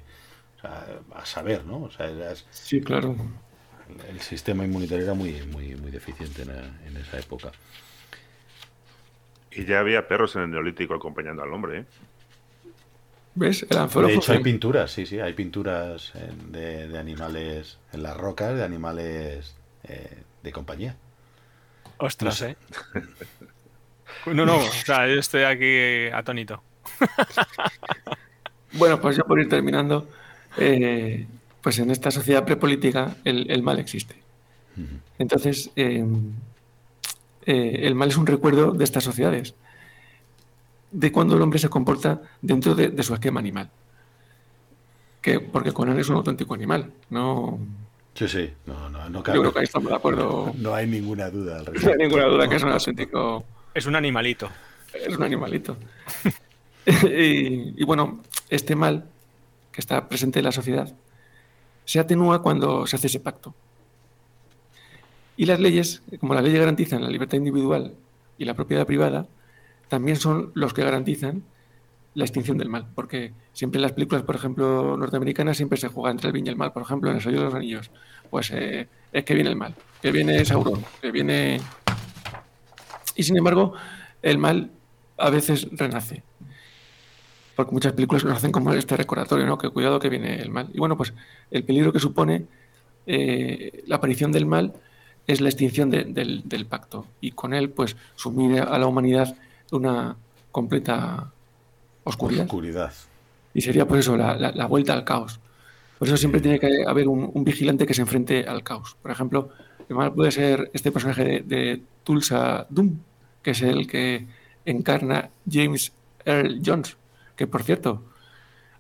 O 0.57 0.61
sea, 0.61 0.85
a 1.13 1.25
saber, 1.25 1.65
¿no? 1.65 1.83
O 1.83 1.91
sea, 1.91 2.09
Sí, 2.51 2.79
claro. 2.79 3.15
El, 4.09 4.19
sistema 4.21 4.63
inmunitario 4.63 5.03
era 5.03 5.13
muy, 5.13 5.41
muy, 5.51 5.75
muy 5.75 5.91
deficiente 5.91 6.43
en, 6.43 6.49
en 6.49 6.97
esa 6.97 7.19
época. 7.19 7.51
Y 9.51 9.65
ya 9.65 9.79
había 9.79 10.07
perros 10.07 10.35
en 10.37 10.43
el 10.43 10.51
Neolítico 10.51 10.93
acompañando 10.93 11.43
al 11.43 11.51
hombre, 11.51 11.79
¿eh? 11.79 11.85
¿Ves? 13.36 13.67
de 13.67 14.13
hecho, 14.13 14.31
hay 14.31 14.39
pinturas, 14.39 14.91
sí, 14.91 15.05
sí, 15.05 15.19
hay 15.19 15.33
pinturas 15.33 16.13
de, 16.47 16.97
animales 16.97 17.77
en 17.91 18.01
las 18.01 18.15
rocas, 18.15 18.55
de 18.55 18.63
animales 18.63 19.55
eh, 19.83 20.23
de 20.41 20.51
compañía. 20.53 20.95
Ostras, 21.97 22.41
¿eh? 22.43 22.55
no, 24.25 24.45
no, 24.45 24.57
o 24.57 24.71
sea, 24.71 25.07
yo 25.07 25.19
estoy 25.19 25.43
aquí 25.43 26.07
atónito. 26.13 26.63
bueno, 28.73 29.01
pues 29.01 29.17
ya 29.17 29.23
por 29.23 29.38
ir 29.39 29.49
terminando, 29.49 30.07
eh, 30.57 31.27
pues 31.61 31.77
en 31.79 31.91
esta 31.91 32.11
sociedad 32.11 32.45
prepolítica 32.45 33.17
el, 33.25 33.61
mal 33.63 33.79
existe. 33.79 34.15
Entonces, 35.19 35.71
eh, 35.75 36.05
el 37.45 37.95
mal 37.95 38.09
es 38.09 38.17
un 38.17 38.27
recuerdo 38.27 38.71
de 38.71 38.83
estas 38.86 39.03
sociedades, 39.03 39.55
de 40.95 41.11
cuando 41.11 41.35
el 41.35 41.41
hombre 41.41 41.59
se 41.59 41.67
comporta 41.67 42.21
dentro 42.41 42.73
de, 42.73 43.03
su 43.03 43.13
esquema 43.13 43.41
animal. 43.41 43.69
Que, 45.21 45.41
porque 45.41 45.73
Conan 45.73 45.99
es 45.99 46.07
un 46.07 46.15
auténtico 46.15 46.53
animal, 46.53 46.91
no... 47.09 47.59
Sí, 48.13 48.29
sí, 48.29 48.49
no, 48.65 48.89
no, 48.89 49.09
no 49.09 49.23
Yo 49.25 49.41
creo 49.41 49.51
que 49.51 49.59
ahí 49.59 49.65
estamos 49.65 49.89
de 49.89 49.95
acuerdo. 49.95 50.53
No 50.57 50.73
hay 50.73 50.87
ninguna 50.87 51.29
duda. 51.29 51.59
Al 51.59 51.65
no 51.65 51.91
hay 51.91 51.97
ninguna 51.97 52.25
duda 52.25 52.47
que 52.47 52.55
es 52.55 52.63
un 52.63 52.71
auténtico... 52.71 53.43
Es 53.73 53.85
un 53.85 53.95
animalito. 53.97 54.49
Es 54.93 55.17
un 55.17 55.23
animalito. 55.23 55.75
y, 56.85 57.81
y 57.81 57.83
bueno, 57.83 58.21
este 58.49 58.73
mal 58.75 59.09
que 59.73 59.81
está 59.81 60.07
presente 60.07 60.39
en 60.39 60.45
la 60.45 60.53
sociedad 60.53 60.95
se 61.83 61.99
atenúa 61.99 62.41
cuando 62.41 62.87
se 62.87 62.95
hace 62.95 63.07
ese 63.07 63.19
pacto. 63.19 63.53
Y 65.35 65.45
las 65.45 65.59
leyes, 65.59 66.01
como 66.21 66.33
las 66.33 66.43
leyes 66.43 66.59
garantizan 66.59 67.03
la 67.03 67.09
libertad 67.09 67.37
individual 67.37 67.93
y 68.37 68.45
la 68.45 68.53
propiedad 68.53 68.87
privada, 68.87 69.27
también 69.88 70.17
son 70.17 70.51
los 70.53 70.73
que 70.73 70.83
garantizan 70.83 71.43
la 72.13 72.23
extinción 72.23 72.57
del 72.57 72.69
mal. 72.69 72.88
Porque 72.95 73.33
siempre 73.53 73.77
en 73.77 73.83
las 73.83 73.91
películas, 73.91 74.23
por 74.23 74.36
ejemplo, 74.36 74.97
norteamericanas, 74.97 75.57
siempre 75.57 75.77
se 75.77 75.88
juega 75.88 76.11
entre 76.11 76.27
el 76.27 76.33
bien 76.33 76.47
y 76.47 76.49
el 76.49 76.55
mal. 76.55 76.71
Por 76.71 76.83
ejemplo, 76.83 77.09
en 77.09 77.17
El 77.17 77.21
Señor 77.21 77.39
de 77.39 77.45
los 77.45 77.53
Anillos, 77.53 77.91
pues 78.29 78.51
eh, 78.51 78.88
es 79.11 79.23
que 79.23 79.33
viene 79.33 79.49
el 79.49 79.55
mal, 79.55 79.75
que 80.01 80.11
viene 80.11 80.43
Sauron, 80.45 80.83
que 81.01 81.11
viene... 81.11 81.61
Y 83.15 83.23
sin 83.23 83.38
embargo, 83.38 83.73
el 84.21 84.38
mal 84.38 84.71
a 85.17 85.29
veces 85.29 85.67
renace. 85.71 86.23
Porque 87.55 87.71
muchas 87.71 87.93
películas 87.93 88.25
nos 88.25 88.38
hacen 88.38 88.51
como 88.51 88.73
este 88.73 88.97
recordatorio, 88.97 89.45
¿no? 89.45 89.57
Que 89.57 89.69
cuidado 89.69 89.99
que 89.99 90.09
viene 90.09 90.41
el 90.41 90.49
mal. 90.49 90.69
Y 90.73 90.79
bueno, 90.79 90.97
pues 90.97 91.13
el 91.51 91.63
peligro 91.63 91.93
que 91.93 91.99
supone 91.99 92.45
eh, 93.05 93.83
la 93.88 93.97
aparición 93.97 94.31
del 94.31 94.45
mal 94.45 94.73
es 95.27 95.41
la 95.41 95.49
extinción 95.49 95.89
del, 95.89 96.67
pacto 96.69 97.07
y 97.21 97.31
con 97.31 97.53
él 97.53 97.69
pues 97.69 97.95
sumir 98.15 98.61
a 98.61 98.77
la 98.77 98.86
humanidad 98.86 99.36
una 99.72 100.16
completa 100.51 101.32
oscuridad. 102.03 102.45
oscuridad. 102.45 102.93
Y 103.53 103.61
sería 103.61 103.88
por 103.88 103.97
eso 103.97 104.18
la, 104.18 104.68
vuelta 104.68 104.93
al 104.93 105.03
caos. 105.03 105.39
Por 105.97 106.07
eso 106.07 106.18
siempre 106.18 106.41
tiene 106.41 106.59
que 106.59 106.84
haber 106.86 107.07
un, 107.07 107.43
vigilante 107.43 107.86
que 107.86 107.93
se 107.93 108.01
enfrente 108.01 108.45
al 108.45 108.63
caos. 108.63 108.97
Por 109.01 109.11
ejemplo, 109.11 109.49
puede 110.13 110.32
ser 110.32 110.70
este 110.74 110.91
personaje 110.91 111.43
de, 111.45 111.82
Tulsa 112.03 112.68
Doom, 112.70 112.99
que 113.41 113.51
es 113.51 113.61
el 113.63 113.88
que 113.88 114.28
encarna 114.66 115.30
James 115.49 115.91
Earl 116.24 116.61
Jones, 116.63 116.97
que 117.36 117.47
por 117.47 117.63
cierto, 117.63 118.03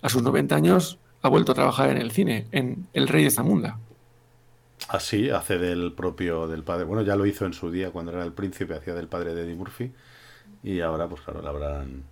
a 0.01 0.09
sus 0.09 0.21
90 0.21 0.55
años 0.55 0.99
ha 1.21 1.29
vuelto 1.29 1.53
a 1.53 1.55
trabajar 1.55 1.89
en 1.89 1.97
el 1.97 2.11
cine, 2.11 2.47
en 2.51 2.87
El 2.93 3.07
Rey 3.07 3.23
de 3.23 3.31
Zamunda. 3.31 3.79
Así, 4.87 5.31
hace 5.31 5.57
del 5.57 5.93
propio, 5.93 6.47
del 6.47 6.63
padre. 6.63 6.85
Bueno, 6.85 7.01
ya 7.01 7.15
lo 7.15 7.25
hizo 7.25 7.45
en 7.45 7.53
su 7.53 7.71
día 7.71 7.89
cuando 7.89 8.11
era 8.11 8.23
el 8.23 8.33
príncipe, 8.33 8.75
hacía 8.75 8.93
del 8.93 9.07
padre 9.07 9.33
de 9.33 9.43
Eddie 9.43 9.55
Murphy. 9.55 9.91
Y 10.65 10.81
ahora, 10.81 11.07
pues 11.07 11.21
claro, 11.21 11.43
lo 11.43 11.49
habrán 11.49 12.03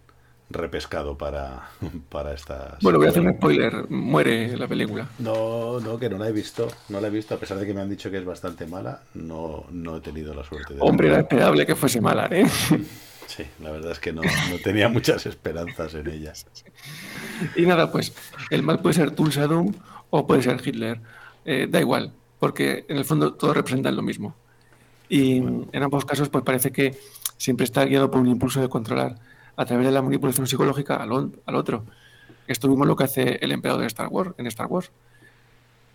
repescado 0.51 1.17
para, 1.17 1.69
para 2.09 2.35
esta. 2.35 2.77
Bueno, 2.83 2.99
voy 2.99 3.07
a 3.07 3.09
hacer 3.09 3.23
un 3.23 3.33
spoiler. 3.33 3.89
Muere 3.89 4.55
la 4.55 4.67
película. 4.67 5.09
No, 5.17 5.79
no, 5.79 5.97
que 5.97 6.07
no 6.07 6.19
la 6.19 6.29
he 6.29 6.31
visto. 6.31 6.67
No 6.89 7.01
la 7.01 7.07
he 7.07 7.09
visto, 7.09 7.33
a 7.33 7.39
pesar 7.39 7.57
de 7.57 7.65
que 7.65 7.73
me 7.73 7.81
han 7.81 7.89
dicho 7.89 8.11
que 8.11 8.19
es 8.19 8.25
bastante 8.25 8.67
mala. 8.67 9.01
No, 9.15 9.65
no 9.71 9.97
he 9.97 10.01
tenido 10.01 10.35
la 10.35 10.43
suerte 10.43 10.75
de. 10.75 10.81
Hombre, 10.81 11.07
era 11.07 11.21
esperable 11.21 11.65
que 11.65 11.75
fuese 11.75 11.99
mala, 11.99 12.27
¿eh? 12.31 12.45
Sí, 13.25 13.43
la 13.63 13.71
verdad 13.71 13.93
es 13.93 13.99
que 13.99 14.13
no, 14.13 14.21
no 14.21 14.57
tenía 14.63 14.89
muchas 14.89 15.25
esperanzas 15.25 15.95
en 15.95 16.07
ella. 16.07 16.33
Y 17.55 17.65
nada, 17.65 17.91
pues 17.91 18.13
el 18.51 18.61
mal 18.61 18.81
puede 18.81 18.93
ser 18.93 19.11
Tulsa 19.11 19.47
Doom 19.47 19.73
o 20.11 20.27
puede 20.27 20.43
ser 20.43 20.61
Hitler. 20.63 21.01
Eh, 21.43 21.67
da 21.67 21.79
igual 21.79 22.13
porque 22.43 22.85
en 22.89 22.97
el 22.97 23.05
fondo 23.05 23.35
todos 23.35 23.55
representan 23.55 23.95
lo 23.95 24.01
mismo. 24.01 24.35
Y 25.09 25.37
en 25.37 25.83
ambos 25.83 26.05
casos, 26.05 26.29
pues 26.29 26.43
parece 26.43 26.71
que 26.71 26.97
siempre 27.37 27.65
está 27.65 27.85
guiado 27.85 28.09
por 28.09 28.21
un 28.21 28.27
impulso 28.27 28.61
de 28.61 28.69
controlar 28.69 29.19
a 29.55 29.65
través 29.65 29.85
de 29.85 29.91
la 29.91 30.01
manipulación 30.01 30.47
psicológica 30.47 30.95
al, 30.95 31.31
al 31.45 31.55
otro. 31.55 31.85
Esto 32.47 32.67
mismo 32.67 32.83
es 32.83 32.87
lo 32.87 32.95
que 32.95 33.03
hace 33.03 33.39
el 33.41 33.51
emperador 33.51 33.81
de 33.81 33.87
Star 33.87 34.07
Wars, 34.07 34.31
en 34.37 34.47
Star 34.47 34.67
Wars. 34.67 34.91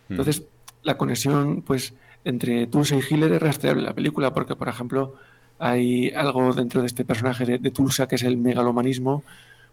Mm. 0.09 0.12
Entonces, 0.12 0.44
la 0.82 0.96
conexión 0.96 1.62
pues, 1.62 1.94
entre 2.24 2.66
Tulsa 2.66 2.96
y 2.96 3.00
Hitler 3.00 3.32
es 3.32 3.42
rastreable 3.42 3.80
en 3.80 3.86
la 3.86 3.94
película, 3.94 4.32
porque, 4.32 4.56
por 4.56 4.68
ejemplo, 4.68 5.14
hay 5.59 6.11
algo 6.11 6.52
dentro 6.54 6.80
de 6.80 6.86
este 6.86 7.04
personaje 7.04 7.44
de, 7.44 7.70
Tulsa 7.70 8.06
que 8.06 8.16
es 8.16 8.22
el 8.22 8.36
megalomanismo. 8.36 9.24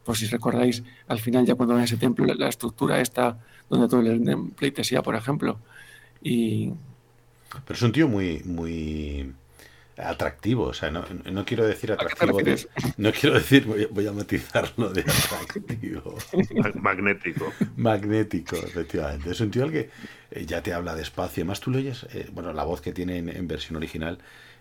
Pues 0.04 0.20
si 0.20 0.28
recordáis, 0.28 0.84
al 1.08 1.20
final, 1.20 1.46
ya 1.46 1.56
cuando 1.56 1.78
en 1.78 1.84
ese 1.84 1.98
templo, 1.98 2.26
la, 2.26 2.48
estructura 2.48 3.02
está 3.02 3.40
donde 3.70 3.88
todo 3.88 4.02
el 4.02 4.52
pleitesía, 4.56 5.02
por 5.02 5.16
ejemplo, 5.16 5.60
y... 6.22 6.72
Pero 7.66 7.76
es 7.76 7.82
un 7.82 7.92
tío 7.92 8.08
muy, 8.08 8.42
muy 8.44 9.34
atractivo, 9.98 10.66
o 10.66 10.74
sea, 10.74 10.92
no, 10.92 11.06
no 11.32 11.46
quiero 11.46 11.66
decir 11.66 11.92
atractivo, 11.92 12.40
no 12.98 13.12
quiero 13.14 13.36
decir, 13.36 13.66
voy 13.92 14.08
a, 14.08 14.12
matizarlo 14.12 14.90
de 14.90 15.02
atractivo. 15.02 16.18
Magnético. 16.76 17.54
Magnético, 17.78 18.58
efectivamente. 18.58 19.32
Es 19.32 19.40
un 19.40 19.52
tío 19.52 19.64
al 19.64 19.72
que 19.72 19.90
eh, 20.32 20.46
ya 20.46 20.62
te 20.62 20.74
habla 20.74 20.96
despacio, 20.96 21.42
además 21.42 21.62
tú 21.62 21.72
lo 21.72 21.78
oyes, 21.78 22.06
eh, 22.14 22.30
bueno, 22.34 22.52
la 22.52 22.64
voz 22.64 22.82
que 22.82 22.92
tiene 22.92 23.18
en, 23.20 23.48
versión 23.48 23.78
original, 23.78 24.20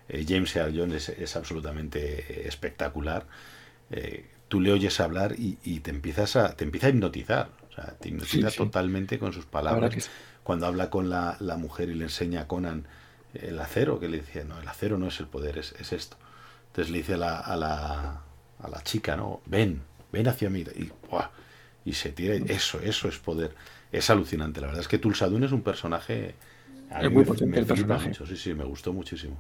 eh, 0.09 0.25
James 0.27 0.55
Earl 0.55 0.79
Jones 0.79 1.09
es, 1.09 1.37
absolutamente 1.37 2.47
espectacular. 2.47 3.27
tú 4.49 4.61
le 4.61 4.73
oyes 4.73 5.01
hablar 5.01 5.35
y, 5.37 5.81
te 5.81 5.91
empiezas 5.91 6.37
a, 6.37 6.55
te 6.55 6.65
empieza 6.65 6.87
a 6.87 6.91
hipnotizar, 6.91 7.51
o 7.71 7.75
sea, 7.75 7.97
te 7.99 8.09
hipnotiza 8.09 8.51
totalmente 8.53 9.19
con 9.19 9.33
sus 9.33 9.47
palabras 9.47 10.09
cuando 10.45 10.67
habla 10.67 10.91
con 10.91 11.11
la, 11.11 11.37
mujer 11.59 11.89
y 11.89 11.95
le 11.95 12.05
enseña 12.05 12.43
a 12.43 12.47
Conan 12.47 12.87
el 13.35 13.59
acero, 13.59 13.99
que 13.99 14.09
le 14.09 14.19
dice, 14.19 14.45
no, 14.45 14.61
el 14.61 14.69
acero 14.69 14.97
no 14.97 15.09
es 15.09 15.19
el 15.19 15.27
poder, 15.27 15.59
es, 15.59 15.73
esto. 15.93 16.17
Entonces 16.69 16.93
le 16.93 16.99
dice 16.99 17.15
a 17.15 17.17
la, 17.17 17.39
a 17.41 17.57
la, 17.57 18.21
a 18.61 18.69
la 18.69 18.83
chica, 18.83 19.17
¿no? 19.17 19.41
Ven, 19.47 19.83
ven 20.13 20.29
hacia 20.29 20.51
mí. 20.51 20.65
Y, 20.77 20.93
y 21.85 21.93
se 21.95 22.11
tira, 22.11 22.35
eso, 22.35 22.81
eso 22.81 23.09
es 23.09 23.19
poder. 23.19 23.55
Es 23.91 24.11
alucinante. 24.11 24.61
La 24.61 24.69
verdad 24.69 24.83
es 24.83 24.89
que 24.89 24.99
Tulsadun 24.99 25.45
es 25.45 25.53
un 25.53 25.63
personaje... 25.63 26.35
Es 27.01 27.11
muy 27.11 27.25
potente 27.25 27.59
el 27.59 27.67
personaje. 27.67 28.13
sí, 28.15 28.37
sí, 28.37 28.55
me 28.55 28.65
gustó 28.65 28.93
muchísimo. 28.93 29.37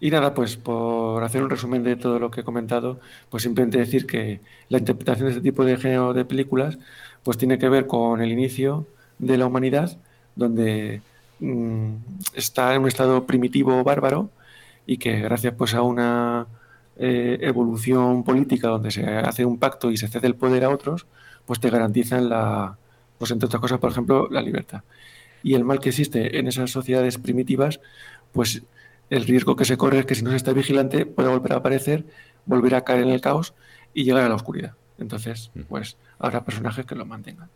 Y 0.00 0.10
nada, 0.10 0.34
pues 0.34 0.56
por 0.56 1.22
hacer 1.22 1.42
un 1.42 1.50
resumen 1.50 1.82
de 1.82 1.96
todo 1.96 2.18
lo 2.18 2.30
que 2.30 2.40
he 2.40 2.44
comentado, 2.44 3.00
pues 3.30 3.42
simplemente 3.42 3.78
decir 3.78 4.06
que 4.06 4.40
la 4.68 4.78
interpretación 4.78 5.26
de 5.26 5.32
este 5.32 5.42
tipo 5.42 5.64
de 5.64 5.76
género 5.76 6.12
de 6.12 6.24
películas, 6.24 6.78
pues 7.22 7.38
tiene 7.38 7.58
que 7.58 7.68
ver 7.68 7.86
con 7.86 8.20
el 8.20 8.30
inicio, 8.30 8.86
de 9.18 9.38
la 9.38 9.46
humanidad, 9.46 9.98
donde 10.36 11.02
mm, 11.40 11.94
está 12.34 12.74
en 12.74 12.82
un 12.82 12.88
estado 12.88 13.26
primitivo 13.26 13.82
bárbaro 13.84 14.30
y 14.86 14.98
que 14.98 15.20
gracias 15.20 15.54
pues 15.56 15.74
a 15.74 15.82
una 15.82 16.46
eh, 16.96 17.38
evolución 17.40 18.24
política 18.24 18.68
donde 18.68 18.90
se 18.90 19.04
hace 19.04 19.44
un 19.44 19.58
pacto 19.58 19.90
y 19.90 19.96
se 19.96 20.08
cede 20.08 20.26
el 20.26 20.36
poder 20.36 20.64
a 20.64 20.70
otros, 20.70 21.06
pues 21.46 21.60
te 21.60 21.70
garantizan 21.70 22.28
la, 22.28 22.76
pues 23.18 23.30
entre 23.30 23.46
otras 23.46 23.60
cosas, 23.60 23.78
por 23.78 23.90
ejemplo, 23.90 24.28
la 24.30 24.42
libertad. 24.42 24.82
Y 25.42 25.54
el 25.54 25.64
mal 25.64 25.80
que 25.80 25.90
existe 25.90 26.38
en 26.38 26.48
esas 26.48 26.70
sociedades 26.70 27.18
primitivas, 27.18 27.80
pues 28.32 28.62
el 29.10 29.24
riesgo 29.26 29.56
que 29.56 29.64
se 29.64 29.76
corre 29.76 30.00
es 30.00 30.06
que 30.06 30.14
si 30.14 30.22
no 30.22 30.30
se 30.30 30.36
está 30.36 30.52
vigilante 30.52 31.06
puede 31.06 31.28
volver 31.28 31.52
a 31.52 31.56
aparecer, 31.56 32.06
volver 32.46 32.74
a 32.74 32.84
caer 32.84 33.02
en 33.02 33.10
el 33.10 33.20
caos 33.20 33.54
y 33.92 34.04
llegar 34.04 34.24
a 34.24 34.28
la 34.28 34.34
oscuridad. 34.34 34.74
Entonces, 34.98 35.50
mm. 35.54 35.62
pues 35.62 35.96
habrá 36.18 36.44
personajes 36.44 36.86
que 36.86 36.94
lo 36.94 37.04
mantengan 37.04 37.50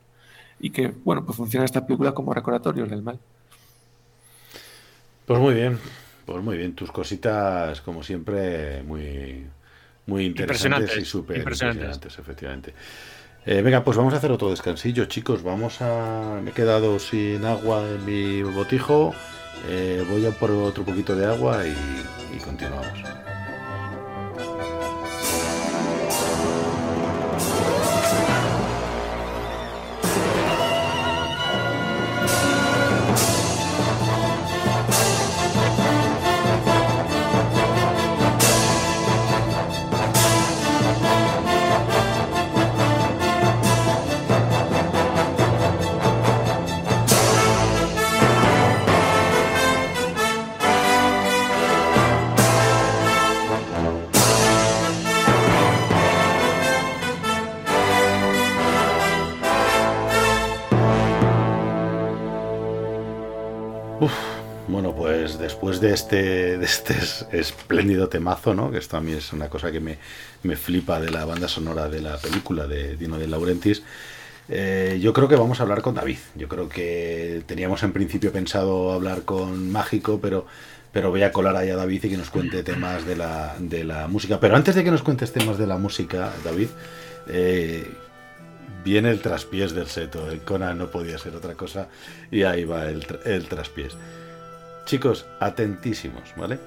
y 0.60 0.70
que, 0.70 0.92
bueno, 1.04 1.24
pues 1.24 1.36
funciona 1.36 1.64
esta 1.64 1.86
película 1.86 2.12
como 2.12 2.34
recordatorio 2.34 2.86
del 2.86 3.02
mal. 3.02 3.18
Pues 5.26 5.40
muy 5.40 5.54
bien, 5.54 5.78
pues 6.24 6.42
muy 6.42 6.56
bien, 6.56 6.74
tus 6.74 6.90
cositas, 6.90 7.80
como 7.82 8.02
siempre, 8.02 8.82
muy, 8.82 9.46
muy 10.06 10.24
interesantes 10.24 10.90
Impresionantes, 10.90 10.98
y 10.98 11.04
súper 11.04 11.36
impresionantes. 11.38 11.82
impresionantes, 11.84 12.18
efectivamente. 12.18 12.74
Eh, 13.46 13.62
venga, 13.62 13.82
pues 13.84 13.96
vamos 13.96 14.14
a 14.14 14.18
hacer 14.18 14.30
otro 14.32 14.50
descansillo, 14.50 15.06
chicos. 15.06 15.42
Vamos 15.42 15.80
a. 15.80 16.40
Me 16.42 16.50
he 16.50 16.54
quedado 16.54 16.98
sin 16.98 17.44
agua 17.44 17.82
en 17.88 18.04
mi 18.04 18.42
botijo. 18.42 19.14
Eh, 19.68 20.04
voy 20.08 20.26
a 20.26 20.30
por 20.32 20.50
otro 20.50 20.84
poquito 20.84 21.16
de 21.16 21.26
agua 21.26 21.66
y, 21.66 21.74
y 22.36 22.40
continuamos. 22.40 23.17
Este, 66.08 66.56
de 66.58 66.64
este 66.64 66.94
es- 66.94 67.26
espléndido 67.32 68.08
temazo, 68.08 68.54
¿no? 68.54 68.70
Que 68.70 68.78
esto 68.78 68.96
a 68.96 69.00
mí 69.00 69.12
es 69.12 69.32
una 69.34 69.48
cosa 69.50 69.70
que 69.70 69.80
me, 69.80 69.98
me 70.42 70.56
flipa 70.56 71.00
de 71.00 71.10
la 71.10 71.24
banda 71.26 71.48
sonora 71.48 71.88
de 71.88 72.00
la 72.00 72.16
película 72.16 72.66
de 72.66 72.96
Dino 72.96 73.18
de 73.18 73.28
Laurentiis. 73.28 73.82
eh, 74.48 74.98
yo 75.02 75.12
creo 75.12 75.28
que 75.28 75.36
vamos 75.36 75.60
a 75.60 75.64
hablar 75.64 75.82
con 75.82 75.94
David. 75.94 76.16
Yo 76.34 76.48
creo 76.48 76.68
que 76.70 77.42
teníamos 77.46 77.82
en 77.82 77.92
principio 77.92 78.32
pensado 78.32 78.92
hablar 78.92 79.22
con 79.26 79.70
Mágico, 79.70 80.18
pero, 80.22 80.46
pero 80.92 81.10
voy 81.10 81.22
a 81.24 81.30
colar 81.32 81.54
ahí 81.56 81.68
a 81.68 81.76
David 81.76 82.04
y 82.04 82.08
que 82.10 82.16
nos 82.16 82.30
cuente 82.30 82.62
temas 82.62 83.04
de 83.06 83.14
la, 83.14 83.56
de 83.58 83.84
la 83.84 84.08
música. 84.08 84.40
Pero 84.40 84.56
antes 84.56 84.74
de 84.74 84.84
que 84.84 84.90
nos 84.90 85.02
cuentes 85.02 85.32
temas 85.34 85.58
de 85.58 85.66
la 85.66 85.76
música, 85.76 86.32
David, 86.42 86.68
eh, 87.28 87.86
viene 88.82 89.10
el 89.10 89.20
traspiés 89.20 89.74
del 89.74 89.88
seto. 89.88 90.30
El 90.30 90.40
Conan 90.40 90.78
no 90.78 90.90
podía 90.90 91.18
ser 91.18 91.36
otra 91.36 91.52
cosa 91.52 91.88
y 92.30 92.44
ahí 92.44 92.64
va 92.64 92.88
el, 92.88 93.04
el 93.26 93.46
traspiés. 93.48 93.94
Chicos, 94.88 95.26
atentísimos, 95.38 96.34
¿vale? 96.34 96.58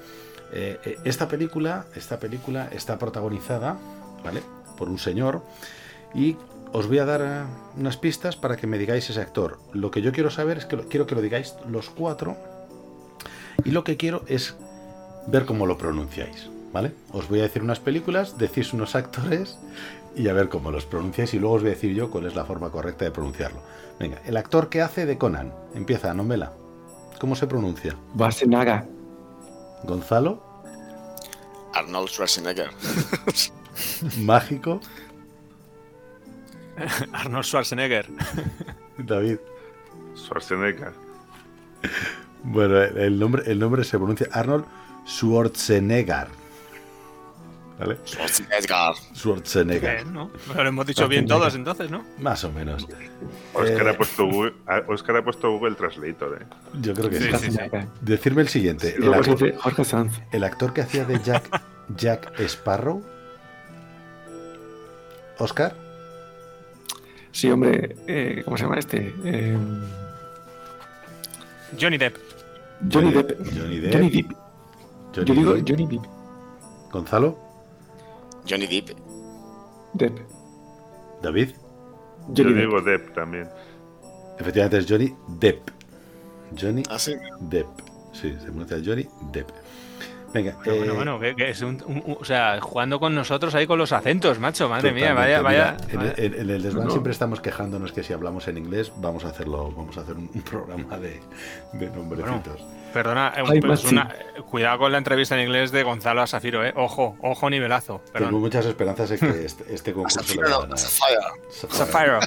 Eh, 0.52 0.78
eh, 0.84 0.98
esta 1.04 1.26
película, 1.26 1.86
esta 1.96 2.20
película 2.20 2.68
está 2.70 2.96
protagonizada, 2.96 3.76
¿vale? 4.24 4.42
Por 4.78 4.88
un 4.88 4.98
señor 4.98 5.42
y 6.14 6.36
os 6.72 6.86
voy 6.86 6.98
a 7.00 7.04
dar 7.04 7.20
eh, 7.20 7.42
unas 7.76 7.96
pistas 7.96 8.36
para 8.36 8.56
que 8.56 8.68
me 8.68 8.78
digáis 8.78 9.10
ese 9.10 9.20
actor. 9.20 9.58
Lo 9.72 9.90
que 9.90 10.02
yo 10.02 10.12
quiero 10.12 10.30
saber 10.30 10.58
es 10.58 10.66
que 10.66 10.76
lo- 10.76 10.88
quiero 10.88 11.06
que 11.06 11.16
lo 11.16 11.20
digáis 11.20 11.54
los 11.68 11.90
cuatro 11.90 12.36
y 13.64 13.72
lo 13.72 13.82
que 13.82 13.96
quiero 13.96 14.22
es 14.28 14.54
ver 15.26 15.44
cómo 15.44 15.66
lo 15.66 15.76
pronunciáis, 15.76 16.48
¿vale? 16.72 16.92
Os 17.12 17.28
voy 17.28 17.40
a 17.40 17.42
decir 17.42 17.60
unas 17.62 17.80
películas, 17.80 18.38
decís 18.38 18.72
unos 18.72 18.94
actores 18.94 19.58
y 20.14 20.28
a 20.28 20.32
ver 20.32 20.48
cómo 20.48 20.70
los 20.70 20.86
pronunciáis 20.86 21.34
y 21.34 21.40
luego 21.40 21.56
os 21.56 21.62
voy 21.62 21.72
a 21.72 21.74
decir 21.74 21.92
yo 21.92 22.08
cuál 22.08 22.26
es 22.26 22.36
la 22.36 22.44
forma 22.44 22.70
correcta 22.70 23.04
de 23.04 23.10
pronunciarlo. 23.10 23.60
Venga, 23.98 24.20
el 24.24 24.36
actor 24.36 24.68
que 24.68 24.80
hace 24.80 25.06
de 25.06 25.18
Conan, 25.18 25.52
empieza, 25.74 26.14
Nomela. 26.14 26.52
¿Cómo 27.22 27.36
se 27.36 27.46
pronuncia? 27.46 27.94
Barsenaga. 28.14 28.84
Gonzalo, 29.84 30.42
Arnold 31.72 32.08
Schwarzenegger. 32.08 32.70
Mágico, 34.18 34.80
Arnold 37.12 37.44
Schwarzenegger. 37.44 38.08
David. 38.98 39.38
Schwarzenegger. 40.16 40.94
Bueno, 42.42 42.82
el 42.82 43.16
nombre, 43.20 43.44
el 43.46 43.60
nombre 43.60 43.84
se 43.84 43.98
pronuncia 43.98 44.26
Arnold 44.32 44.64
Schwarzenegger. 45.06 46.26
¿Vale? 47.82 47.98
Schwarzenegger. 48.04 48.94
Schwarzenegger. 49.14 49.94
Bien, 50.04 50.12
¿no? 50.12 50.30
Lo 50.54 50.62
hemos 50.68 50.86
dicho 50.86 51.08
bien 51.08 51.26
todos 51.26 51.54
entonces, 51.54 51.90
¿no? 51.90 52.04
Más 52.18 52.44
o 52.44 52.52
menos. 52.52 52.86
Oscar, 53.54 53.86
Eh, 53.86 53.90
ha 53.90 53.96
puesto 53.96 54.26
Google, 54.26 54.54
a- 54.66 54.82
Oscar 54.88 55.16
ha 55.16 55.24
puesto 55.24 55.50
Google 55.50 55.74
Translator, 55.74 56.38
¿eh? 56.40 56.46
Yo 56.80 56.94
creo 56.94 57.10
que 57.10 57.16
Sí, 57.18 57.24
sí. 57.24 57.30
sí, 57.30 57.38
sí. 57.50 57.56
Barsenaga. 57.58 57.88
Decirme 58.00 58.42
el 58.42 58.48
siguiente. 58.48 58.94
El, 58.94 59.04
Jorge, 59.12 59.30
actor, 59.32 59.54
Jorge 59.56 59.84
Sanz. 59.84 60.20
el 60.30 60.44
actor 60.44 60.72
que 60.72 60.82
hacía 60.82 61.04
de 61.04 61.20
Jack, 61.22 61.60
Jack 61.96 62.38
Sparrow. 62.40 63.02
Oscar. 65.38 65.74
Sí, 67.32 67.50
hombre. 67.50 67.96
eh, 68.06 68.42
¿Cómo 68.44 68.56
se 68.56 68.62
llama 68.64 68.78
este? 68.78 69.12
Eh, 69.24 69.56
Johnny 71.80 71.98
Depp. 71.98 72.16
Johnny 72.92 73.12
Depp. 73.12 73.30
Johnny 73.56 73.80
Depp. 73.80 73.92
Johnny 73.94 74.10
Depp. 74.10 74.32
Johnny 75.14 75.24
Yo 75.26 75.34
digo 75.34 75.54
Depp. 75.54 75.68
Johnny 75.68 75.86
Depp. 75.86 76.04
Gonzalo. 76.92 77.38
Johnny 78.48 78.66
Depp. 78.66 78.90
Depp. 79.94 80.18
David. 81.22 81.50
Yo 82.28 82.44
Johnny 82.44 82.54
Depp. 82.54 82.66
digo 82.66 82.80
Depp 82.82 83.14
también. 83.14 83.48
Efectivamente 84.38 84.78
es 84.78 84.86
Johnny 84.88 85.14
Depp. 85.38 85.70
Johnny 86.60 86.82
¿Ah, 86.90 86.98
sí? 86.98 87.14
Depp. 87.40 87.66
Sí, 88.12 88.32
se 88.38 88.46
pronuncia 88.46 88.78
Johnny 88.84 89.06
Depp. 89.32 89.48
Venga, 90.34 90.56
Bueno, 90.64 90.72
eh, 90.72 90.78
bueno, 90.78 90.94
bueno, 90.94 91.20
que, 91.20 91.36
que 91.36 91.50
es 91.50 91.60
un, 91.60 91.82
un- 91.86 92.02
un- 92.06 92.16
o 92.18 92.24
sea, 92.24 92.58
jugando 92.62 92.98
con 92.98 93.14
nosotros 93.14 93.54
ahí 93.54 93.66
con 93.66 93.78
los 93.78 93.92
acentos, 93.92 94.38
macho, 94.38 94.66
madre 94.66 94.90
mía, 94.92 95.12
vaya, 95.12 95.42
vaya. 95.42 95.76
Mira, 95.90 96.14
en, 96.16 96.32
el- 96.32 96.40
en 96.40 96.50
el 96.50 96.62
desván 96.62 96.86
No. 96.86 96.90
siempre 96.90 97.12
estamos 97.12 97.42
quejándonos 97.42 97.92
que 97.92 98.02
si 98.02 98.14
hablamos 98.14 98.48
en 98.48 98.56
inglés 98.56 98.92
vamos 98.96 99.26
a 99.26 99.28
hacerlo, 99.28 99.70
vamos 99.76 99.98
a 99.98 100.00
hacer 100.00 100.16
un, 100.16 100.30
un 100.34 100.40
programa 100.42 100.98
de, 100.98 101.20
de 101.74 101.90
nombrecitos. 101.90 102.64
Perdona, 102.92 103.32
eh, 103.36 103.42
pues 103.60 103.82
machi. 103.84 103.94
una- 103.94 104.08
eh, 104.36 104.42
cuidado 104.42 104.78
con 104.78 104.92
la 104.92 104.98
entrevista 104.98 105.34
en 105.36 105.42
inglés 105.46 105.72
de 105.72 105.82
Gonzalo 105.82 106.22
a 106.22 106.26
Zafiro, 106.26 106.64
eh. 106.64 106.72
Ojo, 106.76 107.16
ojo 107.22 107.48
nivelazo. 107.50 108.00
Tengo 108.06 108.12
Perdón. 108.12 108.34
muchas 108.40 108.66
esperanzas 108.66 109.08
de 109.10 109.18
que 109.18 109.44
este, 109.44 109.74
este 109.74 109.92
concurso 109.94 110.40
lo 110.42 110.60
ganar. 110.60 110.78
Sapphire. 110.78 111.20
Zafiro. 111.70 112.20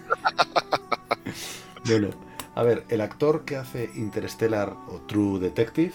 Bueno, 1.86 2.10
a 2.56 2.64
ver, 2.64 2.84
el 2.90 3.02
actor 3.02 3.46
que 3.46 3.58
hace 3.58 3.92
Interstellar 3.96 4.74
o 4.88 5.02
True 5.08 5.40
Detective, 5.40 5.94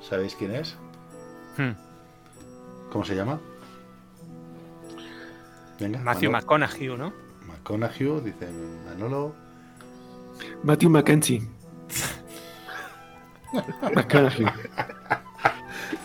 ¿sabéis 0.00 0.34
quién 0.34 0.54
es? 0.54 0.76
Hmm. 1.56 1.72
¿Cómo 2.90 3.04
se 3.04 3.14
llama? 3.14 3.40
Venga, 5.80 5.98
Matthew 6.00 6.30
Manolo. 6.30 6.46
McConaughey, 6.58 6.88
¿no? 6.98 7.12
McConaughey, 7.46 8.20
dice 8.20 8.48
Manolo. 8.86 9.34
Matthew 10.62 10.90
McKenzie. 10.90 11.42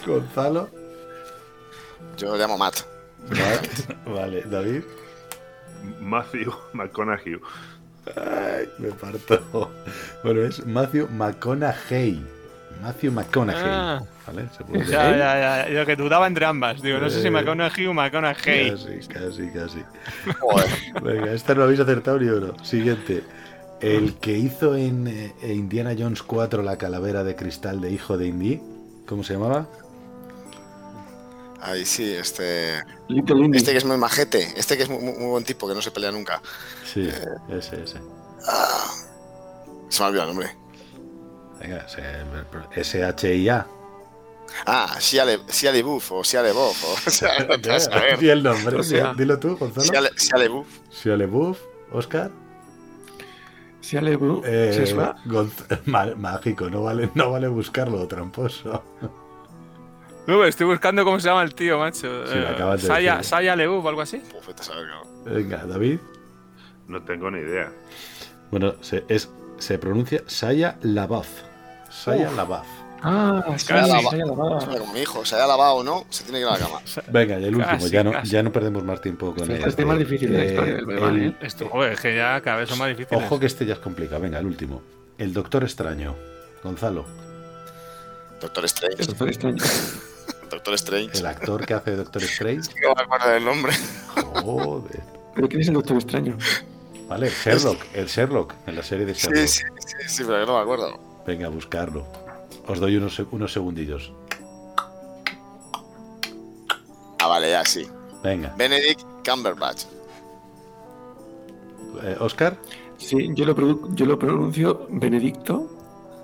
Gonzalo. 0.05 0.69
Yo 2.17 2.31
lo 2.31 2.37
llamo 2.37 2.57
Matt. 2.57 2.81
Vale, 3.29 3.69
vale, 4.05 4.41
David. 4.43 4.83
Matthew 6.01 6.51
McConaughey. 6.73 7.39
Ay, 8.15 8.69
me 8.79 8.89
parto. 8.91 9.71
Bueno, 10.23 10.41
es 10.41 10.65
Matthew 10.65 11.07
McConaughey. 11.09 12.25
Matthew 12.81 13.11
McConaughey. 13.11 13.63
Ah. 13.65 14.01
¿Vale? 14.27 14.47
Se 14.55 14.91
Ya, 14.91 15.11
ya, 15.11 15.65
ya. 15.65 15.69
Yo 15.69 15.85
que 15.85 15.95
dudaba 15.95 16.27
entre 16.27 16.45
ambas. 16.45 16.81
Digo, 16.81 16.99
no 16.99 17.09
sé 17.09 17.21
si 17.21 17.27
Eh, 17.27 17.31
McConaughey 17.31 17.87
o 17.87 17.93
McConaughey. 17.93 18.71
Casi, 18.71 19.07
casi, 19.07 19.49
casi. 19.51 19.83
Venga, 21.01 21.31
esta 21.33 21.53
no 21.55 21.63
habéis 21.63 21.79
acertado 21.79 22.19
ni 22.19 22.27
uno. 22.29 22.53
Siguiente. 22.63 23.23
El 23.81 24.15
que 24.15 24.37
hizo 24.37 24.75
en 24.75 25.07
eh, 25.07 25.33
Indiana 25.53 25.93
Jones 25.97 26.23
4 26.23 26.63
la 26.63 26.77
calavera 26.77 27.23
de 27.23 27.35
cristal 27.35 27.79
de 27.81 27.91
hijo 27.91 28.17
de 28.17 28.27
Indy. 28.27 28.61
¿Cómo 29.07 29.23
se 29.23 29.33
llamaba? 29.33 29.67
Ahí 31.61 31.85
sí, 31.85 32.11
este. 32.13 32.81
Little 33.07 33.45
Indy. 33.45 33.57
Este 33.57 33.71
que 33.71 33.77
es 33.77 33.85
muy 33.85 33.97
majete. 33.97 34.53
Este 34.57 34.77
que 34.77 34.83
es 34.83 34.89
muy, 34.89 35.13
buen 35.27 35.43
tipo, 35.43 35.67
que 35.67 35.73
no 35.75 35.81
se 35.81 35.91
pelea 35.91 36.11
nunca. 36.11 36.41
Sí, 36.91 37.07
ese, 37.49 37.83
ese. 37.83 37.97
Ah, 38.47 38.87
se 39.89 39.99
me 40.01 40.05
ha 40.05 40.09
olvidado 40.09 40.31
el 40.31 40.35
nombre. 40.37 40.55
Venga, 41.59 41.85
S-H-I-A. 42.75 43.67
Ah, 44.65 44.97
Shia 44.99 45.25
Le- 45.25 45.39
Shia 45.51 45.71
LaBeouf 45.71 46.11
o 46.13 46.23
Shia 46.23 46.41
LaBeouf. 46.41 46.83
O, 47.07 47.09
sea, 47.11 47.29
a 47.31 47.35
el 48.19 48.43
nombre. 48.43 48.77
O 48.77 48.83
sea- 48.83 49.13
Dilo 49.13 49.37
tú, 49.39 49.57
Gonzalo. 49.57 49.85
Shia 49.85 50.01
Le- 50.01 50.11
Shia 50.91 51.17
LaBeouf, 51.17 51.59
Oscar. 51.91 52.31
Si 53.87 53.95
ale 53.95 54.17
Bru- 54.19 54.41
Eh, 54.45 54.85
se 54.85 54.93
va. 54.95 55.15
Gonz- 55.25 55.81
ma- 55.85 56.13
mágico, 56.15 56.69
no 56.69 56.83
vale, 56.83 57.09
no 57.15 57.31
vale 57.31 57.47
buscarlo, 57.47 58.05
tramposo. 58.05 58.83
No, 60.27 60.43
estoy 60.43 60.67
buscando 60.67 61.05
cómo 61.05 61.21
se 61.21 61.29
llama 61.29 61.41
el 61.43 61.55
tío, 61.55 61.79
macho. 61.79 62.27
Sí, 62.27 62.33
Eh, 62.37 62.77
Saya. 62.79 63.23
Saya 63.23 63.55
Leuf 63.55 63.85
o 63.85 63.87
algo 63.87 64.01
así. 64.01 64.21
Venga, 65.25 65.65
David. 65.65 65.99
No 66.89 67.01
tengo 67.03 67.31
ni 67.31 67.39
idea. 67.39 67.71
Bueno, 68.51 68.73
se, 68.81 69.05
es, 69.07 69.29
se 69.57 69.77
pronuncia 69.79 70.21
Saya 70.25 70.77
Labaf. 70.81 71.29
Saya. 71.89 72.29
Labaf. 72.31 72.67
Ah, 73.03 73.43
Se 73.57 73.73
haya 73.73 73.87
lava- 73.87 74.09
se 74.09 74.15
haya 74.15 74.25
lavado. 74.25 74.59
Como 74.79 74.93
mi 74.93 75.01
hijo, 75.01 75.23
se 75.25 75.35
haya 75.35 75.45
lavado 75.47 75.75
o 75.75 75.83
no, 75.83 76.05
se 76.09 76.23
tiene 76.23 76.39
que 76.39 76.45
ir 76.45 76.47
a 76.47 76.51
la 76.53 76.57
cama. 76.57 76.81
Venga, 77.07 77.39
y 77.39 77.43
el 77.45 77.55
último, 77.55 77.77
Casi, 77.77 77.89
ya, 77.89 78.03
no, 78.03 78.11
casi. 78.11 78.29
ya 78.31 78.43
no 78.43 78.51
perdemos 78.51 78.83
más 78.83 79.01
tiempo 79.01 79.33
con 79.35 79.43
Este 79.43 79.53
es 79.69 79.77
el 79.77 79.89
este. 79.89 79.97
difícil 79.97 80.33
historia 80.43 80.73
del 80.75 80.85
Belván, 80.85 81.15
el- 81.15 81.27
¿eh? 81.29 81.35
Esto, 81.41 81.69
joder, 81.69 81.93
es 81.93 81.99
que 82.01 82.15
ya 82.15 82.41
cada 82.41 82.57
vez 82.57 82.69
son 82.69 82.79
más 82.79 82.89
difíciles. 82.89 83.23
Ojo 83.23 83.39
que 83.39 83.45
este 83.45 83.65
ya 83.65 83.73
es 83.73 83.79
complicado. 83.79 84.21
Venga, 84.21 84.39
el 84.39 84.45
último. 84.47 84.81
El 85.17 85.33
Doctor 85.33 85.63
Extraño. 85.63 86.15
Gonzalo, 86.63 87.05
Doctor 88.41 88.65
Strange. 88.65 89.05
Doctor 89.05 89.27
Extraño. 89.29 89.63
Doctor 90.49 90.73
Strange. 90.75 91.19
el 91.19 91.25
actor 91.25 91.65
que 91.65 91.73
hace 91.73 91.95
Doctor 91.95 92.23
Strange. 92.23 92.69
No 92.81 92.95
me 92.95 93.01
acuerdo 93.03 93.29
del 93.29 93.45
nombre. 93.45 93.73
Joder. 94.43 95.01
¿Pero 95.35 95.47
quién 95.49 95.61
es 95.61 95.67
el 95.67 95.73
Doctor 95.75 95.97
Extraño? 95.97 96.37
Vale, 97.07 97.29
Sherlock, 97.29 97.79
el 97.93 98.07
Sherlock, 98.07 98.53
en 98.65 98.75
la 98.75 98.83
serie 98.83 99.05
de 99.05 99.13
Sherlock. 99.13 99.45
Sí, 99.47 99.47
sí, 99.47 99.63
sí, 99.79 100.09
sí, 100.09 100.23
pero 100.25 100.39
yo 100.39 100.45
no 100.45 100.55
me 100.57 100.61
acuerdo. 100.63 100.99
Venga, 101.25 101.47
a 101.47 101.49
buscarlo. 101.49 102.05
Os 102.67 102.79
doy 102.79 102.97
unos, 102.97 103.17
unos 103.31 103.51
segundillos. 103.53 104.13
Ah, 107.19 107.27
vale, 107.27 107.49
ya 107.51 107.63
sí. 107.65 107.87
Venga, 108.23 108.53
Benedict 108.57 109.01
Cumberbatch. 109.27 109.85
eh, 112.03 112.15
Oscar. 112.19 112.57
Sí, 112.97 113.29
yo 113.35 113.45
lo, 113.45 113.93
yo 113.93 114.05
lo 114.05 114.17
pronuncio 114.17 114.87
Benedicto 114.89 115.69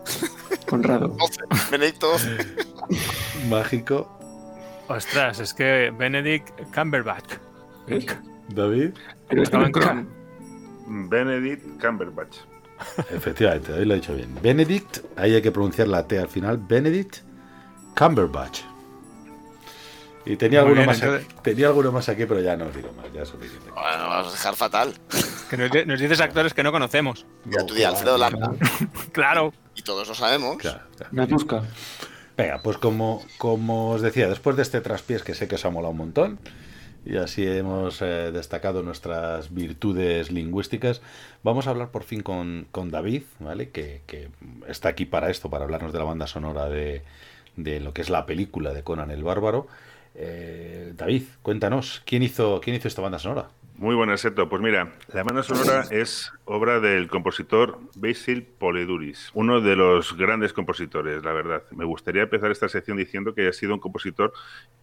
Conrado. 0.69 1.09
12. 1.09 1.41
Benedicto 1.71 2.07
12. 2.11 2.37
Mágico. 3.49 4.09
Ostras, 4.87 5.39
es 5.39 5.53
que 5.53 5.91
Benedict 5.97 6.49
Cumberbatch. 6.73 7.35
David. 8.49 8.91
Pero 9.29 9.43
estaba 9.43 9.63
en 9.65 9.69
Acaba 9.69 9.85
Chrome. 9.93 10.05
Benedict 11.09 11.81
Cumberbatch. 11.81 12.37
Efectivamente, 13.11 13.71
David 13.71 13.85
lo 13.85 13.93
ha 13.93 13.97
dicho 13.97 14.13
bien. 14.15 14.37
Benedict, 14.41 14.99
ahí 15.17 15.33
hay 15.35 15.41
que 15.41 15.51
pronunciar 15.51 15.87
la 15.87 16.07
T 16.07 16.19
al 16.19 16.27
final. 16.29 16.57
Benedict 16.57 17.17
Cumberbatch. 17.97 18.61
Y 20.25 20.37
tenía 20.37 20.61
Muy 20.61 20.69
alguno, 20.71 20.75
bien, 20.75 20.85
más 20.87 21.01
entonces- 21.01 21.25
aquí, 21.27 21.35
tenía 21.43 21.67
alguno 21.67 21.91
más 21.91 22.07
aquí, 22.07 22.25
pero 22.25 22.39
ya 22.39 22.55
no 22.55 22.65
os 22.67 22.75
digo 22.75 22.93
más, 22.93 23.11
ya 23.13 23.23
es 23.23 23.29
suficiente. 23.29 23.69
Bueno, 23.71 24.07
vamos 24.09 24.27
a 24.29 24.31
dejar 24.31 24.55
fatal. 24.55 24.93
Que 25.49 25.57
nos, 25.57 25.69
di- 25.69 25.85
nos 25.85 25.99
dices 25.99 26.21
actores 26.21 26.53
que 26.53 26.63
no 26.63 26.71
conocemos. 26.71 27.25
Ya 27.45 27.59
No, 27.59 27.65
tú 27.65 27.73
di 27.73 27.83
Alfredo 27.83 28.15
claro, 28.15 28.39
Landa. 28.39 28.57
Claro. 29.11 29.53
Y 29.75 29.81
todos 29.81 30.07
lo 30.07 30.15
sabemos. 30.15 30.57
claro, 30.57 30.79
claro. 31.11 31.63
Venga, 32.37 32.61
pues 32.63 32.77
como, 32.77 33.23
como 33.37 33.91
os 33.91 34.01
decía, 34.01 34.27
después 34.29 34.55
de 34.55 34.61
este 34.63 34.81
traspiés 34.81 35.23
que 35.23 35.35
sé 35.35 35.47
que 35.47 35.55
os 35.55 35.65
ha 35.65 35.69
molado 35.69 35.91
un 35.91 35.97
montón, 35.97 36.39
y 37.05 37.17
así 37.17 37.45
hemos 37.45 38.01
eh, 38.01 38.31
destacado 38.31 38.83
nuestras 38.83 39.53
virtudes 39.53 40.31
lingüísticas, 40.31 41.01
vamos 41.43 41.67
a 41.67 41.71
hablar 41.71 41.91
por 41.91 42.03
fin 42.03 42.21
con, 42.21 42.67
con 42.71 42.91
David, 42.91 43.23
¿vale? 43.39 43.69
Que, 43.69 44.01
que 44.07 44.29
está 44.67 44.89
aquí 44.89 45.05
para 45.05 45.29
esto, 45.29 45.49
para 45.49 45.65
hablarnos 45.65 45.93
de 45.93 45.99
la 45.99 46.05
banda 46.05 46.27
sonora 46.27 46.69
de, 46.69 47.03
de 47.55 47.79
lo 47.79 47.93
que 47.93 48.01
es 48.01 48.09
la 48.09 48.25
película 48.25 48.73
de 48.73 48.83
Conan 48.83 49.11
el 49.11 49.23
Bárbaro. 49.23 49.67
Eh, 50.15 50.93
David, 50.95 51.23
cuéntanos, 51.41 52.01
¿quién 52.05 52.23
hizo, 52.23 52.61
¿quién 52.61 52.75
hizo 52.75 52.87
esta 52.87 53.01
banda 53.01 53.19
sonora? 53.19 53.49
Muy 53.83 53.95
buenas, 53.95 54.21
Seto. 54.21 54.47
Pues 54.47 54.61
mira, 54.61 54.93
la 55.13 55.23
banda 55.23 55.43
sonora 55.43 55.83
es 55.91 56.31
obra 56.45 56.79
del 56.79 57.09
compositor 57.09 57.81
Basil 57.97 58.43
Poliduris, 58.43 59.29
uno 59.33 59.59
de 59.59 59.75
los 59.75 60.15
grandes 60.15 60.53
compositores, 60.53 61.21
la 61.25 61.33
verdad. 61.33 61.63
Me 61.71 61.83
gustaría 61.83 62.21
empezar 62.21 62.49
esta 62.49 62.69
sección 62.69 62.95
diciendo 62.95 63.35
que 63.35 63.45
ha 63.45 63.51
sido 63.51 63.73
un 63.73 63.81
compositor 63.81 64.31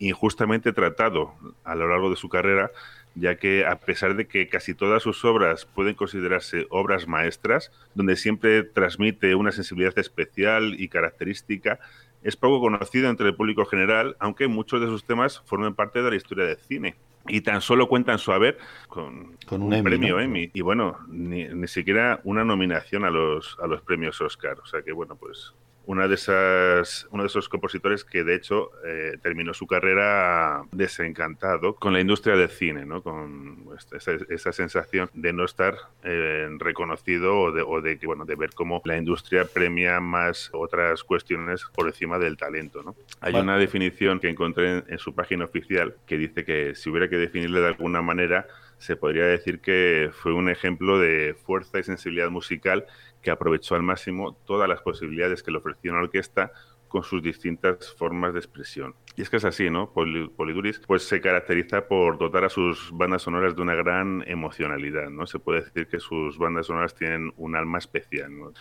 injustamente 0.01 0.75
tratado 0.75 1.33
a 1.65 1.75
lo 1.77 1.89
largo 1.89 2.11
de 2.11 2.17
su 2.17 2.29
carrera, 2.29 2.73
ya 3.15 3.37
que 3.37 3.65
a 3.65 3.77
pesar 3.77 4.17
de 4.17 4.29
que 4.29 4.51
casi 4.51 4.75
todas 4.75 5.03
sus 5.03 5.25
obras 5.25 5.65
pueden 5.65 5.95
considerarse 5.95 6.67
obras 6.69 7.09
maestras, 7.09 7.73
donde 7.95 8.17
siempre 8.17 8.65
transmite 8.65 9.35
una 9.35 9.51
sensibilidad 9.51 9.99
especial 9.99 10.79
y 10.79 10.91
característica, 10.91 11.81
es 12.23 12.37
poco 12.37 12.61
conocido 12.61 13.09
entre 13.09 13.29
el 13.29 13.35
público 13.35 13.65
general, 13.65 14.15
aunque 14.19 14.47
muchos 14.47 14.79
de 14.83 14.89
sus 14.89 15.05
temas 15.05 15.41
formen 15.47 15.75
parte 15.75 16.03
de 16.03 16.11
la 16.11 16.17
historia 16.17 16.45
del 16.45 16.59
cine. 16.59 16.97
Y 17.29 17.43
tan 17.43 17.61
solo 17.61 17.89
cuentan 17.89 18.19
su 18.19 18.33
haber 18.33 18.59
con, 18.89 19.37
Con 19.47 19.63
un 19.63 19.69
un 19.69 19.75
Emmy, 19.75 19.83
premio 19.85 20.17
¿no? 20.17 20.21
Emmy. 20.21 20.51
Y 20.55 20.61
bueno, 20.63 20.99
ni, 21.09 21.45
ni 21.45 21.69
siquiera 21.69 22.21
una 22.25 22.45
nominación 22.45 23.05
a 23.05 23.11
los, 23.11 23.57
a 23.63 23.67
los 23.67 23.83
premios 23.83 24.21
Oscar. 24.21 24.59
O 24.61 24.67
sea 24.67 24.83
que 24.83 24.93
bueno, 24.93 25.17
pues 25.17 25.55
una 25.87 26.07
de 26.07 26.15
esas, 26.15 27.09
uno 27.11 27.23
de 27.25 27.29
esos 27.29 27.49
compositores 27.49 28.05
que 28.05 28.23
de 28.23 28.35
hecho 28.37 28.71
eh, 28.87 29.19
terminó 29.23 29.55
su 29.55 29.67
carrera 29.67 30.63
desencantado 30.73 31.75
con 31.75 31.93
la 31.93 32.01
industria 32.01 32.37
del 32.37 32.51
cine, 32.51 32.85
¿no? 32.87 33.03
Con 33.03 33.65
esta- 33.77 33.97
esa, 33.97 34.13
esa 34.29 34.53
sensación 34.53 35.11
de 35.15 35.33
no 35.33 35.45
estar 35.45 35.75
eh, 36.05 36.49
reconocido 36.59 37.39
o 37.39 37.53
de, 37.53 37.63
o 37.63 37.81
de 37.81 37.99
bueno 38.05 38.25
de 38.25 38.37
ver 38.37 38.51
cómo 38.55 38.81
la 38.85 38.97
industria 38.99 39.45
premia 39.45 40.01
más 40.01 40.51
otras 40.53 41.03
cuestiones 41.03 41.65
por 41.75 41.87
encima 41.87 42.19
del 42.19 42.37
talento, 42.37 42.83
¿no? 42.83 42.95
Hay 43.21 43.33
Vale. 43.33 43.45
una 43.45 43.59
definición 43.59 44.21
que 44.21 44.29
encontré 44.29 44.79
en, 44.79 44.85
en 44.89 44.99
su 44.99 45.15
página 45.15 45.45
oficial 45.45 45.95
que 46.07 46.19
dice 46.19 46.45
que 46.45 46.75
si 46.75 46.91
hubiera 46.91 47.09
que 47.09 47.17
definirle 47.17 47.61
de 47.61 47.67
alguna 47.69 48.03
manera 48.03 48.47
se 48.79 48.97
podría 48.97 49.25
decir 49.27 49.61
que 49.61 50.11
fue 50.13 50.33
un 50.33 50.49
ejemplo 50.49 50.99
de 50.99 51.35
fuerza 51.45 51.79
y 51.79 51.83
sensibilidad 51.83 52.31
musical 52.31 52.87
que 53.23 53.31
aprovechó 53.31 53.75
al 53.75 53.83
máximo 53.83 54.35
todas 54.47 54.69
las 54.69 54.81
posibilidades 54.83 55.43
que 55.43 55.51
le 55.51 55.59
ofreció 55.59 55.93
una 55.93 56.03
orquesta 56.03 56.53
con 56.89 57.05
sus 57.05 57.23
distintas 57.23 57.95
formas 57.95 58.33
de 58.33 58.41
expresión. 58.41 58.97
Y 59.15 59.23
es 59.23 59.31
que 59.31 59.37
es 59.37 59.45
así, 59.45 59.71
¿no? 59.71 59.93
Poli- 59.93 60.29
Poliduris 60.29 60.81
pues 60.87 61.05
se 61.05 61.21
caracteriza 61.21 61.87
por 61.87 62.19
dotar 62.19 62.45
a 62.45 62.49
sus 62.49 62.91
bandas 62.93 63.23
sonoras 63.23 63.55
de 63.55 63.63
una 63.63 63.75
gran 63.75 64.25
emocionalidad, 64.27 65.09
¿no? 65.09 65.27
Se 65.27 65.39
puede 65.39 65.63
decir 65.63 65.87
que 65.87 66.01
sus 66.01 66.37
bandas 66.37 66.67
sonoras 66.67 66.95
tienen 66.97 67.33
un 67.37 67.55
alma 67.55 67.79
especial, 67.79 68.37
¿no? 68.37 68.53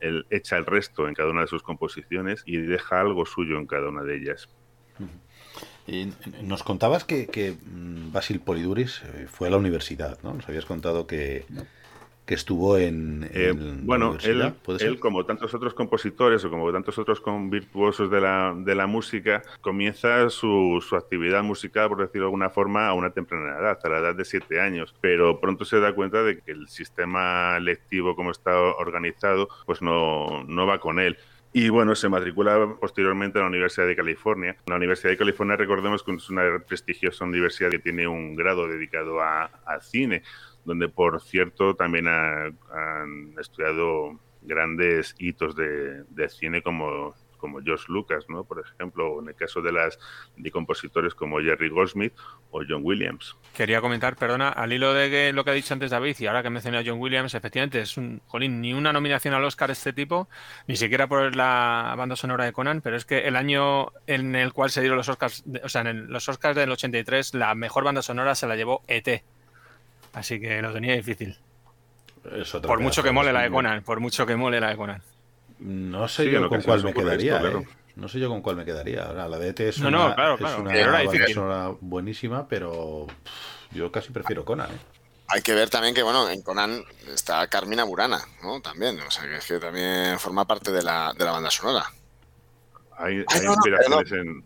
Él 0.00 0.26
echa 0.30 0.56
el 0.56 0.64
resto 0.66 1.08
en 1.08 1.14
cada 1.14 1.30
una 1.30 1.42
de 1.42 1.46
sus 1.46 1.62
composiciones 1.62 2.42
y 2.46 2.56
deja 2.56 3.00
algo 3.00 3.26
suyo 3.26 3.58
en 3.58 3.66
cada 3.66 3.88
una 3.90 4.02
de 4.02 4.16
ellas. 4.16 4.48
Y 5.86 6.10
nos 6.42 6.62
contabas 6.62 7.04
que, 7.04 7.26
que, 7.26 7.52
mm, 7.52 8.12
Basil 8.12 8.40
Poliduris 8.40 9.02
eh, 9.02 9.26
fue 9.28 9.48
a 9.48 9.50
la 9.50 9.58
universidad, 9.58 10.18
¿no? 10.22 10.32
Nos 10.32 10.48
habías 10.48 10.64
contado 10.64 11.06
que, 11.06 11.44
que 12.26 12.34
estuvo 12.34 12.78
en, 12.78 13.28
Eh, 13.32 13.48
en 13.50 13.86
bueno, 13.86 14.16
él, 14.24 14.98
como 14.98 15.26
tantos 15.26 15.52
otros 15.52 15.74
compositores 15.74 16.42
o 16.44 16.50
como 16.50 16.72
tantos 16.72 16.98
otros 16.98 17.22
virtuosos 17.50 18.10
de 18.10 18.20
la, 18.20 18.54
de 18.56 18.74
la 18.74 18.86
música, 18.86 19.42
comienza 19.60 20.30
su, 20.30 20.82
su 20.86 20.96
actividad 20.96 21.42
musical, 21.42 21.88
por 21.90 21.98
decirlo 21.98 22.22
de 22.22 22.28
alguna 22.28 22.48
forma, 22.50 22.88
a 22.88 22.94
una 22.94 23.10
temprana 23.10 23.58
edad, 23.58 23.78
a 23.82 23.88
la 23.88 23.98
edad 23.98 24.14
de 24.14 24.24
siete 24.24 24.58
años. 24.60 24.94
Pero 25.02 25.38
pronto 25.38 25.64
se 25.66 25.80
da 25.80 25.92
cuenta 25.94 26.22
de 26.22 26.38
que 26.40 26.52
el 26.52 26.68
sistema 26.68 27.58
lectivo, 27.60 28.16
como 28.16 28.30
está 28.30 28.58
organizado, 28.58 29.48
pues 29.66 29.82
no, 29.82 30.44
no 30.44 30.66
va 30.66 30.78
con 30.80 30.98
él. 31.00 31.18
Y 31.56 31.68
bueno, 31.68 31.94
se 31.94 32.08
matricula 32.08 32.74
posteriormente 32.80 33.38
a 33.38 33.42
la 33.42 33.48
Universidad 33.48 33.86
de 33.86 33.94
California. 33.94 34.56
La 34.66 34.74
Universidad 34.74 35.10
de 35.10 35.16
California, 35.18 35.54
recordemos 35.56 36.02
que 36.02 36.12
es 36.12 36.28
una 36.28 36.42
prestigiosa 36.66 37.24
universidad 37.24 37.70
que 37.70 37.78
tiene 37.78 38.08
un 38.08 38.34
grado 38.34 38.66
dedicado 38.66 39.20
a- 39.20 39.44
al 39.64 39.80
cine, 39.82 40.22
donde 40.64 40.88
por 40.88 41.20
cierto 41.20 41.74
también 41.74 42.06
ha- 42.08 42.46
han 42.72 43.34
estudiado 43.38 44.18
grandes 44.42 45.14
hitos 45.18 45.56
de, 45.56 46.04
de 46.04 46.28
cine 46.28 46.60
como, 46.62 47.14
como 47.38 47.60
George 47.62 47.84
Lucas, 47.88 48.24
¿no? 48.28 48.44
por 48.44 48.60
ejemplo, 48.60 49.10
o 49.12 49.22
en 49.22 49.28
el 49.28 49.34
caso 49.34 49.62
de 49.62 49.72
las 49.72 49.98
de 50.36 50.50
compositores 50.50 51.14
como 51.14 51.40
Jerry 51.40 51.70
Goldsmith 51.70 52.12
o 52.50 52.60
John 52.68 52.80
Williams. 52.84 53.36
Quería 53.56 53.80
comentar, 53.80 54.16
perdona, 54.16 54.50
al 54.50 54.72
hilo 54.72 54.92
de 54.94 55.08
que- 55.10 55.32
lo 55.32 55.44
que 55.44 55.50
ha 55.50 55.54
dicho 55.54 55.72
antes 55.74 55.90
David 55.90 56.16
y 56.20 56.26
ahora 56.26 56.42
que 56.42 56.50
mencioné 56.50 56.78
a 56.78 56.82
John 56.84 57.00
Williams, 57.00 57.34
efectivamente 57.34 57.80
es 57.80 57.96
un, 57.96 58.20
jolín, 58.26 58.60
ni 58.60 58.74
una 58.74 58.92
nominación 58.92 59.32
al 59.34 59.44
Oscar 59.44 59.70
este 59.70 59.92
tipo, 59.94 60.28
ni 60.66 60.76
siquiera 60.76 61.06
por 61.06 61.34
la 61.34 61.94
banda 61.96 62.16
sonora 62.16 62.44
de 62.44 62.52
Conan, 62.52 62.80
pero 62.82 62.96
es 62.96 63.04
que 63.06 63.20
el 63.26 63.36
año 63.36 63.88
en 64.06 64.34
el 64.36 64.52
cual 64.52 64.68
se 64.70 64.80
dieron 64.80 64.98
los 64.98 65.08
Oscars, 65.08 65.42
o 65.62 65.68
sea, 65.70 65.80
en 65.82 65.86
el- 65.88 66.06
los 66.06 66.28
Oscars 66.28 66.54
del 66.56 66.70
83, 66.70 67.32
la 67.34 67.54
mejor 67.54 67.84
banda 67.84 68.02
sonora 68.02 68.34
se 68.34 68.46
la 68.46 68.56
llevó 68.56 68.82
ET. 68.88 69.24
Así 70.14 70.40
que 70.40 70.62
lo 70.62 70.72
tenía 70.72 70.94
difícil. 70.94 71.36
Es 72.36 72.50
Por 72.52 72.80
mucho 72.80 73.02
que 73.02 73.10
mole 73.10 73.32
la 73.32 73.42
de. 73.42 73.50
Conan, 73.50 73.82
por 73.82 74.00
mucho 74.00 74.24
que 74.24 74.36
mole 74.36 74.60
la 74.60 74.70
de 74.70 74.76
Conan. 74.76 75.02
No 75.58 76.08
sé 76.08 76.24
Sí, 76.24 76.30
yo 76.30 76.48
con 76.48 76.62
cuál 76.62 76.82
me 76.82 76.92
quedaría, 76.94 77.36
esto, 77.36 77.46
¿eh? 77.46 77.50
claro. 77.50 77.64
No 77.96 78.08
sé 78.08 78.18
yo 78.18 78.28
con 78.28 78.42
cuál 78.42 78.56
me 78.56 78.64
quedaría. 78.64 79.04
Ahora, 79.04 79.28
la 79.28 79.38
de 79.38 79.48
ET 79.50 79.60
es 79.60 79.78
No, 79.78 79.88
una, 79.88 80.08
no, 80.08 80.14
claro, 80.14 80.34
es 80.34 80.40
claro. 80.40 80.62
una 80.62 80.72
Pero 80.72 80.96
era 80.96 81.04
banda 81.04 81.28
sonora 81.28 81.72
buenísima, 81.80 82.48
pero 82.48 83.06
pff, 83.06 83.76
yo 83.76 83.92
casi 83.92 84.10
prefiero 84.10 84.44
Conan, 84.44 84.70
¿eh? 84.70 84.78
Hay 85.28 85.42
que 85.42 85.54
ver 85.54 85.70
también 85.70 85.94
que, 85.94 86.02
bueno, 86.02 86.28
en 86.28 86.42
Conan 86.42 86.84
está 87.12 87.46
Carmina 87.48 87.84
Burana, 87.84 88.20
¿no? 88.42 88.60
También, 88.60 89.00
o 89.00 89.10
sea, 89.10 89.24
que 89.24 89.36
es 89.36 89.46
que 89.46 89.58
también 89.58 90.18
forma 90.18 90.44
parte 90.46 90.70
de 90.70 90.82
la, 90.82 91.12
de 91.16 91.24
la 91.24 91.32
banda 91.32 91.50
sonora. 91.50 91.84
Hay, 92.98 93.16
Ay, 93.18 93.24
hay 93.28 93.40
no, 93.40 93.46
no, 93.46 93.52
inspiraciones 93.54 94.12
en, 94.12 94.44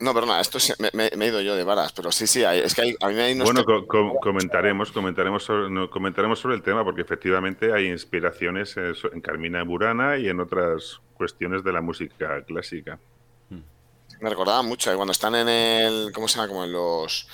No, 0.00 0.12
perdona, 0.12 0.40
esto 0.40 0.58
sí- 0.58 0.72
me, 0.78 0.90
me- 0.92 1.10
me 1.16 1.24
he 1.24 1.28
ido 1.28 1.40
yo 1.40 1.54
de 1.54 1.62
varas, 1.64 1.92
pero 1.92 2.10
sí, 2.10 2.26
sí, 2.26 2.42
hay- 2.44 2.58
es 2.60 2.74
que 2.74 2.82
hay- 2.82 2.96
a 3.00 3.08
mí 3.08 3.14
me 3.14 3.22
hay 3.22 3.38
Bueno, 3.38 3.64
co- 3.64 3.86
co- 3.86 4.16
comentaremos, 4.20 4.90
comentaremos 4.90 5.44
sobre, 5.44 5.70
no, 5.70 5.88
comentaremos 5.88 6.38
sobre 6.40 6.56
el 6.56 6.62
tema 6.62 6.82
porque 6.84 7.02
efectivamente 7.02 7.72
hay 7.72 7.86
inspiraciones 7.86 8.76
en, 8.76 8.94
so- 8.96 9.12
en 9.12 9.20
Carmina 9.20 9.62
Burana 9.62 10.18
y 10.18 10.28
en 10.28 10.40
otras 10.40 11.00
cuestiones 11.14 11.62
de 11.62 11.72
la 11.72 11.80
música 11.80 12.42
clásica. 12.44 12.98
Me 14.20 14.30
recordaba 14.30 14.62
mucho 14.62 14.92
eh, 14.92 14.96
cuando 14.96 15.12
están 15.12 15.34
en 15.34 15.48
el. 15.48 16.12
¿Cómo 16.14 16.28
se 16.28 16.36
llama? 16.36 16.48
Como 16.48 16.64
en 16.64 16.72
los. 16.72 17.26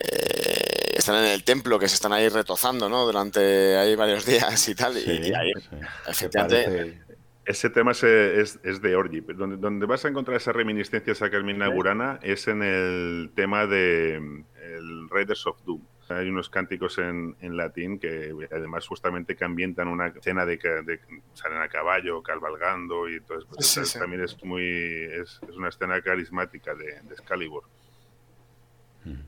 eh, 0.00 0.94
están 0.96 1.16
en 1.16 1.30
el 1.32 1.44
templo 1.44 1.78
que 1.78 1.88
se 1.88 1.94
están 1.94 2.12
ahí 2.12 2.28
retozando, 2.28 2.88
¿no? 2.88 3.04
Durante 3.06 3.76
ahí 3.76 3.96
varios 3.96 4.24
días 4.26 4.68
y 4.68 4.74
tal. 4.74 4.96
y- 4.98 5.28
y, 5.28 5.32
ahí, 5.34 5.52
sí. 5.54 5.76
efectivamente, 6.06 7.00
Ese 7.44 7.70
tema 7.70 7.92
es, 7.92 8.02
es, 8.04 8.82
de 8.82 8.96
Orgy. 8.96 9.20
Donde, 9.20 9.56
donde, 9.56 9.86
vas 9.86 10.04
a 10.04 10.08
encontrar 10.08 10.36
esas 10.36 10.54
reminiscencias 10.54 11.22
a 11.22 11.30
Carmina 11.30 11.68
Burana 11.68 12.20
es 12.22 12.46
en 12.48 12.62
el 12.62 13.30
tema 13.34 13.66
de 13.66 14.16
el 14.16 15.08
Raiders 15.08 15.46
of 15.46 15.62
Doom. 15.64 15.82
Hay 16.10 16.28
unos 16.28 16.50
cánticos 16.50 16.98
en, 16.98 17.36
en, 17.40 17.56
latín 17.56 17.98
que 17.98 18.34
además 18.50 18.86
justamente 18.86 19.36
que 19.36 19.44
ambientan 19.44 19.86
una 19.86 20.08
escena 20.08 20.44
de 20.44 20.58
que 20.58 21.00
salen 21.34 21.62
a 21.62 21.68
caballo, 21.68 22.20
cabalgando 22.22 23.08
y 23.08 23.20
todo 23.20 23.38
eso. 23.58 23.98
También 23.98 24.24
es 24.24 24.42
muy 24.44 24.64
es, 24.64 25.38
es, 25.48 25.56
una 25.56 25.68
escena 25.68 26.00
carismática 26.02 26.74
de, 26.74 27.00
de 27.02 27.14
Excalibur. 27.14 27.62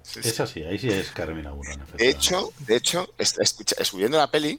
es 0.03 0.41
así, 0.41 0.65
ahí 0.65 0.77
sí 0.77 0.89
es 0.89 1.13
Carmina 1.13 1.53
Burana. 1.53 1.87
De 1.97 2.09
hecho, 2.09 2.53
de 2.67 2.77
hecho, 2.77 3.15
escuchando 3.17 4.19
la 4.19 4.31
peli, 4.31 4.59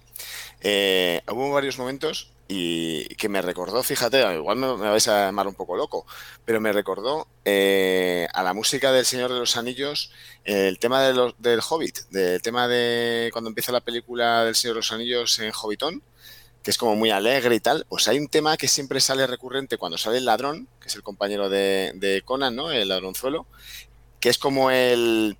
eh, 0.61 1.21
hubo 1.29 1.51
varios 1.51 1.77
momentos 1.77 2.32
y 2.47 3.05
que 3.15 3.29
me 3.29 3.41
recordó, 3.41 3.83
fíjate, 3.83 4.21
igual 4.35 4.57
me, 4.57 4.67
vais 4.75 5.07
a 5.07 5.25
llamar 5.25 5.47
un 5.47 5.55
poco 5.55 5.77
loco, 5.77 6.05
pero 6.45 6.59
me 6.59 6.73
recordó 6.73 7.27
eh, 7.45 8.27
a 8.33 8.43
la 8.43 8.53
música 8.53 8.91
del 8.91 9.05
Señor 9.05 9.31
de 9.31 9.39
los 9.39 9.57
Anillos 9.57 10.11
el 10.43 10.77
tema 10.79 11.01
de 11.03 11.33
del 11.37 11.61
Hobbit, 11.67 11.99
del 12.09 12.41
tema 12.41 12.67
de 12.67 13.29
cuando 13.31 13.49
empieza 13.49 13.71
la 13.71 13.81
película 13.81 14.43
del 14.43 14.55
Señor 14.55 14.75
de 14.75 14.79
los 14.79 14.91
Anillos 14.91 15.39
en 15.39 15.51
Hobbitón, 15.53 16.03
que 16.63 16.71
es 16.71 16.77
como 16.77 16.95
muy 16.95 17.11
alegre 17.11 17.55
y 17.55 17.59
tal, 17.59 17.85
pues 17.89 18.07
hay 18.07 18.19
un 18.19 18.27
tema 18.27 18.57
que 18.57 18.67
siempre 18.67 18.99
sale 18.99 19.27
recurrente 19.27 19.77
cuando 19.77 19.97
sale 19.97 20.17
el 20.17 20.25
ladrón, 20.25 20.67
que 20.79 20.87
es 20.87 20.95
el 20.95 21.03
compañero 21.03 21.49
de, 21.49 21.91
de 21.95 22.21
Conan, 22.23 22.55
¿no? 22.55 22.71
El 22.71 22.89
ladronzuelo, 22.89 23.47
que 24.19 24.29
es 24.29 24.37
como 24.37 24.71
el, 24.71 25.37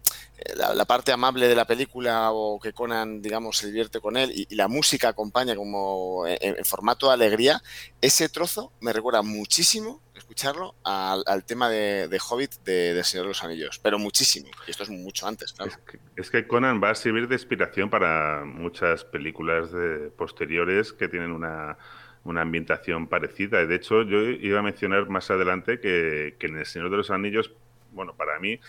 la, 0.56 0.86
parte 0.86 1.12
amable 1.12 1.48
de 1.48 1.56
la 1.56 1.66
película 1.66 2.32
o 2.32 2.60
que 2.60 2.74
Conan, 2.74 3.22
digamos, 3.22 3.58
se 3.58 3.68
divierte 3.68 4.00
con 4.00 4.18
él 4.18 4.32
y, 4.34 4.54
la 4.56 4.68
música 4.68 5.10
acompaña 5.10 5.56
como 5.56 6.26
en, 6.28 6.64
formato 6.66 7.08
de 7.08 7.14
alegría, 7.14 7.62
ese 8.02 8.30
trozo 8.30 8.72
me 8.82 8.94
recuerda 8.94 9.22
muchísimo 9.22 10.02
escucharlo 10.16 10.76
al, 10.84 11.46
tema 11.46 11.70
de, 11.70 12.20
Hobbit 12.30 12.56
de, 12.64 13.04
Señor 13.04 13.26
de 13.26 13.30
los 13.30 13.44
Anillos, 13.44 13.80
pero 13.80 14.00
muchísimo. 14.00 14.50
Y 14.68 14.72
esto 14.72 14.84
es 14.84 14.90
mucho 14.90 15.28
antes, 15.28 15.54
claro. 15.54 15.72
Es 16.16 16.30
que, 16.30 16.48
Conan 16.48 16.82
va 16.82 16.92
a 16.92 16.96
servir 16.96 17.28
de 17.28 17.36
inspiración 17.36 17.90
para 17.90 18.44
muchas 18.46 19.04
películas 19.04 19.70
posteriores 20.18 20.94
que 20.94 21.08
tienen 21.08 21.32
una, 21.32 21.78
una 22.24 22.42
ambientación 22.42 23.08
parecida. 23.08 23.66
De 23.66 23.76
hecho, 23.76 24.04
yo 24.04 24.22
iba 24.22 24.60
a 24.60 24.64
mencionar 24.64 25.10
más 25.10 25.30
adelante 25.32 25.80
que, 25.80 26.36
que 26.40 26.48
en 26.48 26.58
El 26.58 26.66
Señor 26.66 26.90
de 26.90 26.98
los 26.98 27.12
Anillos, 27.12 27.52
bueno, 27.92 28.16
para 28.16 28.40
mí 28.40 28.60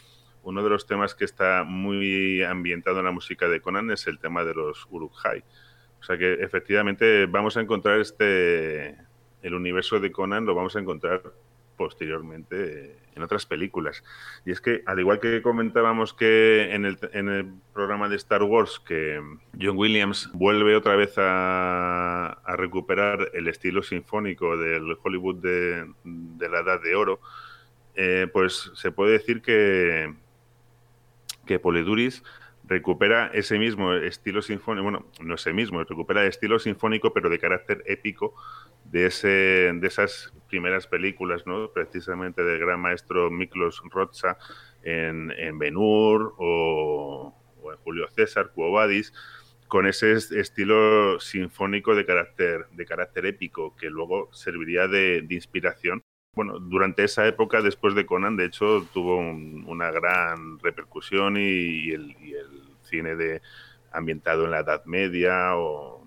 uno 0.45 0.62
de 0.62 0.70
los 0.70 0.86
temas 0.86 1.14
que 1.14 1.24
está 1.24 1.64
muy 1.64 2.42
ambientado 2.42 2.99
en 3.01 3.07
la 3.07 3.11
música 3.11 3.49
de 3.49 3.61
Conan 3.61 3.90
es 3.90 4.07
el 4.07 4.18
tema 4.18 4.45
de 4.45 4.55
los 4.55 4.86
Uruk-hai. 4.90 5.42
O 6.01 6.05
sea 6.05 6.18
que 6.18 6.34
efectivamente 6.34 7.26
vamos 7.26 7.57
a 7.57 7.61
encontrar 7.61 7.99
este, 8.01 8.97
el 9.42 9.55
universo 9.55 10.01
de 10.01 10.12
Conan 10.12 10.47
lo 10.47 10.55
vamos 10.55 10.76
a 10.76 10.80
encontrar 10.80 11.22
posteriormente 11.76 12.97
en 13.14 13.22
otras 13.22 13.47
películas. 13.47 14.03
Y 14.45 14.53
es 14.53 14.61
que, 14.61 14.82
al 14.86 15.01
igual 15.01 15.20
que 15.20 15.42
comentábamos 15.42 16.14
que 16.14 16.74
en 16.74 16.84
el, 16.84 16.99
en 17.12 17.28
el 17.28 17.47
programa 17.72 18.09
de 18.09 18.16
Star 18.16 18.42
Wars, 18.42 18.80
que 18.86 19.20
John 19.61 19.76
Williams 19.76 20.30
vuelve 20.32 20.76
otra 20.76 20.97
vez 20.97 21.14
a, 21.16 22.40
recuperar 22.57 23.30
el 23.34 23.49
estilo 23.49 23.82
sinfónico 23.82 24.57
del 24.57 24.97
Hollywood 25.03 25.36
de, 25.36 25.86
la 26.49 26.61
Edad 26.61 26.80
de 26.82 26.95
Oro, 26.95 27.20
eh, 27.95 28.28
pues 28.32 28.70
se 28.74 28.90
puede 28.90 29.12
decir 29.12 29.42
que, 29.42 30.12
que 31.47 31.59
Poliduris 31.59 32.22
recupera 32.66 33.30
ese 33.34 33.59
mismo 33.59 33.92
estilo 33.92 34.40
sinfónico, 34.40 34.84
bueno, 34.84 35.07
no 35.20 35.34
ese 35.34 35.53
mismo, 35.53 35.82
recupera 35.84 36.22
el 36.22 36.28
estilo 36.28 36.59
sinfónico, 36.59 37.12
pero 37.12 37.28
de 37.28 37.38
carácter 37.38 37.82
épico 37.86 38.34
de, 38.84 39.07
ese, 39.07 39.28
de 39.74 39.86
esas 39.86 40.32
primeras 40.49 40.86
películas, 40.86 41.47
¿no? 41.47 41.70
precisamente 41.72 42.42
del 42.42 42.59
gran 42.59 42.80
maestro 42.80 43.30
Miklos 43.30 43.82
Rocha 43.90 44.38
en, 44.82 45.30
en 45.32 45.59
Benur 45.59 46.34
o, 46.38 47.34
en 47.70 47.76
Julio 47.78 48.09
César, 48.09 48.53
Cuobadis, 48.55 49.12
con 49.68 49.86
ese 49.86 50.12
estilo 50.12 51.18
sinfónico 51.20 51.95
de 51.95 52.07
carácter, 52.07 52.66
de 52.72 52.84
carácter 52.86 53.26
épico 53.26 53.74
que 53.76 53.90
luego 53.90 54.30
serviría 54.32 54.86
de, 54.86 55.22
de 55.22 55.34
inspiración 55.34 56.03
bueno, 56.35 56.59
durante 56.59 57.05
esa 57.05 57.26
época, 57.26 57.62
después 57.62 57.95
de 57.95 58.07
Conan, 58.07 58.37
de 58.37 58.47
hecho, 58.47 58.87
tuvo 58.93 59.18
una 59.18 59.91
gran 59.91 60.59
repercusión 60.59 61.37
y, 61.37 61.91
el, 61.91 62.16
cine 62.82 63.16
de 63.16 63.41
ambientado 63.93 64.45
en 64.45 64.51
la 64.51 64.61
Edad 64.61 64.85
Media 64.85 65.57
o, 65.57 66.03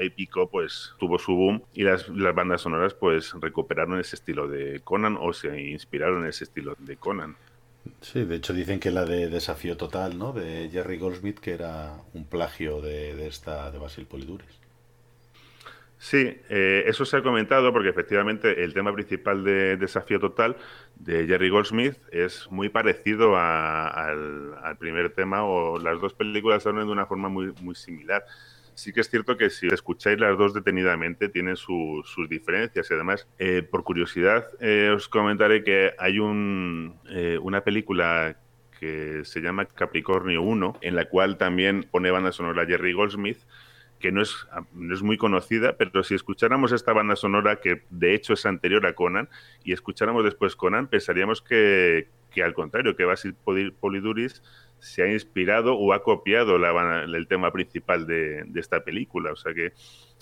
épico, 0.00 0.48
pues 0.48 0.92
tuvo 1.00 1.18
su 1.18 1.34
boom 1.34 1.62
y 1.72 1.82
las, 1.82 2.06
bandas 2.08 2.60
sonoras 2.60 2.94
pues 2.94 3.32
recuperaron 3.40 3.98
ese 3.98 4.14
estilo 4.14 4.46
de 4.46 4.80
Conan 4.84 5.18
o 5.20 5.32
se 5.32 5.60
inspiraron 5.60 6.22
en 6.22 6.28
ese 6.28 6.44
estilo 6.44 6.76
de 6.78 6.96
Conan. 6.96 7.34
Sí, 8.00 8.24
de 8.24 8.36
hecho 8.36 8.52
dicen 8.52 8.78
que 8.78 8.92
la 8.92 9.04
de 9.04 9.28
Desafío 9.28 9.76
Total, 9.76 10.16
¿no? 10.16 10.32
De 10.32 10.68
Jerry 10.70 10.98
Goldsmith, 10.98 11.40
que 11.40 11.50
era 11.50 11.96
un 12.14 12.26
plagio 12.26 12.80
de, 12.80 13.16
de 13.16 13.26
esta 13.26 13.72
de 13.72 13.78
Basil 13.78 14.06
Poliduris. 14.06 14.57
Sí, 15.98 16.40
eh, 16.48 16.84
eso 16.86 17.04
se 17.04 17.16
ha 17.16 17.22
comentado 17.22 17.72
porque 17.72 17.88
efectivamente 17.88 18.62
el 18.62 18.72
tema 18.72 18.92
principal 18.92 19.42
de 19.42 19.76
Desafío 19.76 20.20
Total 20.20 20.56
de 20.94 21.26
Jerry 21.26 21.48
Goldsmith 21.48 21.96
es 22.12 22.46
muy 22.52 22.68
parecido 22.68 23.36
al, 23.36 24.76
primer 24.78 25.10
tema 25.10 25.42
o 25.44 25.78
las 25.80 26.00
dos 26.00 26.14
películas 26.14 26.64
hablan 26.66 26.86
de 26.86 26.92
una 26.92 27.06
forma 27.06 27.28
muy, 27.28 27.52
muy 27.62 27.74
similar. 27.74 28.24
Sí 28.74 28.92
que 28.92 29.00
es 29.00 29.10
cierto 29.10 29.36
que 29.36 29.50
si 29.50 29.66
escucháis 29.66 30.20
las 30.20 30.38
dos 30.38 30.54
detenidamente 30.54 31.28
tienen 31.28 31.56
sus 31.56 32.28
diferencias 32.28 32.88
y 32.88 32.94
además, 32.94 33.26
eh, 33.40 33.62
por 33.68 33.82
curiosidad, 33.82 34.46
eh, 34.60 34.92
os 34.94 35.08
comentaré 35.08 35.64
que 35.64 35.94
hay 35.98 36.20
un, 36.20 36.94
una 37.42 37.62
película 37.62 38.36
que 38.78 39.24
se 39.24 39.40
llama 39.40 39.64
Capricornio 39.64 40.42
1, 40.42 40.78
en 40.80 40.94
la 40.94 41.06
cual 41.06 41.38
también 41.38 41.88
pone 41.90 42.12
banda 42.12 42.30
sonora 42.30 42.66
Jerry 42.66 42.92
Goldsmith, 42.92 43.38
que 43.98 44.12
no 44.12 44.22
es, 44.22 44.46
no 44.72 44.94
es 44.94 45.02
muy 45.02 45.16
conocida, 45.16 45.76
pero 45.76 46.02
si 46.02 46.14
escucháramos 46.14 46.72
esta 46.72 46.92
banda 46.92 47.16
sonora, 47.16 47.60
que 47.60 47.82
de 47.90 48.14
hecho 48.14 48.34
es 48.34 48.46
anterior 48.46 48.86
a 48.86 48.94
Conan, 48.94 49.28
y 49.64 49.72
escucháramos 49.72 50.24
después 50.24 50.56
Conan, 50.56 50.86
pensaríamos 50.86 51.42
que, 51.42 52.08
que 52.30 52.42
al 52.42 52.54
contrario, 52.54 52.96
que 52.96 53.04
Basil 53.04 53.34
Poliduris 53.34 54.42
se 54.78 55.02
ha 55.02 55.12
inspirado 55.12 55.74
o 55.76 55.92
ha 55.92 56.02
copiado 56.02 56.56
el 56.56 57.26
tema 57.26 57.52
principal 57.52 58.06
de, 58.06 58.44
de, 58.44 58.60
esta 58.60 58.84
película. 58.84 59.32
O 59.32 59.36
sea 59.36 59.52
que, 59.52 59.72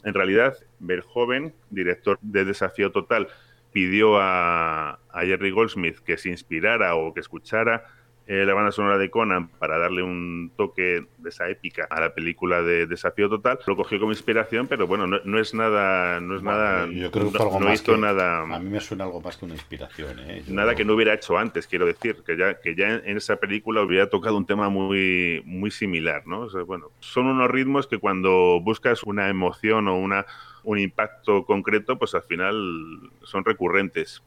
en 0.05 0.15
realidad, 0.15 0.57
Verhoeven, 0.79 1.55
director 1.71 2.19
de 2.23 2.45
Desafío 2.45 2.91
Total, 2.91 3.29
pidió 3.73 4.19
a, 4.19 5.01
a 5.11 5.21
Jerry 5.21 5.51
Goldsmith 5.51 5.99
que 5.99 6.17
se 6.17 6.31
inspirara 6.31 6.95
o 6.95 7.13
que 7.13 7.21
escuchara 7.21 7.85
eh, 8.29 8.45
la 8.45 8.55
banda 8.55 8.73
sonora 8.73 8.99
de 8.99 9.09
Conan 9.09 9.49
para 9.49 9.79
darle 9.79 10.03
un 10.03 10.51
toque 10.57 11.07
de 11.19 11.29
esa 11.29 11.49
épica 11.49 11.87
a 11.89 12.01
la 12.01 12.13
película 12.13 12.61
de 12.63 12.87
Desafío 12.87 13.29
Total. 13.29 13.59
Lo 13.67 13.77
cogió 13.77 14.01
como 14.01 14.11
inspiración, 14.11 14.67
pero 14.67 14.89
bueno, 14.89 15.07
no, 15.07 15.39
es 15.39 15.55
nada, 15.55 16.21
no 16.21 16.37
es 16.37 16.43
nada. 16.43 16.89
Yo 16.89 17.11
creo 17.13 17.31
que 17.31 17.39
algo 17.39 17.61
más 17.61 17.87
nada. 17.87 18.41
A 18.41 18.59
mí 18.59 18.69
me 18.69 18.81
suena 18.81 19.05
algo 19.05 19.21
más 19.21 19.37
que 19.37 19.45
una 19.45 19.55
inspiración. 19.55 20.19
¿eh? 20.19 20.43
Nada 20.49 20.75
que 20.75 20.85
no 20.85 20.95
hubiera 20.95 21.15
hecho 21.15 21.39
antes, 21.39 21.69
quiero 21.69 21.87
decir, 21.87 22.17
que 22.27 22.37
ya 22.37 22.61
que 22.61 22.75
ya 22.75 22.97
en, 22.97 23.17
esa 23.17 23.37
película 23.37 23.83
hubiera 23.83 24.11
tocado 24.11 24.37
un 24.37 24.47
tema 24.47 24.69
muy 24.69 25.43
muy 25.45 25.71
similar, 25.71 26.27
¿no? 26.27 26.49
bueno, 26.67 26.91
son 27.01 27.27
unos 27.27 27.51
ritmos 27.51 27.87
que 27.87 27.99
cuando 27.99 28.61
buscas 28.61 29.03
una 29.05 29.29
emoción 29.29 29.89
o 29.89 29.97
una 29.97 30.27
un 30.65 30.81
impacto 30.81 31.45
concreto, 31.45 31.97
pues 31.97 32.15
al 32.15 32.23
final 32.23 33.11
son 33.23 33.45
recurrentes. 33.45 34.23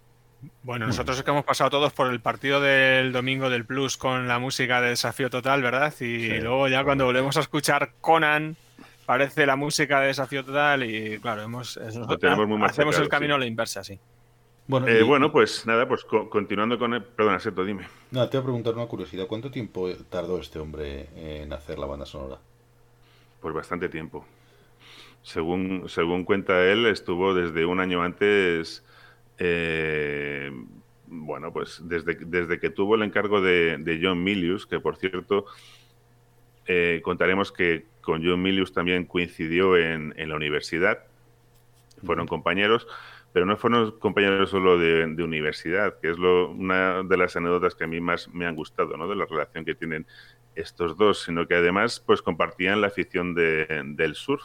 Bueno, 0.63 0.87
nosotros 0.87 1.17
es 1.17 1.23
que 1.23 1.31
hemos 1.31 1.43
pasado 1.43 1.69
todos 1.69 1.91
por 1.93 2.11
el 2.11 2.19
partido 2.19 2.61
del 2.61 3.11
domingo 3.11 3.49
del 3.49 3.65
Plus 3.65 3.97
con 3.97 4.27
la 4.27 4.39
música 4.39 4.79
de 4.81 4.89
Desafío 4.89 5.29
Total, 5.29 5.61
¿verdad? 5.61 5.93
Y 5.99 6.39
luego 6.39 6.68
ya 6.68 6.84
cuando 6.84 7.05
volvemos 7.05 7.35
a 7.38 7.41
escuchar 7.41 7.91
Conan, 7.99 8.55
parece 9.05 9.45
la 9.45 9.55
música 9.55 9.99
de 9.99 10.07
Desafío 10.07 10.45
Total 10.45 10.84
y 10.84 11.19
claro, 11.19 11.41
hemos, 11.41 11.77
hacemos 11.77 12.97
el 12.99 13.09
camino 13.09 13.35
a 13.35 13.39
la 13.39 13.45
inversa, 13.45 13.84
sí. 13.84 13.99
Bueno, 14.68 14.88
eh, 14.88 15.01
bueno, 15.01 15.31
pues 15.31 15.65
nada, 15.65 15.88
pues 15.88 16.03
continuando 16.03 16.77
con 16.77 16.93
el... 16.93 17.03
Perdona, 17.03 17.39
Seto, 17.39 17.65
dime. 17.65 17.88
No, 18.11 18.30
te 18.30 18.38
voy 18.38 18.43
a 18.43 18.45
preguntar 18.45 18.76
una 18.76 18.85
curiosidad. 18.85 19.26
¿Cuánto 19.26 19.49
tiempo 19.49 19.89
tardó 20.11 20.39
este 20.39 20.59
hombre 20.59 21.09
en 21.15 21.51
hacer 21.51 21.80
la 21.80 21.88
banda 21.88 22.05
sonora? 22.05 22.38
Pues 23.41 23.55
bastante 23.55 23.89
tiempo. 23.89 24.27
Según, 25.23 25.89
según 25.89 26.23
cuenta 26.23 26.64
él, 26.64 26.85
estuvo 26.85 27.34
desde 27.34 27.65
un 27.65 27.80
año 27.80 28.03
antes 28.03 28.84
eh, 29.40 30.52
bueno, 31.07 31.52
pues 31.52 31.82
desde, 31.84 32.16
desde, 32.16 32.60
que 32.60 32.70
tuvo 32.70 32.95
el 32.95 33.03
encargo 33.03 33.41
de, 33.41 33.99
John 34.02 34.22
Milius, 34.24 34.68
que 34.68 34.80
por 34.80 34.98
cierto, 34.98 35.45
eh, 36.68 36.99
contaremos 37.03 37.52
que 37.52 37.86
con 38.02 38.24
John 38.24 38.41
Milius 38.41 38.74
también 38.74 39.06
coincidió 39.06 39.78
en, 39.78 40.14
la 40.16 40.36
universidad, 40.36 41.06
fueron 42.06 42.28
compañeros, 42.28 42.86
pero 43.32 43.45
no 43.45 43.56
fueron 43.57 43.98
compañeros 43.99 44.49
solo 44.49 44.78
de, 44.78 45.06
universidad, 45.24 45.99
que 45.99 46.11
es 46.11 46.18
lo, 46.18 46.49
una 46.52 47.03
de 47.03 47.18
las 47.18 47.36
anécdotas 47.36 47.76
que 47.76 47.86
a 47.86 47.88
mí 47.88 48.02
más 48.02 48.28
me 48.34 48.45
han 48.45 48.56
gustado, 48.56 48.98
¿no? 48.98 49.07
de 49.07 49.16
la 49.16 49.26
relación 49.26 49.64
que 49.64 49.76
tienen 49.76 50.06
estos 50.56 50.98
dos, 50.98 51.24
sino 51.24 51.48
que 51.48 51.56
además 51.56 52.03
pues 52.06 52.22
compartían 52.22 52.82
la 52.82 52.88
afición 52.88 53.34
del 53.34 54.16
surf 54.16 54.44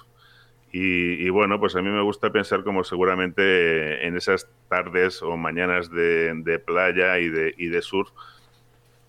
Y, 0.76 1.28
bueno, 1.28 1.60
pues 1.60 1.76
a 1.76 1.82
mí 1.82 1.88
me 1.88 2.02
gusta 2.02 2.32
pensar 2.32 2.64
como 2.64 2.82
seguramente 2.82 4.04
en 4.08 4.16
esas 4.16 4.48
tardes 4.68 5.22
o 5.22 5.36
mañanas 5.36 5.88
de, 5.88 6.60
playa 6.66 7.20
y 7.20 7.28
de, 7.28 7.54
y 7.56 7.68
de 7.68 7.80
surf, 7.80 8.10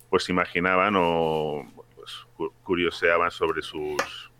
pues 0.08 0.28
imaginaban 0.28 0.94
o 0.96 1.66
pues, 1.96 2.12
curioseaban 2.62 3.32
sobre 3.32 3.62
sus, 3.62 4.30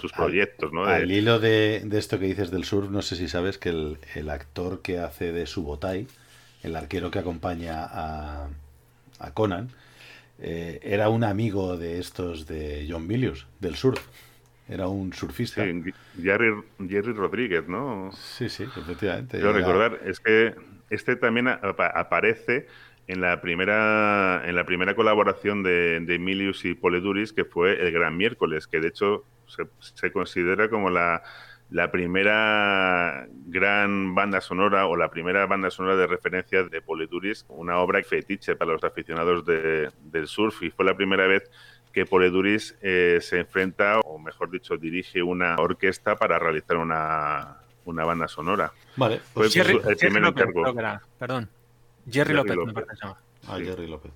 sus, 0.00 0.12
proyectos. 0.12 0.72
¿no? 0.72 0.84
Al 0.84 1.10
hilo 1.10 1.40
de, 1.40 1.84
esto 1.90 2.20
que 2.20 2.26
dices 2.26 2.52
del 2.52 2.62
surf, 2.62 2.88
no 2.88 3.02
sé 3.02 3.16
si 3.16 3.26
sabes 3.26 3.58
que 3.58 3.70
el, 3.70 4.30
actor 4.30 4.80
que 4.80 5.00
hace 5.00 5.32
de 5.32 5.44
Subotai, 5.44 6.06
el 6.62 6.76
arquero 6.76 7.10
que 7.10 7.18
acompaña 7.18 7.84
a, 7.84 8.48
a 9.18 9.34
Conan, 9.34 9.70
eh, 10.38 10.78
era 10.84 11.08
un 11.08 11.24
amigo 11.24 11.76
de 11.76 11.98
estos 11.98 12.46
de 12.46 12.86
John 12.88 13.08
Milius, 13.08 13.48
del 13.58 13.74
surf. 13.74 14.00
Era 14.68 14.86
un 14.88 15.12
surfista. 15.14 15.64
Jerry, 15.64 16.54
Jerry 16.88 17.12
Rodríguez, 17.12 17.66
¿no? 17.68 18.10
Sí, 18.12 18.48
sí, 18.50 18.64
efectivamente. 18.64 19.38
Quiero 19.38 19.52
recordar, 19.52 20.00
es 20.04 20.20
que 20.20 20.54
este 20.90 21.16
también 21.16 21.48
aparece 21.48 22.66
en 23.06 23.22
la 23.22 23.40
primera 23.40 24.42
en 24.44 24.54
la 24.54 24.64
primera 24.64 24.94
colaboración 24.94 25.62
de, 25.62 26.00
de 26.00 26.14
Emilius 26.14 26.66
y 26.66 26.74
Poleduris, 26.74 27.32
que 27.32 27.46
fue 27.46 27.80
el 27.80 27.90
Gran 27.92 28.16
Miércoles, 28.16 28.66
que 28.66 28.80
de 28.80 28.88
hecho 28.88 29.24
se, 29.46 30.12
considera 30.12 30.68
como 30.68 30.90
la, 30.90 31.22
la, 31.70 31.90
primera 31.90 33.26
gran 33.46 34.14
banda 34.14 34.42
sonora 34.42 34.86
o 34.86 34.96
la 34.96 35.10
primera 35.10 35.46
banda 35.46 35.70
sonora 35.70 35.96
de 35.96 36.06
referencia 36.06 36.64
de 36.64 36.82
Poleduris, 36.82 37.46
una 37.48 37.78
obra 37.78 38.02
fetiche 38.02 38.56
para 38.56 38.72
los 38.72 38.84
aficionados 38.84 39.46
de, 39.46 39.88
del 40.02 40.26
surf 40.26 40.62
y 40.62 40.70
fue 40.70 40.84
la 40.84 40.96
primera 40.96 41.26
vez 41.26 41.50
que 41.98 42.06
Poleduris 42.06 42.76
eh, 42.80 43.18
se 43.20 43.40
enfrenta, 43.40 43.98
o 44.00 44.20
mejor 44.20 44.52
dicho, 44.52 44.76
dirige 44.76 45.20
una 45.20 45.56
orquesta 45.56 46.14
para 46.14 46.38
realizar 46.38 46.76
una, 46.76 47.56
una 47.86 48.04
banda 48.04 48.28
sonora. 48.28 48.72
Vale, 48.96 49.20
pues 49.34 49.52
Jerry, 49.52 49.80
el 49.84 49.96
primer 49.96 50.22
López, 50.22 50.46
Perdón. 51.18 51.48
Jerry, 52.08 52.34
López, 52.34 52.56
Me 52.56 52.72
parece. 52.72 53.06
Ah, 53.48 53.58
Jerry 53.58 53.88
López. 53.88 54.12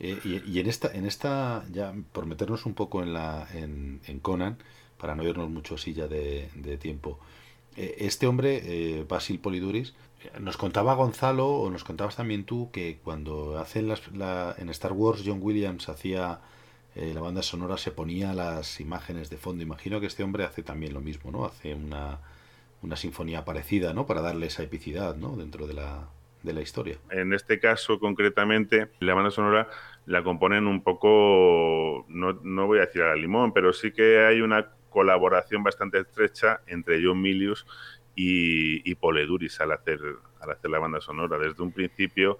Eh, 0.00 0.42
y, 0.44 0.58
en 0.58 0.66
esta, 0.66 0.92
en 0.92 1.06
esta, 1.06 1.64
ya 1.70 1.94
por 2.12 2.26
meternos 2.26 2.66
un 2.66 2.74
poco 2.74 3.00
en, 3.00 3.12
la, 3.12 3.46
en, 3.54 4.18
Conan, 4.20 4.58
para 4.98 5.14
no 5.14 5.22
irnos 5.22 5.48
mucho 5.48 5.78
silla 5.78 6.08
de, 6.08 6.50
de 6.56 6.78
tiempo, 6.78 7.20
eh, 7.76 7.94
este 8.00 8.26
hombre, 8.26 8.60
eh, 8.64 9.04
Basil 9.08 9.38
Poliduris, 9.38 9.94
nos 10.40 10.56
contaba 10.56 10.94
Gonzalo, 10.94 11.48
o 11.48 11.70
nos 11.70 11.84
contabas 11.84 12.16
también 12.16 12.44
tú, 12.44 12.70
que 12.72 12.98
cuando 13.02 13.58
hacen 13.58 13.88
las, 13.88 14.10
la, 14.12 14.54
en 14.58 14.68
Star 14.70 14.92
Wars 14.92 15.22
John 15.24 15.38
Williams 15.40 15.88
hacía 15.88 16.40
la 16.96 17.20
banda 17.20 17.42
sonora, 17.42 17.76
se 17.76 17.90
ponía 17.90 18.32
las 18.32 18.80
imágenes 18.80 19.28
de 19.28 19.36
fondo. 19.36 19.62
Imagino 19.62 20.00
que 20.00 20.06
este 20.06 20.22
hombre 20.22 20.44
hace 20.44 20.62
también 20.62 20.94
lo 20.94 21.02
mismo, 21.02 21.30
¿no? 21.30 21.44
Hace 21.44 21.74
una, 21.74 22.20
una 22.82 22.96
sinfonía 22.96 23.44
parecida, 23.44 23.92
¿no? 23.92 24.06
Para 24.06 24.22
darle 24.22 24.46
esa 24.46 24.62
epicidad, 24.62 25.14
¿no? 25.14 25.36
Dentro 25.36 25.66
de 25.66 25.74
la, 25.74 26.08
de 26.42 26.54
la 26.54 26.62
historia. 26.62 26.96
En 27.10 27.34
este 27.34 27.60
caso, 27.60 27.98
concretamente, 28.00 28.88
la 29.00 29.12
banda 29.12 29.30
sonora 29.30 29.68
la 30.06 30.22
componen 30.22 30.66
un 30.66 30.82
poco, 30.82 32.06
no, 32.08 32.32
no 32.42 32.66
voy 32.66 32.78
a 32.78 32.86
decir 32.86 33.02
a 33.02 33.08
la 33.08 33.16
limón, 33.16 33.52
pero 33.52 33.74
sí 33.74 33.92
que 33.92 34.24
hay 34.24 34.40
una 34.40 34.70
colaboración 34.88 35.62
bastante 35.62 35.98
estrecha 35.98 36.60
entre 36.66 37.04
John 37.04 37.20
Milius 37.20 37.66
y, 38.16 38.90
y 38.90 38.94
Poleduris 38.96 39.60
al 39.60 39.70
hacer, 39.70 40.00
al 40.40 40.50
hacer 40.50 40.70
la 40.70 40.80
banda 40.80 41.00
sonora. 41.00 41.38
Desde 41.38 41.62
un 41.62 41.70
principio 41.70 42.38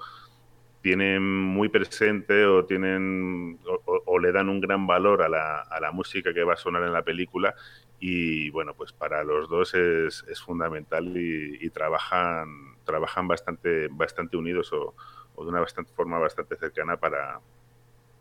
tienen 0.82 1.22
muy 1.22 1.68
presente 1.68 2.44
o 2.46 2.64
tienen 2.64 3.58
o, 3.64 4.18
le 4.20 4.30
dan 4.30 4.48
un 4.48 4.60
gran 4.60 4.86
valor 4.86 5.22
a 5.22 5.28
la, 5.28 5.60
a 5.60 5.80
la, 5.80 5.90
música 5.90 6.32
que 6.32 6.44
va 6.44 6.54
a 6.54 6.56
sonar 6.56 6.84
en 6.84 6.92
la 6.92 7.02
película 7.02 7.56
y 7.98 8.50
bueno 8.50 8.72
pues 8.74 8.92
para 8.92 9.24
los 9.24 9.48
dos 9.48 9.74
es, 9.74 10.24
es 10.28 10.40
fundamental 10.40 11.12
y, 11.16 11.68
trabajan 11.70 12.76
trabajan 12.84 13.26
bastante, 13.26 13.88
bastante 13.90 14.36
unidos 14.36 14.72
o, 14.72 14.94
de 15.36 15.48
una 15.48 15.58
bastante 15.58 15.92
forma 15.92 16.20
bastante 16.20 16.56
cercana 16.56 16.96
para, 16.96 17.40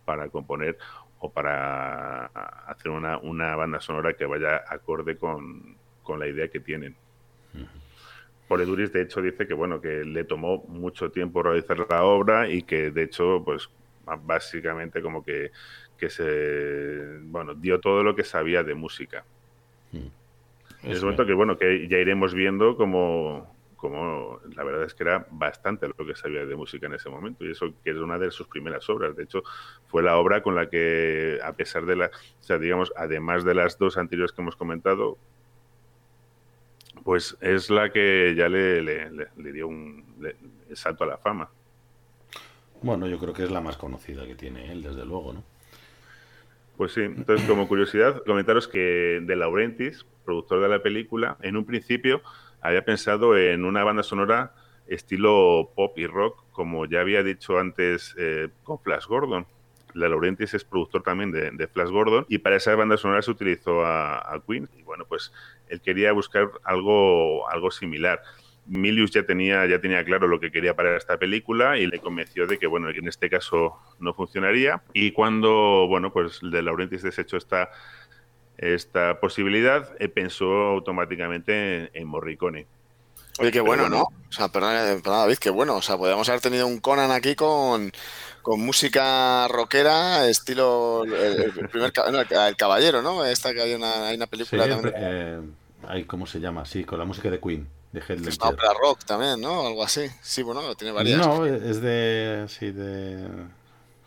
para 0.03 0.27
componer 0.29 0.75
o 1.19 1.31
para 1.31 2.25
hacer 2.67 2.91
una, 2.91 3.17
una 3.19 3.55
banda 3.55 3.79
sonora 3.79 4.13
que 4.13 4.25
vaya 4.25 4.63
acorde 4.67 5.17
con, 5.17 5.77
la 6.17 6.27
idea 6.27 6.49
que 6.49 6.59
tienen. 6.59 6.95
Poleduris, 8.47 8.93
de 8.93 9.01
hecho, 9.01 9.21
dice 9.21 9.47
que 9.47 9.53
bueno, 9.53 9.81
que 9.81 10.05
le 10.05 10.23
tomó 10.23 10.63
mucho 10.67 11.09
tiempo 11.09 11.41
realizar 11.41 11.85
la 11.89 12.03
obra 12.03 12.47
y 12.47 12.61
que 12.61 12.91
de 12.91 13.03
hecho, 13.03 13.41
pues 13.43 13.69
básicamente 14.23 15.01
como 15.01 15.23
que, 15.23 15.51
que 15.97 16.09
se 16.09 17.19
bueno, 17.23 17.55
dio 17.55 17.79
todo 17.79 18.03
lo 18.03 18.15
que 18.15 18.23
sabía 18.23 18.63
de 18.63 18.75
música. 18.75 19.25
Momento 21.01 21.25
que 21.25 21.33
bueno, 21.33 21.57
que 21.57 21.87
ya 21.87 21.97
iremos 21.97 22.33
viendo 22.33 22.77
como 22.77 23.55
como 23.75 24.39
la 24.55 24.63
verdad 24.63 24.83
es 24.83 24.93
que 24.93 25.03
era 25.03 25.27
bastante 25.29 25.87
lo 25.87 26.05
que 26.05 26.15
sabía 26.15 26.45
de 26.45 26.55
música 26.55 26.87
en 26.87 26.93
ese 26.93 27.09
momento 27.09 27.45
y 27.45 27.51
eso 27.51 27.71
que 27.83 27.91
es 27.91 27.97
una 27.97 28.17
de 28.17 28.31
sus 28.31 28.47
primeras 28.47 28.89
obras. 28.89 29.15
De 29.15 29.23
hecho, 29.23 29.43
fue 29.87 30.01
la 30.01 30.17
obra 30.17 30.41
con 30.41 30.55
la 30.55 30.69
que, 30.69 31.39
a 31.43 31.53
pesar 31.53 31.85
de 31.85 31.95
la, 31.95 32.07
o 32.07 32.43
sea, 32.43 32.57
digamos, 32.57 32.91
además 32.95 33.43
de 33.43 33.53
las 33.53 33.77
dos 33.77 33.97
anteriores 33.97 34.31
que 34.31 34.41
hemos 34.41 34.55
comentado, 34.55 35.17
pues 37.05 37.37
es 37.39 37.69
la 37.69 37.91
que 37.91 38.33
ya 38.35 38.49
le, 38.49 38.81
le, 38.81 39.51
dio 39.53 39.67
un 39.67 40.03
salto 40.73 41.03
a 41.03 41.07
la 41.07 41.17
fama. 41.17 41.49
Bueno, 42.81 43.07
yo 43.07 43.19
creo 43.19 43.31
que 43.31 43.43
es 43.43 43.51
la 43.51 43.61
más 43.61 43.77
conocida 43.77 44.25
que 44.25 44.33
tiene 44.33 44.71
él, 44.71 44.81
desde 44.81 45.05
luego, 45.05 45.31
¿no? 45.31 45.43
Pues 46.77 46.93
sí, 46.93 47.01
entonces 47.01 47.47
como 47.47 47.67
curiosidad, 47.67 48.23
comentaros 48.25 48.67
que 48.67 49.21
De 49.23 49.35
Laurentiis, 49.35 50.03
productor 50.25 50.61
de 50.61 50.67
la 50.67 50.81
película, 50.81 51.37
en 51.41 51.55
un 51.55 51.65
principio 51.65 52.21
había 52.59 52.83
pensado 52.83 53.37
en 53.37 53.63
una 53.63 53.83
banda 53.83 54.01
sonora 54.01 54.55
estilo 54.87 55.71
pop 55.75 55.97
y 55.99 56.07
rock, 56.07 56.43
como 56.51 56.87
ya 56.87 57.01
había 57.01 57.21
dicho 57.21 57.59
antes 57.59 58.15
eh, 58.17 58.49
con 58.63 58.79
Flash 58.79 59.05
Gordon. 59.05 59.45
La 59.93 60.09
Laurentiis 60.09 60.53
es 60.55 60.65
productor 60.65 61.03
también 61.03 61.31
de, 61.31 61.67
Flash 61.67 61.89
Gordon 61.89 62.25
y 62.27 62.39
para 62.39 62.57
esa 62.57 62.75
banda 62.75 62.97
sonora 62.97 63.21
se 63.21 63.31
utilizó 63.31 63.85
a, 63.85 64.41
Queen. 64.45 64.67
Y 64.77 64.83
bueno, 64.83 65.05
pues 65.07 65.31
él 65.69 65.81
quería 65.81 66.11
buscar 66.11 66.49
algo, 66.63 67.49
algo 67.49 67.71
similar. 67.71 68.21
Milius 68.67 69.11
ya 69.11 69.23
tenía, 69.23 69.65
ya 69.67 69.79
tenía 69.79 70.03
claro 70.03 70.27
lo 70.27 70.39
que 70.39 70.51
quería 70.51 70.75
para 70.75 70.97
esta 70.97 71.17
película 71.17 71.77
y 71.77 71.85
le 71.85 71.99
convenció 71.99 72.47
de 72.47 72.57
que, 72.57 72.65
bueno, 72.65 72.89
en 72.89 73.07
este 73.07 73.29
caso 73.29 73.77
no 73.99 74.13
funcionaría. 74.13 74.81
Y 74.93 75.11
cuando, 75.11 75.85
bueno, 75.87 76.11
pues 76.11 76.39
de 76.41 76.61
Laurentiis 76.63 77.03
desechó 77.03 77.37
esta 77.37 77.69
esta 78.57 79.19
posibilidad, 79.19 79.89
eh, 79.99 80.07
pensó 80.07 80.45
automáticamente 80.45 81.91
en, 81.93 82.07
Morricone. 82.07 82.67
Oye, 83.39 83.51
qué 83.51 83.59
bueno, 83.59 83.89
¿no? 83.89 84.03
O 84.03 84.31
sea, 84.31 84.47
perdón, 84.47 85.01
David, 85.03 85.37
qué 85.37 85.49
bueno. 85.49 85.75
O 85.75 85.81
sea, 85.81 85.97
podríamos 85.97 86.27
haber 86.29 86.41
tenido 86.41 86.67
un 86.67 86.79
Conan 86.79 87.11
aquí 87.11 87.35
con, 87.35 87.91
música 88.57 89.47
rockera, 89.47 90.27
estilo 90.27 91.03
el, 91.03 91.51
primer 91.69 91.91
el 91.95 92.55
caballero, 92.55 93.01
¿no? 93.01 93.25
Esta 93.25 93.53
que 93.53 93.61
hay 93.61 93.73
una, 93.73 94.07
hay 94.07 94.15
una 94.15 94.27
película 94.27 94.67
también. 94.67 94.93
Eh, 94.97 96.05
¿Cómo 96.07 96.25
se 96.25 96.39
llama? 96.39 96.65
Sí, 96.65 96.83
con 96.83 96.99
la 96.99 97.05
música 97.05 97.29
de 97.29 97.39
Queen. 97.39 97.67
De 97.91 97.99
es 97.99 98.37
una 98.39 98.73
rock 98.73 99.05
también, 99.05 99.39
¿no? 99.39 99.67
Algo 99.67 99.83
así. 99.83 100.01
Sí, 100.21 100.43
bueno, 100.43 100.75
tiene 100.75 100.91
varias. 100.91 101.17
No, 101.17 101.45
es 101.45 101.81
de. 101.81 102.45
Sí, 102.49 102.71
de 102.71 103.25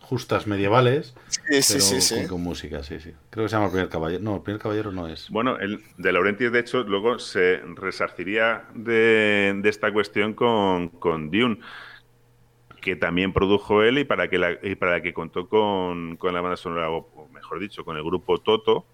justas 0.09 0.47
medievales, 0.47 1.13
sí, 1.27 1.61
sí, 1.61 2.27
con, 2.27 2.41
música, 2.41 2.81
sí, 2.81 2.99
sí. 2.99 3.13
Creo 3.29 3.45
que 3.45 3.49
se 3.49 3.55
llama 3.55 3.67
el 3.67 3.71
primer 3.71 3.89
caballero. 3.89 4.23
No, 4.23 4.37
el 4.37 4.41
primer 4.41 4.59
caballero 4.59 4.91
no 4.91 5.07
es. 5.07 5.29
Bueno, 5.29 5.59
el 5.59 5.83
de 5.97 6.11
Laurentiis, 6.11 6.51
de 6.51 6.59
hecho, 6.61 6.81
luego 6.81 7.19
se 7.19 7.57
resarciría 7.75 8.63
de, 8.73 9.61
esta 9.65 9.93
cuestión 9.93 10.33
con, 10.33 10.89
con, 10.89 11.29
Dune, 11.29 11.59
que 12.79 12.95
también 12.95 13.33
produjo 13.33 13.83
él 13.83 13.99
y 13.99 14.03
para 14.03 14.29
que, 14.29 14.37
la, 14.37 14.51
y 14.61 14.75
para 14.75 15.01
que 15.01 15.13
contó 15.13 15.47
con, 15.47 16.17
con 16.17 16.33
la 16.33 16.41
banda 16.41 16.57
sonora, 16.57 16.89
o 16.89 17.27
mejor 17.33 17.59
dicho, 17.59 17.83
con 17.83 17.97
el 17.97 18.03
grupo 18.03 18.39
Toto, 18.39 18.85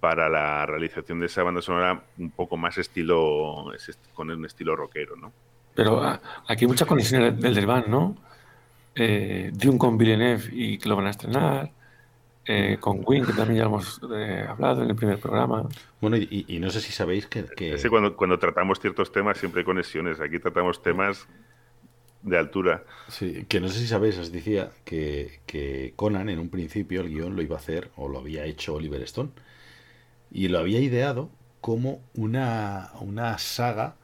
para 0.00 0.28
la 0.28 0.64
realización 0.66 1.20
de 1.20 1.26
esa 1.26 1.42
banda 1.42 1.60
sonora 1.60 2.04
un 2.18 2.30
poco 2.30 2.56
más 2.56 2.78
estilo, 2.78 3.66
con 4.14 4.30
un 4.30 4.44
estilo 4.46 4.74
rockero, 4.76 5.16
¿no? 5.16 5.32
Pero 5.74 6.02
ah, 6.02 6.20
aquí 6.48 6.64
hay 6.64 6.68
muchas 6.68 6.88
conexiones 6.88 7.40
del 7.40 7.54
Derban, 7.54 7.84
¿no? 7.88 8.16
eh, 8.94 9.50
Dune 9.52 9.78
con 9.78 9.96
Villeneuve 9.96 10.44
y 10.52 10.78
que 10.78 10.88
lo 10.88 10.96
van 10.96 11.06
a 11.06 11.10
estrenar, 11.10 11.70
eh, 12.44 12.78
con 12.80 13.02
Wing, 13.04 13.24
que 13.24 13.32
también 13.32 13.58
ya 13.58 13.64
hemos 13.64 14.00
eh, 14.14 14.44
hablado 14.48 14.82
en 14.82 14.90
el 14.90 14.96
primer 14.96 15.18
programa. 15.18 15.68
Bueno, 16.00 16.16
y, 16.16 16.58
no 16.60 16.70
sé 16.70 16.80
si 16.80 16.92
sabéis 16.92 17.26
que... 17.26 17.44
que... 17.44 17.76
cuando, 17.88 18.16
cuando 18.16 18.38
tratamos 18.38 18.80
ciertos 18.80 19.12
temas 19.12 19.38
siempre 19.38 19.60
hay 19.60 19.64
conexiones, 19.64 20.20
aquí 20.20 20.38
tratamos 20.38 20.82
temas 20.82 21.28
de 22.22 22.38
altura. 22.38 22.84
Sí, 23.08 23.44
que 23.48 23.60
no 23.60 23.68
sé 23.68 23.78
si 23.80 23.86
sabéis, 23.86 24.18
os 24.18 24.32
decía 24.32 24.70
que, 24.84 25.40
que 25.46 25.94
Conan 25.96 26.28
en 26.28 26.38
un 26.38 26.50
principio 26.50 27.00
el 27.00 27.08
guion 27.08 27.36
lo 27.36 27.42
iba 27.42 27.56
a 27.56 27.60
hacer, 27.60 27.90
o 27.96 28.08
lo 28.08 28.18
había 28.18 28.44
hecho 28.44 28.74
Oliver 28.74 29.02
Stone, 29.02 29.30
y 30.30 30.48
lo 30.48 30.58
había 30.58 30.80
ideado 30.80 31.30
como 31.60 32.02
una, 32.14 32.90
una 33.00 33.38
saga, 33.38 33.96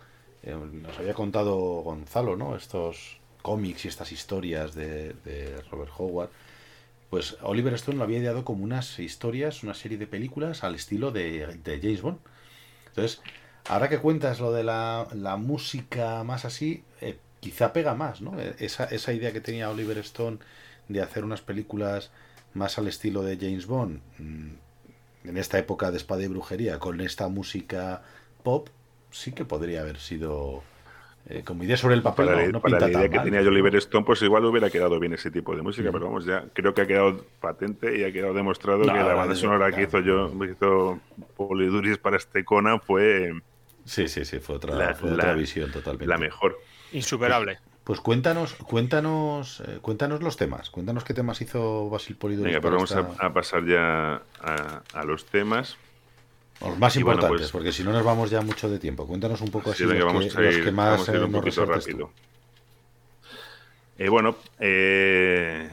eh, 0.43 0.55
nos 0.55 0.99
había 0.99 1.15
contado 1.15 1.57
Gonzalo, 1.57 2.37
¿no? 2.37 2.57
Estos 2.57 3.19
cómics 3.43 3.85
y 3.85 3.89
estas 3.89 4.13
historias 4.13 4.75
de, 4.75 5.15
Robert 5.71 5.93
Howard, 5.97 6.31
pues 7.11 7.37
Oliver 7.43 7.75
Stone 7.75 7.99
lo 7.99 8.05
había 8.05 8.19
ideado 8.19 8.45
como 8.45 8.65
unas 8.65 8.99
historias, 8.99 9.63
una 9.63 9.75
serie 9.75 9.99
de 9.99 10.07
películas 10.07 10.65
al 10.65 10.75
estilo 10.75 11.13
de, 11.13 11.47
de 11.63 11.81
James 11.81 12.03
Bond. 12.03 12.19
Entonces, 12.89 13.23
ahora 13.69 13.89
que 13.89 13.99
cuentas 13.99 14.41
lo 14.41 14.53
de 14.53 14.65
la, 14.65 15.07
la 15.15 15.37
música 15.37 16.25
más 16.25 16.45
así, 16.45 16.83
eh, 17.01 17.19
quizá 17.41 17.73
pega 17.73 17.95
más, 17.95 18.21
¿no? 18.21 18.39
Esa, 18.59 18.85
esa 18.85 19.13
idea 19.13 19.33
que 19.33 19.41
tenía 19.41 19.71
Oliver 19.71 19.99
Stone 19.99 20.39
de 20.89 21.03
hacer 21.03 21.25
unas 21.25 21.41
películas 21.41 22.11
más 22.55 22.79
al 22.79 22.89
estilo 22.89 23.23
de 23.23 23.37
James 23.37 23.67
Bond, 23.67 24.01
mm, 24.19 25.29
en 25.29 25.37
esta 25.37 25.59
época 25.59 25.91
de 25.91 25.97
espada 25.97 26.23
y 26.23 26.29
brujería, 26.29 26.79
con 26.79 27.01
esta 27.01 27.29
música 27.29 28.03
pop, 28.43 28.69
sí 29.11 29.33
que 29.33 29.45
podría 29.45 29.81
haber 29.81 29.99
sido 29.99 30.63
eh, 31.29 31.43
como 31.45 31.65
idea 31.65 31.77
sobre 31.77 31.97
el 31.97 32.03
papel. 32.03 32.27
Para, 32.27 32.49
no, 32.49 32.61
la 32.65 32.89
idea 32.89 33.09
que 33.09 33.19
tenía 33.19 33.41
Oliver 33.41 33.75
Stone, 33.77 34.05
pues 34.05 34.23
igual 34.23 34.45
hubiera 34.45 34.71
quedado 34.71 35.01
bien 35.01 35.13
ese 35.13 35.31
tipo 35.31 35.57
de 35.57 35.63
música, 35.63 35.91
pero 35.91 36.07
vamos, 36.07 36.25
ya 36.25 36.45
creo 36.53 36.73
que 36.73 36.83
ha 36.83 36.87
quedado 36.87 37.25
patente 37.41 37.99
y 37.99 38.05
ha 38.05 38.13
quedado 38.13 38.33
demostrado 38.33 38.83
que 38.83 38.87
la 38.87 39.15
banda 39.15 39.35
sonora 39.35 39.73
que 39.73 39.83
hizo 39.83 40.01
yo, 40.01 40.33
hizo 40.45 41.01
Poliduris 41.37 41.99
para 41.99 42.17
este 42.17 42.45
Conan 42.45 42.81
fue. 42.81 43.33
Sí, 43.85 44.07
sí, 44.09 44.25
sí, 44.25 44.39
fue 44.39 44.57
otra, 44.57 44.95
fue 44.95 45.13
otra 45.13 45.35
visión 45.35 45.71
totalmente. 45.73 46.07
La 46.07 46.19
mejor. 46.19 46.59
Insuperable. 46.93 47.59
Pues 47.87 48.01
cuéntanos, 48.01 48.55
cuéntanos, 48.55 49.63
eh, 49.65 49.79
cuéntanos 49.81 50.21
los 50.21 50.37
temas. 50.37 50.71
Cuéntanos 50.71 51.05
qué 51.05 51.15
temas 51.15 51.41
hizo 51.41 51.89
Basil 51.89 52.17
Poliduris. 52.17 52.55
Venga, 52.55 52.61
pues 52.61 52.93
vamos 52.93 53.17
a, 53.21 53.33
pasar 53.33 53.65
ya 53.65 54.23
a, 54.41 55.05
los 55.05 55.25
temas. 55.27 55.77
Los 56.61 56.77
más 56.81 56.97
importantes, 56.97 57.39
pues 57.39 57.53
porque 57.53 57.71
si 57.71 57.85
no 57.85 57.93
nos 57.93 58.03
vamos 58.03 58.29
ya 58.29 58.41
mucho 58.41 58.69
de 58.69 58.81
tiempo. 58.81 59.07
Cuéntanos 59.07 59.41
un 59.41 59.53
poco 59.53 59.71
así 59.71 59.85
los, 59.85 59.95
que, 60.35 60.73
más 60.73 61.09
un 61.09 61.31
poquito 61.31 61.65
rápido. 61.65 62.11
Eh, 63.99 64.09
bueno, 64.09 64.37
eh, 64.59 65.71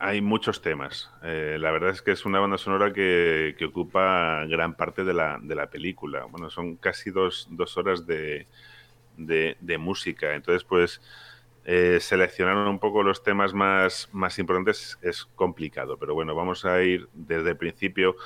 hay 0.00 0.20
muchos 0.20 0.62
temas. 0.62 1.12
la 1.22 1.70
verdad 1.70 1.90
es 1.90 2.02
que 2.02 2.10
es 2.10 2.24
una 2.24 2.40
banda 2.40 2.58
sonora 2.58 2.92
que, 2.92 3.54
ocupa 3.64 4.44
gran 4.46 4.74
parte 4.74 5.04
de 5.04 5.14
la, 5.14 5.38
de 5.40 5.54
la, 5.54 5.70
película. 5.70 6.24
Bueno, 6.24 6.50
son 6.50 6.74
casi 6.74 7.12
dos, 7.12 7.46
dos 7.50 7.76
horas 7.76 8.04
de, 8.04 8.48
de, 9.16 9.78
música. 9.78 10.34
Entonces, 10.34 10.64
pues 10.64 11.00
eh, 11.64 11.98
seleccionar 12.00 12.56
un 12.56 12.78
poco 12.78 13.02
los 13.02 13.22
temas 13.22 13.54
más, 13.54 14.08
más 14.12 14.38
importantes 14.38 14.98
es 15.02 15.24
complicado, 15.36 15.96
pero 15.96 16.14
bueno, 16.14 16.34
vamos 16.34 16.64
a 16.64 16.82
ir 16.82 17.08
desde 17.12 17.50
el 17.50 17.56
principio. 17.56 18.16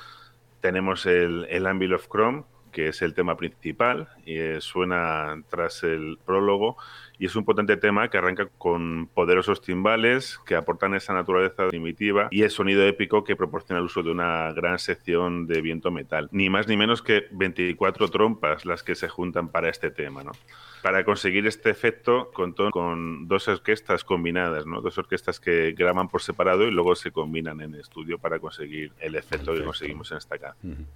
Tenemos 0.61 1.07
el, 1.07 1.47
el 1.51 1.67
Anvil 1.67 1.95
of 1.95 2.09
Chrome, 2.09 2.45
que 2.77 2.89
es 2.89 3.01
el 3.01 3.15
tema 3.15 3.39
principal, 3.39 4.09
y 4.27 4.37
eh, 4.37 4.61
suena 4.61 5.43
tras 5.49 5.83
el 5.83 6.19
prólogo, 6.27 6.77
y 7.19 7.25
es 7.25 7.35
un 7.35 7.47
potente 7.47 7.79
tema 7.79 8.11
que 8.11 8.19
arranca 8.19 8.51
con 8.59 9.09
poderosos 9.15 9.63
timbales 9.63 10.39
que 10.45 10.57
aportan 10.57 10.95
esa 10.95 11.15
naturaleza 11.15 11.69
primitiva 11.69 12.29
y 12.31 12.43
el 12.43 12.51
sonido 12.51 12.87
épico 12.87 13.25
que 13.25 13.35
proporciona 13.35 13.79
el 13.79 13.87
uso 13.87 14.03
de 14.03 14.11
una 14.11 14.53
gran 14.53 14.79
sección 14.79 15.47
de 15.47 15.63
viento 15.63 15.91
metal. 15.91 16.29
Ni 16.33 16.51
más 16.51 16.69
ni 16.69 16.77
menos 16.77 17.01
que 17.01 17.25
24 17.31 18.09
trompas 18.09 18.67
las 18.67 18.83
que 18.83 18.95
se 18.95 19.09
juntan 19.09 19.49
para 19.49 19.71
este 19.71 19.91
tema, 19.91 20.23
¿no? 20.23 20.33
Para 20.83 21.05
conseguir 21.05 21.47
este 21.47 21.71
efecto 21.71 22.31
contó 22.33 22.71
con 22.71 23.29
dos 23.29 23.49
orquestas 23.49 24.05
combinadas, 24.05 24.67
¿no? 24.67 24.81
Dos 24.81 24.99
orquestas 24.99 25.41
que 25.41 25.73
graban 25.73 26.09
por 26.09 26.23
separado 26.23 26.67
y 26.67 26.71
luego 26.71 26.95
se 26.95 27.11
combinan 27.11 27.61
en 27.61 27.75
estudio 27.75 28.19
para 28.19 28.39
conseguir 28.39 28.93
el 29.01 29.15
efecto 29.15 29.53
que 29.55 29.65
conseguimos 29.65 30.11
en 30.13 30.19
esta 30.19 30.39
canción. 30.39 30.87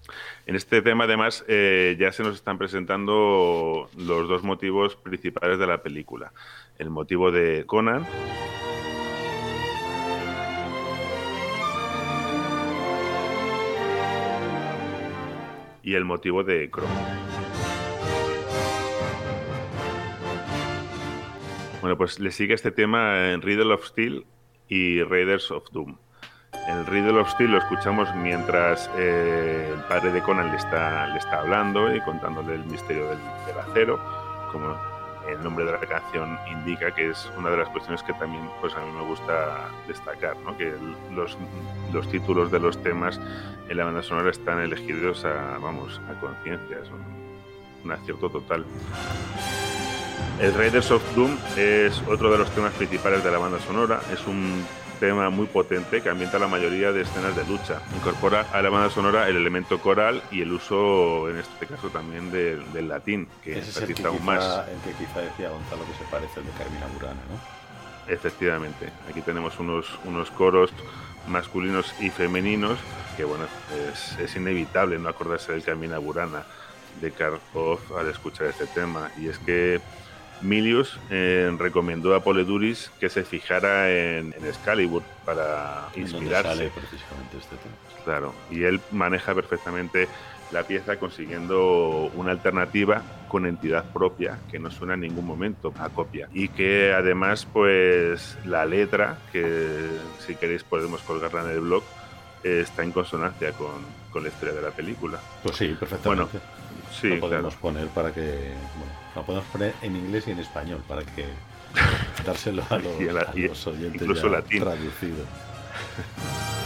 En 0.47 0.57
este 0.57 0.83
tema, 0.83 1.05
además, 1.05 1.45
eh, 1.49 1.97
ya 1.99 2.13
se 2.13 2.23
nos 2.23 2.35
están 2.35 2.59
presentando 2.59 3.89
los 3.97 4.29
dos 4.29 4.43
motivos 4.43 4.97
principales 4.97 5.59
de 5.59 5.67
la 5.67 5.83
película. 5.83 6.33
El 6.79 6.91
motivo 6.91 7.31
de 7.31 7.65
Conan. 7.67 8.07
Y 15.83 15.95
el 15.95 16.05
motivo 16.05 16.45
de 16.45 16.71
Chrome. 16.71 17.50
Bueno, 21.81 21.97
pues 21.97 22.21
le 22.21 22.31
sigue 22.31 22.53
este 22.53 22.71
tema 22.71 23.31
en 23.31 23.41
Riddle 23.41 23.73
of 23.73 23.87
Steel 23.87 24.27
y 24.69 25.03
Raiders 25.03 25.51
of 25.51 25.65
Doom. 25.73 25.97
El 26.69 26.85
Riddle 26.87 27.19
of 27.21 27.31
Steel 27.31 27.53
lo 27.53 27.59
escuchamos 27.59 28.15
mientras 28.17 28.91
eh, 28.99 29.73
el 29.73 29.81
padre 29.85 30.13
de 30.13 30.21
Conan 30.21 30.51
le 30.51 30.59
está, 30.59 31.09
le 31.09 31.19
está 31.19 31.41
hablando 31.41 31.95
y 31.95 32.01
contándole 32.03 32.57
el 32.57 32.65
misterio 32.67 33.09
del, 33.09 33.19
acero, 33.67 33.99
como 34.53 34.77
el 35.27 35.43
nombre 35.43 35.65
de 35.65 35.73
la 35.73 35.79
canción 35.79 36.39
indica, 36.51 36.95
que 36.95 37.11
es 37.11 37.33
una 37.39 37.49
de 37.49 37.57
las 37.57 37.69
cuestiones 37.71 38.03
que 38.03 38.13
también 38.13 38.47
pues, 38.61 38.75
a 38.75 38.81
mí 38.81 38.93
me 38.93 39.03
gusta 39.03 39.71
destacar, 39.89 40.37
¿no? 40.45 40.57
que 40.59 40.75
los, 41.15 41.39
los, 41.95 42.11
títulos 42.11 42.51
de 42.51 42.61
los 42.61 42.83
temas 42.83 43.19
en 43.71 43.77
la 43.77 43.85
banda 43.85 44.03
sonora 44.03 44.31
están 44.31 44.61
elegidos 44.61 45.25
a, 45.25 45.57
vamos, 45.59 45.99
a 46.11 46.21
conciencia, 46.21 46.79
es 46.83 46.91
un, 46.91 47.85
un 47.85 47.93
acierto 47.93 48.29
total. 48.29 48.67
El 50.41 50.55
Raiders 50.55 50.91
of 50.91 51.03
Doom 51.15 51.37
es 51.57 52.01
otro 52.09 52.33
de 52.33 52.39
los 52.39 52.51
temas 52.51 52.73
principales 52.75 53.23
de 53.23 53.31
la 53.31 53.39
banda 53.39 53.61
sonora. 53.61 54.01
Es 54.13 54.27
un 54.27 54.65
tema 54.99 55.31
muy 55.31 55.47
potente 55.47 56.03
que 56.03 56.11
ambienta 56.11 56.39
la 56.39 56.47
mayoría 56.47 56.93
de 56.93 57.03
escenas 57.03 57.35
de 57.35 57.45
lucha. 57.45 57.83
Incorpora 57.97 58.47
a 58.53 58.63
la 58.63 58.71
banda 58.71 58.91
sonora 58.91 59.29
el 59.29 59.37
elemento 59.37 59.81
coral 59.81 60.23
y 60.31 60.43
el 60.43 60.53
uso, 60.53 61.29
en 61.29 61.39
este 61.39 61.67
caso 61.67 61.89
también, 61.89 62.31
del 62.31 62.89
latín, 62.89 63.29
que 63.43 63.59
es 63.59 63.77
el 63.79 63.95
que, 63.95 64.07
aún 64.07 64.25
más. 64.25 64.63
El 64.69 64.79
que 64.81 64.97
quizá 64.99 65.21
decía 65.21 65.51
Gonzalo 65.51 65.85
que 65.87 66.05
se 66.05 66.11
parece 66.11 66.41
al 66.41 66.47
de 66.47 66.53
Carmina 66.53 66.87
Burana, 66.95 67.21
¿no? 67.31 68.13
Efectivamente. 68.13 68.91
Aquí 69.09 69.21
tenemos 69.23 69.59
unos, 69.59 69.87
unos 70.05 70.31
coros 70.31 70.71
masculinos 71.29 71.95
y 72.01 72.11
femeninos 72.11 72.79
que, 73.17 73.25
bueno, 73.25 73.45
es, 73.93 74.19
es 74.19 74.37
inevitable 74.37 74.99
no 74.99 75.09
acordarse 75.09 75.53
del 75.53 75.63
Carmina 75.63 75.99
Burana 75.99 76.45
de 77.01 77.11
Karpov 77.13 77.79
al 77.97 78.09
escuchar 78.09 78.49
este 78.49 78.67
tema. 78.67 79.11
Y 79.19 79.29
es 79.29 79.39
que 79.39 79.81
Milius 80.43 80.99
eh, 81.11 81.51
recomendó 81.59 82.15
a 82.15 82.23
Poleduris 82.23 82.91
que 83.01 83.09
se 83.09 83.25
fijara 83.25 83.91
en, 83.91 84.35
Excalibur 84.45 85.03
para 85.25 85.89
inspirarse. 85.97 86.71
precisamente 86.75 87.39
este 87.39 87.57
tema. 87.57 87.75
Claro, 88.05 88.35
y 88.51 88.65
él 88.65 88.81
maneja 88.91 89.35
perfectamente 89.35 90.09
la 90.53 90.65
pieza 90.65 90.97
consiguiendo 90.97 92.11
una 92.15 92.33
alternativa 92.33 93.03
con 93.29 93.47
entidad 93.47 93.85
propia 93.93 94.39
que 94.51 94.59
no 94.59 94.71
suena 94.71 94.95
en 94.95 95.01
ningún 95.01 95.25
momento 95.25 95.73
a 95.79 95.89
copia 95.91 96.29
y 96.33 96.49
que 96.49 96.93
además 96.93 97.47
pues 97.53 98.37
la 98.45 98.67
letra 98.67 99.19
que 99.31 99.87
si 100.19 100.35
queréis 100.35 100.65
podemos 100.65 101.03
colgarla 101.03 101.43
en 101.45 101.51
el 101.51 101.61
blog 101.61 101.85
está 102.43 102.83
en 102.83 102.91
consonancia 102.91 103.53
con, 103.53 103.85
con 104.11 104.23
la 104.23 104.31
historia 104.31 104.55
de 104.55 104.63
la 104.63 104.71
película. 104.71 105.21
Pues 105.43 105.57
sí, 105.57 105.77
perfectamente. 105.79 106.39
Bueno, 106.39 106.91
sí, 106.91 107.09
lo 107.09 107.21
podemos 107.21 107.55
poner 107.57 107.87
para 107.89 108.13
que 108.13 108.21
bueno, 108.23 108.93
lo 109.15 109.23
podemos 109.25 109.47
poner 109.49 109.75
en 109.83 109.97
inglés 109.97 110.27
y 110.29 110.33
en 110.33 110.39
español 110.39 110.83
para 110.87 111.03
que 111.03 111.25
dárselo 112.25 112.63
a 112.71 112.79
los, 112.79 113.67
oyentes 113.67 114.03
incluso 114.03 114.29
latín. 114.29 114.61
traducido. 114.61 115.25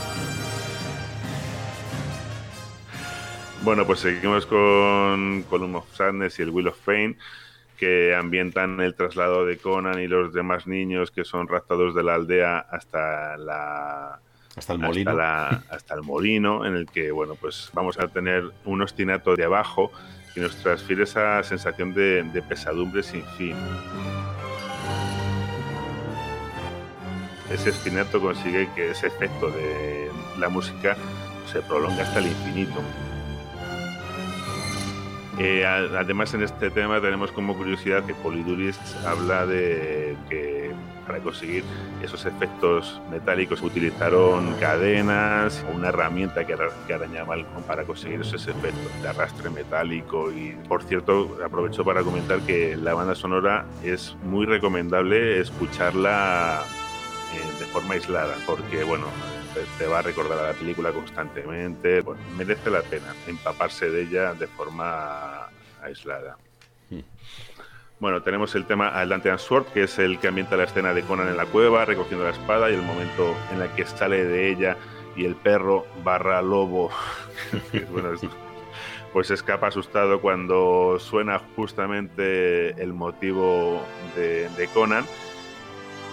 Bueno, 3.65 3.87
pues 3.87 4.01
seguimos 4.01 4.45
con 4.45 5.43
Column 5.49 5.77
of 5.77 5.91
Sadness 5.95 6.39
y 6.39 6.43
el 6.43 6.51
Will 6.51 6.69
of 6.69 6.79
Fame, 6.85 7.17
que 7.79 8.15
ambientan 8.15 8.79
el 8.83 8.95
traslado 8.95 9.47
de 9.47 9.57
Conan 9.57 9.99
y 10.01 10.07
los 10.07 10.35
demás 10.35 10.67
niños 10.67 11.11
que 11.11 11.25
son 11.25 11.49
raptados 11.49 11.95
de 11.95 12.03
la 12.03 12.15
aldea 12.15 12.59
hasta 12.59 13.39
la 13.39 14.21
hasta 14.55 14.75
el 14.75 14.81
molino. 14.81 15.11
Hasta, 15.13 15.95
el 15.95 16.03
molino, 16.03 16.67
en 16.67 16.77
el 16.77 16.87
que, 16.87 17.11
bueno, 17.11 17.37
pues 17.37 17.71
vamos 17.73 17.99
a 17.99 18.07
tener 18.09 18.45
un 18.67 18.83
ostinato 18.83 19.35
de 19.35 19.45
abajo 19.45 19.91
que 20.35 20.41
nos 20.41 20.57
transfiere 20.57 21.05
esa 21.05 21.43
sensación 21.45 21.95
de, 21.95 22.43
pesadumbre 22.49 23.03
sin 23.03 23.25
fin. 23.39 23.57
Ese 27.51 27.71
ostinato 27.71 28.21
consigue 28.21 28.69
que 28.75 28.91
ese 28.91 29.07
efecto 29.07 29.49
de 29.51 30.11
la 30.39 30.49
música 30.49 30.97
se 31.51 31.61
prolonga 31.63 32.03
hasta 32.03 32.19
el 32.19 32.27
infinito. 32.27 32.83
Eh, 35.39 35.65
además, 35.65 36.35
en 36.35 36.43
este 36.43 36.71
tema 36.71 37.01
tenemos 37.01 37.31
como 37.31 37.57
curiosidad 37.57 38.05
que 38.05 38.15
Poliduris 38.15 38.79
habla 39.05 39.47
de 39.47 40.17
que 40.29 40.73
para 41.07 41.19
conseguir 41.21 41.65
esos 42.03 42.25
efectos 42.27 43.01
metálicos 43.11 43.63
utilizaron 43.63 44.55
cadenas 44.55 45.65
una 45.73 45.89
herramienta 45.89 46.47
que, 46.47 46.55
arañaba 46.93 47.35
el 47.35 47.45
para 47.67 47.85
conseguir 47.85 48.21
esos 48.21 48.47
efectos 48.47 49.03
de 49.03 49.09
arrastre 49.09 49.51
metálico. 49.51 50.31
Y 50.33 50.51
por 50.69 50.83
cierto, 50.83 51.39
aprovecho 51.45 51.85
para 51.85 52.03
comentar 52.03 52.41
que 52.41 52.77
la 52.77 52.95
banda 52.95 53.15
sonora 53.15 53.67
es 53.83 54.17
muy 54.25 54.47
recomendable 54.47 55.41
escucharla 55.41 56.63
eh, 57.35 57.59
de 57.59 57.65
forma 57.67 57.95
aislada, 57.95 58.35
porque 58.47 58.85
bueno, 58.85 59.07
te 59.79 59.87
va 59.87 60.01
a 60.01 60.03
recordar 60.03 60.39
a 60.39 60.49
la 60.49 60.53
película 60.53 60.93
constantemente. 60.93 62.01
Bueno, 62.01 62.21
merece 62.37 62.71
la 62.71 62.83
pena 62.83 63.15
empaparse 63.27 63.91
de 63.91 64.03
ella 64.03 64.35
de 64.35 64.47
forma 64.47 65.49
aislada. 65.83 66.37
Bueno, 68.05 68.21
tenemos 68.21 68.55
el 68.55 68.67
tema 68.67 69.01
Atlantean 69.01 69.39
Sword, 69.39 69.65
que 69.73 69.85
es 69.85 69.99
el 69.99 70.19
que 70.19 70.29
ambienta 70.29 70.59
la 70.59 70.65
escena 70.65 70.93
de 70.93 71.01
Conan 71.05 71.27
en 71.27 71.39
la 71.39 71.47
cueva, 71.47 71.87
recogiendo 71.87 72.27
la 72.27 72.33
espada, 72.33 72.71
y 72.71 72.75
el 72.75 72.83
momento 72.83 73.35
en 73.51 73.63
el 73.63 73.71
que 73.71 73.87
sale 73.87 74.27
de 74.27 74.51
ella 74.51 74.77
y 75.17 75.25
el 75.25 75.37
perro 75.37 75.87
barra 76.05 76.43
lobo, 76.43 76.91
pues 79.15 79.31
escapa 79.31 79.69
asustado 79.69 80.21
cuando 80.21 80.99
suena 81.01 81.41
justamente 81.57 82.73
el 82.73 82.93
motivo 82.93 83.81
de, 84.15 84.69
Conan, 84.75 85.07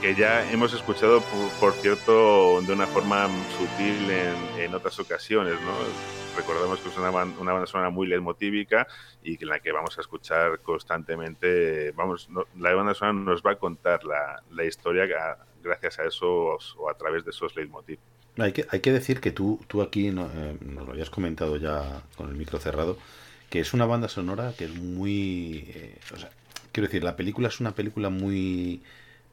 que 0.01 0.15
ya 0.15 0.51
hemos 0.51 0.73
escuchado, 0.73 1.21
por, 1.59 1.73
cierto, 1.73 2.59
de 2.63 2.73
una 2.73 2.87
forma 2.87 3.29
sutil 3.57 4.09
en, 4.59 4.73
otras 4.73 4.99
ocasiones, 4.99 5.53
¿no? 5.61 5.73
Recordemos 6.35 6.79
que 6.79 6.89
es 6.89 6.97
una, 6.97 7.11
una 7.11 7.51
banda 7.51 7.67
sonora 7.67 7.91
muy 7.91 8.07
leitmotívica 8.07 8.87
y 9.23 9.41
en 9.41 9.49
la 9.49 9.59
que 9.59 9.71
vamos 9.71 9.97
a 9.97 10.01
escuchar 10.01 10.59
constantemente, 10.61 11.91
vamos, 11.91 12.29
la 12.57 12.73
banda 12.73 12.95
sonora 12.95 13.13
nos 13.13 13.43
va 13.43 13.51
a 13.51 13.55
contar 13.57 14.03
la, 14.03 14.41
la 14.49 14.63
historia 14.65 15.05
gracias 15.61 15.99
a 15.99 16.05
eso 16.05 16.57
o 16.77 16.89
a 16.89 16.97
través 16.97 17.23
de 17.23 17.29
esos 17.29 17.55
leitmotiv. 17.55 17.99
Hay 18.37 18.53
que, 18.53 18.65
hay 18.69 18.79
que 18.79 18.91
decir 18.91 19.19
que 19.19 19.31
tú, 19.31 19.59
tú 19.67 19.83
aquí 19.83 20.07
eh, 20.07 20.11
nos 20.11 20.85
lo 20.85 20.91
habías 20.91 21.11
comentado 21.11 21.57
ya 21.57 22.01
con 22.15 22.29
el 22.29 22.35
micro 22.35 22.57
cerrado, 22.59 22.97
que 23.51 23.59
es 23.59 23.73
una 23.73 23.85
banda 23.85 24.07
sonora 24.07 24.53
que 24.57 24.65
es 24.65 24.73
muy... 24.73 25.65
Eh, 25.75 25.95
quiero 26.71 26.87
decir, 26.87 27.03
la 27.03 27.15
película 27.15 27.49
es 27.49 27.59
una 27.59 27.75
película 27.75 28.09
muy 28.09 28.81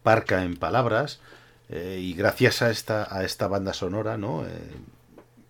parca 0.02 0.44
en 0.44 0.56
palabras 0.56 1.20
eh, 1.68 1.98
y 2.00 2.14
gracias 2.14 2.62
a 2.62 2.70
esta, 2.70 3.14
a 3.14 3.24
esta 3.24 3.48
banda 3.48 3.72
sonora, 3.72 4.16
¿no? 4.16 4.44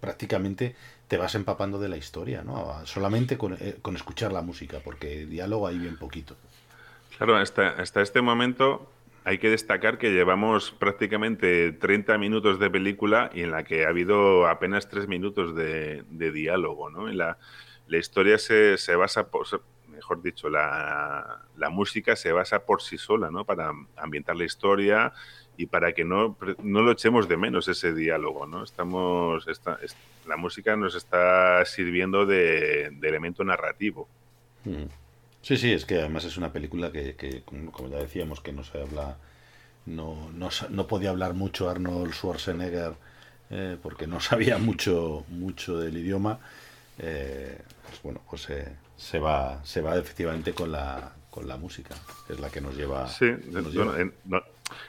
prácticamente 0.01 0.77
te 1.09 1.17
vas 1.17 1.35
empapando 1.35 1.81
de 1.81 1.89
la 1.89 1.97
historia, 1.97 2.45
¿no? 2.45 2.73
Solamente 2.85 3.37
con, 3.37 3.57
con 3.83 3.97
escuchar 3.97 4.33
la 4.33 4.43
música, 4.43 4.79
porque 4.85 5.27
diálogo 5.27 5.67
hay 5.67 5.79
bien 5.79 5.97
poquito. 5.97 6.37
Claro, 7.17 7.37
hasta, 7.37 7.71
hasta 7.71 8.01
este 8.01 8.23
momento 8.23 8.89
hay 9.29 9.37
que 9.37 9.51
destacar 9.51 9.99
que 9.99 10.11
llevamos 10.11 10.71
prácticamente 10.71 11.73
30 11.73 12.17
minutos 12.17 12.59
de 12.59 12.71
película 12.71 13.31
y 13.35 13.43
en 13.43 13.51
la 13.51 13.63
que 13.63 13.85
ha 13.85 13.91
habido 13.91 14.47
apenas 14.47 14.89
3 14.89 15.07
minutos 15.07 15.55
de, 15.55 16.03
diálogo. 16.11 16.89
¿no? 16.89 17.09
la, 17.09 17.37
historia 17.89 18.39
se, 18.39 18.77
basa, 18.97 19.31
por, 19.31 19.47
mejor 19.99 20.23
dicho, 20.23 20.49
la, 20.49 21.43
música 21.71 22.15
se 22.15 22.31
basa 22.33 22.61
por 22.61 22.83
sí 22.83 22.97
sola 22.97 23.31
¿no? 23.31 23.45
para 23.45 23.73
ambientar 23.97 24.37
la 24.37 24.45
historia 24.45 25.13
y 25.57 25.67
para 25.67 25.93
que 25.93 26.05
no, 26.05 26.37
no 26.63 26.83
lo 26.83 26.93
echemos 26.93 27.29
de 27.29 27.37
menos 27.37 27.67
ese 27.67 27.93
diálogo. 27.93 28.47
¿no? 28.47 28.63
Estamos, 28.63 29.45
la 30.27 30.37
música 30.37 30.77
nos 30.77 30.95
está 30.95 31.65
sirviendo 31.65 32.27
de, 32.27 32.87
elemento 33.03 33.43
narrativo. 33.43 34.09
Mm. 34.65 34.85
Sí, 35.43 35.57
sí, 35.57 35.73
es 35.73 35.85
que 35.85 35.97
además 35.97 36.25
es 36.25 36.37
una 36.37 36.53
película 36.53 36.93
que, 36.93 37.43
como 37.45 37.89
ya 37.89 37.99
decíamos, 37.99 38.41
que 38.41 38.53
no 38.53 38.63
se 38.63 38.81
habla, 38.81 39.17
no, 39.87 40.31
no, 40.31 40.87
podía 40.87 41.11
hablar 41.11 41.35
mucho 41.35 41.71
Arnold 41.71 42.13
Schwarzenegger 42.13 42.93
eh, 43.51 43.77
porque 43.83 44.07
no 44.07 44.21
sabía 44.21 44.59
mucho, 44.59 45.25
mucho 45.29 45.79
del 45.79 45.97
idioma. 45.97 46.39
Eh, 46.99 47.59
pues 47.85 48.03
bueno, 48.03 48.21
pues 48.29 48.49
se 48.99 49.21
va, 49.21 49.65
se 49.65 49.81
va 49.81 49.97
efectivamente 49.97 50.53
con 50.53 50.73
la, 50.73 51.13
con 51.31 51.47
la 51.47 51.57
música, 51.57 51.95
es 52.29 52.41
la 52.41 52.51
que 52.51 52.61
nos 52.61 52.77
lleva. 52.77 53.07
Sí, 53.07 53.31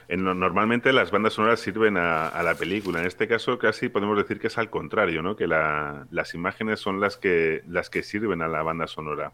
normalmente 0.08 0.92
las 0.92 1.12
bandas 1.12 1.34
sonoras 1.34 1.60
sirven 1.60 1.96
a, 1.96 2.42
la 2.42 2.56
película. 2.56 3.00
En 3.00 3.06
este 3.06 3.28
caso, 3.28 3.58
casi 3.58 3.88
podemos 3.88 4.18
decir 4.18 4.40
que 4.40 4.48
es 4.48 4.58
al 4.58 4.68
contrario, 4.68 5.22
¿no? 5.22 5.36
Que 5.36 5.46
las 5.46 6.34
imágenes 6.34 6.80
son 6.80 7.00
las 7.00 7.16
que, 7.16 7.62
las 7.68 7.88
que 7.88 8.02
sirven 8.02 8.42
a 8.42 8.48
la 8.48 8.62
banda 8.62 8.88
sonora. 8.88 9.32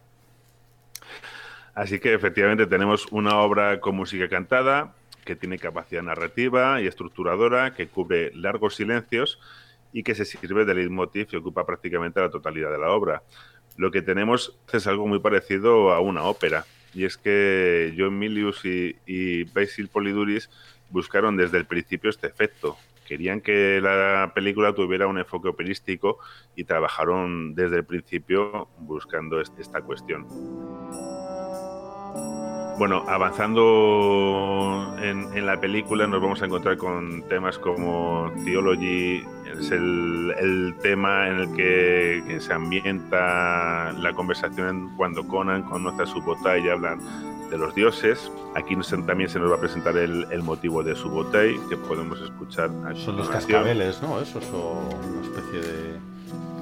Así 1.75 1.99
que 1.99 2.13
efectivamente 2.13 2.67
tenemos 2.67 3.07
una 3.13 3.39
obra 3.39 3.81
con 3.81 3.97
música 3.97 4.29
cantada, 4.29 4.95
que 5.25 5.37
tiene 5.37 5.59
capacidad 5.59 6.03
narrativa 6.03 6.83
y 6.83 6.87
estructuradora, 6.87 7.75
que 7.75 7.89
cubre 7.89 8.31
largos 8.35 8.77
silencios 8.77 9.41
y 9.93 10.03
que 10.03 10.15
se 10.15 10.27
sirve 10.27 10.67
del 10.67 10.77
leitmotiv 10.77 11.29
y 11.33 11.37
ocupa 11.37 11.65
prácticamente 11.65 12.21
la 12.21 12.31
totalidad 12.31 12.71
de 12.71 12.79
la 12.79 12.91
obra. 12.91 13.23
Lo 13.77 13.91
que 13.91 14.03
tenemos 14.03 14.57
es 14.73 14.87
algo 14.87 15.07
muy 15.07 15.19
parecido 15.19 15.93
a 15.93 16.01
una 16.01 16.25
ópera, 16.25 16.65
y 16.95 17.05
es 17.05 17.19
que 17.19 17.95
John 17.97 18.19
Milius 18.19 18.65
y, 18.65 19.45
Basil 19.53 19.89
Poliduris 19.89 20.49
buscaron 20.89 21.37
desde 21.37 21.59
el 21.59 21.67
principio 21.67 22.09
este 22.09 22.27
efecto. 22.27 22.77
Querían 23.07 23.41
que 23.41 23.81
la 23.83 24.33
película 24.35 24.75
tuviera 24.75 25.07
un 25.07 25.19
enfoque 25.19 25.49
operístico 25.49 26.19
y 26.57 26.65
trabajaron 26.65 27.55
desde 27.55 27.77
el 27.77 27.85
principio 27.85 28.69
buscando 28.79 29.41
esta 29.41 29.83
cuestión. 29.83 30.27
Bueno, 32.79 33.05
avanzando 33.09 34.95
en, 35.01 35.47
la 35.47 35.59
película 35.59 36.07
nos 36.07 36.21
vamos 36.21 36.43
a 36.43 36.45
encontrar 36.45 36.77
con 36.77 37.23
temas 37.23 37.59
como 37.59 38.31
Theology, 38.45 39.25
es 39.51 39.71
el, 39.71 40.75
tema 40.83 41.29
en 41.29 41.37
el 41.37 41.55
que, 41.55 42.39
se 42.39 42.53
ambienta 42.53 43.93
la 43.93 44.13
conversación 44.13 44.95
cuando 44.97 45.27
Conan 45.27 45.63
conoce 45.63 46.03
a 46.03 46.07
Subotai 46.07 46.67
y 46.67 46.69
hablan 46.69 47.01
de 47.49 47.57
los 47.57 47.75
dioses. 47.75 48.31
Aquí 48.55 48.77
también 49.07 49.31
se 49.31 49.39
nos 49.39 49.51
va 49.51 49.57
a 49.57 49.61
presentar 49.61 49.97
el, 49.97 50.43
motivo 50.43 50.83
de 50.83 50.95
Subotai, 50.95 51.59
que 51.71 51.79
podemos 51.79 52.21
escuchar. 52.21 52.71
Son 52.95 53.17
los 53.17 53.31
cascabeles, 53.31 54.03
¿no? 54.03 54.21
Eso 54.21 54.39
es 54.39 54.51
una 54.51 55.23
especie 55.23 55.61
de, 55.61 55.99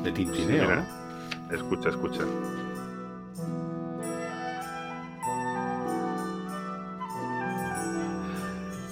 de 0.04 0.12
tintineo. 0.12 0.84
escucha, 1.50 1.88
escucha. 1.88 2.22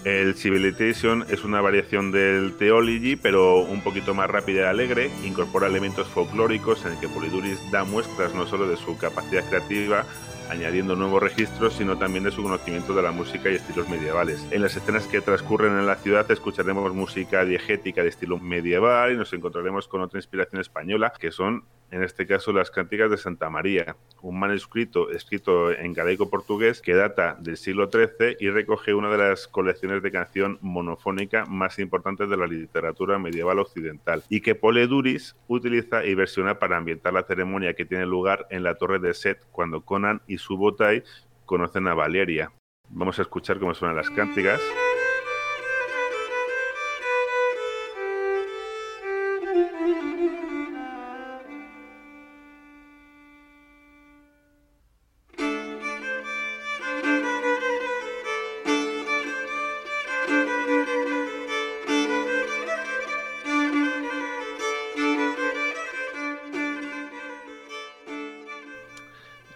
El 0.05 0.35
Civilization 0.35 1.25
es 1.29 1.45
una 1.45 1.61
variación 1.61 2.11
del 2.11 2.55
Theology, 2.55 3.15
pero 3.15 3.61
un 3.61 3.83
poquito 3.83 4.15
más 4.15 4.29
rápida 4.29 4.63
y 4.63 4.65
alegre. 4.65 5.11
Incorpora 5.25 5.69
elementos 5.69 6.09
folclóricos 6.09 6.85
en 6.85 6.93
el 6.93 6.99
que 6.99 7.09
Poliduris 7.09 7.61
da 7.71 7.85
muestras 7.85 8.35
no 8.35 8.45
solo 8.47 8.67
de 8.67 8.77
su 8.77 8.99
capacidad 8.99 9.49
creativa, 9.49 10.05
añadiendo 10.51 10.97
nuevos 10.97 11.23
registros, 11.23 11.75
sino 11.75 11.99
también 11.99 12.25
de 12.25 12.31
su 12.31 12.43
conocimiento 12.43 12.95
de 12.95 13.03
la 13.03 13.13
música 13.13 13.51
y 13.51 13.55
estilos 13.55 13.89
medievales. 13.89 14.47
En 14.51 14.63
las 14.63 14.77
escenas 14.77 15.07
que 15.07 15.21
transcurren 15.21 15.79
en 15.79 15.87
la 15.87 15.97
ciudad 15.97 16.31
escucharemos 16.31 16.95
música 16.95 17.45
diegética 17.45 18.03
de 18.03 18.09
estilo 18.09 18.39
medieval 18.39 19.13
y 19.13 19.17
nos 19.17 19.33
encontraremos 19.33 19.89
con 19.89 20.01
otra 20.03 20.19
inspiración 20.19 20.61
española, 20.61 21.13
que 21.19 21.31
son 21.31 21.65
en 21.93 22.03
este 22.03 22.27
caso 22.27 22.53
las 22.53 22.71
Cánticas 22.71 23.11
de 23.11 23.19
Santa 23.19 23.51
María, 23.51 23.97
un 24.23 24.41
manuscrito 24.41 25.11
escrito 25.11 25.71
en 25.71 25.93
galaico-portugués 25.93 26.81
que 26.81 26.95
data 26.95 27.37
del 27.39 27.59
siglo 27.59 27.91
XIII 27.93 28.39
y 28.41 28.49
recoge 28.49 28.95
una 28.95 29.11
de 29.11 29.19
las 29.19 29.47
colecciones 29.47 30.03
de 30.03 30.11
canción 30.11 30.59
monofónica 30.63 31.45
más 31.45 31.79
importantes 31.79 32.31
de 32.31 32.39
la 32.39 32.47
literatura 32.47 33.19
medieval 33.19 33.59
occidental 33.59 34.25
y 34.31 34.41
que 34.41 34.55
Pole 34.55 34.87
Duris 34.87 35.37
utiliza 35.49 36.03
y 36.07 36.15
versiona 36.15 36.59
para 36.59 36.79
ambientar 36.79 37.13
la 37.13 37.25
ceremonia 37.25 37.75
que 37.75 37.85
tiene 37.85 38.07
lugar 38.07 38.47
en 38.49 38.63
la 38.63 38.77
torre 38.77 38.99
de 38.99 39.13
Set 39.13 39.45
cuando 39.51 39.83
Conan 39.83 40.23
y 40.33 40.39
su 40.39 40.55
Subotai 40.55 41.03
conocen 41.45 41.87
a 41.89 41.95
Valeria. 41.95 42.51
Vamos 42.89 43.19
a 43.19 43.23
escuchar 43.23 43.59
cómo 43.59 43.75
suenan 43.75 43.97
las 43.97 44.11
cánticas. 44.11 44.61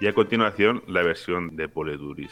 Y 0.06 0.08
a 0.08 0.14
continuación, 0.14 0.84
la 0.86 1.02
versión 1.02 1.56
de 1.56 1.68
Poleduris. 1.68 2.30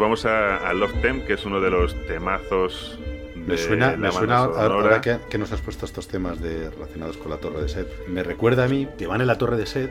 Vamos 0.00 0.24
a, 0.24 0.72
Love 0.72 1.00
Them, 1.02 1.24
que 1.24 1.34
es 1.34 1.44
uno 1.44 1.60
de 1.60 1.70
los 1.70 1.94
temazos 2.06 2.98
Me 3.34 3.56
suena, 3.56 3.96
me 3.96 4.10
suena 4.10 4.38
ahora 4.38 5.00
que, 5.00 5.38
nos 5.38 5.52
has 5.52 5.60
puesto 5.60 5.86
estos 5.86 6.08
temas 6.08 6.40
de, 6.40 6.70
relacionados 6.70 7.16
con 7.16 7.30
la 7.30 7.36
Torre 7.36 7.62
de 7.62 7.68
Sed. 7.68 7.86
Me 8.08 8.22
recuerda 8.22 8.64
a 8.64 8.68
mí 8.68 8.88
que 8.98 9.06
van 9.06 9.20
en 9.20 9.26
la 9.26 9.38
Torre 9.38 9.56
de 9.56 9.66
Sed 9.66 9.90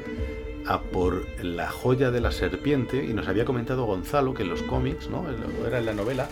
a 0.66 0.82
por 0.82 1.26
la 1.44 1.70
joya 1.70 2.12
de 2.12 2.22
la 2.22 2.32
serpiente 2.32 3.04
y 3.04 3.14
nos 3.14 3.28
había 3.28 3.46
comentado 3.46 3.86
Gonzalo 3.86 4.34
que 4.34 4.44
en 4.44 4.50
los 4.50 4.62
cómics, 4.64 5.10
¿no? 5.10 5.26
Era 5.66 5.80
en 5.80 5.86
la 5.86 5.94
novela, 5.94 6.28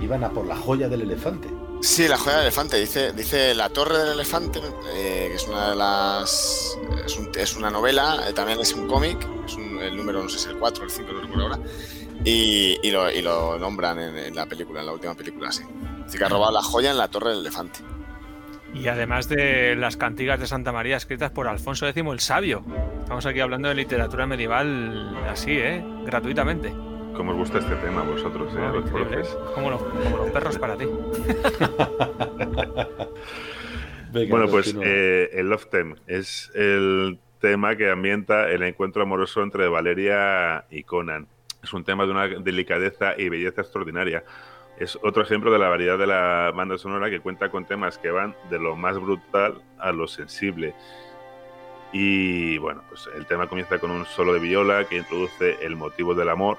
iban 0.00 0.24
a 0.24 0.30
por 0.30 0.46
la 0.46 0.56
joya 0.56 0.88
del 0.88 1.02
elefante. 1.02 1.48
Sí, 1.82 2.06
la 2.06 2.16
joya 2.16 2.36
del 2.36 2.44
elefante. 2.44 2.78
Dice, 2.78 3.12
dice 3.12 3.54
la 3.54 3.68
torre 3.68 3.98
del 3.98 4.12
elefante, 4.12 4.60
eh, 4.94 5.26
que 5.30 5.34
es 5.34 5.46
una 5.48 5.70
de 5.70 5.76
las. 5.76 6.78
Es, 7.34 7.56
una 7.56 7.70
novela, 7.70 8.28
eh, 8.28 8.32
también 8.32 8.60
es 8.60 8.72
un 8.72 8.86
cómic, 8.86 9.18
es 9.46 9.56
el 9.56 9.96
número, 9.96 10.22
no 10.22 10.28
sé 10.28 10.38
si 10.38 10.44
es 10.44 10.50
el 10.52 10.58
4 10.58 10.82
o 10.82 10.86
el 10.86 10.92
5, 10.92 11.12
no 11.12 11.20
recuerdo 11.20 11.42
ahora. 11.42 11.58
Y, 12.24 12.78
y, 12.82 12.90
lo, 12.90 13.10
y 13.10 13.20
lo, 13.20 13.58
nombran 13.58 13.98
en, 13.98 14.34
la 14.34 14.46
película, 14.46 14.80
en 14.80 14.86
la 14.86 14.92
última 14.92 15.14
película, 15.14 15.50
sí. 15.50 15.64
Dice 16.04 16.18
que 16.18 16.24
ha 16.24 16.28
robado 16.28 16.52
la 16.52 16.62
joya 16.62 16.92
en 16.92 16.98
la 16.98 17.08
torre 17.08 17.30
del 17.30 17.40
elefante. 17.40 17.80
Y 18.74 18.88
además 18.88 19.28
de 19.28 19.76
las 19.76 19.96
cantigas 19.96 20.40
de 20.40 20.46
Santa 20.46 20.72
María 20.72 20.96
escritas 20.96 21.30
por 21.30 21.46
Alfonso 21.46 21.86
X 21.88 22.04
el 22.06 22.20
Sabio. 22.20 22.64
Estamos 23.02 23.26
aquí 23.26 23.40
hablando 23.40 23.68
de 23.68 23.74
literatura 23.74 24.26
medieval 24.26 25.14
así, 25.28 25.58
¿eh? 25.58 25.84
Gratuitamente. 26.06 26.72
¿Cómo 27.14 27.32
os 27.32 27.36
gusta 27.36 27.58
este 27.58 27.74
tema 27.76 28.00
a 28.00 28.04
vosotros, 28.04 28.50
eh, 28.56 28.82
Como, 29.54 29.70
los, 29.70 29.82
perros 30.32 30.58
para 30.58 30.76
ti. 30.76 30.86
bueno, 34.30 34.48
pues 34.48 34.74
eh, 34.82 35.28
el 35.34 35.50
Love 35.50 35.66
Theme 35.66 35.96
es 36.06 36.50
el 36.54 37.18
tema 37.40 37.76
que 37.76 37.90
ambienta 37.90 38.50
el 38.50 38.62
encuentro 38.62 39.02
amoroso 39.02 39.42
entre 39.42 39.68
Valeria 39.68 40.64
y 40.70 40.84
Conan. 40.84 41.26
Es 41.62 41.72
un 41.72 41.84
tema 41.84 42.04
de 42.04 42.10
una 42.10 42.28
delicadeza 42.28 43.14
y 43.16 43.28
belleza 43.28 43.60
extraordinaria. 43.60 44.24
Es 44.78 44.98
otro 45.02 45.22
ejemplo 45.22 45.52
de 45.52 45.58
la 45.58 45.68
variedad 45.68 45.98
de 45.98 46.06
la 46.06 46.52
banda 46.54 46.76
sonora 46.76 47.08
que 47.08 47.20
cuenta 47.20 47.50
con 47.50 47.64
temas 47.64 47.98
que 47.98 48.10
van 48.10 48.34
de 48.50 48.58
lo 48.58 48.74
más 48.74 48.98
brutal 48.98 49.62
a 49.78 49.92
lo 49.92 50.08
sensible. 50.08 50.74
Y 51.92 52.58
bueno, 52.58 52.82
pues 52.88 53.08
el 53.14 53.26
tema 53.26 53.46
comienza 53.46 53.78
con 53.78 53.90
un 53.90 54.06
solo 54.06 54.32
de 54.32 54.40
viola 54.40 54.84
que 54.86 54.96
introduce 54.96 55.58
el 55.64 55.76
motivo 55.76 56.14
del 56.14 56.30
amor, 56.30 56.58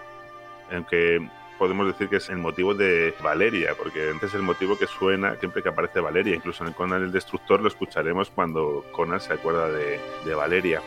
aunque 0.72 1.28
podemos 1.64 1.88
decir 1.88 2.10
que 2.10 2.18
es 2.18 2.28
el 2.28 2.40
motivo 2.40 2.74
de 2.74 3.14
Valeria, 3.24 3.74
porque 3.78 4.12
es 4.22 4.34
el 4.34 4.42
motivo 4.42 4.78
que 4.78 4.86
suena 4.86 5.38
siempre 5.38 5.64
que 5.64 5.70
aparece 5.70 6.02
Valeria. 6.02 6.36
Incluso 6.36 6.66
en 6.66 6.74
Conan 6.74 7.02
el 7.02 7.14
Destructor 7.14 7.62
lo 7.62 7.70
escucharemos 7.70 8.30
cuando 8.30 8.84
Conan 8.92 9.22
se 9.22 9.32
acuerda 9.32 9.70
de, 9.72 10.36
Valeria. 10.36 10.82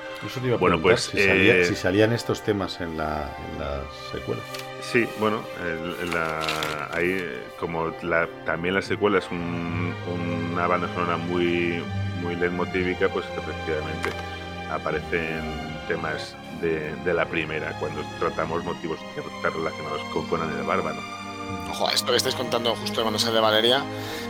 bueno, 0.60 0.78
pues 0.78 1.04
si, 1.04 1.74
salían 1.74 2.12
estos 2.12 2.42
temas 2.42 2.78
en 2.82 2.98
la, 2.98 3.26
secuela. 4.12 4.42
Sí, 4.82 5.08
bueno, 5.18 5.42
ahí 6.92 7.26
como 7.58 7.90
también 8.44 8.74
la 8.74 8.82
secuela 8.82 9.16
es 9.16 9.28
una 9.30 10.66
banda 10.66 10.92
sonora 10.92 11.16
muy, 11.16 11.82
muy 12.20 12.36
leitmotívica, 12.36 13.08
pues 13.08 13.24
efectivamente 13.34 14.10
aparecen 14.70 15.40
temas 15.88 16.36
de, 16.60 17.14
la 17.14 17.26
primera, 17.26 17.76
cuando 17.78 18.02
tratamos 18.18 18.64
motivos 18.64 18.98
que 19.14 19.20
están 19.20 19.52
relacionados 19.52 20.02
con 20.12 20.26
Conan 20.26 20.50
el 20.58 20.64
Bárbaro. 20.64 20.98
Ojo, 21.70 21.90
esto 21.90 22.10
que 22.10 22.16
estáis 22.16 22.34
contando 22.34 22.74
justo 22.76 23.02
cuando 23.02 23.18
sale 23.18 23.40
Valeria, 23.40 23.82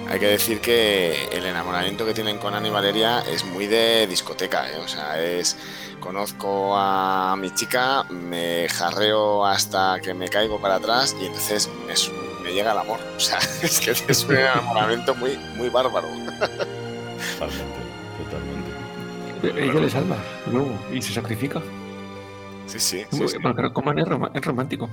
hay 0.08 0.18
que 0.18 0.26
decir 0.26 0.60
que 0.60 1.28
el 1.32 1.44
enamoramiento 1.46 2.04
que 2.04 2.14
tienen 2.14 2.38
con 2.38 2.64
y 2.64 2.70
Valeria 2.70 3.20
es 3.20 3.44
muy 3.44 3.66
de 3.66 4.06
discoteca, 4.06 4.70
¿eh? 4.70 4.78
o 4.82 4.88
sea, 4.88 5.20
es 5.22 5.56
conozco 6.00 6.76
a 6.76 7.36
mi 7.38 7.50
chica, 7.54 8.04
me 8.04 8.68
jarreo 8.68 9.44
hasta 9.46 10.00
que 10.02 10.14
me 10.14 10.28
caigo 10.28 10.60
para 10.60 10.76
atrás 10.76 11.16
y 11.20 11.26
entonces 11.26 11.70
me, 11.86 12.52
llega 12.52 12.72
el 12.72 12.78
amor, 12.78 13.00
o 13.16 13.20
sea, 13.20 13.38
es 13.62 13.80
que 13.80 13.90
es 13.90 14.24
un 14.24 14.36
enamoramiento 14.36 15.14
muy, 15.14 15.36
muy 15.56 15.68
bárbaro. 15.68 16.08
Totalmente, 17.38 17.80
totalmente. 18.24 19.64
Ella 19.64 19.80
le 19.80 19.90
salva, 19.90 20.16
luego, 20.50 20.78
y 20.92 21.02
se 21.02 21.12
sacrifica. 21.12 21.62
Sí, 22.66 22.78
sí. 22.80 23.04
Pero 23.10 23.72
Coman 23.72 23.98
es, 23.98 24.44
romántico. 24.44 24.90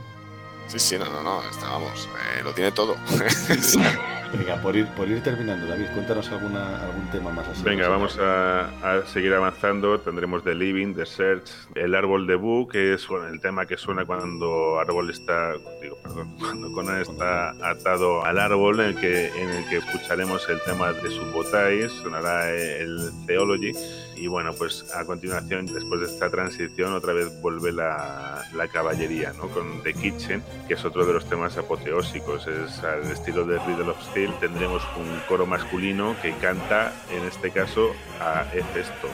Sí, 0.67 0.79
sí, 0.79 0.97
no, 0.97 1.05
no, 1.05 1.21
no, 1.21 1.41
estábamos, 1.49 2.09
eh, 2.37 2.43
lo 2.43 2.53
tiene 2.53 2.71
todo. 2.71 2.95
Venga, 4.33 4.59
por 4.63 4.75
ir, 4.75 4.87
por 4.87 5.07
ir 5.07 5.21
terminando, 5.21 5.67
David, 5.67 5.85
cuéntanos 5.93 6.27
alguna, 6.31 6.83
algún 6.83 7.05
tema 7.11 7.29
más 7.29 7.47
así. 7.47 7.61
Venga, 7.63 7.87
vamos 7.87 8.17
a, 8.19 8.67
seguir 9.05 9.31
avanzando. 9.31 9.99
Tendremos 9.99 10.43
The 10.43 10.55
Living, 10.55 10.95
The 10.95 11.05
Search, 11.05 11.51
El 11.75 11.93
Árbol 11.93 12.25
de 12.25 12.33
Boo, 12.33 12.67
que 12.67 12.95
es 12.95 13.07
el 13.31 13.39
tema 13.41 13.67
que 13.67 13.77
suena 13.77 14.05
cuando 14.05 14.79
Árbol 14.79 15.11
está, 15.11 15.53
digo, 15.81 15.97
perdón, 16.01 16.35
cuando 16.39 16.71
Conan 16.71 17.01
está 17.01 17.51
atado 17.63 18.25
al 18.25 18.39
árbol, 18.39 18.79
en 18.79 18.87
el 18.87 18.95
que, 18.95 19.27
en 19.27 19.49
el 19.49 19.69
que 19.69 19.77
escucharemos 19.77 20.49
el 20.49 20.59
tema 20.63 20.91
de 20.93 21.11
Subotai, 21.11 21.87
sonará 21.89 22.49
el 22.49 23.11
Theology. 23.27 23.71
Y 24.15 24.27
bueno, 24.27 24.53
pues 24.53 24.93
a 24.93 25.05
continuación, 25.05 25.65
después 25.65 26.01
de 26.01 26.07
esta 26.07 26.29
transición, 26.29 26.93
otra 26.93 27.13
vez 27.13 27.41
vuelve 27.41 27.71
la, 27.71 28.43
la 28.53 28.67
caballería, 28.67 29.33
¿no? 29.33 29.47
Con 29.49 29.81
The 29.83 29.93
Kitchen, 29.93 30.43
que 30.67 30.75
es 30.75 30.85
otro 30.85 31.05
de 31.05 31.13
los 31.13 31.25
temas 31.25 31.57
apoteósicos, 31.57 32.47
es 32.47 32.83
al 32.83 33.03
estilo 33.11 33.45
de 33.45 33.59
Riddle 33.59 33.89
of 33.89 34.01
Steel 34.09 34.33
tendremos 34.39 34.83
un 34.97 35.19
coro 35.27 35.45
masculino 35.45 36.15
que 36.21 36.33
canta, 36.33 36.93
en 37.11 37.23
este 37.25 37.51
caso, 37.51 37.91
a 38.19 38.45
Hefesto, 38.53 39.07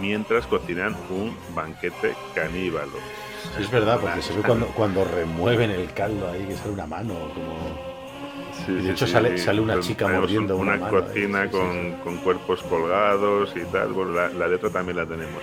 mientras 0.00 0.46
cocinan 0.46 0.96
un 1.10 1.36
banquete 1.54 2.14
caníbalo. 2.34 2.98
es 3.58 3.70
verdad, 3.70 3.98
porque 4.00 4.22
se 4.22 4.34
ve 4.34 4.42
cuando, 4.42 4.66
cuando 4.68 5.04
remueven 5.04 5.70
el 5.70 5.92
caldo 5.92 6.30
ahí, 6.30 6.44
que 6.46 6.56
sale 6.56 6.72
una 6.72 6.86
mano, 6.86 7.14
como... 7.34 7.89
de 8.66 8.90
hecho 8.90 9.06
sale, 9.06 9.38
sale, 9.38 9.60
una 9.60 9.80
chica 9.80 10.08
mordiendo 10.08 10.56
una, 10.56 10.74
una 10.74 10.88
cocina 10.88 11.50
con, 11.50 11.92
con, 12.04 12.16
cuerpos 12.18 12.62
colgados 12.62 13.54
y 13.56 13.64
tal. 13.72 13.92
Bueno, 13.92 14.12
la, 14.12 14.28
la 14.28 14.48
letra 14.48 14.70
también 14.70 14.96
la 14.96 15.06
tenemos. 15.06 15.42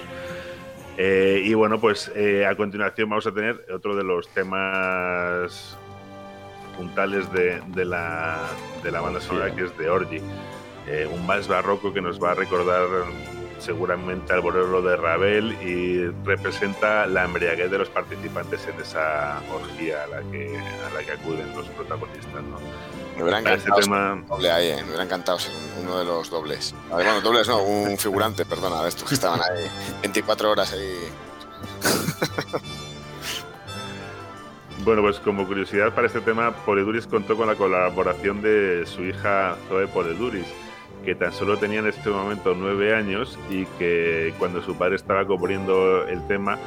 Eh, 0.98 1.42
y 1.44 1.54
bueno, 1.54 1.80
pues 1.80 2.12
eh, 2.16 2.46
a 2.46 2.56
continuación 2.56 3.10
vamos 3.10 3.28
a 3.28 3.32
tener 3.32 3.66
otro 3.72 3.96
de 3.96 4.04
los 4.04 4.28
temas 4.30 5.78
puntales 6.76 7.32
de, 7.32 7.62
de, 7.68 7.86
la, 7.86 8.40
de 8.84 8.92
la 8.92 9.02
banda 9.02 9.22
sonora 9.22 9.54
que 9.56 9.66
es 9.66 9.78
de 9.78 9.90
Orgy. 9.90 10.22
Eh, 10.88 11.08
un 11.12 11.28
vals 11.28 11.48
barroco 11.48 11.94
que 11.94 12.02
nos 12.02 12.22
va 12.22 12.32
a 12.32 12.34
recordar 12.34 12.88
seguramente 13.60 14.34
al 14.34 14.42
bolero 14.42 14.82
de 14.82 14.96
Ravel 14.96 15.52
y 15.62 16.08
representa 16.26 17.06
la 17.06 17.26
embriaguez 17.26 17.70
de 17.70 17.78
los 17.78 17.90
participantes 17.90 18.68
en 18.68 18.80
esa 18.80 19.42
orgía 19.54 20.04
a 20.04 20.08
la 20.08 20.32
que, 20.32 20.58
a 20.58 20.94
la 20.94 21.04
que 21.04 21.12
acuden 21.12 21.56
los 21.56 21.68
protagonistas. 21.70 22.44
¿no? 22.44 22.58
Me 23.18 23.24
hubiera 23.24 23.40
encantado 23.40 23.82
tema... 23.82 24.24
doble 24.28 24.52
ahí, 24.52 24.76
me 24.76 24.84
hubiera 24.84 25.04
encantado 25.04 25.40
ser 25.40 25.52
uno 25.82 25.98
de 25.98 26.06
los 26.06 26.30
dobles. 26.30 26.76
Bueno, 26.90 27.20
dobles 27.22 27.48
no, 27.48 27.64
un 27.64 27.98
figurante, 27.98 28.46
perdona, 28.46 28.84
de 28.84 28.90
estos 28.90 29.10
que 29.10 29.16
estaban 29.16 29.42
ahí 29.42 29.68
24 30.02 30.52
horas 30.52 30.72
ahí. 30.74 31.10
Bueno, 34.88 35.02
pues 35.02 35.20
como 35.20 35.46
curiosidad 35.46 35.94
para 35.94 36.08
este 36.08 36.22
tema, 36.22 36.56
Poleduris 36.64 37.08
contó 37.08 37.36
con 37.36 37.48
la 37.48 37.56
colaboración 37.56 38.42
de 38.42 38.86
su 38.86 39.04
hija 39.04 39.58
Zoe 39.68 39.86
Poleduris, 39.90 40.46
que 41.04 41.14
tan 41.14 41.34
solo 41.34 41.58
tenía 41.58 41.80
en 41.80 41.88
este 41.88 42.10
momento 42.10 42.56
nueve 42.56 42.96
años 42.96 43.38
y 43.50 43.66
que 43.78 44.34
cuando 44.40 44.62
su 44.62 44.78
padre 44.78 44.96
estaba 44.96 45.28
componiendo 45.28 46.08
el 46.08 46.26
tema, 46.28 46.58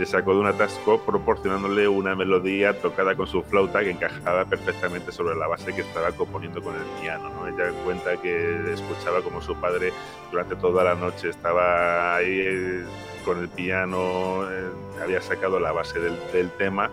le 0.00 0.06
sacó 0.06 0.32
de 0.32 0.40
un 0.40 0.46
atasco 0.46 0.98
proporcionándole 1.02 1.86
una 1.86 2.14
melodía 2.16 2.72
tocada 2.80 3.14
con 3.14 3.26
su 3.26 3.42
flauta 3.42 3.80
que 3.80 3.90
encajaba 3.90 4.46
perfectamente 4.46 5.12
sobre 5.12 5.36
la 5.36 5.46
base 5.46 5.74
que 5.74 5.82
estaba 5.82 6.10
componiendo 6.12 6.62
con 6.62 6.74
el 6.74 6.86
piano. 7.02 7.28
¿no? 7.28 7.46
Ella 7.46 7.70
cuenta 7.84 8.16
que 8.16 8.72
escuchaba 8.72 9.20
como 9.20 9.42
su 9.42 9.54
padre 9.56 9.92
durante 10.30 10.56
toda 10.56 10.84
la 10.84 10.94
noche 10.94 11.28
estaba 11.28 12.16
ahí 12.16 12.40
eh, 12.46 12.84
con 13.26 13.40
el 13.40 13.50
piano, 13.50 14.50
eh, 14.50 14.70
había 15.02 15.20
sacado 15.20 15.60
la 15.60 15.72
base 15.72 16.00
del, 16.00 16.16
del 16.32 16.50
tema 16.52 16.90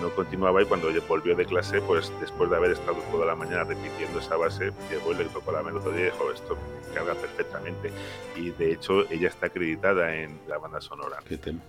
no 0.00 0.10
continuaba 0.10 0.62
y 0.62 0.64
cuando 0.64 0.88
volvió 1.08 1.34
de 1.34 1.44
clase, 1.44 1.80
pues 1.80 2.12
después 2.20 2.50
de 2.50 2.56
haber 2.56 2.72
estado 2.72 2.98
toda 3.10 3.26
la 3.26 3.34
mañana 3.34 3.64
repitiendo 3.64 4.20
esa 4.20 4.36
base, 4.36 4.72
llegó 4.90 5.12
y 5.12 5.16
le 5.16 5.24
tocó 5.24 5.52
la 5.52 5.62
melodía 5.62 6.00
y 6.00 6.04
dijo, 6.04 6.30
esto 6.32 6.56
carga 6.94 7.14
perfectamente. 7.14 7.90
Y 8.36 8.50
de 8.50 8.72
hecho 8.72 9.08
ella 9.10 9.28
está 9.28 9.46
acreditada 9.46 10.14
en 10.14 10.38
la 10.46 10.58
banda 10.58 10.80
sonora. 10.80 11.18
¿Qué 11.26 11.36
tema? 11.36 11.60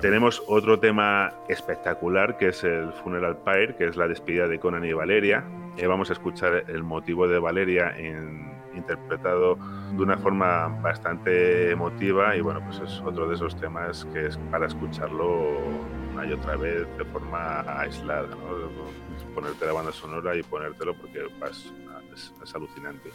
Tenemos 0.00 0.42
otro 0.46 0.78
tema 0.78 1.32
espectacular 1.48 2.36
que 2.36 2.48
es 2.48 2.62
el 2.64 2.92
Funeral 2.92 3.38
Pyre, 3.38 3.76
que 3.76 3.86
es 3.86 3.96
la 3.96 4.06
despedida 4.06 4.48
de 4.48 4.58
Conan 4.58 4.84
y 4.84 4.92
Valeria. 4.92 5.44
Eh, 5.76 5.86
vamos 5.86 6.10
a 6.10 6.12
escuchar 6.12 6.64
el 6.68 6.82
motivo 6.82 7.26
de 7.26 7.38
Valeria 7.38 7.94
en, 7.96 8.56
interpretado 8.76 9.58
de 9.92 10.02
una 10.02 10.18
forma 10.18 10.68
bastante 10.82 11.70
emotiva 11.70 12.36
y 12.36 12.40
bueno, 12.40 12.60
pues 12.64 12.80
es 12.80 13.00
otro 13.00 13.28
de 13.28 13.34
esos 13.34 13.58
temas 13.58 14.04
que 14.12 14.26
es 14.26 14.36
para 14.50 14.66
escucharlo 14.66 15.58
una 16.12 16.26
y 16.26 16.32
otra 16.32 16.56
vez 16.56 16.86
de 16.96 17.04
forma 17.06 17.60
aislada, 17.80 18.28
¿no? 18.28 18.96
ponerte 19.34 19.66
la 19.66 19.72
banda 19.72 19.92
sonora 19.92 20.36
y 20.36 20.42
ponértelo 20.42 20.94
porque 20.94 21.26
es, 21.50 21.72
es 22.42 22.54
alucinante. 22.54 23.10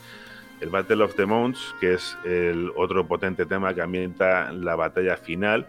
El 0.59 0.69
Battle 0.69 1.03
of 1.03 1.15
the 1.15 1.26
Mounts, 1.26 1.73
que 1.80 1.95
es 1.95 2.15
el 2.23 2.72
otro 2.76 3.07
potente 3.07 3.47
tema 3.47 3.73
que 3.73 3.81
ambienta 3.81 4.51
la 4.51 4.76
batalla 4.76 5.18
final 5.18 5.68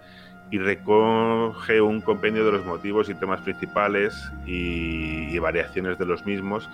y 0.53 0.59
recoge 0.59 1.81
un 1.81 2.03
compendio 2.03 2.45
de 2.45 2.53
los 2.53 2.67
motivos 2.67 3.09
y 3.09 3.15
temas 3.15 3.41
principales 3.41 4.31
y, 4.47 5.37
variaciones 5.39 5.99
de 5.99 6.07
los 6.07 6.25
mismos 6.25 6.71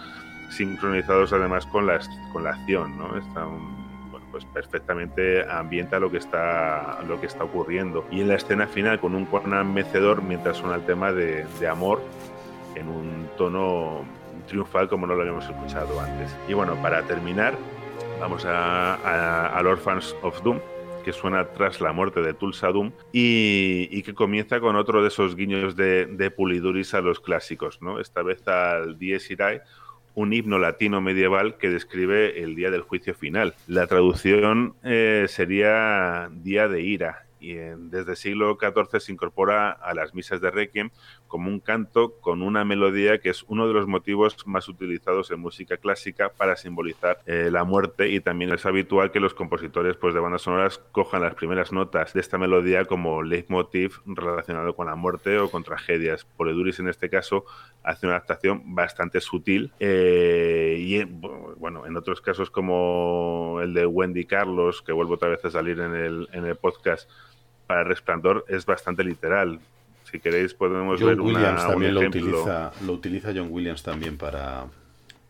sincronizados 0.50 1.32
además 1.32 1.64
con 1.64 1.86
la, 1.86 1.98
con 2.32 2.44
la 2.44 2.50
acción, 2.50 2.98
¿no? 2.98 3.16
Están 3.16 3.78
pues 4.30 4.44
perfectamente 4.44 5.48
ambienta 5.50 5.98
lo 5.98 6.10
que 6.10 6.18
está 6.18 6.98
lo 7.08 7.18
que 7.18 7.26
está 7.26 7.44
ocurriendo. 7.44 8.04
Y 8.10 8.20
en 8.20 8.28
la 8.28 8.34
escena 8.34 8.66
final 8.66 9.00
con 9.00 9.14
un 9.14 9.24
Conan 9.24 9.72
mecedor 9.72 10.22
mientras 10.22 10.58
suena 10.58 10.74
el 10.74 10.82
tema 10.84 11.12
de, 11.12 11.46
amor 11.66 12.02
en 12.74 12.88
un 12.88 13.30
tono 13.38 14.04
triunfal 14.48 14.88
como 14.88 15.06
no 15.06 15.14
lo 15.14 15.22
habíamos 15.22 15.44
escuchado 15.46 15.98
antes. 16.00 16.36
Y 16.46 16.52
bueno 16.52 16.74
para 16.82 17.02
terminar 17.04 17.54
vamos 18.20 18.44
a, 18.44 19.56
al 19.56 19.66
Orphans 19.66 20.14
of 20.22 20.42
Doom 20.42 20.58
que 21.04 21.12
suena 21.12 21.48
tras 21.52 21.80
la 21.80 21.92
muerte 21.92 22.20
de 22.20 22.34
Tulsa 22.34 22.68
Doom 22.68 22.92
y, 23.12 24.02
que 24.02 24.14
comienza 24.14 24.60
con 24.60 24.76
otro 24.76 25.02
de 25.02 25.08
esos 25.08 25.36
guiños 25.36 25.76
de, 25.76 26.32
Puliduris 26.36 26.94
a 26.94 27.00
los 27.00 27.20
clásicos, 27.20 27.80
¿no? 27.82 28.00
Esta 28.00 28.22
vez 28.22 28.46
al 28.48 28.98
Dies 28.98 29.30
Irae, 29.30 29.62
un 30.14 30.32
himno 30.32 30.58
latino 30.58 31.00
medieval 31.00 31.56
que 31.56 31.70
describe 31.70 32.42
el 32.42 32.54
día 32.54 32.70
del 32.70 32.82
juicio 32.82 33.14
final. 33.14 33.54
La 33.66 33.86
traducción 33.86 34.74
eh, 34.82 35.26
sería 35.28 36.28
Día 36.32 36.68
de 36.68 36.82
Ira 36.82 37.24
y 37.40 37.54
desde 37.54 38.12
el 38.12 38.16
siglo 38.16 38.58
XIV 38.60 39.00
se 39.00 39.12
incorpora 39.12 39.70
a 39.70 39.94
las 39.94 40.14
misas 40.14 40.40
de 40.40 40.50
Requiem 40.50 40.90
como 41.28 41.50
un 41.50 41.60
canto 41.60 42.18
con 42.20 42.42
una 42.42 42.64
melodía 42.64 43.18
que 43.18 43.30
es 43.30 43.44
uno 43.48 43.68
de 43.68 43.74
los 43.74 43.86
motivos 43.86 44.36
más 44.46 44.68
utilizados 44.68 45.30
en 45.30 45.40
música 45.40 45.76
clásica 45.76 46.30
para 46.30 46.56
simbolizar 46.56 47.18
eh, 47.26 47.50
la 47.52 47.64
muerte 47.64 48.08
y 48.08 48.20
también 48.20 48.52
es 48.52 48.66
habitual 48.66 49.12
que 49.12 49.20
los 49.20 49.34
compositores 49.34 49.96
pues, 49.96 50.14
de 50.14 50.20
bandas 50.20 50.42
sonoras 50.42 50.78
cojan 50.92 51.22
las 51.22 51.34
primeras 51.34 51.72
notas 51.72 52.12
de 52.14 52.20
esta 52.20 52.38
melodía 52.38 52.86
como 52.86 53.22
leitmotiv 53.22 54.00
relacionado 54.06 54.74
con 54.74 54.86
la 54.86 54.96
muerte 54.96 55.38
o 55.38 55.50
con 55.50 55.62
tragedias. 55.62 56.24
Poleduris 56.24 56.80
en 56.80 56.88
este 56.88 57.08
caso 57.08 57.44
hace 57.82 58.06
una 58.06 58.16
adaptación 58.16 58.74
bastante 58.74 59.20
sutil 59.20 59.72
eh, 59.78 60.76
y 60.78 61.04
bueno, 61.04 61.86
en 61.86 61.96
otros 61.96 62.20
casos 62.20 62.50
como 62.50 63.58
el 63.62 63.74
de 63.74 63.86
Wendy 63.86 64.24
Carlos, 64.24 64.82
que 64.82 64.92
vuelvo 64.92 65.14
otra 65.14 65.28
vez 65.28 65.44
a 65.44 65.50
salir 65.50 65.78
en 65.80 65.94
el, 65.94 66.28
en 66.32 66.46
el 66.46 66.56
podcast, 66.56 67.08
para 67.66 67.84
Resplandor 67.84 68.44
es 68.48 68.66
bastante 68.66 69.04
literal. 69.04 69.60
Si 70.10 70.20
queréis 70.20 70.54
podemos 70.54 71.00
ver 71.02 71.20
Williams 71.20 71.66
también 71.66 71.94
lo 71.94 72.00
utiliza, 72.00 72.72
lo 72.86 72.92
utiliza 72.94 73.32
John 73.34 73.48
Williams 73.50 73.82
también 73.82 74.16
para, 74.16 74.66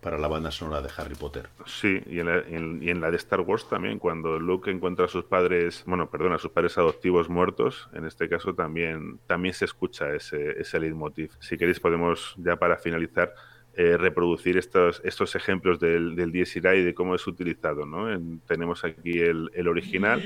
para 0.00 0.18
la 0.18 0.28
banda 0.28 0.50
sonora 0.50 0.80
de 0.80 0.88
Harry 0.96 1.14
Potter. 1.14 1.48
Sí, 1.66 2.00
y 2.06 2.20
en, 2.20 3.00
la, 3.00 3.10
de 3.10 3.16
Star 3.16 3.40
Wars 3.40 3.68
también, 3.68 3.98
cuando 3.98 4.38
Luke 4.38 4.70
encuentra 4.70 5.06
a 5.06 5.08
sus 5.08 5.24
padres, 5.24 5.82
bueno, 5.86 6.08
perdón, 6.10 6.32
a 6.32 6.38
sus 6.38 6.52
padres 6.52 6.78
adoptivos 6.78 7.28
muertos, 7.28 7.88
en 7.92 8.04
este 8.06 8.28
caso 8.28 8.54
también, 8.54 9.18
también 9.26 9.54
se 9.54 9.64
escucha 9.64 10.14
ese, 10.14 10.60
ese 10.60 10.78
leitmotiv. 10.78 11.32
Si 11.40 11.58
queréis 11.58 11.80
podemos, 11.80 12.34
ya 12.36 12.56
para 12.56 12.76
finalizar, 12.76 13.34
eh, 13.74 13.96
reproducir 13.96 14.56
estos, 14.56 15.00
estos 15.04 15.36
ejemplos 15.36 15.78
del, 15.78 16.16
del 16.16 16.32
Dies 16.32 16.56
y 16.56 16.60
de 16.60 16.94
cómo 16.94 17.14
es 17.14 17.24
utilizado. 17.28 17.86
¿no? 17.86 18.08
tenemos 18.46 18.84
aquí 18.84 19.20
el, 19.20 19.50
el 19.54 19.68
original. 19.68 20.20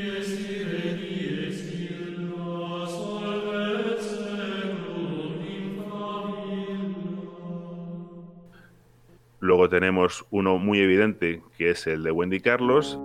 Luego 9.43 9.69
tenemos 9.69 10.25
uno 10.31 10.57
muy 10.59 10.79
evidente 10.79 11.43
que 11.59 11.71
es 11.71 11.89
el 11.89 12.05
de 12.05 12.13
Wendy 12.13 12.39
Carlos. 12.39 12.97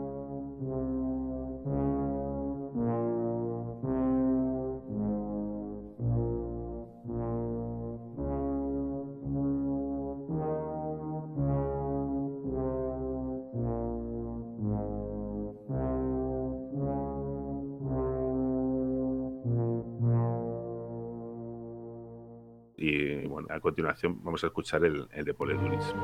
Y 22.77 23.25
bueno, 23.25 23.47
a 23.49 23.59
continuación 23.59 24.23
vamos 24.23 24.43
a 24.43 24.47
escuchar 24.47 24.85
el, 24.85 25.07
el 25.11 25.25
de 25.25 25.33
Poleduris. 25.33 25.95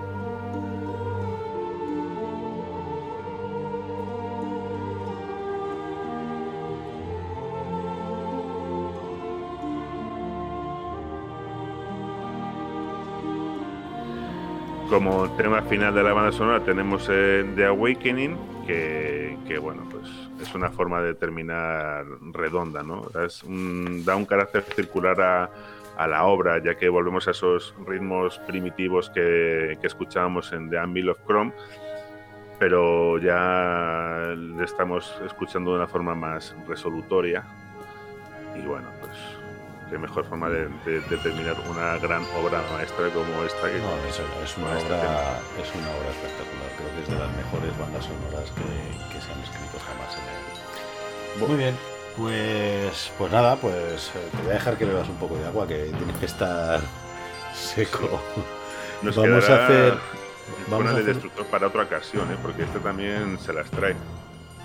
Como 14.94 15.28
tema 15.38 15.64
final 15.64 15.95
de 15.95 16.03
la 16.03 16.14
banda 16.14 16.32
sonora 16.32 16.60
tenemos 16.60 17.10
eh, 17.10 17.44
The 17.56 17.65
Awakening, 17.65 18.38
que, 18.68 19.57
bueno, 19.60 19.88
pues 19.90 20.03
es 20.40 20.53
una 20.53 20.70
forma 20.70 21.02
de 21.02 21.15
terminar 21.15 22.06
redonda, 22.32 22.84
¿no? 22.84 23.07
da 23.11 24.15
un 24.15 24.26
carácter 24.28 24.61
circular 24.61 25.49
a, 25.98 26.07
la 26.07 26.26
obra, 26.26 26.61
ya 26.64 26.76
que 26.76 26.90
volvemos 26.90 27.28
a 27.28 27.32
esos 27.32 27.74
ritmos 27.88 28.38
primitivos 28.45 29.10
que, 29.10 29.80
que 29.82 29.88
escuchábamos 29.88 30.53
en 30.53 30.70
The 30.70 30.78
Anvil 30.78 31.10
of 31.10 31.18
Chrome, 31.26 31.53
pero 32.60 33.18
ya 33.18 34.36
le 34.38 34.64
estamos 34.64 35.11
escuchando 35.26 35.72
de 35.72 35.78
una 35.78 35.88
forma 35.88 36.14
más 36.14 36.56
resolutoria. 36.68 37.44
Y 38.56 38.61
bueno, 38.68 38.90
pues 39.02 39.43
qué 39.94 39.99
mejor 39.99 40.26
forma 40.26 40.49
de, 40.49 40.70
terminar 41.22 41.56
una 41.70 41.98
gran 41.99 42.24
obra 42.36 42.64
maestra 42.72 43.10
como 43.10 43.44
esta. 43.44 43.70
Que 43.70 43.78
es, 43.78 44.57
una 44.57 44.70
obra, 44.70 45.40
es 45.61 45.70
una 45.76 45.90
obra 45.94 46.10
espectacular, 46.10 46.70
creo 46.78 46.90
que 46.95 47.02
es 47.03 47.10
de 47.10 47.20
las 47.20 47.38
mejores 47.38 47.78
bandas 47.78 48.03
sonoras 48.06 48.49
que, 48.57 49.22
se 49.22 49.32
han 49.32 49.40
escrito 49.41 49.78
jamás 49.86 50.18
en 50.18 51.44
el... 51.44 51.48
Muy 51.48 51.57
bien, 51.57 51.76
pues, 52.18 53.11
pues 53.20 53.32
nada, 53.32 53.56
pues 53.57 54.11
eh, 54.15 54.30
te 54.32 54.41
voy 54.41 54.49
a 54.49 54.53
dejar 54.56 54.78
que 54.78 54.86
bebas 54.86 55.07
un 55.07 55.18
poco 55.18 55.38
de 55.38 55.45
agua, 55.45 55.68
que 55.68 55.94
tiene 55.95 56.14
que 56.20 56.26
estar 56.26 56.82
seco. 57.53 58.20
vamos 59.03 59.48
a 59.48 59.65
hacer... 59.65 59.94
Vamos 60.70 60.88
a 60.88 60.91
hacer... 60.94 61.06
destructor 61.06 61.45
para 61.45 61.68
otra 61.68 61.84
ocasión, 61.84 62.32
¿eh? 62.32 62.38
porque 62.41 62.64
este 62.64 62.80
también 62.80 63.38
se 63.38 63.53
las 63.53 63.70
trae. 63.70 63.95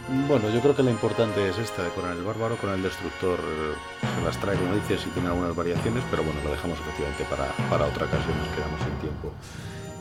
Bueno, 0.09 0.48
yo 0.48 0.60
creo 0.60 0.74
que 0.74 0.82
la 0.82 0.90
importante 0.90 1.51
es 1.51 1.59
esta, 1.59 1.86
con 1.90 2.09
el 2.10 2.22
bárbaro, 2.22 2.56
con 2.56 2.70
el 2.70 2.82
destructor 2.82 3.39
eh, 3.39 3.74
se 4.16 4.24
las 4.24 4.40
trae, 4.40 4.56
como 4.56 4.74
dices, 4.74 5.06
y 5.06 5.10
tiene 5.10 5.28
algunas 5.28 5.55
variaciones, 5.55 6.02
pero 6.10 6.22
bueno, 6.22 6.40
lo 6.43 6.51
dejamos 6.51 6.78
efectivamente 6.80 7.24
para, 7.28 7.85
otra 7.86 8.06
ocasión, 8.06 8.39
nos 8.39 8.48
quedamos 8.48 8.80
sin 8.80 8.94
tiempo. 9.01 9.32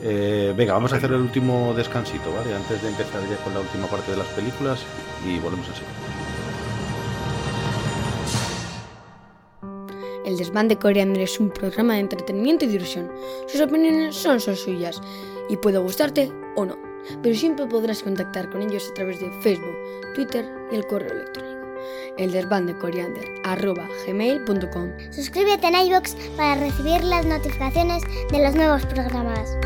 Eh, 0.00 0.54
venga, 0.56 0.72
vamos 0.72 0.94
a 0.94 0.96
hacer 0.96 1.10
el 1.10 1.20
último 1.20 1.74
descansito, 1.76 2.32
¿vale? 2.32 2.54
Antes 2.54 2.80
de 2.80 2.88
empezar 2.88 3.20
ya 3.28 3.36
con 3.44 3.52
la 3.52 3.60
última 3.60 3.86
parte 3.86 4.12
de 4.12 4.16
las 4.16 4.28
películas 4.28 4.80
y 5.26 5.38
volvemos 5.40 5.68
así. 5.68 5.82
El 10.24 10.38
desván 10.38 10.68
de 10.68 10.76
Coriander 10.76 11.20
es 11.20 11.38
un 11.38 11.50
programa 11.50 11.94
de 11.94 12.00
entretenimiento 12.00 12.64
y 12.64 12.68
diversión. 12.68 13.12
Sus 13.46 13.60
opiniones 13.60 14.16
son 14.16 14.40
solo 14.40 14.56
suyas 14.56 15.02
y 15.50 15.56
puede 15.58 15.76
gustarte 15.76 16.32
o 16.56 16.64
no 16.64 16.87
pero 17.22 17.34
siempre 17.34 17.66
podrás 17.66 18.02
contactar 18.02 18.50
con 18.50 18.62
ellos 18.62 18.88
a 18.90 18.94
través 18.94 19.20
de 19.20 19.30
Facebook, 19.42 19.76
Twitter 20.14 20.44
y 20.70 20.76
el 20.76 20.86
correo 20.86 21.12
electrónico. 21.12 21.58
El. 22.16 22.32
Suscríbete 25.10 25.66
en 25.68 25.74
iVoox 25.74 26.14
para 26.36 26.54
recibir 26.56 27.04
las 27.04 27.24
notificaciones 27.24 28.02
de 28.30 28.42
los 28.42 28.54
nuevos 28.54 28.84
programas. 28.86 29.56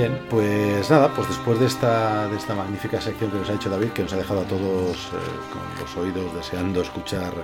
Bien, 0.00 0.18
pues 0.30 0.88
nada, 0.88 1.12
pues 1.14 1.28
después 1.28 1.60
de 1.60 1.66
esta, 1.66 2.26
de 2.26 2.38
esta 2.38 2.54
magnífica 2.54 3.02
sección 3.02 3.30
que 3.30 3.36
nos 3.36 3.50
ha 3.50 3.52
hecho 3.52 3.68
David, 3.68 3.88
que 3.88 4.02
nos 4.02 4.10
ha 4.14 4.16
dejado 4.16 4.40
a 4.40 4.44
todos 4.44 4.96
eh, 4.96 5.10
con 5.52 5.78
los 5.78 5.94
oídos 5.94 6.34
deseando 6.34 6.80
escuchar 6.80 7.34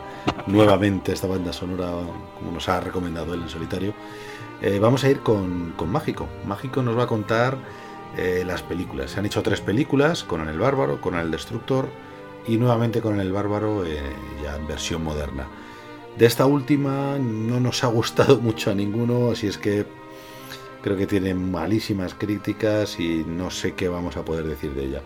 nuevamente 0.47 1.13
esta 1.13 1.27
banda 1.27 1.53
sonora 1.53 1.91
como 2.39 2.53
nos 2.53 2.67
ha 2.71 2.81
recomendado 2.81 3.35
él 3.35 3.43
en 3.43 3.51
solitario, 3.51 3.93
eh, 4.63 4.79
vamos 4.79 5.05
a 5.05 5.11
ir 5.11 5.21
con, 5.21 5.75
con, 5.77 5.93
Mágico. 5.93 6.29
Mágico 6.47 6.83
nos 6.83 6.97
va 6.97 7.03
a 7.03 7.07
contar 7.07 7.59
eh, 8.17 8.43
las 8.47 8.63
películas. 8.63 9.11
Se 9.11 9.19
han 9.19 9.27
hecho 9.27 9.43
tres 9.43 9.61
películas, 9.61 10.25
con 10.25 10.49
el 10.49 10.59
Bárbaro, 10.59 11.03
con 11.03 11.15
el 11.17 11.31
Destructor 11.31 11.91
y 12.49 12.57
nuevamente 12.57 13.03
con 13.03 13.21
el 13.21 13.35
Bárbaro 13.35 13.85
ya 13.85 14.57
en 14.57 14.67
versión 14.67 15.05
moderna. 15.05 15.47
De 16.17 16.25
esta 16.25 16.47
última 16.47 17.19
no 17.19 17.61
nos 17.61 17.85
ha 17.85 17.89
gustado 17.89 18.39
mucho 18.41 18.71
a 18.71 18.75
ninguno, 18.75 19.33
así 19.33 19.47
es 19.47 19.59
que 19.59 19.85
creo 20.87 20.97
que 20.97 21.09
tiene 21.09 21.35
malísimas 21.35 22.15
críticas 22.15 23.01
y 23.01 23.25
no 23.27 23.51
sé 23.51 23.75
qué 23.75 23.89
vamos 23.89 24.17
a 24.17 24.25
poder 24.25 24.45
decir 24.45 24.73
de 24.73 24.85
ella. 24.85 25.01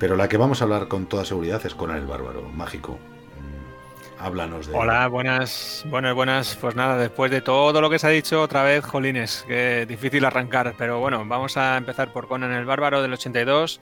Pero 0.00 0.16
la 0.16 0.28
que 0.28 0.36
vamos 0.36 0.60
a 0.60 0.64
hablar 0.64 0.88
con 0.88 1.06
toda 1.06 1.24
seguridad 1.24 1.64
es 1.64 1.72
Conan 1.76 1.98
el 1.98 2.06
Bárbaro, 2.06 2.42
mágico. 2.48 2.94
Mm, 2.94 4.24
háblanos 4.24 4.66
de. 4.66 4.76
Hola, 4.76 5.06
buenas, 5.06 5.84
buenas, 5.86 6.16
buenas. 6.16 6.58
Pues 6.60 6.74
nada, 6.74 6.96
después 6.96 7.30
de 7.30 7.42
todo 7.42 7.80
lo 7.80 7.88
que 7.88 8.00
se 8.00 8.08
ha 8.08 8.10
dicho, 8.10 8.42
otra 8.42 8.64
vez, 8.64 8.84
jolines, 8.84 9.44
que 9.46 9.86
difícil 9.86 10.24
arrancar. 10.24 10.74
Pero 10.76 10.98
bueno, 10.98 11.24
vamos 11.24 11.56
a 11.56 11.76
empezar 11.76 12.12
por 12.12 12.26
Conan 12.26 12.50
el 12.50 12.64
Bárbaro 12.64 13.00
del 13.00 13.12
82, 13.12 13.80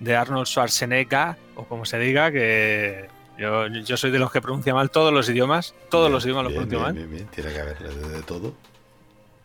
de 0.00 0.16
Arnold 0.16 0.48
Schwarzenegger, 0.48 1.36
o 1.54 1.66
como 1.66 1.84
se 1.84 2.00
diga, 2.00 2.32
que 2.32 3.06
yo, 3.38 3.96
soy 3.96 4.10
de 4.10 4.18
los 4.18 4.32
que 4.32 4.40
pronuncia 4.40 4.74
mal 4.74 4.90
todos 4.90 5.12
los 5.12 5.28
idiomas. 5.28 5.72
Todos 5.88 6.10
los 6.10 6.24
idiomas 6.24 6.46
los 6.46 6.52
pronuncio 6.52 6.80
mal. 6.80 6.94
Bien, 6.94 7.08
bien, 7.08 7.26
tiene 7.28 7.52
que 7.52 7.60
haber 7.60 7.78
de 7.78 8.22
todo. 8.22 8.54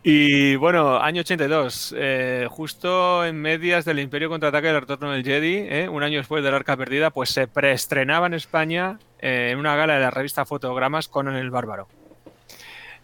Y 0.08 0.56
bueno, 0.58 1.00
año 1.00 1.22
82, 1.22 1.96
eh, 1.98 2.48
justo 2.48 3.26
en 3.26 3.42
medias 3.42 3.86
del 3.86 3.98
Imperio 3.98 4.30
contraataque 4.30 4.68
del 4.68 4.82
retorno 4.82 5.10
del 5.10 5.24
Jedi, 5.24 5.66
eh, 5.68 5.90
un 5.90 6.04
año 6.04 6.20
después 6.20 6.44
del 6.44 6.54
Arca 6.54 6.78
Perdida, 6.78 7.10
pues 7.10 7.32
se 7.32 7.48
preestrenaba 7.48 8.28
en 8.28 8.36
España 8.36 9.00
eh, 9.18 9.50
en 9.52 9.58
una 9.58 9.76
gala 9.76 9.96
de 9.96 10.02
la 10.02 10.12
revista 10.12 10.46
Fotogramas 10.46 11.08
con 11.08 11.28
el 11.28 11.50
Bárbaro. 11.50 11.88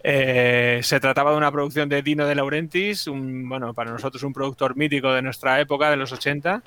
se 0.03 0.99
trataba 1.01 1.31
de 1.31 1.37
una 1.37 1.51
producción 1.51 1.89
de 1.89 2.03
Dino 2.03 2.27
de 2.27 2.35
Laurentiis, 2.35 3.07
un, 3.07 3.49
bueno, 3.49 3.73
para 3.73 3.89
nosotros 3.89 4.21
un 4.21 4.33
productor 4.33 4.75
mítico 4.75 5.11
de 5.11 5.23
nuestra 5.23 5.59
época, 5.59 5.89
de 5.89 5.97
los 5.97 6.11
80. 6.11 6.61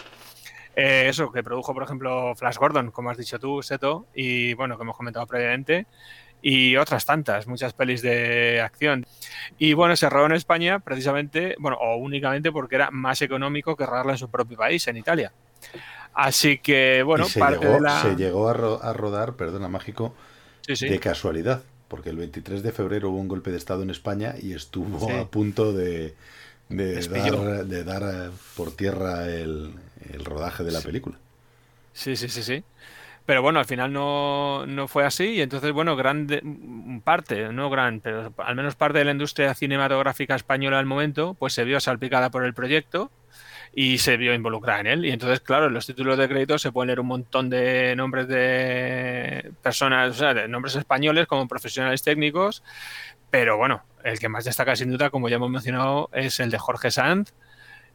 eso, 0.75 1.31
que 1.31 1.45
produjo, 1.45 1.73
por 1.73 1.85
ejemplo, 1.85 2.35
Flash 2.35 2.57
Gordon, 2.57 2.91
como 2.91 3.11
has 3.11 3.19
dicho 3.19 3.39
tú, 3.39 3.63
Seto, 3.63 4.07
y 4.13 4.55
bueno, 4.55 4.77
que 4.77 4.83
hemos 4.83 4.97
comentado 4.97 5.29
previamente 5.29 5.87
y 6.47 6.77
otras 6.77 7.07
tantas, 7.07 7.47
muchas 7.47 7.73
pelis 7.73 8.03
de 8.03 8.61
acción. 8.61 9.07
Y 9.59 9.73
bueno, 9.73 9.97
se 9.97 10.11
rodó 10.11 10.27
en 10.27 10.33
España 10.33 10.79
precisamente, 10.79 11.57
bueno, 11.59 11.79
o 11.81 11.97
únicamente 11.97 12.53
porque 12.53 12.75
era 12.75 12.91
más 12.91 13.23
económico 13.23 13.75
que 13.77 13.87
rodarla 13.87 14.13
en 14.13 14.19
su 14.19 14.29
propio 14.29 14.59
país, 14.59 14.87
en 14.87 14.99
Italia. 14.99 15.33
Así 16.13 16.59
que, 16.59 17.03
bueno, 17.03 17.25
se 17.25 17.41
parte 17.41 17.65
llegó, 17.65 17.73
de 17.77 17.81
la... 17.81 18.03
Se 18.03 18.15
llegó 18.17 18.51
a, 18.51 18.53
rodar, 18.93 19.37
perdona, 19.37 19.69
mágico, 19.69 20.15
de 20.69 21.01
casualidad, 21.01 21.63
porque 21.89 22.11
el 22.11 22.19
23 22.19 22.63
de 22.63 22.73
febrero 22.73 23.09
hubo 23.09 23.21
un 23.21 23.29
golpe 23.29 23.51
de 23.51 23.57
Estado 23.57 23.83
en 23.83 23.89
España 23.89 24.35
y 24.39 24.53
estuvo 24.53 25.11
a 25.11 25.31
punto 25.31 25.73
de, 25.73 26.15
de 26.69 27.09
dar, 27.09 27.65
de 27.65 27.85
dar, 27.85 28.31
por 28.55 28.71
tierra 28.71 29.31
el, 29.31 29.73
el 30.13 30.25
rodaje 30.27 30.63
de 30.63 30.73
la 30.73 30.83
película. 30.83 31.17
Sí, 31.95 32.17
sí, 32.17 32.29
sí, 32.29 32.43
sí. 32.43 32.63
Pero 33.27 33.41
bueno, 33.41 33.59
al 33.59 33.65
final 33.65 33.93
no, 33.93 34.67
no 34.67 34.87
fue 34.87 35.05
así 35.05 35.25
y 35.31 35.41
entonces, 35.41 35.73
bueno, 35.73 35.97
grande 35.97 36.43
parte, 37.05 37.51
no 37.53 37.71
gran, 37.71 38.01
pero 38.01 38.35
al 38.37 38.55
menos 38.55 38.75
parte 38.75 38.99
de 38.99 39.07
la 39.07 39.13
industria 39.13 39.55
cinematográfica 39.55 40.35
española 40.35 40.79
al 40.79 40.85
momento, 40.85 41.35
pues 41.35 41.55
se 41.55 41.65
vio 41.65 41.81
salpicada 41.81 42.31
por 42.31 42.45
el 42.45 42.53
proyecto 42.53 43.11
y 43.75 43.99
se 43.99 44.17
vio 44.19 44.35
involucrada 44.35 44.81
en 44.81 44.87
él. 44.87 45.05
Y 45.07 45.11
entonces, 45.11 45.41
claro, 45.41 45.67
en 45.67 45.75
los 45.75 45.87
títulos 45.87 46.19
de 46.19 46.29
crédito 46.29 46.59
se 46.59 46.71
pueden 46.71 46.89
leer 46.89 47.01
un 47.01 47.07
montón 47.07 47.49
de 47.49 47.97
nombres 47.97 48.29
de 48.29 49.53
personas, 49.63 50.11
o 50.11 50.15
sea, 50.15 50.35
de 50.35 50.47
nombres 50.47 50.77
españoles 50.77 51.27
como 51.27 51.49
profesionales 51.49 52.03
técnicos, 52.03 52.63
pero 53.31 53.57
bueno, 53.57 53.83
el 54.05 54.19
que 54.19 54.29
más 54.29 54.45
destaca 54.45 54.77
sin 54.77 54.91
duda, 54.91 55.11
como 55.11 55.29
ya 55.29 55.37
hemos 55.37 55.51
mencionado, 55.51 56.11
es 56.13 56.41
el 56.41 56.51
de 56.51 56.59
Jorge 56.59 56.91
Sanz, 56.91 57.35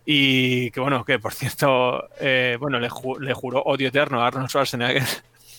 y 0.05 0.71
que 0.71 0.79
bueno, 0.79 1.05
que 1.05 1.19
por 1.19 1.33
cierto, 1.33 2.09
eh, 2.19 2.57
bueno, 2.59 2.79
le, 2.79 2.89
le, 3.19 3.33
juró 3.33 3.61
odio 3.63 3.89
eterno 3.89 4.21
a 4.21 4.27
Arnold 4.27 4.49
Schwarzenegger. 4.49 5.03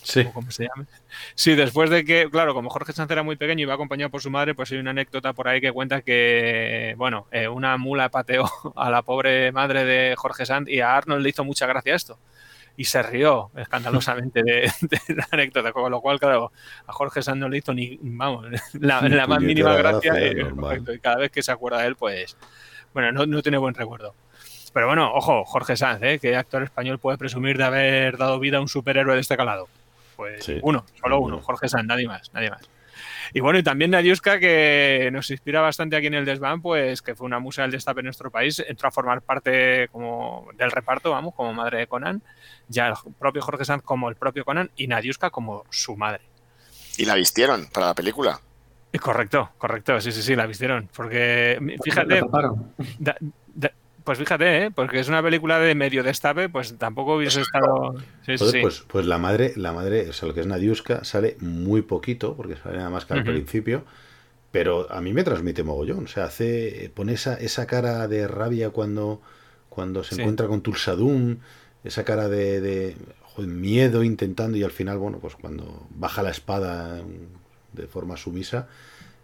Sí. 0.03 0.25
Como 0.35 0.51
se 0.51 0.65
llame. 0.65 0.87
Sí, 1.35 1.55
después 1.55 1.91
de 1.91 2.05
que, 2.05 2.29
claro, 2.31 2.55
como 2.55 2.71
Jorge 2.71 2.93
Sanz 2.93 3.11
era 3.11 3.23
muy 3.23 3.37
pequeño 3.37 3.61
y 3.61 3.63
iba 3.63 3.75
acompañado 3.75 4.11
por 4.11 4.23
su 4.23 4.31
madre, 4.31 4.55
pues 4.55 4.71
hay 4.73 4.79
una 4.79 4.91
anécdota 4.91 5.33
por 5.33 5.49
ahí 5.49 5.61
que 5.61 5.73
cuenta 5.73 6.03
que, 6.03 6.95
bueno, 6.97 7.27
eh, 7.31 7.49
una 7.49 7.77
mula 7.77 8.09
pateó 8.09 8.45
a 8.77 8.91
la 8.91 9.03
pobre 9.03 9.53
madre 9.53 9.85
de 9.85 10.15
Jorge 10.17 10.47
Sanz 10.47 10.69
y 10.69 10.81
a 10.81 10.97
Arnold 10.97 11.23
le 11.23 11.31
hizo 11.31 11.45
mucha 11.45 11.67
gracia 11.67 11.95
esto. 11.95 12.19
Y 12.77 12.85
se 12.85 13.03
rió 13.03 13.51
escandalosamente 13.57 14.43
de, 14.43 14.73
la 15.15 15.29
anécdota, 15.31 15.73
con 15.73 15.91
lo 15.91 16.01
cual, 16.01 16.19
claro, 16.19 16.53
a 16.87 16.93
Jorge 16.93 17.23
Sanz 17.23 17.39
no 17.39 17.49
le 17.49 17.59
hizo 17.59 17.75
ni, 17.75 17.99
vamos, 18.01 18.47
la, 18.73 19.27
más 19.27 19.41
mínima 19.41 19.75
gracia. 19.77 20.15
y 20.19 20.99
cada 21.01 21.17
vez 21.17 21.31
que 21.31 21.43
se 21.43 21.53
acuerda 21.53 21.81
de 21.81 21.89
él, 21.89 21.97
pues, 21.97 22.37
bueno, 22.95 23.13
no, 23.13 23.27
no 23.27 23.43
tiene 23.43 23.59
buen 23.59 23.75
recuerdo. 23.75 24.15
Pero 24.73 24.87
bueno, 24.87 25.13
ojo, 25.13 25.45
Jorge 25.45 25.77
Sanz, 25.77 26.03
¿eh? 26.03 26.19
¿Qué 26.21 26.37
actor 26.37 26.63
español 26.63 26.99
puede 26.99 27.19
presumir 27.19 27.59
de 27.59 27.65
haber 27.65 28.17
dado 28.17 28.39
vida 28.39 28.59
a 28.59 28.61
un 28.61 28.69
superhéroe 28.69 29.15
de 29.15 29.21
este 29.21 29.37
calado? 29.37 29.69
Pues 30.17 30.47
uno, 30.63 30.85
solo 31.01 31.21
uno, 31.21 31.41
Jorge 31.41 31.69
Sanz, 31.69 31.87
nadie 31.87 32.07
más, 32.07 32.33
nadie 32.33 32.51
más. 32.51 32.69
Y 33.33 33.41
bueno, 33.41 33.59
y 33.59 33.63
también 33.63 33.93
Nadiuska, 33.93 34.39
que 34.39 35.09
nos 35.13 35.31
inspira 35.31 35.61
bastante 35.61 35.97
aquí 35.97 36.09
en 36.09 36.15
el 36.15 36.25
Desván, 36.25 36.61
pues 36.61 37.01
que 37.01 37.15
fue 37.15 37.27
una 37.27 37.39
musa 37.39 37.63
del 37.63 37.71
destape 37.71 38.01
en 38.01 38.07
nuestro 38.07 38.31
país, 38.31 38.63
entró 38.67 38.89
a 38.89 38.91
formar 38.91 39.23
parte 39.23 39.89
como 39.89 40.49
del 40.57 40.71
reparto, 40.71 41.11
vamos, 41.11 41.35
como 41.35 41.55
madre 41.55 41.79
de 41.79 41.87
Conan, 41.87 42.23
ya 42.69 42.89
el 42.89 42.95
propio 43.19 43.43
Jorge 43.43 43.65
Sanz 43.65 43.83
como 43.83 44.09
el 44.09 44.17
propio 44.17 44.45
Conan 44.45 44.71
y 44.77 44.89
Nadiuska 44.89 45.31
como 45.31 45.65
su 45.71 45.97
madre. 45.97 46.23
¿Y 46.99 47.05
la 47.05 47.15
vistieron 47.15 47.67
para 47.73 47.87
la 47.87 47.95
película? 47.95 48.41
Correcto, 49.01 49.51
correcto, 49.57 50.01
sí, 50.01 50.11
sí, 50.11 50.21
sí, 50.21 50.35
la 50.35 50.47
vistieron. 50.47 50.89
Porque, 50.95 51.79
fíjate, 51.85 52.23
pues 54.11 54.19
fíjate, 54.19 54.65
¿eh? 54.65 54.71
porque 54.73 54.99
es 54.99 55.07
una 55.07 55.23
película 55.23 55.61
de 55.61 55.73
medio 55.77 56.03
destape, 56.03 56.49
pues 56.49 56.77
tampoco 56.79 57.15
hubiese 57.15 57.43
estado. 57.43 57.95
pues, 58.27 58.85
pues, 58.89 59.07
la 59.07 59.19
madre, 59.19 59.53
la 59.55 59.73
madre, 59.73 60.09
o 60.09 60.13
sea, 60.13 60.27
lo 60.27 60.35
que 60.35 60.41
es 60.41 60.49
Nadiuska, 60.49 61.05
sale 61.05 61.37
muy 61.39 61.83
poquito, 61.83 62.37
porque 62.37 62.57
sale 62.57 62.79
nada 62.79 62.91
más 62.91 63.05
que 63.05 63.15
al 63.15 63.23
principio, 63.23 63.85
pero 64.51 64.91
a 64.91 65.01
mí 65.01 65.13
me 65.13 65.23
transmite 65.23 65.63
mogollón. 65.63 66.07
O 66.07 66.09
sea, 66.09 66.25
hace, 66.25 66.91
pone 66.93 67.13
esa, 67.13 67.35
esa 67.35 67.69
cara 67.69 68.09
de 68.09 68.27
rabia 68.27 68.71
cuando, 68.71 69.23
cuando 69.69 70.03
se 70.03 70.21
encuentra 70.21 70.49
con 70.49 70.61
Tulsadum, 70.61 71.37
esa 71.85 72.03
cara 72.05 72.29
de, 72.29 72.61
de 72.61 72.97
miedo 73.39 74.03
intentando, 74.03 74.59
y 74.59 74.65
al 74.65 74.73
final, 74.73 74.99
bueno, 74.99 75.21
pues 75.21 75.37
cuando 75.37 75.87
baja 75.91 76.25
la 76.25 76.31
espada 76.31 77.01
de 77.75 77.87
forma 77.87 78.17
sumisa 78.17 78.67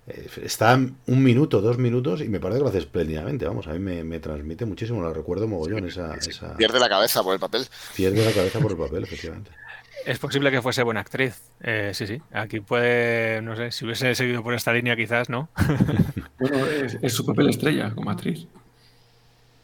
eh, 0.09 0.29
está 0.43 0.75
un 0.75 1.23
minuto, 1.23 1.61
dos 1.61 1.79
minutos 1.79 2.21
y 2.21 2.29
me 2.29 2.39
parece 2.39 2.59
que 2.59 2.63
lo 2.63 2.69
hace 2.69 2.79
espléndidamente. 2.79 3.47
Vamos, 3.47 3.67
a 3.67 3.73
mí 3.73 3.79
me, 3.79 4.21
transmite 4.21 4.65
muchísimo, 4.65 5.01
lo 5.01 5.13
recuerdo 5.13 5.49
mogollón. 5.49 5.87
Esa, 5.87 6.17
Pierde 6.57 6.79
la 6.79 6.89
cabeza 6.89 7.23
por 7.23 7.35
el 7.35 7.41
papel. 7.41 7.67
Pierde 7.97 8.25
la 8.25 8.33
cabeza 8.33 8.61
por 8.61 8.71
el 8.71 8.79
papel, 8.79 9.05
efectivamente. 9.05 9.51
Es 10.05 10.21
posible 10.21 10.53
que 10.53 10.63
fuese 10.63 10.85
buena 10.85 11.01
actriz. 11.01 11.41
Eh, 11.61 11.91
sí, 11.93 12.07
sí. 12.07 12.23
Aquí 12.33 12.61
puede, 12.61 13.43
no 13.43 13.57
sé, 13.57 13.73
si 13.73 13.85
hubiese 13.85 14.15
seguido 14.15 14.41
por 14.41 14.55
esta 14.55 14.73
línea, 14.73 14.95
quizás, 14.95 15.29
¿no? 15.29 15.49
bueno, 16.39 16.65
es, 17.03 17.13
su 17.13 17.27
papel 17.27 17.49
estrella 17.49 17.91
como 17.93 18.11
actriz. 18.11 18.47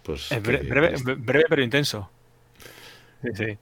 Pues. 0.02 0.31
breve, 0.43 0.97
breve, 1.16 1.44
pero 1.48 1.62
intenso. 1.62 2.10
Sí, 3.23 3.28
sí. 3.36 3.59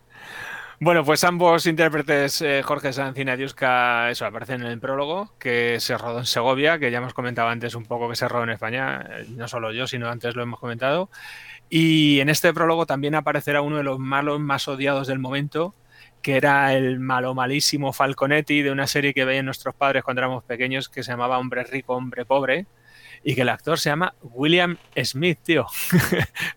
Bueno, 0.83 1.05
pues 1.05 1.25
ambos 1.25 1.67
intérpretes, 1.67 2.41
eh, 2.41 2.63
Jorge 2.63 2.95
Sanz 2.95 3.19
y 3.19 3.25
Nadiuska, 3.27 4.11
eso, 4.11 4.25
aparecen 4.25 4.63
en 4.63 4.69
el 4.69 4.81
prólogo, 4.81 5.35
que 5.39 5.79
se 5.79 5.99
rodó 5.99 6.21
en 6.21 6.25
Segovia, 6.25 6.79
que 6.79 6.91
ya 6.91 6.99
hemos 6.99 7.13
comentado 7.13 7.49
antes 7.51 7.75
un 7.75 7.85
poco 7.85 8.09
que 8.09 8.17
se 8.17 8.27
rodó 8.27 8.45
en 8.45 8.51
España, 8.51 9.07
eh, 9.11 9.27
no 9.29 9.47
solo 9.47 9.73
yo, 9.73 9.87
sino 9.87 10.09
antes 10.09 10.35
lo 10.37 10.43
hemos 10.43 10.59
comentado. 10.59 11.11
Y 11.69 12.21
en 12.21 12.31
este 12.31 12.55
prólogo 12.55 12.87
también 12.87 13.15
aparecerá 13.15 13.61
uno 13.61 13.77
de 13.77 13.83
los 13.83 13.99
malos 13.99 14.41
más 14.41 14.69
odiados 14.69 15.07
del 15.07 15.19
momento, 15.19 15.75
que 16.23 16.39
era 16.39 16.73
el 16.75 16.99
malo 16.99 17.35
malísimo 17.35 17.93
Falconetti 17.93 18.63
de 18.63 18.71
una 18.71 18.87
serie 18.87 19.13
que 19.13 19.27
veían 19.27 19.45
nuestros 19.45 19.75
padres 19.75 20.03
cuando 20.03 20.23
éramos 20.23 20.45
pequeños, 20.45 20.89
que 20.89 21.03
se 21.03 21.11
llamaba 21.11 21.39
Hombre 21.39 21.65
Rico, 21.65 21.95
Hombre 21.95 22.25
Pobre, 22.25 22.67
y 23.23 23.35
que 23.35 23.43
el 23.43 23.51
actor 23.51 23.79
se 23.79 23.91
llama 23.91 24.15
William 24.23 24.79
Smith, 25.03 25.39
tío. 25.43 25.67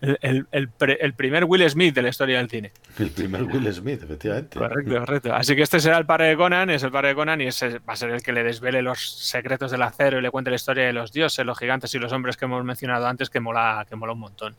el, 0.00 1.12
primer 1.14 1.44
Will 1.44 1.68
Smith 1.68 1.94
de 1.94 2.02
la 2.02 2.08
historia 2.08 2.38
del 2.38 2.48
cine. 2.48 2.72
El 2.98 3.10
primer 3.10 3.42
Will 3.44 3.72
Smith, 3.72 4.02
efectivamente. 4.02 4.58
Correcto, 4.58 4.98
correcto. 4.98 5.34
Así 5.34 5.54
que 5.54 5.62
este 5.62 5.80
será 5.80 5.98
el 5.98 6.06
padre 6.06 6.28
de 6.28 6.36
Conan, 6.36 6.70
es 6.70 6.82
el 6.82 6.90
padre 6.90 7.08
de 7.08 7.14
Conan 7.14 7.40
y 7.40 7.46
ese 7.46 7.80
va 7.80 7.92
a 7.92 7.96
ser 7.96 8.10
el 8.10 8.22
que 8.22 8.32
le 8.32 8.42
desvele 8.42 8.80
los 8.80 9.28
secretos 9.28 9.70
del 9.70 9.82
acero 9.82 10.18
y 10.18 10.22
le 10.22 10.30
cuente 10.30 10.50
la 10.50 10.56
historia 10.56 10.86
de 10.86 10.92
los 10.94 11.12
dioses, 11.12 11.44
los 11.44 11.58
gigantes 11.58 11.94
y 11.94 11.98
los 11.98 12.12
hombres 12.12 12.36
que 12.36 12.46
hemos 12.46 12.64
mencionado 12.64 13.06
antes, 13.06 13.28
que 13.28 13.40
mola, 13.40 13.86
que 13.88 13.96
mola 13.96 14.14
un 14.14 14.20
montón. 14.20 14.56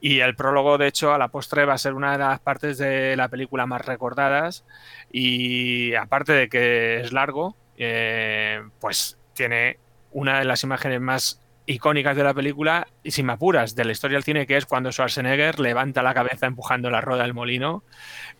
Y 0.00 0.20
el 0.20 0.34
prólogo, 0.36 0.78
de 0.78 0.86
hecho, 0.86 1.12
a 1.12 1.18
la 1.18 1.28
postre 1.28 1.64
va 1.64 1.74
a 1.74 1.78
ser 1.78 1.94
una 1.94 2.12
de 2.12 2.18
las 2.18 2.38
partes 2.40 2.78
de 2.78 3.16
la 3.16 3.28
película 3.28 3.66
más 3.66 3.84
recordadas. 3.84 4.64
Y 5.10 5.94
aparte 5.94 6.32
de 6.32 6.48
que 6.48 7.00
es 7.00 7.12
largo, 7.12 7.56
eh, 7.76 8.62
pues 8.80 9.18
tiene 9.34 9.78
una 10.12 10.38
de 10.38 10.44
las 10.44 10.62
imágenes 10.62 11.00
más 11.00 11.40
icónicas 11.66 12.16
de 12.16 12.24
la 12.24 12.32
película, 12.32 12.88
y 13.02 13.10
si 13.10 13.22
me 13.22 13.34
apuras, 13.34 13.74
de 13.74 13.84
la 13.84 13.92
historia 13.92 14.16
del 14.16 14.24
cine, 14.24 14.46
que 14.46 14.56
es 14.56 14.64
cuando 14.64 14.90
Schwarzenegger 14.90 15.60
levanta 15.60 16.02
la 16.02 16.14
cabeza 16.14 16.46
empujando 16.46 16.88
la 16.90 17.02
rueda 17.02 17.24
del 17.24 17.34
molino, 17.34 17.82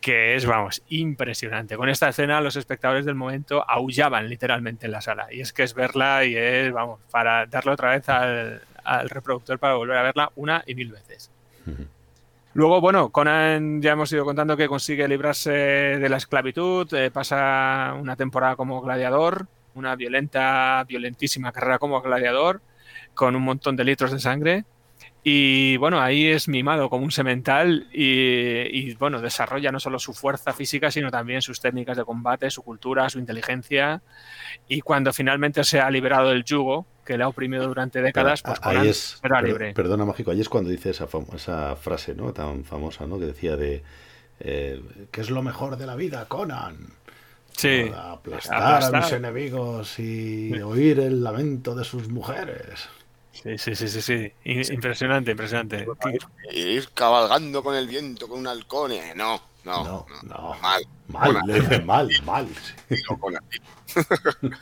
que 0.01 0.35
es, 0.35 0.47
vamos, 0.47 0.82
impresionante. 0.89 1.77
Con 1.77 1.90
esta 1.90 2.09
escena 2.09 2.40
los 2.40 2.57
espectadores 2.57 3.05
del 3.05 3.16
momento 3.16 3.69
aullaban 3.69 4.31
literalmente 4.31 4.86
en 4.86 4.93
la 4.93 5.03
sala. 5.03 5.27
Y 5.31 5.40
es 5.40 5.53
que 5.53 5.62
es 5.62 5.74
verla 5.74 6.24
y 6.24 6.36
es, 6.36 6.73
vamos, 6.73 7.01
para 7.11 7.45
darle 7.45 7.73
otra 7.73 7.90
vez 7.90 8.09
al, 8.09 8.62
al 8.82 9.11
reproductor 9.11 9.59
para 9.59 9.74
volver 9.74 9.99
a 9.99 10.03
verla 10.03 10.32
una 10.36 10.65
y 10.66 10.74
mil 10.74 10.90
veces. 10.90 11.31
Luego, 12.55 12.81
bueno, 12.81 13.11
Conan 13.11 13.82
ya 13.82 13.93
hemos 13.93 14.11
ido 14.11 14.24
contando 14.24 14.57
que 14.57 14.69
consigue 14.69 15.07
librarse 15.07 15.51
de 15.51 16.09
la 16.09 16.16
esclavitud, 16.16 16.93
eh, 16.95 17.11
pasa 17.11 17.95
una 18.01 18.16
temporada 18.16 18.57
como 18.57 18.81
gladiador, 18.81 19.47
una 19.79 19.97
violenta, 19.97 20.85
violentísima 20.89 21.53
carrera 21.53 21.79
como 21.79 22.01
gladiador, 22.03 22.61
con 23.15 23.35
un 23.37 23.43
montón 23.43 23.77
de 23.77 23.85
litros 23.85 24.13
de 24.13 24.19
sangre. 24.21 24.65
Y 25.25 25.77
bueno, 25.77 26.01
ahí 26.01 26.27
es 26.27 26.49
mimado 26.49 26.89
como 26.89 27.05
un 27.05 27.11
semental 27.11 27.89
y, 27.93 28.05
y, 28.73 28.95
bueno, 28.95 29.21
desarrolla 29.21 29.71
no 29.73 29.81
solo 29.81 29.99
su 29.99 30.15
fuerza 30.15 30.53
física, 30.53 30.91
sino 30.91 31.11
también 31.11 31.43
sus 31.43 31.61
técnicas 31.61 31.97
de 31.97 32.05
combate, 32.05 32.51
su 32.51 32.63
cultura, 32.63 33.11
su 33.11 33.19
inteligencia. 33.19 34.01
Y 34.69 34.81
cuando 34.81 35.13
finalmente 35.13 35.65
se 35.65 35.81
ha 35.81 35.91
liberado 35.91 36.31
del 36.31 36.45
yugo, 36.45 36.87
que 37.05 37.19
le 37.19 37.25
ha 37.25 37.29
oprimido 37.29 37.67
durante 37.67 38.01
décadas, 38.01 38.43
pues 38.43 38.59
ahí 38.63 38.77
Conan 38.77 38.87
es, 38.89 39.19
será 39.21 39.41
per- 39.41 39.49
libre. 39.49 39.75
Perdona, 39.75 40.05
Mágico, 40.05 40.31
ahí 40.31 40.41
es 40.41 40.49
cuando 40.49 40.71
dice 40.71 40.91
esa, 40.91 41.09
esa 41.35 41.77
frase 41.77 42.15
¿no? 42.15 42.33
tan 42.33 42.65
famosa, 42.65 43.07
¿no? 43.07 43.19
Que 43.19 43.27
decía 43.27 43.57
de... 43.57 43.83
Eh, 44.41 44.81
¿Qué 45.11 45.21
es 45.21 45.31
lo 45.31 45.43
mejor 45.43 45.77
de 45.77 45.87
la 45.87 45.97
vida, 45.97 46.27
Conan? 46.27 46.77
Sí, 47.59 47.90
Aplastar, 47.93 48.85
a 48.85 48.90
mis 49.01 49.10
enemigos 49.12 49.98
y 49.98 50.52
oír 50.60 51.01
el 51.01 51.24
lamento 51.24 51.74
de 51.74 51.85
sus 51.85 52.09
mujeres. 52.09 52.89
Sí, 53.32 53.59
sí, 53.59 53.74
sí, 53.74 53.89
sí, 53.89 54.01
sí. 54.01 54.32
Impresionante, 54.72 55.32
impresionante. 55.32 55.86
Ir 56.52 56.89
cabalgando 56.94 57.62
con 57.64 57.74
el 57.74 57.89
viento 57.89 58.28
con 58.28 58.39
un 58.40 58.47
halcón. 58.47 58.93
eh, 58.93 59.12
No, 59.16 59.43
no, 59.64 59.85
No, 59.85 60.06
no, 60.22 60.28
no. 60.28 60.55
Mal. 60.62 60.82
Mal, 61.09 61.40
le 61.47 61.60
dice 61.60 61.80
mal, 61.82 62.09
mal. 62.24 62.47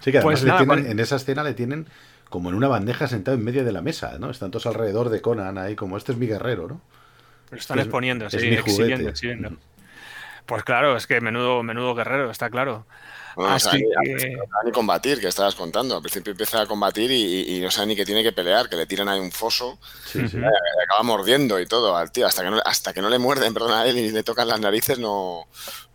Sí, 0.00 0.12
que 0.12 0.18
además 0.18 0.40
Pues 0.40 0.44
le 0.44 0.52
tienen- 0.64 0.90
en 0.90 1.00
esa 1.00 1.16
escena 1.16 1.42
le 1.42 1.54
tienen 1.54 1.86
como 2.30 2.48
en 2.50 2.54
una 2.54 2.68
bandeja 2.68 3.08
sentado 3.08 3.36
en 3.36 3.44
medio 3.44 3.64
de 3.64 3.72
la 3.72 3.82
mesa, 3.82 4.16
¿no? 4.18 4.30
Están 4.30 4.50
todos 4.50 4.66
alrededor 4.66 5.08
de 5.10 5.20
Conan 5.20 5.58
ahí, 5.58 5.74
como 5.74 5.96
este 5.96 6.12
es 6.12 6.18
mi 6.18 6.26
guerrero, 6.26 6.68
¿no? 6.68 6.80
Lo 7.50 7.56
están 7.58 7.78
Es- 7.78 7.86
exponiendo, 7.86 8.26
es 8.26 8.32
sí, 8.32 8.38
mi 8.48 8.54
exhibiendo, 8.56 9.08
exhibiendo. 9.08 9.50
Pues 10.48 10.64
claro, 10.64 10.96
es 10.96 11.06
que 11.06 11.20
menudo, 11.20 11.62
menudo 11.62 11.94
guerrero, 11.94 12.30
está 12.30 12.48
claro. 12.48 12.86
No, 13.36 13.54
o 13.54 13.58
sea, 13.58 13.72
que- 13.72 13.84
sabe 14.18 14.36
ni 14.64 14.72
combatir, 14.72 15.20
que 15.20 15.28
estabas 15.28 15.54
contando. 15.54 15.94
Al 15.94 16.00
principio 16.00 16.30
empieza 16.32 16.62
a 16.62 16.66
combatir 16.66 17.10
y, 17.10 17.22
y- 17.22 17.56
y 17.56 17.60
no 17.60 17.70
sabe 17.70 17.88
ni 17.88 17.96
que 17.96 18.06
tiene 18.06 18.22
que 18.22 18.32
pelear, 18.32 18.68
que 18.68 18.76
le 18.76 18.86
tiran 18.86 19.08
ahí 19.10 19.20
un 19.20 19.30
foso, 19.30 19.78
Sí, 20.06 20.26
sí. 20.26 20.38
Ujú. 20.38 20.38
le 20.38 20.84
acaba 20.84 21.02
mordiendo 21.02 21.60
y 21.60 21.66
todo 21.66 21.94
al 21.94 22.10
tío. 22.10 22.26
Hasta 22.26 22.42
que 22.42 22.50
no, 22.50 22.60
hasta 22.64 22.94
que 22.94 23.02
no 23.02 23.10
le 23.10 23.18
muerden, 23.18 23.52
perdón, 23.54 23.72
a 23.72 23.84
él 23.86 23.98
y 23.98 24.10
le 24.10 24.22
tocan 24.22 24.48
las 24.48 24.58
narices, 24.58 24.98
no, 24.98 25.44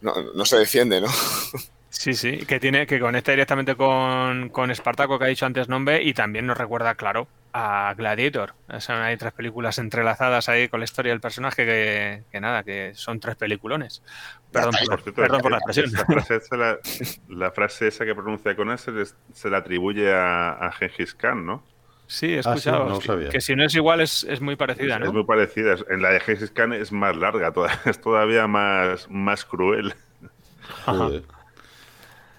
no, 0.02 0.14
no 0.36 0.46
se 0.46 0.58
defiende, 0.58 1.02
¿no? 1.02 1.08
Sí, 1.90 2.14
sí, 2.16 2.46
que 2.48 2.60
tiene 2.60 2.88
que 2.88 3.00
conecta 3.00 3.32
directamente 3.32 3.76
con, 3.76 4.50
con 4.50 4.72
Espartaco 4.72 5.18
que 5.20 5.26
ha 5.26 5.28
dicho 5.28 5.46
antes 5.46 5.70
nombre 5.70 6.02
y 6.04 6.14
también 6.14 6.46
nos 6.48 6.58
recuerda, 6.58 6.96
claro, 6.96 7.28
a 7.54 7.94
Gladiator. 7.96 8.54
O 8.68 8.80
sea, 8.82 9.06
hay 9.06 9.16
tres 9.16 9.32
películas 9.34 9.78
entrelazadas 9.78 10.50
ahí 10.50 10.68
con 10.70 10.80
la 10.80 10.86
historia 10.86 11.12
del 11.12 11.22
personaje 11.22 11.66
que, 11.66 12.24
que 12.32 12.40
nada, 12.42 12.64
que 12.64 12.94
son 12.96 13.20
tres 13.20 13.36
peliculones. 13.36 14.02
Perdón, 14.52 14.72
Por 14.72 14.88
por, 14.90 15.02
cierto, 15.04 15.22
perdón 15.22 15.42
por 15.42 15.52
la 15.52 15.58
expresión. 15.58 15.86
Esa 15.88 16.06
frase, 16.06 16.36
esa 16.38 16.58
la, 16.58 16.78
la 17.30 17.52
frase 17.52 17.88
esa 17.88 18.06
que 18.06 18.16
pronuncia 18.16 18.56
se, 18.78 18.92
les- 18.92 19.16
se 19.34 19.50
la 19.50 19.58
atribuye 19.58 20.12
a, 20.14 20.52
a 20.54 20.72
Gengis 20.72 21.14
Khan, 21.14 21.46
¿no? 21.46 21.64
Sí, 22.08 22.34
he 22.34 22.40
Ah, 22.40 22.44
sí, 22.44 22.50
escuchado 22.50 22.90
no 22.90 23.00
que- 23.00 23.08
sabía. 23.08 23.30
que 23.30 23.40
si 23.42 23.56
no 23.56 23.64
es 23.66 23.74
igual 23.76 24.02
es, 24.02 24.24
es 24.26 24.42
muy 24.42 24.56
parecida, 24.56 24.96
Es 24.96 25.02
¿no? 25.02 25.14
muy 25.14 25.24
parecida. 25.24 25.76
En 25.90 26.02
la 26.02 26.10
de 26.10 26.20
Gengis 26.20 26.52
Khan 26.52 26.74
es 26.74 26.92
más 26.92 27.16
larga, 27.16 27.52
toda- 27.52 27.72
es 27.86 28.02
todavía 28.02 28.48
más, 28.48 29.10
más 29.10 29.46
cruel. 29.46 29.94
Joder. 30.86 31.24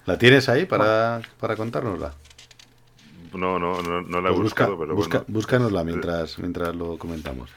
¿La 0.06 0.18
tienes 0.18 0.48
ahí 0.48 0.66
para, 0.66 1.20
para 1.40 1.56
contárnosla? 1.56 2.12
No, 3.34 3.58
no, 3.58 3.82
no, 3.82 4.02
no 4.02 4.20
la 4.20 4.30
he 4.30 4.32
Pues 4.32 4.42
busca, 4.42 4.64
buscado, 4.64 4.78
pero 4.78 4.94
busca- 4.94 5.18
bueno. 5.18 5.24
búscanosla 5.28 5.84
mientras, 5.84 6.38
mientras 6.38 6.74
lo 6.74 6.98
comentamos. 6.98 7.50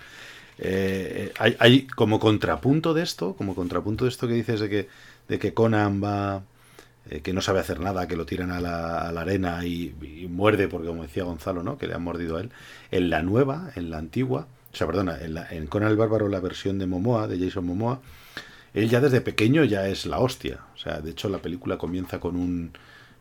Eh, 0.60 1.34
hay, 1.40 1.56
hay 1.60 1.88
como 1.88 2.20
contrapunto 2.20 2.94
de 2.94 3.04
esto, 3.04 3.36
como 3.36 3.56
contrapunto 3.56 4.06
de 4.06 4.10
esto 4.10 4.28
que 4.28 4.34
dices 4.34 4.60
de 4.60 4.70
que, 4.70 4.90
de 5.28 5.40
que 5.40 5.54
Conan 5.54 6.04
va, 6.04 6.44
eh, 7.10 7.22
que 7.22 7.34
no 7.34 7.41
sabe 7.41 7.60
hacer 7.60 7.80
nada, 7.80 8.08
que 8.08 8.16
lo 8.18 8.26
tiran 8.26 8.52
a 8.52 8.60
la, 8.62 9.08
a 9.08 9.12
la 9.12 9.22
arena 9.22 9.66
y, 9.66 9.95
y 10.02 10.28
muerde, 10.28 10.68
porque 10.68 10.88
como 10.88 11.04
decía 11.04 11.24
Gonzalo, 11.26 11.64
¿no? 11.64 11.78
que 11.78 11.88
le 11.88 11.94
han 11.95 12.04
mordido 12.04 12.38
a 12.38 12.41
él. 12.41 12.52
En 12.91 13.10
la 13.10 13.22
nueva, 13.24 13.72
en 13.76 13.90
la 13.91 13.98
antigua, 13.99 14.48
o 14.74 14.76
sea, 14.76 14.88
perdona, 14.88 15.20
en, 15.22 15.36
la- 15.36 15.48
en 15.52 15.68
Conan 15.68 15.91
el 15.91 15.98
Bárbaro, 15.98 16.28
la 16.30 16.40
versión 16.40 16.80
de 16.80 16.88
Momoa, 16.88 17.28
de 17.28 17.40
Jason 17.40 17.66
Momoa, 17.66 18.02
él 18.74 18.90
ya 18.90 18.99
desde 19.02 19.22
pequeño 19.22 19.64
ya 19.64 19.88
es 19.88 20.06
la 20.06 20.20
hostia. 20.20 20.60
O 20.76 20.78
sea, 20.78 21.02
de 21.02 21.12
hecho 21.12 21.30
la 21.30 21.40
película 21.40 21.78
comienza 21.78 22.20
con 22.20 22.36
un 22.36 22.74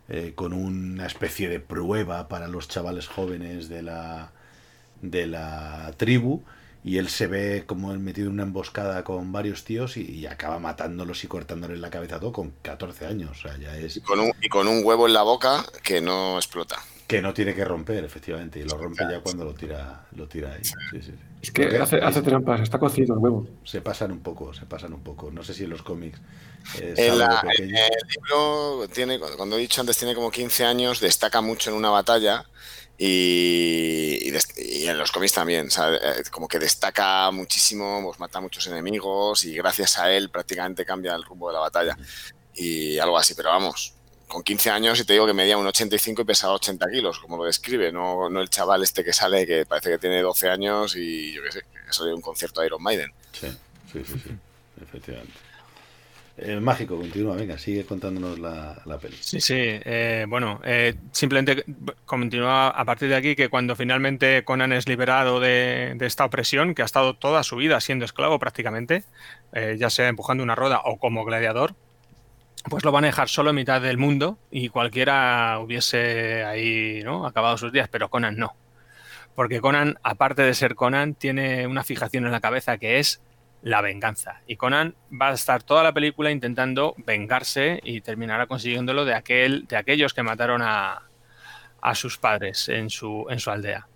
eh, 0.09 0.33
con 0.35 0.53
una 0.53 1.05
especie 1.05 1.49
de 1.49 1.59
prueba 1.59 2.27
para 2.27 2.47
los 2.47 2.67
chavales 2.67 3.07
jóvenes 3.07 3.69
de 3.69 3.81
la 3.83 4.31
de 5.01 5.27
la 5.27 5.93
tribu 5.97 6.43
y 6.83 6.97
él 6.97 7.09
se 7.09 7.27
ve 7.27 7.65
como 7.67 7.93
metido 7.97 8.27
en 8.27 8.33
una 8.35 8.43
emboscada 8.43 9.03
con 9.03 9.31
varios 9.31 9.63
tíos 9.65 9.97
y, 9.97 10.03
y 10.03 10.25
acaba 10.27 10.59
matándolos 10.59 11.23
y 11.23 11.27
cortándoles 11.27 11.79
la 11.79 11.89
cabeza 11.89 12.19
todo 12.19 12.31
con 12.33 12.51
14 12.61 13.05
años. 13.07 13.31
O 13.31 13.35
sea, 13.49 13.57
ya 13.57 13.79
Y 13.93 13.99
es 13.99 14.01
con, 14.01 14.19
un, 14.19 14.31
y 14.41 14.49
con 14.49 14.67
un 14.67 14.83
huevo 14.83 15.07
en 15.07 15.13
la 15.13 15.23
boca 15.23 15.65
que 15.83 16.01
no 16.01 16.37
explota. 16.37 16.77
que 17.07 17.21
no 17.21 17.33
tiene 17.33 17.53
que 17.55 17.65
romper, 17.65 18.03
efectivamente, 18.03 18.59
y 18.59 18.63
lo 18.63 18.77
rompe 18.77 19.07
ya 19.07 19.21
cuando 19.21 19.45
lo 19.45 19.53
tira 19.55 20.07
lo 20.11 20.27
tira 20.27 20.53
ahí. 20.53 20.75
Sí, 20.89 21.01
sí, 21.01 21.11
sí. 21.17 21.26
Es 21.41 21.51
que 21.51 21.63
Porque 21.63 21.77
hace, 21.77 21.97
hace 21.97 22.21
trampas, 22.21 22.61
está 22.61 22.79
cocido 22.79 23.13
el 23.15 23.19
huevo. 23.19 23.47
se 23.63 23.81
pasan 23.81 24.11
un 24.11 24.21
poco, 24.23 24.53
se 24.53 24.65
pasan 24.65 24.93
un 24.93 25.03
poco. 25.03 25.31
No 25.31 25.43
sé 25.43 25.53
si 25.53 25.63
en 25.65 25.69
los 25.71 25.83
cómics 25.83 26.19
eh, 26.95 26.95
el 27.57 28.07
libro, 28.07 28.87
tiene, 28.93 29.19
cuando 29.19 29.57
he 29.57 29.61
dicho 29.61 29.81
antes, 29.81 29.97
tiene 29.97 30.15
como 30.15 30.31
15 30.31 30.65
años, 30.65 30.99
destaca 30.99 31.41
mucho 31.41 31.69
en 31.69 31.75
una 31.77 31.89
batalla 31.89 32.45
y, 32.97 34.19
y 34.21 34.31
des- 34.31 34.57
y 34.57 34.87
en 34.87 34.97
los 34.97 35.11
cómics 35.11 35.33
también. 35.33 35.67
o 35.67 35.71
sea, 35.71 35.93
eh, 35.95 36.23
como 36.31 36.47
que 36.47 36.59
destaca 36.59 37.31
muchísimo, 37.31 38.01
pues 38.03 38.19
mata 38.19 38.39
a 38.39 38.41
muchos 38.41 38.65
enemigos 38.67 39.45
y 39.45 39.55
gracias 39.55 39.97
a 39.99 40.11
él 40.11 40.29
prácticamente 40.31 40.85
cambia 40.85 41.15
el 41.15 41.23
rumbo 41.23 41.49
de 41.49 41.53
la 41.55 41.59
batalla. 41.61 41.97
Y 42.53 42.97
algo 42.99 43.17
así, 43.17 43.35
pero 43.35 43.49
vamos, 43.49 43.96
con 44.27 44.43
15 44.43 44.69
años 44.69 44.99
y 44.99 45.05
te 45.05 45.13
digo 45.13 45.25
que 45.25 45.33
medía 45.33 45.57
un 45.57 45.65
85 45.67 46.21
y 46.21 46.25
pesaba 46.25 46.53
80 46.53 46.89
kilos, 46.91 47.19
como 47.19 47.37
lo 47.37 47.45
describe, 47.45 47.91
no, 47.91 48.29
no 48.29 48.41
el 48.41 48.49
chaval 48.49 48.83
este 48.83 49.03
que 49.03 49.13
sale 49.13 49.45
que 49.47 49.65
parece 49.65 49.89
que 49.89 49.97
tiene 49.97 50.21
12 50.21 50.49
años 50.49 50.95
y 50.95 51.33
yo 51.33 51.43
qué 51.43 51.51
sé, 51.51 51.61
que 51.61 51.93
sale 51.93 52.09
de 52.09 52.15
un 52.15 52.21
concierto 52.21 52.61
de 52.61 52.67
Iron 52.67 52.83
Maiden. 52.83 53.11
Sí, 53.31 53.47
sí, 53.91 54.03
sí, 54.05 54.13
sí, 54.23 54.29
efectivamente. 54.81 55.33
Eh, 56.39 56.59
mágico, 56.59 56.97
continúa, 56.97 57.35
venga, 57.35 57.57
sigue 57.57 57.83
contándonos 57.83 58.37
la, 58.37 58.79
la 58.85 58.99
peli. 58.99 59.17
Sí, 59.19 59.41
sí. 59.41 59.55
eh, 59.57 60.25
bueno, 60.29 60.61
eh, 60.63 60.93
simplemente 61.11 61.65
continúa 62.05 62.67
a 62.69 62.85
partir 62.85 63.09
de 63.09 63.15
aquí 63.15 63.35
que 63.35 63.49
cuando 63.49 63.75
finalmente 63.75 64.43
Conan 64.43 64.71
es 64.71 64.87
liberado 64.87 65.39
de, 65.39 65.93
de 65.95 66.05
esta 66.05 66.25
opresión, 66.25 66.75
que 66.75 66.83
ha 66.83 66.85
estado 66.85 67.15
toda 67.15 67.41
su 67.41 67.55
vida 67.55 67.81
siendo 67.81 68.05
esclavo 68.05 68.37
prácticamente, 68.37 69.03
eh, 69.51 69.77
ya 69.79 69.89
sea 69.89 70.09
empujando 70.09 70.43
una 70.43 70.53
rueda 70.53 70.81
o 70.85 70.99
como 70.99 71.25
gladiador, 71.25 71.73
pues 72.69 72.83
lo 72.83 72.91
van 72.91 73.03
a 73.03 73.07
dejar 73.07 73.29
solo 73.29 73.51
en 73.51 73.55
mitad 73.55 73.81
del 73.81 73.97
mundo 73.97 74.37
y 74.51 74.69
cualquiera 74.69 75.59
hubiese 75.59 76.43
ahí 76.43 77.01
¿no? 77.03 77.25
acabado 77.25 77.57
sus 77.57 77.71
días, 77.71 77.87
pero 77.89 78.09
Conan 78.09 78.37
no. 78.37 78.55
Porque 79.35 79.61
Conan, 79.61 79.99
aparte 80.03 80.41
de 80.41 80.53
ser 80.53 80.75
Conan, 80.75 81.13
tiene 81.13 81.67
una 81.67 81.83
fijación 81.83 82.25
en 82.25 82.31
la 82.31 82.41
cabeza 82.41 82.77
que 82.77 82.99
es 82.99 83.21
la 83.61 83.81
venganza. 83.81 84.41
Y 84.47 84.55
Conan 84.55 84.95
va 85.09 85.29
a 85.29 85.33
estar 85.33 85.63
toda 85.63 85.83
la 85.83 85.93
película 85.93 86.31
intentando 86.31 86.95
vengarse 87.05 87.79
y 87.83 88.01
terminará 88.01 88.47
consiguiéndolo 88.47 89.05
de, 89.05 89.13
aquel, 89.13 89.67
de 89.67 89.77
aquellos 89.77 90.13
que 90.13 90.23
mataron 90.23 90.61
a, 90.63 91.03
a 91.81 91.95
sus 91.95 92.17
padres 92.17 92.69
en 92.69 92.89
su, 92.89 93.27
en 93.29 93.39
su 93.39 93.51
aldea. 93.51 93.87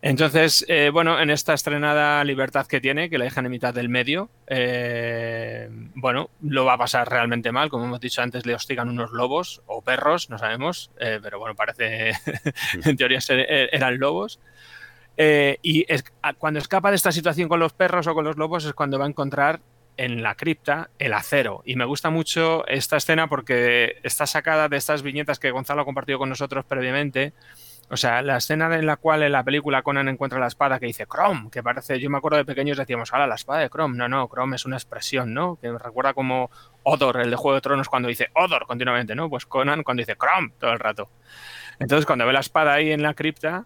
Entonces, 0.00 0.64
eh, 0.68 0.90
bueno, 0.92 1.20
en 1.20 1.30
esta 1.30 1.54
estrenada 1.54 2.22
libertad 2.22 2.66
que 2.66 2.80
tiene, 2.80 3.10
que 3.10 3.18
la 3.18 3.24
dejan 3.24 3.46
en 3.46 3.50
mitad 3.50 3.74
del 3.74 3.88
medio, 3.88 4.30
eh, 4.46 5.68
bueno, 5.94 6.30
lo 6.40 6.64
va 6.64 6.74
a 6.74 6.78
pasar 6.78 7.10
realmente 7.10 7.50
mal. 7.50 7.68
Como 7.68 7.84
hemos 7.84 8.00
dicho 8.00 8.22
antes, 8.22 8.46
le 8.46 8.54
hostigan 8.54 8.88
unos 8.88 9.10
lobos 9.10 9.60
o 9.66 9.82
perros, 9.82 10.30
no 10.30 10.38
sabemos, 10.38 10.92
eh, 11.00 11.18
pero 11.20 11.40
bueno, 11.40 11.56
parece, 11.56 12.12
en 12.84 12.96
teoría 12.96 13.18
eran 13.28 13.98
lobos. 13.98 14.38
Y 15.16 15.84
cuando 16.38 16.60
escapa 16.60 16.90
de 16.90 16.96
esta 16.96 17.10
situación 17.10 17.48
con 17.48 17.58
los 17.58 17.72
perros 17.72 18.06
o 18.06 18.14
con 18.14 18.24
los 18.24 18.36
lobos 18.36 18.64
es 18.64 18.74
cuando 18.74 19.00
va 19.00 19.06
a 19.06 19.08
encontrar 19.08 19.60
en 19.96 20.22
la 20.22 20.36
cripta 20.36 20.90
el 21.00 21.12
acero. 21.12 21.62
Y 21.66 21.74
me 21.74 21.84
gusta 21.84 22.08
mucho 22.08 22.64
esta 22.68 22.96
escena 22.96 23.28
porque 23.28 23.96
está 24.04 24.26
sacada 24.26 24.68
de 24.68 24.76
estas 24.76 25.02
viñetas 25.02 25.40
que 25.40 25.50
Gonzalo 25.50 25.82
ha 25.82 25.84
compartido 25.84 26.20
con 26.20 26.28
nosotros 26.28 26.64
previamente. 26.64 27.32
O 27.90 27.96
sea, 27.96 28.20
la 28.20 28.36
escena 28.36 28.74
en 28.76 28.84
la 28.84 28.96
cual 28.96 29.22
en 29.22 29.32
la 29.32 29.42
película 29.42 29.82
Conan 29.82 30.08
encuentra 30.08 30.38
la 30.38 30.46
espada 30.46 30.78
que 30.78 30.86
dice 30.86 31.06
Chrome, 31.06 31.50
que 31.50 31.62
parece, 31.62 31.98
yo 31.98 32.10
me 32.10 32.18
acuerdo 32.18 32.36
de 32.36 32.44
pequeños 32.44 32.76
decíamos, 32.76 33.12
ahora 33.12 33.26
la 33.26 33.36
espada 33.36 33.60
de 33.60 33.70
Chrome. 33.70 33.96
No, 33.96 34.08
no, 34.08 34.28
Chrome 34.28 34.56
es 34.56 34.66
una 34.66 34.76
expresión, 34.76 35.32
¿no? 35.32 35.58
Que 35.60 35.70
me 35.70 35.78
recuerda 35.78 36.12
como 36.12 36.50
Odor, 36.82 37.20
el 37.20 37.30
de 37.30 37.36
Juego 37.36 37.54
de 37.54 37.60
Tronos, 37.62 37.88
cuando 37.88 38.08
dice 38.08 38.28
Odor 38.34 38.66
continuamente, 38.66 39.14
¿no? 39.14 39.30
Pues 39.30 39.46
Conan 39.46 39.82
cuando 39.82 40.02
dice 40.02 40.16
Chrome 40.16 40.52
todo 40.58 40.72
el 40.72 40.78
rato. 40.78 41.08
Entonces, 41.78 42.04
cuando 42.04 42.26
ve 42.26 42.32
la 42.32 42.40
espada 42.40 42.74
ahí 42.74 42.92
en 42.92 43.02
la 43.02 43.14
cripta, 43.14 43.64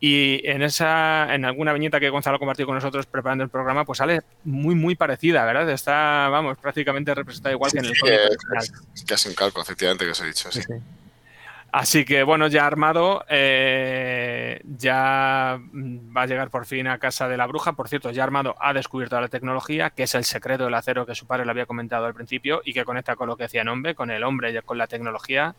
y 0.00 0.42
en 0.44 0.60
esa, 0.62 1.34
en 1.34 1.46
alguna 1.46 1.72
viñeta 1.72 1.98
que 1.98 2.10
Gonzalo 2.10 2.38
compartió 2.38 2.66
con 2.66 2.74
nosotros 2.74 3.06
preparando 3.06 3.42
el 3.42 3.48
programa, 3.48 3.86
pues 3.86 3.98
sale 3.98 4.20
muy, 4.44 4.74
muy 4.74 4.96
parecida, 4.96 5.46
¿verdad? 5.46 5.70
Está, 5.70 6.28
vamos, 6.28 6.58
prácticamente 6.58 7.14
representada 7.14 7.54
igual 7.54 7.72
que 7.72 7.78
en 7.78 7.84
el 7.86 7.98
cómic 7.98 8.20
original. 8.20 8.84
Es 8.94 9.04
casi 9.04 9.30
un 9.30 9.34
calco, 9.34 9.62
efectivamente, 9.62 10.04
que 10.04 10.10
os 10.10 10.20
he 10.20 10.26
dicho, 10.26 10.52
sí. 10.52 10.60
Así 11.76 12.04
que 12.04 12.22
bueno, 12.22 12.46
ya 12.46 12.68
armado, 12.68 13.24
eh, 13.28 14.60
ya 14.64 15.58
va 16.16 16.22
a 16.22 16.26
llegar 16.26 16.48
por 16.48 16.66
fin 16.66 16.86
a 16.86 16.98
casa 16.98 17.26
de 17.26 17.36
la 17.36 17.48
bruja. 17.48 17.72
Por 17.72 17.88
cierto, 17.88 18.12
ya 18.12 18.22
armado 18.22 18.54
ha 18.60 18.72
descubierto 18.72 19.20
la 19.20 19.26
tecnología, 19.26 19.90
que 19.90 20.04
es 20.04 20.14
el 20.14 20.22
secreto 20.22 20.66
del 20.66 20.74
acero 20.74 21.04
que 21.04 21.16
su 21.16 21.26
padre 21.26 21.44
le 21.44 21.50
había 21.50 21.66
comentado 21.66 22.06
al 22.06 22.14
principio 22.14 22.62
y 22.64 22.74
que 22.74 22.84
conecta 22.84 23.16
con 23.16 23.26
lo 23.26 23.36
que 23.36 23.42
decía 23.42 23.64
Nombre, 23.64 23.96
con 23.96 24.12
el 24.12 24.22
hombre 24.22 24.52
y 24.52 24.62
con 24.62 24.78
la 24.78 24.86
tecnología. 24.86 25.56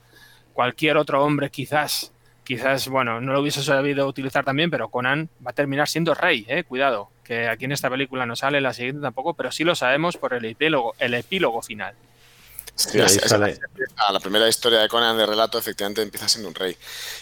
Cualquier 0.53 0.95
otro 0.95 1.21
hombre 1.21 1.49
quizás 1.49 2.13
quizás, 2.45 2.87
bueno, 2.87 3.19
no 3.19 3.33
lo 3.33 3.41
hubiese 3.41 3.61
sabido 3.61 4.07
utilizar 4.07 4.45
también, 4.45 4.71
pero 4.71 4.87
Conan 4.87 5.27
va 5.45 5.51
a 5.51 5.53
terminar 5.53 5.89
siendo 5.89 6.13
rey, 6.13 6.45
eh, 6.47 6.63
cuidado, 6.63 7.09
que 7.25 7.49
aquí 7.49 7.65
en 7.65 7.73
esta 7.73 7.89
película 7.89 8.25
no 8.25 8.37
sale, 8.37 8.61
la 8.61 8.71
siguiente 8.71 9.01
tampoco, 9.01 9.33
pero 9.33 9.51
sí 9.51 9.65
lo 9.65 9.75
sabemos 9.75 10.15
por 10.15 10.33
el 10.33 10.45
epílogo 10.45 11.61
final. 11.61 11.95
Sí, 12.76 12.97
la 12.97 14.19
primera 14.19 14.47
historia 14.49 14.80
de 14.80 14.89
Conan 14.89 15.18
de 15.18 15.26
relato 15.26 15.57
efectivamente 15.57 16.02
empieza 16.02 16.27
siendo 16.27 16.49
un 16.49 16.56
rey. 16.56 16.77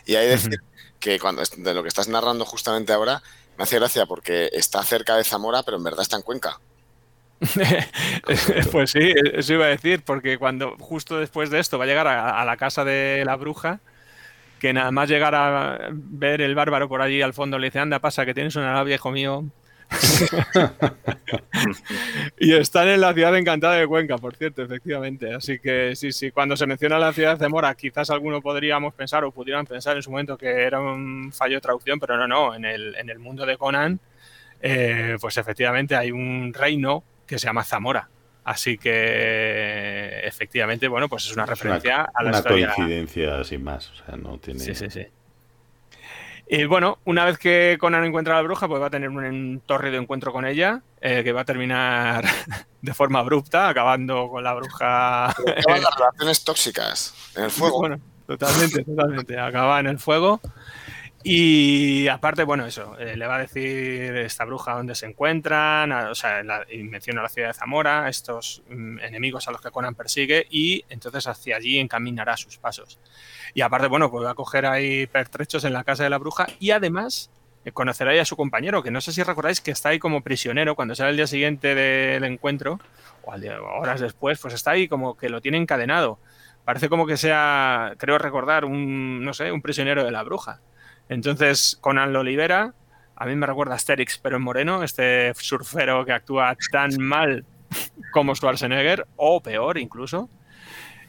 Y 0.05 0.15
hay 0.15 0.25
que 0.25 0.31
decir 0.31 0.61
que 0.99 1.19
cuando 1.19 1.43
de 1.57 1.73
lo 1.73 1.84
que 1.84 1.89
estás 1.89 2.07
narrando 2.07 2.43
justamente 2.45 2.91
ahora, 2.91 3.21
me 3.57 3.63
hace 3.63 3.77
gracia 3.77 4.05
porque 4.05 4.49
está 4.51 4.84
cerca 4.84 5.15
de 5.15 5.23
Zamora, 5.23 5.63
pero 5.63 5.77
en 5.77 5.84
verdad 5.84 6.01
está 6.01 6.15
en 6.15 6.23
Cuenca. 6.23 6.59
pues 8.71 8.91
sí, 8.91 9.13
eso 9.34 9.53
iba 9.53 9.65
a 9.65 9.69
decir, 9.69 10.03
porque 10.03 10.38
cuando 10.38 10.75
justo 10.80 11.19
después 11.19 11.49
de 11.49 11.59
esto 11.59 11.77
va 11.77 11.84
a 11.84 11.88
llegar 11.88 12.07
a 12.07 12.43
la 12.45 12.57
casa 12.57 12.84
de 12.84 13.23
la 13.25 13.35
bruja, 13.35 13.80
que 14.63 14.71
nada 14.71 14.91
más 14.91 15.09
llegar 15.09 15.35
a 15.35 15.89
ver 15.91 16.39
el 16.39 16.55
bárbaro 16.55 16.88
por 16.88 17.01
allí 17.01 17.21
al 17.21 17.34
fondo 17.34 17.59
le 17.59 17.67
dice, 17.67 17.80
anda, 17.80 17.99
pasa, 17.99 18.25
que 18.25 18.34
tienes 18.34 18.55
una 18.55 18.71
nave, 18.71 18.93
hijo 18.93 19.11
mío. 19.11 19.43
y 22.40 22.53
están 22.53 22.88
en 22.88 23.02
la 23.02 23.14
ciudad 23.14 23.35
encantada 23.38 23.76
de 23.76 23.88
Cuenca, 23.88 24.18
por 24.18 24.35
cierto, 24.35 24.61
efectivamente. 24.64 25.34
Así 25.34 25.60
que 25.60 25.95
sí, 25.95 26.11
sí, 26.11 26.31
cuando 26.31 26.56
se 26.56 26.68
menciona 26.68 26.99
la 26.99 27.14
ciudad 27.14 27.38
de 27.38 27.49
Mora, 27.49 27.73
quizás 27.76 28.10
alguno 28.10 28.41
podríamos 28.41 28.94
pensar 28.94 29.23
o 29.23 29.31
pudieran 29.31 29.65
pensar 29.65 29.95
en 29.95 30.03
su 30.03 30.11
momento 30.11 30.38
que 30.38 30.49
era 30.64 30.80
un 30.80 31.31
fallo 31.31 31.56
de 31.56 31.61
traducción, 31.61 31.99
pero 31.99 32.18
no, 32.18 32.27
no, 32.27 32.56
en 32.56 32.65
el, 32.65 32.95
en 32.95 33.10
el 33.10 33.19
mundo 33.19 33.45
de 33.45 33.57
Conan, 33.57 33.99
eh, 34.61 35.18
pues 35.19 35.38
efectivamente 35.38 35.95
hay 35.95 36.11
un 36.11 36.53
reino 36.53 37.03
que 37.26 37.40
se 37.40 37.48
llama 37.48 37.64
Zamora. 37.64 38.10
Así 38.45 38.77
que 38.77 40.19
efectivamente, 40.23 40.88
bueno, 40.88 41.07
pues 41.07 41.26
es 41.26 41.34
una 41.34 41.45
referencia 41.45 42.10
a 42.14 42.23
la 42.23 42.30
una 42.30 42.44
coincidencia 42.44 43.44
sin 43.44 43.64
más, 43.64 43.90
o 43.90 43.95
sea, 43.95 44.18
no 44.18 44.38
tiene. 44.38 44.60
Sí, 44.60 44.76
sí, 44.76 44.90
sí. 44.90 45.07
Y 46.55 46.65
bueno, 46.65 46.99
una 47.05 47.25
vez 47.25 47.39
que 47.39 47.77
Conan 47.80 48.05
encuentra 48.05 48.35
a 48.35 48.38
la 48.38 48.43
bruja, 48.43 48.67
pues 48.67 48.80
va 48.80 48.85
a 48.85 48.89
tener 48.91 49.09
un 49.09 49.63
torrido 49.65 49.99
encuentro 49.99 50.31
con 50.31 50.45
ella, 50.45 50.84
eh, 51.01 51.23
que 51.23 51.31
va 51.31 51.41
a 51.41 51.45
terminar 51.45 52.23
de 52.81 52.93
forma 52.93 53.17
abrupta, 53.17 53.69
acabando 53.69 54.30
con 54.30 54.43
la 54.43 54.53
bruja. 54.53 55.31
Acaban 55.31 55.81
las 55.81 55.95
relaciones 55.95 56.43
tóxicas 56.43 57.15
en 57.35 57.45
el 57.45 57.49
fuego. 57.49 57.80
Bueno, 57.80 57.99
totalmente, 58.27 58.84
totalmente. 58.84 59.39
Acaba 59.39 59.80
en 59.80 59.88
el 59.88 59.97
fuego. 59.97 60.41
Y 61.25 62.09
aparte, 62.09 62.43
bueno, 62.43 62.65
eso, 62.65 62.97
eh, 62.99 63.15
le 63.15 63.25
va 63.25 63.37
a 63.37 63.39
decir 63.39 64.13
esta 64.17 64.43
bruja 64.43 64.73
dónde 64.73 64.93
se 64.93 65.05
encuentran, 65.05 65.89
o 65.91 66.15
sea, 66.15 66.43
y 66.69 66.83
menciona 66.83 67.21
la 67.21 67.29
ciudad 67.29 67.47
de 67.47 67.53
Zamora, 67.53 68.09
estos 68.09 68.61
mm, 68.69 68.99
enemigos 68.99 69.47
a 69.47 69.51
los 69.51 69.61
que 69.61 69.71
Conan 69.71 69.95
persigue, 69.95 70.45
y 70.49 70.83
entonces 70.89 71.25
hacia 71.27 71.55
allí 71.55 71.79
encaminará 71.79 72.35
sus 72.35 72.57
pasos. 72.57 72.99
Y 73.53 73.61
aparte, 73.61 73.87
bueno, 73.87 74.11
pues 74.11 74.25
va 74.25 74.31
a 74.31 74.35
coger 74.35 74.65
ahí 74.65 75.07
pertrechos 75.07 75.63
en 75.63 75.71
la 75.71 75.85
casa 75.85 76.03
de 76.03 76.09
la 76.09 76.17
bruja 76.17 76.45
y 76.59 76.71
además 76.71 77.31
eh, 77.63 77.71
conocerá 77.71 78.11
ahí 78.11 78.19
a 78.19 78.25
su 78.25 78.35
compañero, 78.35 78.83
que 78.83 78.91
no 78.91 78.99
sé 78.99 79.13
si 79.13 79.23
recordáis 79.23 79.61
que 79.61 79.71
está 79.71 79.89
ahí 79.89 79.99
como 79.99 80.23
prisionero 80.23 80.75
cuando 80.75 80.93
sale 80.93 81.11
el 81.11 81.15
día 81.15 81.27
siguiente 81.27 81.73
del 81.73 82.25
encuentro, 82.25 82.79
o 83.21 83.31
horas 83.79 84.01
después, 84.01 84.39
pues 84.39 84.53
está 84.53 84.71
ahí 84.71 84.89
como 84.89 85.15
que 85.15 85.29
lo 85.29 85.39
tiene 85.39 85.57
encadenado. 85.57 86.19
Parece 86.65 86.89
como 86.89 87.05
que 87.07 87.15
sea, 87.15 87.93
creo 87.97 88.17
recordar, 88.17 88.65
un, 88.65 89.23
no 89.23 89.33
sé, 89.33 89.51
un 89.53 89.61
prisionero 89.61 90.03
de 90.03 90.11
la 90.11 90.23
bruja. 90.23 90.59
Entonces 91.09 91.77
Conan 91.81 92.13
lo 92.13 92.23
libera. 92.23 92.73
A 93.15 93.25
mí 93.25 93.35
me 93.35 93.45
recuerda 93.45 93.73
a 93.73 93.75
Asterix, 93.75 94.17
pero 94.17 94.38
en 94.38 94.43
moreno, 94.43 94.84
este 94.84 95.34
surfero 95.35 96.03
que 96.05 96.13
actúa 96.13 96.55
tan 96.71 97.01
mal 97.01 97.45
como 98.11 98.35
Schwarzenegger, 98.35 99.05
o 99.15 99.41
peor 99.41 99.77
incluso. 99.77 100.30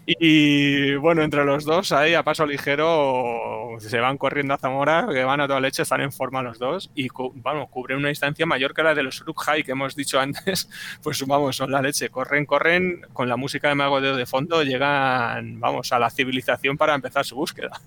Y 0.07 0.97
bueno, 0.97 1.23
entre 1.23 1.47
los 1.47 1.65
dos, 1.65 1.91
ahí 1.93 2.12
a 2.12 2.23
paso 2.23 2.45
ligero, 2.45 3.77
se 3.79 4.01
van 4.01 4.19
corriendo 4.19 4.53
a 4.53 4.59
Zamora, 4.59 5.07
que 5.11 5.25
van 5.25 5.41
a 5.41 5.47
toda 5.47 5.61
leche, 5.61 5.83
están 5.83 6.03
en 6.03 6.12
forma 6.12 6.43
los 6.43 6.59
dos, 6.59 6.91
y 6.95 7.09
vamos, 7.37 7.71
cubren 7.71 7.99
una 7.99 8.11
distancia 8.11 8.45
mayor 8.45 8.75
que 8.75 8.83
la 8.83 8.95
de 8.95 9.03
los 9.03 9.25
High 9.25 9.65
que 9.65 9.73
hemos 9.73 9.97
dicho 9.97 10.21
antes, 10.21 10.69
pues 11.03 11.27
vamos, 11.27 11.57
son 11.57 11.71
la 11.71 11.81
leche, 11.81 12.11
corren, 12.11 12.45
corren, 12.45 13.07
con 13.15 13.31
la 13.31 13.37
música 13.37 13.69
de 13.69 13.77
Mago 13.77 14.01
de 14.03 14.27
fondo, 14.27 14.62
llegan, 14.62 15.59
vamos, 15.59 15.91
a 15.91 15.99
la 15.99 16.11
civilización 16.11 16.77
para 16.77 16.95
empezar 16.95 17.25
su 17.25 17.37
búsqueda. 17.37 17.81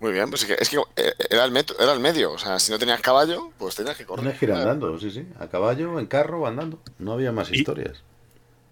Muy 0.00 0.12
bien, 0.12 0.28
pues 0.28 0.48
es 0.48 0.68
que, 0.68 0.76
eh, 0.96 1.12
era, 1.30 1.44
el 1.44 1.56
era 1.56 1.92
el 1.92 2.00
medio. 2.00 2.32
O 2.32 2.38
sea, 2.38 2.58
si 2.58 2.70
no 2.70 2.78
tenías 2.78 3.00
caballo, 3.00 3.50
pues 3.58 3.74
tenías 3.74 3.96
que 3.96 4.04
correr. 4.04 4.24
Tenías 4.24 4.38
que 4.38 4.46
ir 4.46 4.52
andando, 4.52 4.98
sí, 4.98 5.10
sí. 5.10 5.26
A 5.38 5.48
caballo, 5.48 5.98
en 5.98 6.06
carro, 6.06 6.46
andando. 6.46 6.80
No 6.98 7.12
había 7.12 7.32
más 7.32 7.50
historias. 7.50 8.02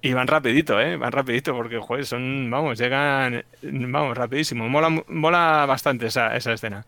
Y 0.04 0.12
van 0.14 0.26
rapidito, 0.26 0.80
¿eh? 0.80 0.96
Van 0.96 1.12
rapidito 1.12 1.54
porque, 1.54 1.78
joder, 1.78 2.04
son, 2.04 2.50
vamos, 2.50 2.76
llegan, 2.76 3.44
vamos, 3.62 4.16
rapidísimo. 4.16 4.68
Mola, 4.68 4.90
mola 5.06 5.64
bastante 5.66 6.06
esa, 6.06 6.36
esa 6.36 6.52
escena. 6.52 6.84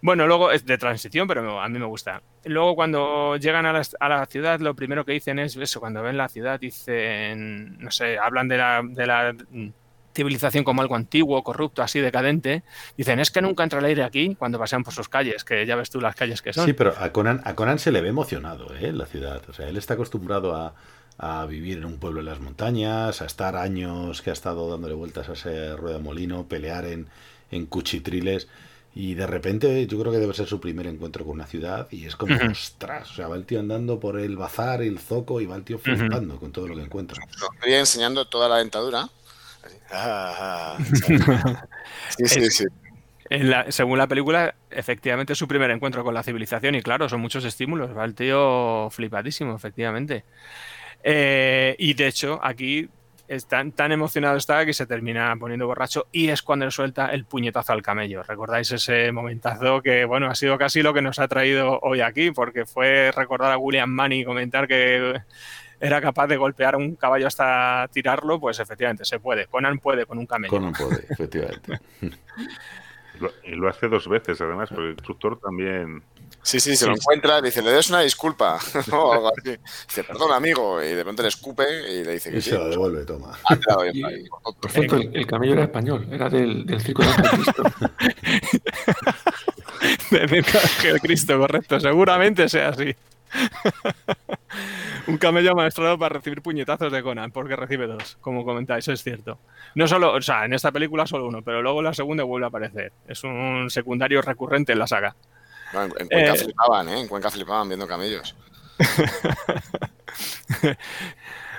Bueno, 0.00 0.26
luego 0.26 0.50
es 0.50 0.64
de 0.64 0.78
transición, 0.78 1.28
pero 1.28 1.60
a 1.60 1.68
mí 1.68 1.78
me 1.78 1.84
gusta. 1.84 2.22
Luego 2.44 2.74
cuando 2.74 3.36
llegan 3.36 3.66
a 3.66 3.72
la, 3.72 3.82
a 4.00 4.08
la, 4.08 4.26
ciudad, 4.26 4.60
lo 4.60 4.74
primero 4.74 5.04
que 5.04 5.12
dicen 5.12 5.38
es 5.38 5.56
eso, 5.56 5.80
cuando 5.80 6.02
ven 6.02 6.16
la 6.16 6.28
ciudad 6.28 6.58
dicen, 6.58 7.78
no 7.78 7.90
sé, 7.90 8.18
hablan 8.18 8.48
de 8.48 8.56
la, 8.56 8.82
de 8.82 9.06
la 9.06 9.34
civilización 10.16 10.64
como 10.64 10.82
algo 10.82 10.96
antiguo, 10.96 11.44
corrupto, 11.44 11.82
así 11.82 12.00
decadente, 12.00 12.64
dicen, 12.96 13.20
es 13.20 13.30
que 13.30 13.42
nunca 13.42 13.62
entra 13.62 13.78
el 13.78 13.84
aire 13.84 14.02
aquí 14.02 14.34
cuando 14.34 14.58
pasean 14.58 14.82
por 14.82 14.94
sus 14.94 15.08
calles, 15.08 15.44
que 15.44 15.64
ya 15.66 15.76
ves 15.76 15.90
tú 15.90 16.00
las 16.00 16.16
calles 16.16 16.42
que 16.42 16.52
son. 16.52 16.66
Sí, 16.66 16.72
pero 16.72 16.94
a 16.98 17.12
Conan, 17.12 17.40
a 17.44 17.54
Conan 17.54 17.78
se 17.78 17.92
le 17.92 18.00
ve 18.00 18.08
emocionado 18.08 18.74
¿eh? 18.74 18.88
en 18.88 18.98
la 18.98 19.06
ciudad. 19.06 19.42
O 19.48 19.52
sea, 19.52 19.68
él 19.68 19.76
está 19.76 19.94
acostumbrado 19.94 20.56
a, 20.56 20.74
vivir 21.48 21.78
en 21.78 21.86
un 21.86 21.98
pueblo 21.98 22.20
en 22.20 22.26
las 22.26 22.40
montañas, 22.40 23.22
a 23.22 23.24
estar 23.24 23.56
años 23.56 24.20
que 24.20 24.28
ha 24.28 24.32
estado 24.34 24.70
dándole 24.70 24.92
vueltas 24.92 25.30
a 25.30 25.32
ese 25.32 25.74
rueda 25.74 25.98
molino, 25.98 26.46
pelear 26.46 26.84
en, 26.84 27.08
en 27.50 27.64
cuchitriles. 27.66 28.48
Y 28.94 29.14
de 29.14 29.26
repente 29.26 29.86
yo 29.86 29.98
creo 29.98 30.12
que 30.12 30.18
debe 30.18 30.34
ser 30.34 30.46
su 30.46 30.58
primer 30.60 30.86
encuentro 30.86 31.24
con 31.24 31.34
una 31.34 31.46
ciudad 31.46 31.86
y 31.90 32.06
es 32.06 32.16
como, 32.16 32.34
ostras, 32.50 33.10
o 33.10 33.14
sea, 33.14 33.28
va 33.28 33.36
el 33.36 33.44
tío 33.44 33.60
andando 33.60 34.00
por 34.00 34.18
el 34.18 34.36
bazar, 34.36 34.82
el 34.82 34.98
zoco 34.98 35.40
y 35.40 35.46
va 35.46 35.56
el 35.56 35.64
tío 35.64 35.78
flipando 35.78 36.38
con 36.38 36.50
todo 36.50 36.66
lo 36.66 36.74
que 36.74 36.82
encuentra. 36.82 37.22
Estoy 37.54 37.74
enseñando 37.74 38.26
toda 38.26 38.48
la 38.48 38.56
dentadura 38.56 39.10
sí, 42.18 42.50
sí, 42.50 42.64
según 43.68 43.98
la 43.98 44.06
película, 44.06 44.54
efectivamente 44.70 45.32
es 45.32 45.38
su 45.38 45.48
primer 45.48 45.70
encuentro 45.70 46.04
con 46.04 46.14
la 46.14 46.22
civilización 46.22 46.74
y 46.74 46.82
claro, 46.82 47.08
son 47.08 47.20
muchos 47.20 47.44
estímulos. 47.44 47.96
Va 47.96 48.04
el 48.04 48.14
tío 48.14 48.88
flipadísimo, 48.90 49.54
efectivamente. 49.54 50.24
Eh, 51.02 51.76
y 51.78 51.94
de 51.94 52.06
hecho, 52.06 52.40
aquí 52.42 52.88
tan, 53.48 53.72
tan 53.72 53.92
emocionado 53.92 54.36
está 54.36 54.64
que 54.64 54.72
se 54.72 54.86
termina 54.86 55.34
poniendo 55.38 55.66
borracho 55.66 56.06
y 56.12 56.28
es 56.28 56.42
cuando 56.42 56.64
le 56.64 56.70
suelta 56.70 57.08
el 57.08 57.24
puñetazo 57.24 57.72
al 57.72 57.82
camello. 57.82 58.22
¿Recordáis 58.22 58.70
ese 58.72 59.10
momentazo 59.12 59.82
que, 59.82 60.04
bueno, 60.04 60.28
ha 60.28 60.34
sido 60.34 60.56
casi 60.58 60.82
lo 60.82 60.94
que 60.94 61.02
nos 61.02 61.18
ha 61.18 61.28
traído 61.28 61.80
hoy 61.80 62.00
aquí? 62.00 62.30
Porque 62.30 62.66
fue 62.66 63.10
recordar 63.12 63.52
a 63.52 63.58
William 63.58 63.90
Manny 63.90 64.24
comentar 64.24 64.68
que 64.68 65.20
era 65.80 66.00
capaz 66.00 66.26
de 66.26 66.36
golpear 66.36 66.74
a 66.74 66.78
un 66.78 66.96
caballo 66.96 67.26
hasta 67.26 67.88
tirarlo, 67.92 68.40
pues 68.40 68.58
efectivamente 68.60 69.04
se 69.04 69.20
puede. 69.20 69.46
Conan 69.46 69.78
puede 69.78 70.06
con 70.06 70.18
un 70.18 70.26
camello. 70.26 70.50
Conan 70.50 70.72
puede, 70.72 71.06
efectivamente. 71.10 71.80
y 73.44 73.50
lo 73.50 73.68
hace 73.68 73.88
dos 73.88 74.08
veces, 74.08 74.40
además, 74.40 74.68
porque 74.68 74.84
el 74.84 74.90
instructor 74.92 75.38
también. 75.38 76.02
Sí, 76.42 76.60
sí, 76.60 76.76
se 76.76 76.86
lo 76.86 76.92
encuentra, 76.94 77.40
dice, 77.40 77.60
le 77.60 77.72
des 77.72 77.90
una 77.90 78.00
disculpa, 78.00 78.58
o 78.92 79.12
algo 79.12 79.32
así. 79.36 79.56
Dice, 79.88 80.04
perdón, 80.04 80.32
amigo, 80.32 80.82
y 80.82 80.94
de 80.94 81.02
pronto 81.02 81.22
le 81.22 81.28
escupe 81.28 81.64
y 81.90 82.04
le 82.04 82.12
dice 82.12 82.30
que 82.30 82.38
y 82.38 82.42
se 82.42 82.56
lo 82.56 82.68
devuelve, 82.68 83.04
toma. 83.04 83.36
Perfecto, 84.60 84.96
el, 84.96 85.26
camello 85.26 85.54
era 85.54 85.64
español, 85.64 86.06
era 86.10 86.28
del, 86.28 86.64
del 86.64 86.80
circo 86.80 87.02
de 87.02 87.12
Cristo. 87.30 87.62
de 90.92 91.00
Cristo, 91.00 91.38
correcto, 91.38 91.80
seguramente 91.80 92.48
sea 92.48 92.68
así. 92.68 92.94
Un 95.06 95.18
camello 95.18 95.54
maestrado 95.54 95.98
para 95.98 96.14
recibir 96.16 96.42
puñetazos 96.42 96.92
de 96.92 97.02
Conan, 97.02 97.30
porque 97.30 97.56
recibe 97.56 97.86
dos, 97.86 98.18
como 98.20 98.44
comentáis, 98.44 98.86
es 98.88 99.02
cierto. 99.02 99.38
No 99.74 99.86
solo, 99.86 100.12
o 100.12 100.20
sea, 100.20 100.44
en 100.44 100.54
esta 100.54 100.72
película 100.72 101.06
solo 101.06 101.26
uno, 101.26 101.42
pero 101.42 101.62
luego 101.62 101.82
la 101.82 101.94
segunda 101.94 102.24
vuelve 102.24 102.46
a 102.46 102.48
aparecer. 102.48 102.92
Es 103.06 103.24
un 103.24 103.68
secundario 103.70 104.22
recurrente 104.22 104.72
en 104.72 104.78
la 104.78 104.86
saga. 104.86 105.14
en, 105.72 105.90
Cuenca 106.08 106.34
eh, 106.34 106.38
flipaban, 106.38 106.88
¿eh? 106.88 107.00
En 107.00 107.08
Cuenca 107.08 107.30
flipaban 107.30 107.68
viendo 107.68 107.86
camellos. 107.86 108.36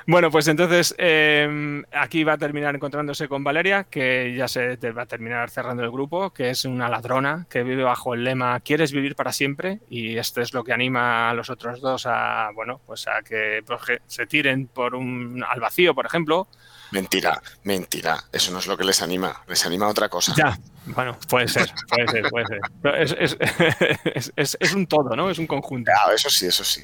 Bueno, 0.09 0.31
pues 0.31 0.47
entonces 0.47 0.95
eh, 0.97 1.84
aquí 1.91 2.23
va 2.23 2.34
a 2.34 2.38
terminar 2.38 2.73
encontrándose 2.73 3.27
con 3.27 3.43
Valeria, 3.43 3.84
que 3.84 4.34
ya 4.38 4.47
se 4.47 4.77
va 4.93 5.01
a 5.01 5.05
terminar 5.05 5.49
cerrando 5.49 5.84
el 5.84 5.91
grupo, 5.91 6.29
que 6.29 6.49
es 6.49 6.63
una 6.63 6.88
ladrona 6.88 7.45
que 7.49 7.61
vive 7.61 7.84
bajo 7.84 8.13
el 8.13 8.23
lema 8.23 8.61
¿Quieres 8.61 8.93
vivir 8.93 9.17
para 9.17 9.34
siempre? 9.34 9.81
Y 9.89 10.17
esto 10.17 10.39
es 10.39 10.53
lo 10.53 10.63
que 10.63 10.71
anima 10.71 11.29
a 11.29 11.34
los 11.34 11.49
otros 11.49 11.81
dos 11.81 12.05
a, 12.05 12.51
bueno, 12.55 12.79
pues 12.85 13.05
a 13.09 13.21
que 13.21 13.61
pues, 13.65 13.81
se 14.07 14.25
tiren 14.25 14.67
por 14.67 14.95
un, 14.95 15.43
al 15.43 15.59
vacío, 15.59 15.93
por 15.93 16.05
ejemplo. 16.05 16.47
Mentira, 16.91 17.41
mentira. 17.63 18.17
Eso 18.31 18.53
no 18.53 18.59
es 18.59 18.67
lo 18.67 18.77
que 18.77 18.85
les 18.85 19.01
anima. 19.01 19.43
Les 19.45 19.65
anima 19.65 19.88
a 19.88 19.89
otra 19.89 20.07
cosa. 20.07 20.34
Ya, 20.38 20.57
bueno, 20.85 21.17
puede 21.27 21.49
ser, 21.49 21.69
puede 21.89 22.07
ser, 22.07 22.29
puede 22.29 22.45
ser. 22.45 22.61
Es, 22.95 23.11
es, 23.19 24.34
es, 24.38 24.57
es, 24.57 24.73
un 24.73 24.88
todo, 24.88 25.17
¿no? 25.17 25.29
Es 25.29 25.38
un 25.38 25.47
conjunto. 25.47 25.91
Ya, 25.91 26.13
eso 26.13 26.29
sí, 26.29 26.45
eso 26.45 26.63
sí. 26.63 26.81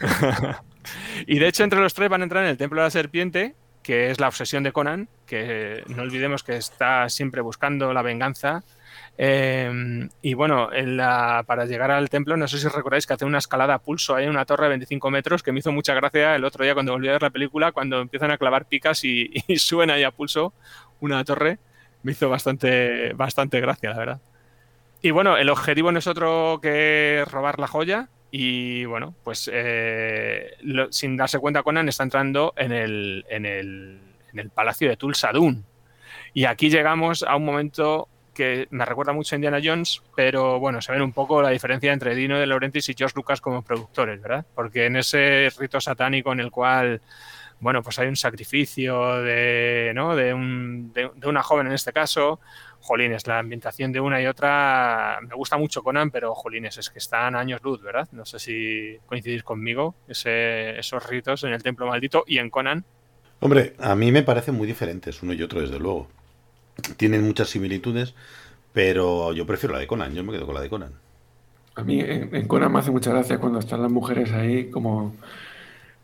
y 1.26 1.38
de 1.38 1.48
hecho, 1.48 1.64
entre 1.64 1.80
los 1.80 1.94
tres 1.94 2.08
van 2.08 2.20
a 2.20 2.24
entrar 2.24 2.44
en 2.44 2.50
el 2.50 2.56
Templo 2.56 2.80
de 2.80 2.86
la 2.86 2.90
Serpiente, 2.90 3.54
que 3.82 4.10
es 4.10 4.18
la 4.18 4.28
obsesión 4.28 4.64
de 4.64 4.72
Conan, 4.72 5.08
que 5.26 5.84
no 5.88 6.02
olvidemos 6.02 6.42
que 6.42 6.56
está 6.56 7.08
siempre 7.08 7.40
buscando 7.40 7.92
la 7.92 8.02
venganza. 8.02 8.64
Eh, 9.18 10.08
y 10.22 10.34
bueno, 10.34 10.70
para 11.46 11.64
llegar 11.66 11.90
al 11.90 12.10
templo, 12.10 12.36
no 12.36 12.48
sé 12.48 12.58
si 12.58 12.68
recordáis 12.68 13.06
que 13.06 13.14
hace 13.14 13.24
una 13.24 13.38
escalada 13.38 13.74
a 13.74 13.78
pulso 13.78 14.18
en 14.18 14.28
una 14.28 14.44
torre 14.44 14.64
de 14.64 14.70
25 14.70 15.10
metros 15.10 15.42
que 15.42 15.52
me 15.52 15.60
hizo 15.60 15.72
mucha 15.72 15.94
gracia 15.94 16.34
el 16.34 16.44
otro 16.44 16.64
día 16.64 16.74
cuando 16.74 16.92
volví 16.92 17.08
a 17.08 17.12
ver 17.12 17.22
la 17.22 17.30
película, 17.30 17.72
cuando 17.72 18.00
empiezan 18.00 18.30
a 18.30 18.38
clavar 18.38 18.66
picas 18.66 19.04
y, 19.04 19.30
suben 19.56 19.90
ahí 19.90 20.02
a 20.02 20.10
pulso 20.10 20.52
una 21.00 21.24
torre. 21.24 21.58
Me 22.02 22.12
hizo 22.12 22.28
bastante, 22.28 23.12
bastante 23.14 23.60
gracia, 23.60 23.90
la 23.90 23.98
verdad. 23.98 24.20
Y 25.02 25.10
bueno, 25.10 25.36
el 25.36 25.48
objetivo 25.48 25.92
no 25.92 25.98
es 25.98 26.06
otro 26.06 26.58
que 26.62 27.24
robar 27.30 27.58
la 27.58 27.66
joya, 27.66 28.08
y 28.38 28.84
bueno, 28.84 29.14
pues 29.24 29.48
eh, 29.50 30.56
lo, 30.60 30.92
sin 30.92 31.16
darse 31.16 31.38
cuenta, 31.38 31.62
Conan 31.62 31.88
está 31.88 32.02
entrando 32.02 32.52
en 32.54 32.70
el, 32.70 33.24
en 33.30 33.46
el, 33.46 34.50
palacio 34.50 34.90
de 34.90 34.98
Tulsadun. 34.98 35.64
Y 36.34 36.44
aquí 36.44 36.68
llegamos 36.68 37.22
a 37.22 37.34
un 37.34 37.46
momento 37.46 38.08
que 38.34 38.68
me 38.68 38.84
recuerda 38.84 39.14
mucho 39.14 39.34
a 39.34 39.36
Indiana 39.36 39.58
Jones, 39.64 40.02
pero 40.14 40.60
bueno, 40.60 40.82
se 40.82 40.92
ven 40.92 41.00
un 41.00 41.14
poco 41.14 41.40
la 41.40 41.48
diferencia 41.48 41.94
entre 41.94 42.14
Dino 42.14 42.38
de 42.38 42.46
Laurentiis 42.46 42.90
y 42.90 42.94
George 42.94 43.14
Lucas 43.16 43.40
como 43.40 43.62
productores, 43.62 44.20
¿verdad? 44.20 44.44
Porque 44.54 44.84
en 44.84 44.96
ese 44.96 45.48
rito 45.58 45.80
satánico 45.80 46.30
en 46.32 46.40
el 46.40 46.50
cual, 46.50 47.00
bueno, 47.60 47.82
pues 47.82 47.98
hay 47.98 48.08
un 48.08 48.16
sacrificio 48.16 49.22
de, 49.22 49.92
¿no? 49.94 50.14
de, 50.14 50.34
un, 50.34 50.92
de 50.92 51.10
una 51.26 51.42
joven 51.42 51.68
en 51.68 51.72
este 51.72 51.94
caso, 51.94 52.38
jolines, 52.86 53.26
la 53.26 53.40
ambientación 53.40 53.92
de 53.92 54.00
una 54.00 54.22
y 54.22 54.26
otra 54.26 55.18
me 55.20 55.34
gusta 55.34 55.58
mucho 55.58 55.82
Conan, 55.82 56.10
pero 56.10 56.34
jolines, 56.34 56.78
es 56.78 56.88
que 56.88 56.98
están 56.98 57.34
años 57.36 57.60
luz, 57.62 57.82
¿verdad? 57.82 58.08
No 58.12 58.24
sé 58.24 58.38
si 58.38 58.96
coincidís 59.06 59.42
conmigo, 59.42 59.94
ese, 60.08 60.78
esos 60.78 61.06
ritos 61.06 61.44
en 61.44 61.52
el 61.52 61.62
Templo 61.62 61.86
Maldito 61.86 62.24
y 62.26 62.38
en 62.38 62.48
Conan. 62.48 62.84
Hombre, 63.40 63.74
a 63.78 63.94
mí 63.94 64.12
me 64.12 64.22
parecen 64.22 64.54
muy 64.54 64.66
diferentes 64.66 65.22
uno 65.22 65.32
y 65.32 65.42
otro, 65.42 65.60
desde 65.60 65.78
luego. 65.78 66.08
Tienen 66.96 67.22
muchas 67.24 67.50
similitudes, 67.50 68.14
pero 68.72 69.32
yo 69.32 69.46
prefiero 69.46 69.74
la 69.74 69.80
de 69.80 69.86
Conan, 69.86 70.14
yo 70.14 70.24
me 70.24 70.32
quedo 70.32 70.46
con 70.46 70.54
la 70.54 70.60
de 70.60 70.70
Conan. 70.70 70.92
A 71.74 71.82
mí 71.82 72.00
en, 72.00 72.34
en 72.34 72.48
Conan 72.48 72.72
me 72.72 72.78
hace 72.78 72.90
mucha 72.90 73.10
gracia 73.10 73.38
cuando 73.38 73.58
están 73.58 73.82
las 73.82 73.90
mujeres 73.90 74.32
ahí 74.32 74.70
como 74.70 75.14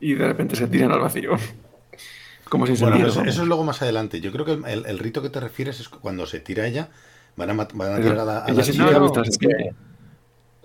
y 0.00 0.14
de 0.14 0.26
repente 0.26 0.56
se 0.56 0.66
tiran 0.66 0.90
al 0.90 1.00
vacío. 1.00 1.36
Como 2.52 2.66
sin 2.66 2.76
bueno, 2.80 2.96
sentido. 2.96 3.08
eso, 3.08 3.30
eso, 3.30 3.40
es 3.40 3.48
luego 3.48 3.64
más 3.64 3.80
adelante. 3.80 4.20
Yo 4.20 4.30
creo 4.30 4.44
que 4.44 4.52
el, 4.70 4.84
el, 4.84 4.98
rito 4.98 5.22
que 5.22 5.30
te 5.30 5.40
refieres 5.40 5.80
es 5.80 5.88
cuando 5.88 6.26
se 6.26 6.38
tira 6.38 6.66
ella, 6.66 6.90
van 7.34 7.48
a, 7.48 7.54
van 7.54 7.94
a 7.94 7.96
tirar 7.96 8.18
a 8.18 8.24
la, 8.26 8.38
a 8.40 8.52
la 8.52 8.62
no, 8.76 9.08
no, 9.08 9.22
es 9.22 9.38
que... 9.38 9.72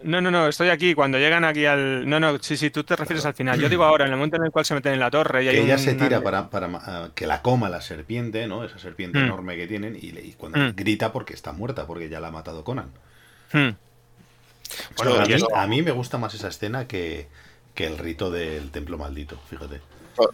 no, 0.04 0.20
no, 0.20 0.30
no, 0.30 0.50
estoy 0.50 0.68
aquí. 0.68 0.94
Cuando 0.94 1.18
llegan 1.18 1.46
aquí 1.46 1.66
al. 1.66 2.06
No, 2.10 2.20
no, 2.20 2.40
sí, 2.40 2.58
sí, 2.58 2.72
tú 2.72 2.84
te 2.84 2.98
refieres 2.98 3.26
al 3.26 3.36
final. 3.36 3.58
Yo 3.58 3.70
digo 3.70 3.86
ahora, 3.86 4.06
en 4.06 4.12
el 4.12 4.18
momento 4.18 4.36
en 4.36 4.44
el 4.44 4.52
cual 4.52 4.66
se 4.66 4.74
meten 4.74 4.96
en 4.96 5.00
la 5.00 5.10
torre 5.10 5.46
y 5.46 5.48
hay 5.48 5.56
que 5.56 5.64
ella 5.64 5.76
un... 5.76 5.80
se 5.80 5.94
tira 5.94 6.22
para, 6.22 6.50
para 6.50 6.68
uh, 6.68 7.14
que 7.16 7.26
la 7.26 7.42
coma 7.42 7.70
la 7.70 7.80
serpiente, 7.80 8.46
¿no? 8.50 8.66
Esa 8.66 8.80
serpiente 8.80 9.20
mm. 9.20 9.24
enorme 9.24 9.56
que 9.56 9.68
tienen, 9.68 9.96
y, 9.96 10.08
y 10.10 10.36
cuando 10.38 10.60
mm. 10.60 10.76
grita 10.76 11.14
porque 11.14 11.36
está 11.36 11.54
muerta, 11.54 11.88
porque 11.88 12.10
ya 12.10 12.20
la 12.20 12.28
ha 12.28 12.32
matado 12.32 12.66
Conan. 12.66 12.90
Mm. 13.54 13.70
Bueno, 14.98 15.22
a, 15.22 15.26
mí, 15.26 15.36
a 15.56 15.68
mí 15.68 15.82
me 15.84 15.92
gusta 15.92 16.18
más 16.18 16.34
esa 16.34 16.50
escena 16.50 16.86
que, 16.86 17.30
que 17.74 17.88
el 17.88 17.98
rito 17.98 18.30
del 18.30 18.72
templo 18.72 18.98
maldito, 18.98 19.40
fíjate 19.50 19.80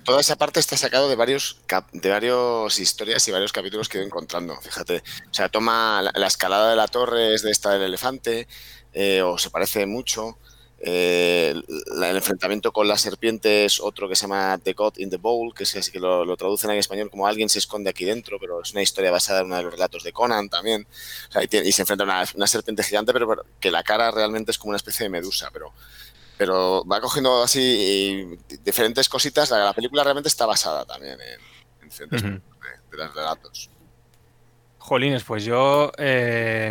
toda 0.04 0.22
esa 0.22 0.36
parte 0.36 0.60
está 0.60 0.78
sacado 0.78 1.10
de 1.10 1.16
varios 1.16 1.62
de 1.92 2.10
varias 2.10 2.80
historias 2.80 3.28
y 3.28 3.32
varios 3.32 3.52
capítulos 3.52 3.90
que 3.90 3.98
he 3.98 4.02
ido 4.02 4.08
encontrando, 4.08 4.60
fíjate. 4.62 5.04
O 5.30 5.34
sea, 5.34 5.50
toma 5.50 6.02
la, 6.02 6.12
la 6.16 6.28
escalada 6.28 6.70
de 6.70 6.76
la 6.76 6.88
torre 6.88 7.34
es 7.34 7.44
de 7.44 7.52
esta 7.52 7.72
del 7.72 7.84
elefante, 7.84 8.48
eh, 8.94 9.22
o 9.22 9.38
se 9.38 9.50
parece 9.50 9.86
mucho. 9.86 10.38
Eh, 10.86 11.54
el 11.56 12.16
enfrentamiento 12.18 12.74
con 12.74 12.90
la 12.90 12.98
serpiente 12.98 13.64
es 13.64 13.80
otro 13.80 14.10
que 14.10 14.18
se 14.18 14.24
llama 14.24 14.60
The 14.62 14.74
God 14.74 14.98
in 14.98 15.10
the 15.10 15.16
Bowl, 15.16 15.54
que 15.56 15.64
es 15.64 15.74
así 15.78 15.92
que 15.92 16.00
lo, 16.00 16.36
traducen 16.36 16.72
en 16.72 16.78
español 16.78 17.10
como 17.10 17.26
alguien 17.26 17.48
se 17.48 17.60
esconde 17.60 17.90
aquí 17.90 18.04
dentro, 18.04 18.38
pero 18.38 18.62
es 18.62 18.74
una 18.74 18.82
historia 18.82 19.10
basada 19.10 19.40
en 19.40 19.46
uno 19.46 19.56
de 19.56 19.64
los 19.64 19.72
relatos 19.72 20.04
de 20.04 20.12
Conan 20.12 20.50
también. 20.50 20.86
O 21.30 21.32
sea, 21.32 21.44
y, 21.44 21.72
se 21.72 21.84
enfrenta 21.84 22.04
a 22.04 22.26
una, 22.36 22.48
serpiente 22.48 22.84
gigante, 22.84 23.14
pero, 23.14 23.46
que 23.62 23.72
la 23.72 23.84
cara 23.84 24.12
realmente 24.12 24.52
es 24.52 24.58
como 24.58 24.72
una 24.72 24.78
especie 24.78 25.06
de 25.06 25.10
medusa, 25.10 25.50
pero 25.54 25.74
pero 26.38 26.86
va 26.86 27.02
cogiendo 27.02 27.44
así 27.44 28.38
diferentes 28.64 29.10
cositas. 29.10 29.52
La, 29.52 29.66
la, 29.66 29.74
película 29.74 30.04
realmente 30.04 30.30
está 30.30 30.46
basada 30.46 30.86
también 30.86 31.18
en, 31.20 31.84
en 31.86 31.92
ciertos 31.92 32.22
uh 32.22 32.26
-huh. 32.26 32.42
de, 32.42 32.98
de, 32.98 32.98
los 32.98 33.16
relatos. 33.16 33.70
Jolines, 34.84 35.24
pues 35.24 35.46
yo. 35.46 35.94
Eh, 35.98 36.70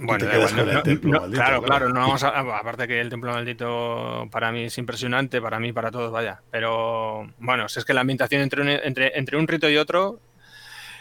bueno, 0.00 0.26
bueno 0.26 0.48
no, 0.50 0.64
no, 0.64 1.20
maldito, 1.20 1.30
claro, 1.30 1.62
claro, 1.62 1.88
no 1.90 2.00
vamos 2.00 2.24
a. 2.24 2.30
Aparte 2.30 2.88
que 2.88 3.00
el 3.00 3.10
templo 3.10 3.32
maldito 3.32 4.26
para 4.32 4.50
mí 4.50 4.64
es 4.64 4.76
impresionante, 4.76 5.40
para 5.40 5.60
mí, 5.60 5.72
para 5.72 5.92
todos, 5.92 6.10
vaya. 6.10 6.42
Pero 6.50 7.32
bueno, 7.38 7.66
es 7.66 7.84
que 7.84 7.94
la 7.94 8.00
ambientación 8.00 8.42
entre 8.42 8.62
un, 8.62 8.68
entre, 8.68 9.16
entre 9.16 9.36
un 9.36 9.46
rito 9.46 9.70
y 9.70 9.76
otro 9.76 10.20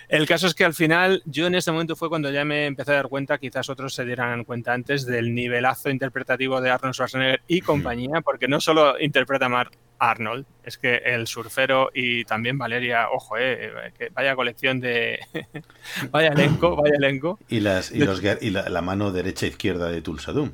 el 0.10 0.26
caso 0.26 0.48
es 0.48 0.54
que 0.54 0.64
al 0.64 0.74
final, 0.74 1.22
yo 1.26 1.48
en 1.48 1.56
ese 1.56 1.72
momento 1.72 1.96
fue 1.98 2.08
cuando 2.08 2.32
ya 2.32 2.46
me 2.46 2.66
empecé 2.66 2.92
a 2.92 2.96
dar 2.96 3.10
cuenta, 3.10 3.38
quizás 3.38 3.70
otros 3.70 3.94
se 3.94 4.06
dieran 4.06 4.46
cuenta 4.46 4.74
antes, 4.74 5.06
del 5.06 5.36
nivelazo 5.36 5.90
interpretativo 5.90 6.62
de 6.62 6.70
Arnold 6.70 6.94
Schwarzenegger 6.94 7.42
y 7.48 7.60
compañía, 7.60 8.22
porque 8.22 8.48
no 8.48 8.62
solo 8.62 8.98
interpreta 9.00 9.48
a 9.48 9.70
Arnold, 10.00 10.46
es 10.64 10.78
que 10.78 10.96
el 10.98 11.28
surfero 11.28 11.90
y 11.94 12.24
también 12.24 12.58
Valeria, 12.58 13.10
ojo, 13.12 13.36
eh, 13.38 13.92
que 13.98 14.10
vaya 14.10 14.36
colección 14.36 14.80
de. 14.80 15.20
vaya 16.12 16.30
elenco, 16.30 16.76
vaya 16.78 16.96
elenco. 16.96 17.38
Y, 17.50 17.60
las, 17.60 17.92
y, 17.92 18.00
los, 18.00 18.22
y 18.42 18.50
la, 18.52 18.70
la, 18.70 18.82
mano 18.82 19.12
derecha 19.12 19.46
e 19.46 19.50
izquierda 19.50 19.90
de 19.90 20.02
Tulsadum. 20.02 20.52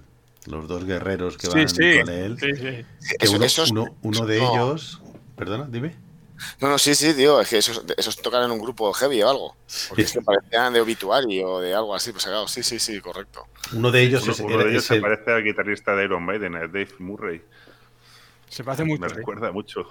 Los 0.47 0.67
dos 0.67 0.83
guerreros 0.85 1.37
que 1.37 1.47
van 1.47 1.69
sí, 1.69 1.75
sí, 1.75 1.99
con 1.99 2.13
él. 2.13 2.37
Sí, 2.39 2.55
sí. 2.55 3.17
Que 3.19 3.29
uno, 3.29 3.45
uno, 3.69 3.97
uno 4.01 4.25
de 4.25 4.37
ellos. 4.37 5.01
Perdona, 5.35 5.67
dime. 5.69 6.02
No, 6.59 6.69
no, 6.69 6.77
sí, 6.77 6.95
sí, 6.95 7.13
tío, 7.13 7.41
es 7.41 7.49
que 7.49 7.57
esos, 7.57 7.83
esos 7.97 8.17
tocan 8.21 8.43
en 8.43 8.51
un 8.51 8.59
grupo 8.59 8.91
heavy 8.93 9.21
o 9.21 9.29
algo. 9.29 9.55
Porque 9.89 10.03
sí. 10.03 10.07
es 10.07 10.13
que 10.13 10.21
parecían 10.21 10.73
de 10.73 10.81
obituario 10.81 11.49
o 11.49 11.61
de 11.61 11.73
algo 11.73 11.95
así, 11.95 12.11
pues 12.11 12.23
claro, 12.25 12.47
sí, 12.47 12.63
sí, 12.63 12.79
sí, 12.79 12.99
correcto. 13.01 13.47
Uno 13.73 13.91
de 13.91 14.03
ellos, 14.03 14.23
uno, 14.23 14.31
es, 14.31 14.39
uno 14.39 14.57
de 14.57 14.69
ellos 14.69 14.85
se 14.85 14.99
parece 14.99 15.31
al 15.31 15.43
guitarrista 15.43 15.95
de 15.95 16.05
Iron 16.05 16.23
Maiden, 16.23 16.55
a 16.55 16.61
Dave 16.61 16.95
Murray. 16.99 17.41
Se 18.49 18.63
parece 18.63 18.83
mucho. 18.83 19.01
Me 19.01 19.07
recuerda 19.07 19.47
¿sí? 19.47 19.53
mucho. 19.53 19.87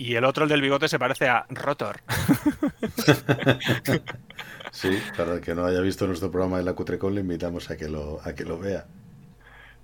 Y 0.00 0.14
el 0.14 0.24
otro, 0.24 0.44
el 0.44 0.48
del 0.48 0.62
bigote, 0.62 0.88
se 0.88 0.98
parece 0.98 1.28
a 1.28 1.44
Rotor. 1.50 2.00
sí, 4.70 4.98
para 5.14 5.34
el 5.34 5.40
que 5.42 5.54
no 5.54 5.66
haya 5.66 5.82
visto 5.82 6.06
nuestro 6.06 6.30
programa 6.30 6.56
de 6.56 6.64
la 6.64 6.72
Cutrecon, 6.72 7.14
le 7.14 7.20
invitamos 7.20 7.70
a 7.70 7.76
que 7.76 7.86
lo, 7.86 8.18
a 8.24 8.34
que 8.34 8.46
lo 8.46 8.58
vea. 8.58 8.86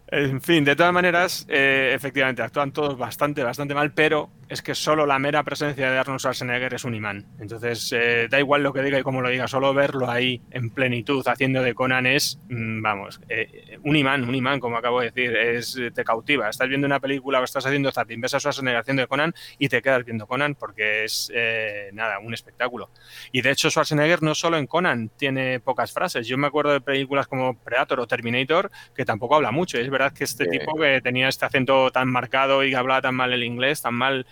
En 0.08 0.40
fin, 0.40 0.64
de 0.64 0.76
todas 0.76 0.92
maneras, 0.92 1.46
eh, 1.48 1.90
efectivamente, 1.92 2.40
actúan 2.40 2.72
todos 2.72 2.96
bastante, 2.96 3.42
bastante 3.42 3.74
mal, 3.74 3.92
pero 3.92 4.30
es 4.48 4.62
que 4.62 4.76
solo 4.76 5.04
la 5.04 5.18
mera 5.18 5.42
presencia 5.42 5.90
de 5.90 5.98
Arnold 5.98 6.20
Schwarzenegger 6.20 6.74
es 6.74 6.84
un 6.84 6.94
imán. 6.94 7.26
Entonces, 7.40 7.92
eh, 7.92 8.28
da 8.30 8.38
igual 8.38 8.62
lo 8.62 8.72
que 8.72 8.82
diga 8.82 9.00
y 9.00 9.02
cómo 9.02 9.20
lo 9.20 9.28
diga, 9.28 9.48
solo 9.48 9.74
verlo 9.74 10.08
ahí 10.08 10.40
en 10.52 10.70
plenitud 10.70 11.26
haciendo 11.26 11.60
de 11.60 11.74
Conan 11.74 12.06
es, 12.06 12.38
mmm, 12.48 12.80
vamos, 12.82 13.20
eh, 13.28 13.78
un 13.82 13.96
imán, 13.96 14.28
un 14.28 14.34
imán, 14.36 14.60
como 14.60 14.76
acabo 14.76 15.00
de 15.00 15.10
decir, 15.10 15.36
es, 15.36 15.76
te 15.92 16.04
cautiva. 16.04 16.48
Estás 16.48 16.68
viendo 16.68 16.86
una 16.86 17.00
película 17.00 17.40
o 17.40 17.44
estás 17.44 17.66
haciendo 17.66 17.90
zapping, 17.90 18.20
ves 18.20 18.34
a 18.34 18.38
Schwarzenegger 18.38 18.80
haciendo 18.80 19.02
de 19.02 19.08
Conan 19.08 19.34
y 19.58 19.68
te 19.68 19.82
quedas 19.82 20.04
viendo 20.04 20.28
Conan 20.28 20.54
porque 20.54 21.02
es, 21.02 21.32
eh, 21.34 21.90
nada, 21.92 22.20
un 22.20 22.32
espectáculo. 22.32 22.90
Y 23.32 23.42
de 23.42 23.50
hecho, 23.50 23.70
Schwarzenegger 23.70 24.22
no 24.22 24.36
solo 24.36 24.56
en 24.58 24.68
Conan 24.68 25.10
tiene 25.16 25.58
pocas 25.58 25.92
frases. 25.92 26.28
Yo 26.28 26.38
me 26.38 26.46
acuerdo 26.46 26.72
de 26.72 26.80
películas 26.80 27.26
como 27.26 27.58
Predator 27.58 27.98
o 27.98 28.06
Terminator 28.06 28.70
que 28.94 29.04
tampoco 29.04 29.34
habla 29.34 29.50
mucho. 29.50 29.78
Es 29.78 29.90
verdad 29.98 30.12
que 30.12 30.24
este 30.24 30.44
sí. 30.44 30.50
tipo 30.50 30.76
que 30.76 31.00
tenía 31.02 31.28
este 31.28 31.44
acento 31.44 31.90
tan 31.90 32.08
marcado 32.08 32.64
y 32.64 32.70
que 32.70 32.76
hablaba 32.76 33.02
tan 33.02 33.14
mal 33.14 33.32
el 33.32 33.42
inglés, 33.42 33.82
tan 33.82 33.94
mal 33.94 34.26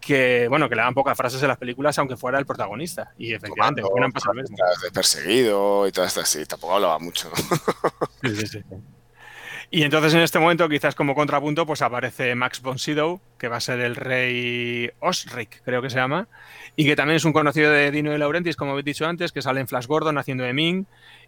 que 0.00 0.48
bueno 0.48 0.68
que 0.68 0.74
le 0.76 0.82
dan 0.82 0.92
pocas 0.94 1.16
frases 1.16 1.40
en 1.42 1.48
las 1.48 1.56
películas 1.56 1.98
aunque 1.98 2.16
fuera 2.16 2.38
el 2.38 2.44
protagonista 2.44 3.12
y 3.16 3.32
efectivamente 3.32 3.80
Comando, 3.80 4.12
pasa 4.12 4.28
lo 4.28 4.34
mismo. 4.34 4.56
de 4.82 4.90
perseguido 4.90 5.88
y 5.88 5.92
todo 5.92 6.04
esto 6.04 6.20
así 6.20 6.44
tampoco 6.44 6.74
hablaba 6.74 6.98
mucho 6.98 7.30
sí, 8.22 8.36
sí, 8.36 8.46
sí. 8.46 8.62
y 9.70 9.82
entonces 9.82 10.12
en 10.12 10.20
este 10.20 10.38
momento 10.38 10.68
quizás 10.68 10.94
como 10.94 11.14
contrapunto 11.14 11.64
pues 11.64 11.80
aparece 11.80 12.34
Max 12.34 12.60
von 12.60 12.78
Sydow 12.78 13.18
que 13.38 13.48
va 13.48 13.56
a 13.56 13.60
ser 13.60 13.80
el 13.80 13.94
rey 13.96 14.90
Osric, 15.00 15.62
creo 15.64 15.82
que 15.82 15.90
se 15.90 15.96
llama, 15.96 16.28
y 16.76 16.86
que 16.86 16.96
también 16.96 17.16
es 17.16 17.26
un 17.26 17.34
conocido 17.34 17.70
de 17.70 17.90
Dino 17.90 18.10
de 18.10 18.16
Laurentiis, 18.16 18.56
como 18.56 18.70
habéis 18.70 18.86
dicho 18.86 19.06
antes, 19.06 19.32
que 19.32 19.42
sale 19.42 19.60
en 19.60 19.68
Flash 19.68 19.86
Gordon 19.86 20.16
haciendo 20.16 20.44
de 20.44 20.54
Ming, 20.54 20.86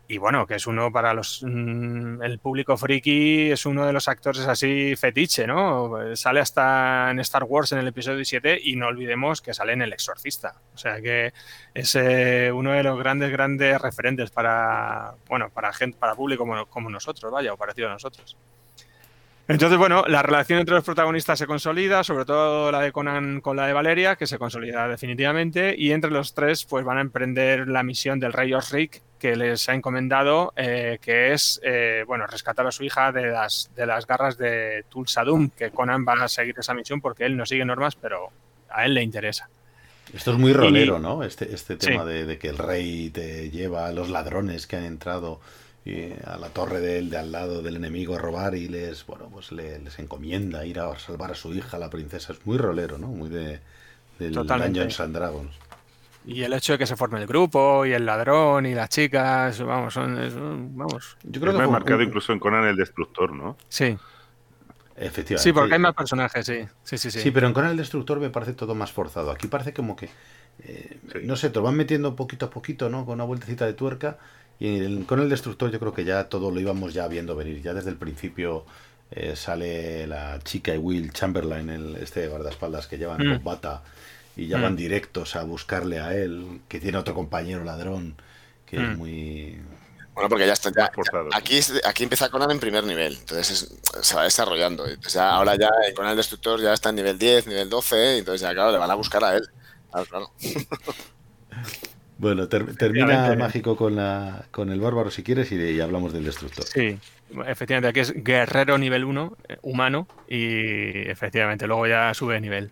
y 0.09 0.19
bueno, 0.19 0.47
que 0.47 0.55
es 0.55 0.67
uno 0.67 0.93
para 0.93 1.13
los 1.13 1.43
mm, 1.43 2.23
el 2.23 2.39
público 2.39 2.77
friki, 2.77 3.51
es 3.51 3.67
uno 3.67 3.87
de 3.87 3.93
los 3.93 4.09
actores 4.09 4.47
así 4.47 4.95
fetiche, 4.97 5.47
¿no? 5.47 6.15
Sale 6.15 6.41
hasta 6.41 7.11
en 7.11 7.19
Star 7.21 7.45
Wars 7.45 7.73
en 7.73 7.79
el 7.79 7.89
episodio 7.89 8.25
7 8.25 8.59
y 8.63 8.77
no 8.77 8.87
olvidemos 8.87 9.43
que 9.43 9.53
sale 9.55 9.73
en 9.73 9.83
El 9.83 9.93
Exorcista. 9.93 10.55
O 10.75 10.79
sea 10.79 11.01
que 11.01 11.33
es 11.75 11.95
eh, 11.97 12.53
uno 12.53 12.73
de 12.73 12.83
los 12.83 12.99
grandes, 12.99 13.31
grandes 13.31 13.81
referentes 13.81 14.31
para, 14.31 15.15
bueno, 15.29 15.51
para 15.51 15.73
gente, 15.73 15.99
para 15.99 16.15
público 16.15 16.45
como, 16.45 16.67
como 16.67 16.89
nosotros, 16.89 17.33
vaya, 17.33 17.53
o 17.53 17.57
parecido 17.57 17.89
a 17.89 17.93
nosotros. 17.93 18.37
Entonces, 19.49 19.79
bueno, 19.79 20.05
la 20.09 20.23
relación 20.23 20.59
entre 20.59 20.75
los 20.75 20.83
protagonistas 20.83 21.39
se 21.39 21.47
consolida, 21.47 22.03
sobre 22.03 22.25
todo 22.25 22.73
la 22.73 22.81
de 22.81 22.91
Conan 22.91 23.41
con 23.41 23.57
la 23.57 23.69
de 23.69 23.73
Valeria, 23.73 24.17
que 24.17 24.27
se 24.27 24.39
consolida 24.39 24.89
definitivamente, 24.89 25.77
y 25.79 25.93
entre 25.93 26.11
los 26.11 26.35
tres 26.35 26.65
pues 26.65 26.85
van 26.85 26.99
a 26.99 27.01
emprender 27.01 27.69
la 27.69 27.85
misión 27.85 28.19
del 28.19 28.33
rey 28.33 28.53
Osric 28.55 29.03
que 29.21 29.37
les 29.37 29.69
ha 29.69 29.75
encomendado, 29.75 30.53
eh, 30.57 30.99
que 31.01 31.33
es, 31.33 31.61
eh, 31.63 32.03
bueno, 32.09 32.27
rescatar 32.27 32.67
a 32.67 32.73
su 32.73 32.83
hija 32.83 33.13
de 33.13 33.27
las, 33.27 33.71
de 33.77 33.87
las 33.87 34.05
garras 34.07 34.37
de 34.37 34.85
Tulsadum, 34.89 35.51
que 35.51 35.71
Conan 35.71 36.05
va 36.07 36.25
a 36.25 36.29
seguir 36.29 36.57
esa 36.59 36.75
misión 36.75 37.01
porque 37.01 37.25
él 37.25 37.37
no 37.37 37.47
sigue 37.47 37.65
normas, 37.65 37.95
pero 37.95 38.31
a 38.69 38.85
él 38.85 38.95
le 38.95 39.03
interesa. 39.03 39.49
Esto 40.13 40.33
es 40.33 40.39
muy 40.39 40.53
rolero, 40.53 40.99
¿no? 40.99 41.23
Este, 41.23 41.53
este 41.55 41.77
tema 41.77 42.05
de, 42.05 42.27
de, 42.27 42.39
que 42.39 42.49
el 42.49 42.59
rey 42.59 43.11
te 43.11 43.51
lleva 43.51 43.87
a 43.87 43.93
los 43.93 44.09
ladrones 44.09 44.67
que 44.67 44.77
han 44.77 44.85
entrado 44.85 45.41
a 46.25 46.37
la 46.37 46.49
torre 46.49 46.81
de, 46.81 47.03
de 47.03 47.17
al 47.17 47.31
lado 47.31 47.63
del 47.63 47.77
enemigo 47.77 48.17
a 48.17 48.19
robar 48.19 48.55
y 48.55 48.69
les, 48.69 49.07
bueno, 49.07 49.29
pues 49.31 49.53
les 49.53 49.99
encomienda 49.99 50.65
ir 50.67 50.81
a 50.81 50.99
salvar 50.99 51.31
a 51.31 51.35
su 51.35 51.55
hija, 51.55 51.79
la 51.79 51.91
princesa. 51.91 52.33
Es 52.33 52.45
muy 52.45 52.59
rolero, 52.59 52.99
¿no? 52.99 53.09
Muy 53.09 53.29
de, 53.29 53.61
del 54.19 54.33
Dungeons 54.33 55.01
and 55.01 55.15
Dragons. 55.15 55.55
Y 56.27 56.43
el 56.43 56.53
hecho 56.55 56.73
de 56.73 56.79
que 56.79 56.87
se 56.87 56.97
forme 56.97 57.21
el 57.21 57.27
grupo 57.29 57.87
y 57.87 57.93
el 57.93 58.05
ladrón 58.05 58.67
y 58.67 58.75
las 58.75 58.89
chicas, 58.89 59.63
vamos, 59.63 59.95
son, 59.95 60.77
vamos. 60.77 61.17
Yo 61.23 61.41
creo 61.41 61.53
que 61.53 61.61
que 61.61 61.67
marcado 61.69 62.03
incluso 62.03 62.33
en 62.33 62.41
Conan 62.41 62.65
el 62.65 62.75
Destructor, 62.75 63.33
¿no? 63.33 63.57
Sí. 63.69 63.97
Efectivamente. 64.97 65.39
Sí, 65.39 65.53
porque 65.53 65.75
hay 65.75 65.79
más 65.79 65.95
personajes, 65.95 66.45
sí. 66.45 66.67
Sí, 66.83 66.99
sí, 66.99 67.13
sí. 67.13 67.21
Sí, 67.21 67.31
pero 67.31 67.47
en 67.47 67.53
Conan 67.53 67.71
el 67.71 67.77
Destructor 67.77 68.19
me 68.19 68.31
parece 68.31 68.55
todo 68.55 68.75
más 68.75 68.91
forzado. 68.91 69.31
Aquí 69.31 69.47
parece 69.47 69.73
como 69.73 69.95
que, 69.95 70.09
eh, 70.65 70.99
no 71.23 71.37
sé, 71.37 71.51
te 71.51 71.61
lo 71.61 71.63
van 71.63 71.77
metiendo 71.77 72.17
poquito 72.17 72.47
a 72.47 72.51
poquito, 72.51 72.89
¿no? 72.89 73.05
Con 73.05 73.15
una 73.15 73.25
vueltecita 73.25 73.65
de 73.65 73.75
tuerca 73.75 74.19
y 74.59 75.03
con 75.03 75.21
el 75.21 75.29
destructor 75.29 75.71
yo 75.71 75.79
creo 75.79 75.93
que 75.93 76.05
ya 76.05 76.29
todo 76.29 76.51
lo 76.51 76.61
íbamos 76.61 76.95
ya 76.95 77.07
viendo 77.09 77.37
venir. 77.37 77.61
Ya 77.63 77.75
desde 77.75 77.91
el 77.91 77.97
principio 77.97 78.65
eh, 79.11 79.37
sale 79.37 80.07
la 80.07 80.39
chica 80.43 80.75
y 80.75 80.79
Will 80.79 81.13
Chamberlain, 81.13 81.69
el, 81.69 81.97
este 81.97 82.27
guardaespaldas 82.29 82.87
que 82.87 82.99
llevan 82.99 83.27
mm. 83.27 83.45
bata 83.45 83.83
y 84.35 84.47
ya 84.49 84.59
van 84.59 84.75
mm. 84.75 84.77
directos 84.77 85.37
a 85.37 85.45
buscarle 85.45 86.01
a 86.01 86.15
él, 86.15 86.61
que 86.69 86.81
tiene 86.81 86.99
otro 86.99 87.15
compañero 87.15 87.65
ladrón 87.65 88.17
que 88.65 88.77
es 88.77 88.83
mm. 88.83 88.97
muy... 88.97 89.61
Bueno, 90.15 90.31
porque 90.31 90.47
ya 90.47 90.55
está. 90.55 90.73
Ya, 90.75 90.91
aquí, 91.35 91.61
aquí 91.85 92.05
empieza 92.05 92.31
Conan 92.31 92.51
en 92.51 92.59
primer 92.59 92.85
nivel, 92.85 93.19
entonces 93.19 93.71
se 94.01 94.17
va 94.17 94.23
desarrollando. 94.23 94.87
ahora 95.21 95.57
ya 95.57 95.69
con 95.95 96.07
el 96.07 96.17
destructor 96.17 96.59
ya 96.59 96.73
está 96.73 96.89
en 96.89 96.97
nivel 96.97 97.19
10, 97.19 97.49
nivel 97.49 97.69
12, 97.69 98.19
entonces 98.19 98.41
ya 98.41 98.55
claro, 98.55 98.73
le 98.73 98.79
van 98.79 98.91
a 98.91 98.95
buscar 98.95 99.23
a 99.23 99.37
él. 99.37 99.47
Claro, 99.91 100.07
claro. 100.07 100.33
Bueno, 102.19 102.49
termina 102.49 103.35
mágico 103.37 103.77
con, 103.77 103.97
la, 103.97 104.47
con 104.51 104.71
el 104.71 104.81
bárbaro 104.81 105.11
si 105.11 105.23
quieres 105.23 105.53
y, 105.53 105.81
hablamos 105.81 106.13
del 106.15 106.25
destructor. 106.25 106.65
Sí, 106.65 106.99
efectivamente, 107.47 107.89
aquí 107.89 108.01
es 108.01 108.25
guerrero 108.25 108.79
nivel 108.79 109.05
1, 109.05 109.37
eh, 109.49 109.59
humano, 109.63 110.09
y 110.27 111.09
efectivamente 111.09 111.67
luego 111.67 111.87
ya 111.87 112.15
sube 112.15 112.35
de 112.35 112.41
nivel. 112.41 112.71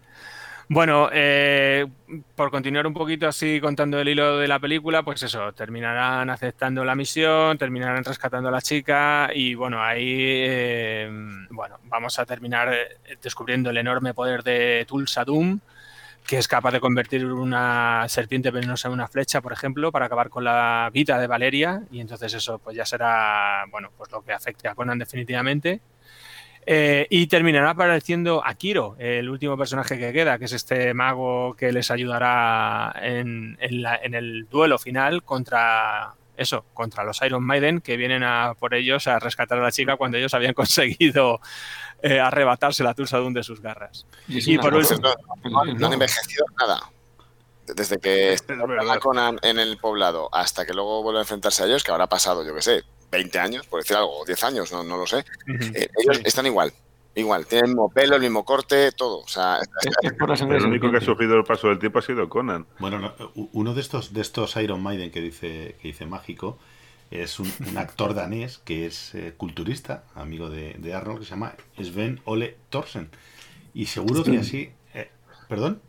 Bueno, 0.66 1.10
eh, 1.12 1.86
por 2.34 2.50
continuar 2.50 2.86
un 2.86 2.94
poquito 2.94 3.28
así 3.28 3.60
contando 3.60 4.00
el 4.00 4.08
hilo 4.08 4.38
de 4.38 4.48
la 4.48 4.58
película, 4.58 5.02
pues 5.02 5.22
eso, 5.22 5.52
terminarán 5.52 6.30
aceptando 6.30 6.82
la 6.86 6.94
misión, 6.94 7.58
terminarán 7.58 8.02
rescatando 8.02 8.48
a 8.48 8.52
la 8.52 8.62
chica 8.62 9.28
y 9.34 9.54
bueno, 9.54 9.82
ahí 9.82 10.06
eh, 10.08 11.10
bueno, 11.50 11.78
vamos 11.84 12.18
a 12.18 12.24
terminar 12.24 12.74
descubriendo 13.22 13.68
el 13.68 13.76
enorme 13.76 14.14
poder 14.14 14.42
de 14.42 14.86
Tulsa 14.88 15.22
Doom, 15.26 15.60
que 16.26 16.38
es 16.38 16.48
capaz 16.48 16.72
de 16.72 16.80
convertir 16.80 17.26
una 17.26 18.06
serpiente 18.08 18.50
venenosa 18.50 18.88
en 18.88 18.94
una 18.94 19.08
flecha, 19.08 19.40
por 19.40 19.52
ejemplo, 19.52 19.92
para 19.92 20.06
acabar 20.06 20.30
con 20.30 20.44
la 20.44 20.90
vida 20.92 21.18
de 21.18 21.26
Valeria, 21.26 21.82
y 21.90 22.00
entonces 22.00 22.32
eso 22.32 22.58
pues 22.58 22.76
ya 22.76 22.86
será, 22.86 23.64
bueno, 23.70 23.90
pues 23.96 24.10
lo 24.10 24.22
que 24.22 24.32
afecte 24.32 24.68
a 24.68 24.74
Conan 24.74 24.98
definitivamente. 24.98 25.80
Eh, 26.66 27.06
y 27.10 27.26
terminará 27.26 27.70
apareciendo 27.70 28.42
Akiro, 28.44 28.96
el 28.98 29.28
último 29.28 29.58
personaje 29.58 29.98
que 29.98 30.14
queda, 30.14 30.38
que 30.38 30.46
es 30.46 30.52
este 30.52 30.94
mago 30.94 31.54
que 31.58 31.72
les 31.72 31.90
ayudará 31.90 32.94
en, 33.02 33.58
en 33.60 34.14
el 34.14 34.48
duelo 34.48 34.78
final 34.78 35.22
contra 35.22 36.14
eso, 36.36 36.64
contra 36.74 37.04
los 37.04 37.20
Iron 37.22 37.44
Maiden, 37.44 37.80
que 37.80 37.96
vienen 37.96 38.22
a 38.22 38.54
por 38.58 38.74
ellos 38.74 39.06
a 39.06 39.18
rescatar 39.18 39.58
a 39.58 39.62
la 39.62 39.72
chica 39.72 39.96
cuando 39.96 40.18
ellos 40.18 40.34
habían 40.34 40.54
conseguido 40.54 41.40
eh, 42.02 42.20
arrebatarse 42.20 42.82
la 42.84 42.94
Tulsadun 42.94 43.32
de 43.32 43.42
sus 43.42 43.60
garras. 43.60 44.06
Y, 44.28 44.58
por 44.58 44.74
último. 44.74 45.08
No, 45.44 45.86
han 45.86 45.92
envejecido 45.92 46.44
nada. 46.58 46.80
Desde 47.66 47.98
que 47.98 48.34
está 48.34 48.54
Conan 49.00 49.38
en 49.42 49.58
el 49.58 49.78
poblado 49.78 50.28
hasta 50.34 50.66
que 50.66 50.74
luego 50.74 51.02
vuelve 51.02 51.20
a 51.20 51.22
enfrentarse 51.22 51.62
a 51.62 51.66
ellos, 51.66 51.82
que 51.82 51.90
habrá 51.90 52.06
pasado, 52.06 52.44
yo 52.44 52.54
qué 52.54 52.60
sé, 52.60 52.82
20 53.10 53.38
años, 53.38 53.66
por 53.66 53.80
decir 53.80 53.96
algo, 53.96 54.22
10 54.26 54.44
años, 54.44 54.72
no, 54.72 54.82
lo 54.84 55.06
sé. 55.06 55.24
Eh, 55.74 55.88
ellos 55.96 56.20
están 56.24 56.44
igual. 56.44 56.72
Igual, 57.16 57.46
tienen 57.46 57.66
el 57.66 57.70
mismo 57.70 57.88
pelo, 57.90 58.16
el 58.16 58.22
mismo 58.22 58.44
corte, 58.44 58.90
todo. 58.92 59.20
O 59.20 59.28
sea, 59.28 59.58
el 60.02 60.66
único 60.66 60.90
que 60.90 60.96
ha 60.96 61.00
sufrido 61.00 61.36
el 61.36 61.44
paso 61.44 61.68
del 61.68 61.78
tiempo 61.78 62.00
ha 62.00 62.02
sido 62.02 62.28
Conan. 62.28 62.66
Bueno, 62.78 63.14
uno 63.52 63.74
de 63.74 63.80
estos, 63.80 64.12
de 64.12 64.20
estos 64.20 64.56
Iron 64.56 64.82
Maiden 64.82 65.10
que 65.10 65.20
dice, 65.20 65.76
que 65.80 65.88
dice 65.88 66.06
mágico, 66.06 66.58
es 67.10 67.38
un, 67.38 67.52
actor 67.76 68.14
danés 68.14 68.58
que 68.58 68.86
es 68.86 69.14
eh, 69.14 69.34
culturista, 69.36 70.04
amigo 70.14 70.50
de, 70.50 70.94
Arnold, 70.94 71.20
que 71.20 71.24
se 71.24 71.30
llama 71.30 71.54
Sven 71.78 72.20
Ole 72.24 72.56
Thorsen. 72.70 73.08
Y 73.74 73.86
seguro 73.86 74.24
que 74.24 74.38
así. 74.38 74.70
Eh, 74.94 75.10
¿Perdón? 75.48 75.80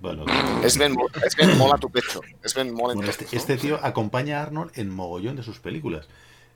Bueno, 0.00 0.24
Sven, 0.66 0.96
Sven 1.28 1.58
mola 1.58 1.76
tu 1.78 1.90
pecho. 1.90 2.20
Sven 2.44 2.72
mola 2.72 2.94
bueno, 2.94 3.10
este, 3.10 3.26
este, 3.36 3.56
tío 3.56 3.78
acompaña 3.82 4.40
a 4.40 4.42
Arnold 4.44 4.72
en 4.74 4.90
mogollón 4.90 5.36
de 5.36 5.42
sus 5.42 5.58
películas. 5.60 6.08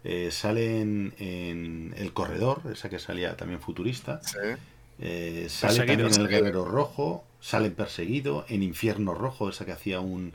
Eh, 0.05 0.31
sale 0.31 0.81
en, 0.81 1.94
El 1.97 2.12
Corredor, 2.12 2.60
esa 2.72 2.89
que 2.89 2.98
salía 2.98 3.36
también 3.36 3.60
futurista. 3.60 4.20
sale 4.22 5.76
también 5.78 6.01
en 6.01 6.20
El 6.20 6.28
Guerrero 6.28 6.64
Rojo, 6.64 7.24
sale 7.40 7.68
en 7.68 7.74
Perseguido, 7.74 8.44
en 8.48 8.62
Infierno 8.62 9.14
Rojo, 9.14 9.48
esa 9.48 9.64
que 9.64 9.72
hacía 9.72 10.01
un, 10.01 10.35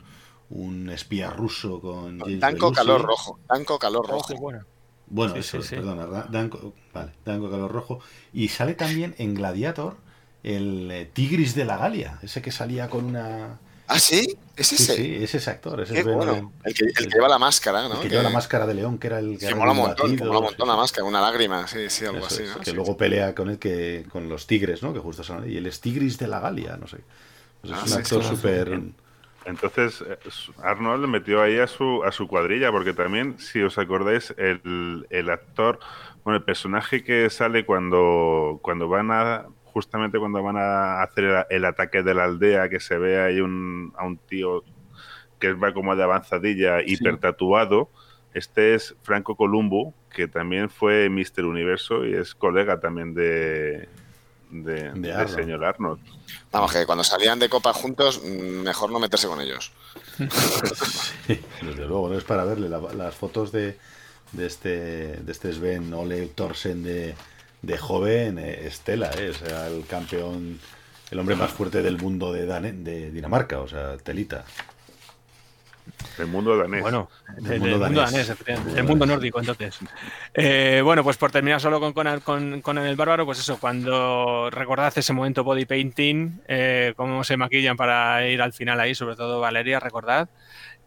un 0.50 0.90
espía 0.90 1.30
ruso 1.30 1.80
con 1.80 2.18
James 2.18 2.40
Danco 2.40 2.72
Calor 2.72 3.02
Rojo. 3.02 3.38
Danco 3.48 3.78
Calor 3.78 4.06
Rojo. 4.06 4.34
bueno. 4.36 4.64
Bueno, 5.12 5.34
eso, 5.34 5.58
perdona, 5.68 6.06
Danco, 6.30 6.72
vale, 6.92 7.12
Danco 7.24 7.50
Calor 7.50 7.72
Rojo. 7.72 8.00
Y 8.32 8.48
sale 8.48 8.74
también 8.74 9.14
en 9.18 9.34
Gladiator 9.34 9.96
el 10.42 10.90
eh, 10.90 11.10
Tigris 11.12 11.54
de 11.54 11.64
la 11.64 11.76
Galia, 11.76 12.18
ese 12.22 12.42
que 12.42 12.52
salía 12.52 12.88
con 12.88 13.04
una... 13.04 13.58
¿Ah, 13.90 13.98
sí? 13.98 14.38
¿Es 14.56 14.72
ese? 14.72 14.94
Sí, 14.94 15.18
es 15.20 15.34
ese 15.34 15.50
actor. 15.50 15.80
Ese 15.80 16.04
bueno. 16.04 16.52
el, 16.62 16.74
que, 16.74 16.84
lleva 17.12 17.28
la 17.28 17.38
máscara, 17.38 17.88
¿no? 17.88 17.94
El 17.94 18.00
que, 18.02 18.08
lleva 18.08 18.22
la 18.22 18.30
máscara 18.30 18.64
de 18.64 18.74
león, 18.74 18.98
que 18.98 19.08
era 19.08 19.18
el 19.18 19.36
que... 19.36 19.48
Que 19.48 19.54
mola 19.54 19.72
un 19.72 19.78
montón, 19.78 20.16
mola 20.16 20.38
un 20.38 20.44
montón 20.44 20.68
la 20.68 20.76
máscara, 20.76 21.04
una 21.04 21.20
lágrima, 21.20 21.66
sí, 21.66 21.90
sí, 21.90 22.04
algo 22.04 22.24
así. 22.24 22.44
que 22.62 22.72
luego 22.72 22.96
pelea 22.96 23.34
con 23.34 23.50
el 23.50 23.58
que 23.58 24.06
con 24.08 24.28
los 24.28 24.46
tigres, 24.46 24.82
¿no? 24.84 24.92
Que 24.92 25.00
justo 25.00 25.24
son... 25.24 25.50
Y 25.50 25.56
él 25.56 25.66
es 25.66 25.80
Tigris 25.80 26.18
de 26.18 26.28
la 26.28 26.38
Galia, 26.38 26.76
no 26.76 26.86
sé. 26.86 26.98
Pues 27.62 27.72
es 27.72 27.78
ah, 27.78 27.84
un 27.86 27.92
actor 27.94 28.22
súper... 28.22 28.80
Entonces, 29.44 30.04
Arnold 30.62 31.08
metió 31.08 31.42
ahí 31.42 31.58
a 31.58 31.66
su, 31.66 32.04
a 32.04 32.12
su 32.12 32.28
cuadrilla, 32.28 32.70
porque 32.70 32.92
también, 32.92 33.40
si 33.40 33.60
os 33.62 33.76
acordáis, 33.78 34.32
el, 34.36 35.06
el 35.10 35.30
actor, 35.30 35.80
bueno, 36.22 36.36
el 36.36 36.44
personaje 36.44 37.02
que 37.02 37.28
sale 37.30 37.64
cuando, 37.64 38.60
cuando 38.62 38.88
van 38.88 39.10
a, 39.10 39.46
justamente 39.72 40.18
cuando 40.18 40.42
van 40.42 40.56
a 40.56 41.02
hacer 41.02 41.46
el, 41.50 41.64
ataque 41.64 42.02
de 42.02 42.14
la 42.14 42.24
aldea, 42.24 42.68
que 42.68 42.80
se 42.80 42.98
ve 42.98 43.20
ahí 43.20 43.40
un, 43.40 43.92
a 43.96 44.04
un 44.04 44.18
tío 44.18 44.64
que 45.38 45.52
va 45.54 45.72
como 45.72 45.96
de 45.96 46.02
avanzadilla, 46.02 46.82
hiper 46.82 47.18
tatuado, 47.18 47.88
este 48.34 48.74
es 48.74 48.94
Franco 49.02 49.34
Columbo, 49.34 49.92
que 50.10 50.28
también 50.28 50.70
fue 50.70 51.08
Mister 51.08 51.44
Universo 51.44 52.06
y 52.06 52.14
es 52.14 52.34
colega 52.34 52.78
también 52.78 53.14
de, 53.14 53.88
de, 54.50 55.28
señor 55.28 55.64
Arnold. 55.64 56.00
Vamos, 56.52 56.72
que 56.72 56.86
cuando 56.86 57.02
salían 57.02 57.38
de 57.38 57.48
copa 57.48 57.72
juntos, 57.72 58.22
mejor 58.22 58.90
no 58.90 59.00
meterse 59.00 59.26
con 59.26 59.40
ellos. 59.40 59.72
desde 60.18 61.86
luego, 61.86 62.08
no 62.08 62.18
es 62.18 62.24
para 62.24 62.44
verle 62.44 62.68
las 62.68 63.14
fotos 63.14 63.50
de, 63.50 63.78
de, 64.32 64.46
este, 64.46 64.68
de 65.16 65.32
este 65.32 65.52
Sven 65.52 65.92
Ole 65.92 66.26
Thorsen 66.26 66.82
de, 66.82 67.14
de 67.62 67.78
joven, 67.78 68.38
eh, 68.38 68.66
Estela, 68.66 69.10
eh, 69.18 69.30
o 69.30 69.34
sea, 69.34 69.66
el 69.68 69.86
campeón, 69.86 70.58
el 71.10 71.18
hombre 71.18 71.36
más 71.36 71.50
fuerte 71.50 71.82
del 71.82 71.98
mundo 71.98 72.32
de, 72.32 72.46
de 72.46 73.10
Dinamarca, 73.10 73.60
o 73.60 73.68
sea, 73.68 73.96
telita. 73.98 74.44
El 76.18 76.26
mundo 76.26 76.56
danés. 76.56 76.82
Bueno, 76.82 77.08
El 77.38 77.44
del 77.44 77.60
mundo 77.60 77.78
mundo, 77.78 78.00
danés. 78.00 78.12
danés, 78.12 78.28
efectivamente, 78.30 78.80
el 78.80 78.86
mundo 78.86 79.06
nórdico, 79.06 79.40
entonces. 79.40 79.78
Eh, 80.34 80.80
bueno, 80.84 81.02
pues 81.02 81.16
por 81.16 81.30
terminar 81.30 81.60
solo 81.60 81.80
con 81.80 81.92
Conan, 81.92 82.20
con, 82.20 82.60
Conan 82.60 82.86
el 82.86 82.96
Bárbaro, 82.96 83.24
pues 83.26 83.40
eso, 83.40 83.58
cuando 83.58 84.50
recordad 84.50 84.92
ese 84.96 85.12
momento 85.12 85.42
body 85.42 85.64
painting, 85.64 86.40
eh, 86.46 86.92
cómo 86.96 87.24
se 87.24 87.36
maquillan 87.36 87.76
para 87.76 88.26
ir 88.26 88.40
al 88.42 88.52
final 88.52 88.78
ahí, 88.80 88.94
sobre 88.94 89.16
todo 89.16 89.40
Valeria, 89.40 89.80
recordad. 89.80 90.28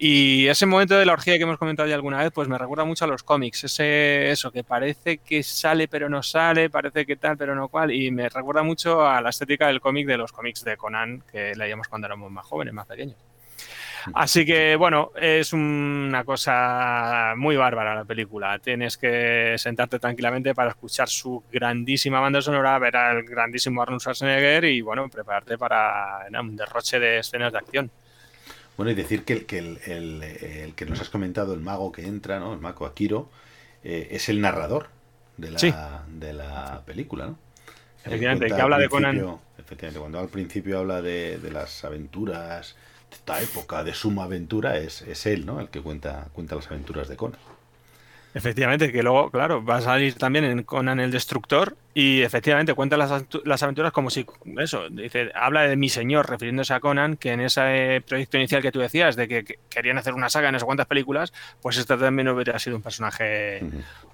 Y 0.05 0.49
ese 0.49 0.65
momento 0.65 0.97
de 0.97 1.05
la 1.05 1.13
orgía 1.13 1.37
que 1.37 1.43
hemos 1.43 1.57
comentado 1.57 1.87
ya 1.87 1.95
alguna 1.95 2.17
vez, 2.17 2.29
pues 2.33 2.49
me 2.49 2.57
recuerda 2.57 2.83
mucho 2.83 3.05
a 3.05 3.07
los 3.07 3.23
cómics. 3.23 3.63
Ese, 3.63 4.31
eso, 4.31 4.51
que 4.51 4.61
parece 4.61 5.19
que 5.19 5.43
sale 5.43 5.87
pero 5.87 6.09
no 6.09 6.21
sale, 6.21 6.69
parece 6.69 7.05
que 7.05 7.15
tal 7.15 7.37
pero 7.37 7.55
no 7.55 7.69
cual. 7.69 7.89
Y 7.93 8.11
me 8.11 8.27
recuerda 8.27 8.63
mucho 8.63 9.07
a 9.07 9.21
la 9.21 9.29
estética 9.29 9.67
del 9.67 9.79
cómic 9.79 10.05
de 10.05 10.17
los 10.17 10.33
cómics 10.33 10.65
de 10.65 10.75
Conan 10.75 11.23
que 11.31 11.55
leíamos 11.55 11.87
cuando 11.87 12.07
éramos 12.07 12.29
más 12.29 12.45
jóvenes, 12.45 12.73
más 12.73 12.85
pequeños. 12.85 13.15
Así 14.13 14.45
que, 14.45 14.75
bueno, 14.75 15.11
es 15.15 15.53
una 15.53 16.25
cosa 16.25 17.33
muy 17.37 17.55
bárbara 17.55 17.95
la 17.95 18.03
película. 18.03 18.59
Tienes 18.59 18.97
que 18.97 19.55
sentarte 19.57 19.99
tranquilamente 19.99 20.53
para 20.53 20.71
escuchar 20.71 21.07
su 21.07 21.45
grandísima 21.49 22.19
banda 22.19 22.41
sonora, 22.41 22.77
ver 22.77 22.97
al 22.97 23.23
grandísimo 23.23 23.81
Arnold 23.81 24.01
Schwarzenegger 24.01 24.65
y, 24.65 24.81
bueno, 24.81 25.07
prepararte 25.07 25.57
para 25.57 26.27
un 26.37 26.57
derroche 26.57 26.99
de 26.99 27.19
escenas 27.19 27.53
de 27.53 27.59
acción. 27.59 27.91
Bueno, 28.77 28.91
y 28.91 28.95
decir 28.95 29.23
que 29.23 29.33
el 29.33 29.45
que, 29.45 29.59
el, 29.59 29.79
el- 29.85 30.23
el 30.23 30.73
que 30.75 30.85
nos 30.85 30.99
has 31.01 31.09
comentado, 31.09 31.53
el 31.53 31.59
mago 31.61 31.91
que 31.91 32.05
entra, 32.07 32.39
¿no? 32.39 32.53
El 32.53 32.59
mago 32.59 32.85
Akiro, 32.85 33.29
eh, 33.83 34.07
es 34.11 34.29
el 34.29 34.41
narrador 34.41 34.87
de 35.37 35.51
la, 35.51 35.59
Sí. 35.59 35.73
de 36.07 36.33
la 36.33 36.81
película, 36.85 37.27
¿no? 37.27 37.37
Efectivamente, 38.05 38.47
que 38.47 38.53
habla 38.61 38.77
de 38.77 38.89
Conan. 38.89 39.37
Efectivamente, 39.57 39.99
cuando 39.99 40.19
al 40.19 40.27
principio 40.27 40.79
habla 40.79 41.01
de, 41.01 41.37
de 41.37 41.51
las 41.51 41.85
aventuras 41.85 42.75
de 43.09 43.15
esta 43.15 43.41
época 43.41 43.83
de 43.83 43.93
suma 43.93 44.23
aventura, 44.25 44.77
es, 44.77 45.03
es 45.03 45.25
él, 45.25 45.45
¿no? 45.45 45.59
El 45.59 45.69
que 45.69 45.81
cuenta, 45.81 46.27
cuenta 46.33 46.55
las 46.55 46.67
aventuras 46.67 47.07
de 47.07 47.15
Conan. 47.15 47.39
Efectivamente, 48.33 48.91
que 48.91 49.03
luego, 49.03 49.29
claro, 49.29 49.63
va 49.63 49.77
a 49.77 49.81
salir 49.81 50.15
también 50.15 50.45
en 50.45 50.63
Conan 50.63 50.99
el 50.99 51.11
Destructor 51.11 51.75
y 51.93 52.23
efectivamente 52.23 52.73
cuenta 52.73 52.97
las, 52.97 53.11
las 53.43 53.61
aventuras 53.61 53.91
como 53.91 54.09
si, 54.09 54.25
eso, 54.57 54.89
dice, 54.89 55.31
habla 55.35 55.61
de 55.63 55.75
mi 55.75 55.89
señor, 55.89 56.27
refiriéndose 56.27 56.73
a 56.73 56.79
Conan, 56.79 57.17
que 57.17 57.31
en 57.33 57.41
ese 57.41 58.01
proyecto 58.07 58.37
inicial 58.37 58.63
que 58.63 58.71
tú 58.71 58.79
decías, 58.79 59.15
de 59.15 59.27
que, 59.27 59.43
que 59.43 59.59
querían 59.69 59.99
hacer 59.99 60.13
una 60.15 60.29
saga 60.29 60.49
en 60.49 60.53
no 60.53 60.59
sé 60.59 60.65
cuántas 60.65 60.87
películas, 60.87 61.31
pues 61.61 61.77
este 61.77 61.95
también 61.95 62.27
hubiera 62.29 62.57
sido 62.57 62.75
un 62.75 62.81
personaje, 62.81 63.61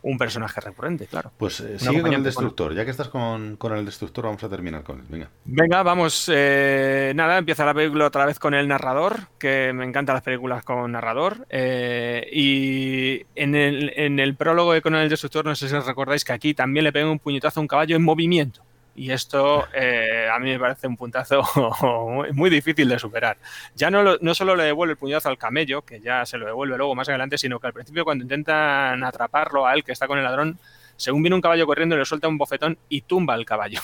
un 0.02 0.18
personaje 0.18 0.60
recurrente, 0.60 1.08
claro. 1.08 1.32
Pues 1.38 1.62
eh, 1.62 1.80
sigue 1.80 2.02
con 2.02 2.14
el 2.14 2.24
destructor. 2.24 2.74
Ya 2.74 2.84
que 2.84 2.92
estás 2.92 3.08
con, 3.08 3.56
con 3.56 3.74
el 3.78 3.86
destructor, 3.86 4.26
vamos 4.26 4.44
a 4.44 4.50
terminar 4.50 4.84
con 4.84 5.00
él. 5.00 5.06
Venga. 5.08 5.30
Venga, 5.46 5.84
vamos. 5.84 6.30
eh, 6.34 7.14
nada, 7.16 7.38
empieza 7.38 7.64
la 7.64 7.74
película 7.74 8.08
otra 8.08 8.26
vez 8.26 8.40
con 8.40 8.54
el 8.54 8.68
narrador, 8.68 9.28
que 9.38 9.72
me 9.72 9.86
encantan 9.86 10.16
las 10.16 10.24
películas 10.24 10.64
con 10.64 10.92
narrador. 10.92 11.46
eh, 11.50 12.28
y 12.34 13.26
en 13.36 13.56
el, 13.56 13.94
en 13.96 14.09
el 14.18 14.34
prólogo 14.36 14.74
de 14.74 14.82
Conan 14.82 15.02
el 15.04 15.10
Destructor, 15.10 15.46
no 15.46 15.54
sé 15.56 15.70
si 15.70 15.76
os 15.76 15.86
recordáis 15.86 16.24
que 16.24 16.34
aquí 16.34 16.54
también 16.54 16.86
le 16.86 16.92
pega 16.94 17.12
un 17.12 17.20
puñetazo 17.20 17.60
a 17.60 17.62
un 17.62 17.68
caballo 17.68 17.96
en 17.96 18.02
movimiento. 18.04 18.62
Y 18.96 19.12
esto 19.12 19.66
eh, 19.74 20.28
a 20.34 20.40
mí 20.40 20.50
me 20.50 20.60
parece 20.60 20.88
un 20.88 20.98
puntazo 20.98 21.42
muy, 22.34 22.50
difícil 22.50 22.90
de 22.90 22.98
superar. 23.00 23.38
Ya 23.76 23.92
no, 23.92 24.02
lo- 24.04 24.18
no 24.22 24.34
solo 24.34 24.56
le 24.56 24.64
devuelve 24.64 24.94
el 24.94 24.98
puñetazo 24.98 25.30
al 25.30 25.38
camello, 25.38 25.84
que 25.84 26.00
ya 26.02 26.26
se 26.26 26.38
lo 26.38 26.46
devuelve 26.48 26.76
luego 26.78 26.96
más 26.96 27.08
adelante, 27.08 27.38
sino 27.38 27.60
que 27.60 27.68
al 27.68 27.74
principio 27.74 28.04
cuando 28.04 28.24
intentan 28.24 29.04
atraparlo 29.04 29.68
a 29.68 29.74
él, 29.74 29.84
que 29.84 29.92
está 29.92 30.08
con 30.08 30.18
el 30.18 30.24
ladrón, 30.24 30.58
según 30.98 31.22
viene 31.24 31.36
un 31.36 31.42
caballo 31.42 31.66
corriendo, 31.66 31.96
le 31.96 32.04
suelta 32.04 32.28
un 32.28 32.38
bofetón 32.38 32.78
y 32.90 33.02
tumba 33.02 33.36
al 33.36 33.46
caballo. 33.46 33.80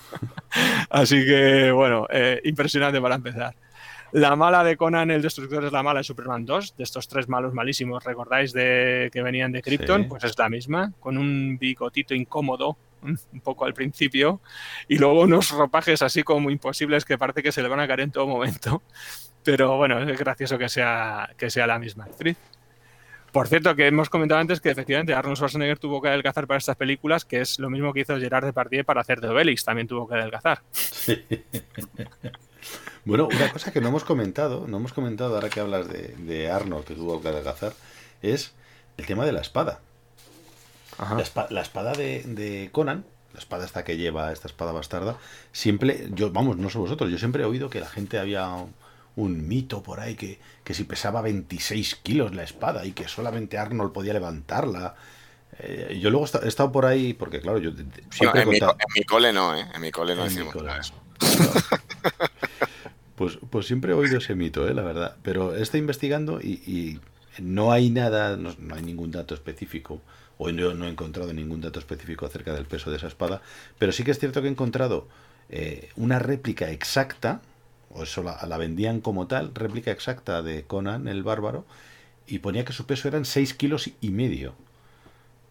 Así 0.90 1.24
que, 1.24 1.70
bueno, 1.70 2.06
eh, 2.10 2.40
impresionante 2.44 3.00
para 3.00 3.14
empezar. 3.14 3.54
La 4.12 4.34
mala 4.34 4.64
de 4.64 4.76
Conan 4.76 5.10
el 5.10 5.22
Destructor 5.22 5.64
es 5.64 5.72
la 5.72 5.82
mala 5.82 6.00
de 6.00 6.04
Superman 6.04 6.44
2, 6.44 6.76
de 6.76 6.82
estos 6.82 7.06
tres 7.06 7.28
malos 7.28 7.54
malísimos, 7.54 8.02
¿recordáis 8.02 8.52
de 8.52 9.08
que 9.12 9.22
venían 9.22 9.52
de 9.52 9.62
Krypton? 9.62 10.02
Sí. 10.02 10.08
Pues 10.08 10.24
es 10.24 10.36
la 10.36 10.48
misma, 10.48 10.92
con 10.98 11.16
un 11.16 11.58
bigotito 11.58 12.14
incómodo, 12.14 12.76
un 13.02 13.40
poco 13.42 13.64
al 13.64 13.74
principio, 13.74 14.40
y 14.88 14.98
luego 14.98 15.22
unos 15.22 15.50
ropajes 15.50 16.02
así 16.02 16.22
como 16.22 16.50
imposibles 16.50 17.04
que 17.04 17.18
parece 17.18 17.42
que 17.42 17.52
se 17.52 17.62
le 17.62 17.68
van 17.68 17.80
a 17.80 17.86
caer 17.86 18.00
en 18.00 18.10
todo 18.10 18.26
momento. 18.26 18.82
Pero 19.44 19.76
bueno, 19.76 20.00
es 20.00 20.18
gracioso 20.18 20.58
que 20.58 20.68
sea, 20.68 21.30
que 21.38 21.48
sea 21.48 21.66
la 21.66 21.78
misma 21.78 22.04
actriz. 22.04 22.36
Por 23.32 23.46
cierto, 23.46 23.76
que 23.76 23.86
hemos 23.86 24.10
comentado 24.10 24.40
antes 24.40 24.60
que 24.60 24.70
efectivamente 24.70 25.14
Arnold 25.14 25.36
Schwarzenegger 25.36 25.78
tuvo 25.78 26.02
que 26.02 26.08
adelgazar 26.08 26.48
para 26.48 26.58
estas 26.58 26.76
películas, 26.76 27.24
que 27.24 27.40
es 27.40 27.60
lo 27.60 27.70
mismo 27.70 27.92
que 27.92 28.00
hizo 28.00 28.18
Gerard 28.18 28.44
Depardieu 28.44 28.84
para 28.84 29.02
hacer 29.02 29.20
de 29.20 29.28
Obelix, 29.28 29.64
también 29.64 29.86
tuvo 29.86 30.08
que 30.08 30.14
adelgazar. 30.16 30.62
Bueno, 33.04 33.28
una 33.34 33.50
cosa 33.52 33.72
que 33.72 33.80
no 33.80 33.88
hemos 33.88 34.04
comentado, 34.04 34.66
no 34.68 34.76
hemos 34.76 34.92
comentado 34.92 35.34
ahora 35.34 35.48
que 35.48 35.60
hablas 35.60 35.88
de, 35.88 36.14
de 36.18 36.50
Arnold 36.50 36.84
que 36.84 36.94
tuvo 36.94 37.20
que 37.22 37.28
adelgazar, 37.28 37.72
es 38.22 38.52
el 38.98 39.06
tema 39.06 39.24
de 39.24 39.32
la 39.32 39.40
espada. 39.40 39.80
La, 41.16 41.24
espa- 41.24 41.48
la 41.50 41.62
espada 41.62 41.92
de, 41.92 42.22
de 42.24 42.68
Conan, 42.72 43.04
la 43.32 43.38
espada 43.38 43.64
esta 43.64 43.84
que 43.84 43.96
lleva, 43.96 44.32
esta 44.32 44.48
espada 44.48 44.72
bastarda, 44.72 45.16
siempre, 45.52 46.08
yo, 46.12 46.30
vamos, 46.30 46.58
no 46.58 46.68
sé 46.68 46.76
vosotros, 46.78 47.10
yo 47.10 47.16
siempre 47.18 47.42
he 47.42 47.46
oído 47.46 47.70
que 47.70 47.80
la 47.80 47.88
gente 47.88 48.18
había 48.18 48.48
un, 49.16 49.48
mito 49.48 49.82
por 49.82 50.00
ahí 50.00 50.14
que, 50.14 50.38
que 50.62 50.74
si 50.74 50.84
pesaba 50.84 51.22
26 51.22 51.94
kilos 51.96 52.34
la 52.34 52.42
espada 52.42 52.84
y 52.84 52.92
que 52.92 53.08
solamente 53.08 53.56
Arnold 53.58 53.92
podía 53.92 54.12
levantarla. 54.12 54.94
Eh, 55.58 55.98
yo 56.00 56.10
luego 56.10 56.24
he 56.24 56.26
esta- 56.26 56.40
he 56.44 56.48
estado 56.48 56.70
por 56.72 56.84
ahí, 56.86 57.14
porque 57.14 57.40
claro, 57.40 57.58
yo 57.58 57.70
siempre 58.10 58.40
he 58.40 58.42
en, 58.44 58.48
mi, 58.50 58.58
contado- 58.58 58.78
co- 58.78 58.86
en 58.88 58.94
mi 59.00 59.04
cole 59.04 59.32
no, 59.32 59.56
¿eh? 59.56 59.66
En 59.74 59.80
mi 59.80 59.90
cole 59.90 60.14
no 60.14 60.26
En 60.26 60.34
mi 60.34 60.44
cole. 60.50 60.70
Pues, 63.20 63.38
pues 63.50 63.66
siempre 63.66 63.92
he 63.92 63.94
oído 63.94 64.16
ese 64.16 64.34
mito, 64.34 64.66
¿eh? 64.66 64.72
la 64.72 64.80
verdad. 64.80 65.14
Pero 65.22 65.54
estado 65.54 65.76
investigando 65.76 66.40
y, 66.40 67.00
no 67.36 67.70
hay 67.70 67.90
nada, 67.90 68.38
no, 68.38 68.54
hay 68.74 68.82
ningún 68.82 69.10
dato 69.10 69.34
específico, 69.34 70.00
o 70.38 70.50
no, 70.50 70.72
no 70.72 70.86
he 70.86 70.88
encontrado 70.88 71.30
ningún 71.34 71.60
dato 71.60 71.78
específico 71.78 72.24
acerca 72.24 72.54
del 72.54 72.64
peso 72.64 72.90
de 72.90 72.96
esa 72.96 73.08
espada, 73.08 73.42
pero 73.78 73.92
sí 73.92 74.04
que 74.04 74.12
es 74.12 74.18
cierto 74.18 74.40
que 74.40 74.48
he 74.48 74.50
encontrado 74.50 75.06
eh, 75.50 75.90
una 75.96 76.18
réplica 76.18 76.70
exacta, 76.70 77.42
o 77.90 78.04
eso 78.04 78.22
la, 78.22 78.40
la 78.46 78.56
vendían 78.56 79.02
como 79.02 79.26
tal, 79.26 79.54
réplica 79.54 79.90
exacta 79.90 80.40
de 80.40 80.62
Conan 80.62 81.06
el 81.06 81.22
Bárbaro, 81.22 81.66
y 82.26 82.38
ponía 82.38 82.64
que 82.64 82.72
su 82.72 82.86
peso 82.86 83.06
eran 83.06 83.26
6 83.26 83.52
kilos 83.52 83.90
y 84.00 84.08
medio. 84.12 84.54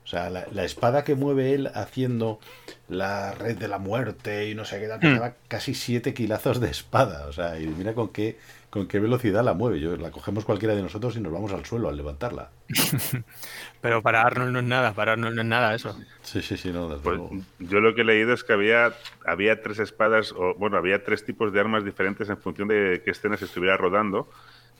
O 0.10 0.12
sea, 0.12 0.32
la, 0.32 0.48
la 0.52 0.64
espada 0.66 1.04
que 1.04 1.14
mueve 1.14 1.54
él 1.54 1.70
haciendo 1.76 2.40
la 2.88 3.32
red 3.34 3.56
de 3.60 3.68
la 3.68 3.78
muerte 3.78 4.50
y 4.50 4.56
no 4.56 4.66
sé 4.66 4.80
qué 4.80 4.88
tal, 4.88 4.98
Hmm. 5.00 5.14
lleva 5.14 5.36
casi 5.48 5.76
7 5.76 6.16
kilazos 6.16 6.60
de 6.60 6.68
espada. 6.72 7.28
O 7.28 7.32
sea, 7.32 7.60
y 7.60 7.68
mira 7.68 7.94
con 7.94 8.10
qué, 8.10 8.40
con 8.72 8.88
qué 8.88 9.00
velocidad 9.00 9.44
la 9.44 9.54
mueve. 9.54 9.80
Yo, 9.80 9.96
la 9.98 10.10
cogemos 10.10 10.46
cualquiera 10.46 10.74
de 10.74 10.82
nosotros 10.82 11.16
y 11.16 11.20
nos 11.22 11.32
vamos 11.32 11.54
al 11.54 11.64
suelo 11.64 11.90
al 11.90 11.96
levantarla. 11.98 12.50
Pero 13.82 14.02
para 14.02 14.24
Arnold 14.24 14.52
no 14.52 14.60
es 14.60 14.66
nada, 14.66 14.94
para 14.94 15.12
Arnold 15.14 15.36
no 15.36 15.42
es 15.44 15.48
nada 15.48 15.76
eso. 15.76 15.96
Sí, 16.24 16.42
sí, 16.42 16.58
sí, 16.58 16.72
no, 16.72 16.90
desde 16.90 17.04
Pues 17.04 17.18
luego. 17.18 17.38
yo 17.60 17.80
lo 17.80 17.94
que 17.94 18.02
he 18.02 18.06
leído 18.06 18.34
es 18.34 18.44
que 18.44 18.54
había, 18.54 18.94
había 19.28 19.62
tres 19.62 19.78
espadas, 19.78 20.32
o 20.36 20.56
bueno, 20.56 20.78
había 20.78 21.04
tres 21.04 21.24
tipos 21.24 21.54
de 21.54 21.60
armas 21.60 21.86
diferentes 21.86 22.30
en 22.30 22.38
función 22.38 22.68
de 22.68 23.04
qué 23.06 23.12
escena 23.12 23.38
se 23.38 23.46
estuviera 23.46 23.78
rodando. 23.78 24.28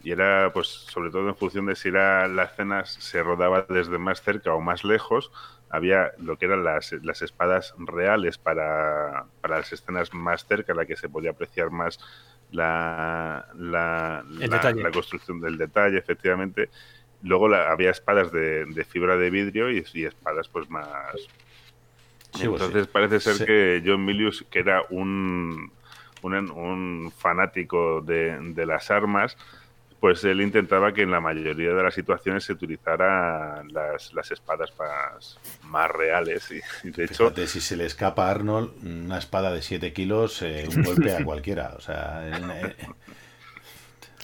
Y 0.04 0.12
era, 0.12 0.52
pues, 0.54 0.68
sobre 0.68 1.12
todo 1.12 1.28
en 1.28 1.36
función 1.36 1.66
de 1.66 1.76
si 1.76 1.90
era 1.90 2.28
la 2.28 2.44
escena 2.44 2.86
se 2.86 3.22
rodaba 3.22 3.66
desde 3.68 3.98
más 3.98 4.22
cerca 4.22 4.54
o 4.54 4.62
más 4.62 4.84
lejos. 4.84 5.32
Había 5.70 6.12
lo 6.18 6.38
que 6.38 6.46
eran 6.46 6.64
las, 6.64 6.94
las 7.04 7.22
espadas 7.22 7.74
reales 7.78 8.38
para, 8.38 9.26
para 9.42 9.58
las 9.58 9.72
escenas 9.74 10.14
más 10.14 10.46
cerca, 10.46 10.72
en 10.72 10.78
la 10.78 10.86
que 10.86 10.96
se 10.96 11.10
podía 11.10 11.32
apreciar 11.32 11.70
más 11.70 12.00
la, 12.52 13.46
la, 13.56 14.24
construcción 14.92 15.42
del 15.42 15.58
detalle, 15.58 15.98
efectivamente. 16.00 16.70
Luego 17.22 17.54
había 17.54 17.92
espadas 17.92 18.32
de, 18.32 18.66
de 18.66 18.86
fibra 18.86 19.18
de 19.18 19.30
vidrio 19.30 19.70
y, 19.70 19.86
y 19.94 20.06
espadas 20.06 20.48
pues 20.48 20.70
más, 20.70 20.86
Sí, 22.34 22.48
pues 22.48 22.62
sí. 22.62 22.68
entonces 22.68 22.88
parece 22.88 23.20
ser 23.20 23.36
Sí. 23.36 23.46
que 23.46 23.84
John 23.86 24.06
Milius, 24.06 24.46
que 24.50 24.60
era 24.60 24.84
un, 24.90 25.72
un, 26.22 26.34
un 26.52 27.12
fanático 27.16 28.02
de, 28.02 28.38
de 28.40 28.66
las 28.66 28.90
armas, 28.92 29.36
pues 30.00 30.24
él 30.24 30.42
intentaba 30.42 30.94
que 30.94 31.02
en 31.02 31.12
la 31.12 31.20
mayoría 31.20 31.74
de 31.74 31.84
las 31.84 31.94
situaciones 31.94 32.44
se 32.44 32.54
utilizaran 32.54 33.68
las, 33.74 34.14
las 34.14 34.32
espadas 34.32 34.72
más, 34.80 35.38
más 35.64 35.92
reales. 35.92 36.50
Y, 36.52 36.88
y 36.88 36.92
de 36.92 37.06
hecho, 37.06 37.34
si 37.48 37.60
se 37.60 37.76
le 37.76 37.86
escapa 37.86 38.28
a 38.28 38.32
Arnold 38.32 38.72
una 38.84 39.18
espada 39.18 39.52
de 39.52 39.62
7 39.62 39.92
kilos, 39.92 40.42
eh, 40.42 40.68
un 40.74 40.84
golpe 40.84 41.14
a 41.14 41.24
cualquiera. 41.26 41.74
O 41.76 41.82
sea, 41.82 42.22
eh, 42.26 42.76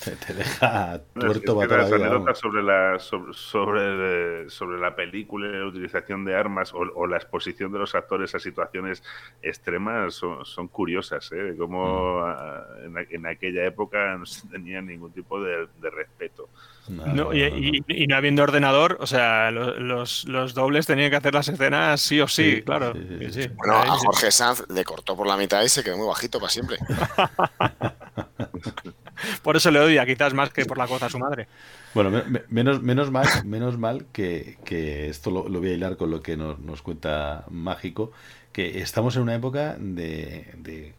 te, 0.04 0.16
te 0.18 0.34
deja 0.34 1.02
tuerto 1.14 1.62
es 1.62 1.68
que 1.68 1.78
las 1.78 1.92
anécdotas 1.92 2.40
sobre 2.40 2.64
la, 2.64 3.00
sobre, 3.00 3.34
sobre, 3.34 4.50
sobre 4.50 4.80
la 4.80 4.96
película 4.96 5.48
y 5.48 5.52
la 5.60 5.66
utilización 5.66 6.26
de 6.26 6.36
armas 6.36 6.74
o, 6.74 6.80
o 6.96 7.08
la 7.08 7.18
exposición 7.18 7.72
de 7.72 7.80
los 7.80 7.96
actores 7.96 8.36
a 8.36 8.40
situaciones 8.40 9.04
extremas 9.42 10.14
son, 10.16 10.46
son 10.46 10.68
curiosas, 10.68 11.32
¿eh? 11.32 11.36
De 11.36 11.58
cómo 11.58 12.24
Mm. 12.86 12.98
en, 13.12 13.26
aquella 13.26 13.66
época 13.66 14.16
no 14.18 14.26
se 14.26 14.48
tenía 14.48 14.82
ningún 14.82 15.12
tipo 15.12 15.42
de, 15.42 15.68
de 15.82 15.90
respeto. 15.90 16.50
No, 16.90 17.06
No, 17.08 17.14
no, 17.14 17.34
y, 17.34 17.42
no, 17.42 17.50
no. 17.50 17.58
y- 17.58 17.84
y 17.88 18.08
no 18.08 18.16
habiendo 18.16 18.44
ordenador, 18.44 18.98
o 19.00 19.08
sea, 19.08 19.50
lo- 19.52 19.80
los, 19.80 20.26
los 20.26 20.54
dobles 20.54 20.86
tenían 20.86 21.10
que 21.10 21.16
hacer 21.18 21.34
las 21.34 21.48
escenas 21.48 22.00
sí 22.02 22.20
o 22.22 22.28
sí, 22.28 22.58
Sí, 22.58 22.62
claro. 22.62 22.94
sí. 23.32 23.48
Bueno, 23.56 23.76
a. 23.78 23.88
Jorge 23.98 24.32
Sanz 24.32 24.64
le 24.70 24.84
cortó 24.84 25.16
por 25.16 25.26
la 25.28 25.38
mitad 25.38 25.64
y 25.64 25.70
se 25.70 25.84
quedó 25.84 25.98
muy 25.98 26.08
bajito 26.08 26.40
para 26.40 26.52
siempre. 26.52 26.78
por 29.42 29.56
eso 29.58 29.72
le 29.72 29.80
odia, 29.80 30.06
quizás 30.06 30.34
más 30.34 30.50
que 30.52 30.66
por 30.66 30.78
la 30.78 30.88
cosa 30.88 31.06
a 31.08 31.10
su 31.10 31.20
madre. 31.20 31.48
Bueno, 31.94 32.10
me- 32.12 32.24
me- 32.24 32.44
menos, 32.50 32.82
menos 32.82 33.12
mal, 33.12 33.28
menos 33.46 33.78
mal 33.78 34.06
que, 34.12 34.58
que 34.66 35.08
esto 35.10 35.32
lo, 35.32 35.48
lo 35.50 35.60
voy 35.60 35.70
a 35.70 35.74
hilar 35.74 35.98
con 35.98 36.12
lo 36.12 36.22
que 36.22 36.36
nos, 36.38 36.60
nos 36.60 36.82
cuenta 36.82 37.46
Mágico, 37.50 38.12
que 38.52 38.80
estamos 38.82 39.16
en 39.16 39.22
una 39.24 39.36
época 39.36 39.76
de, 39.80 40.54
de 40.58 40.94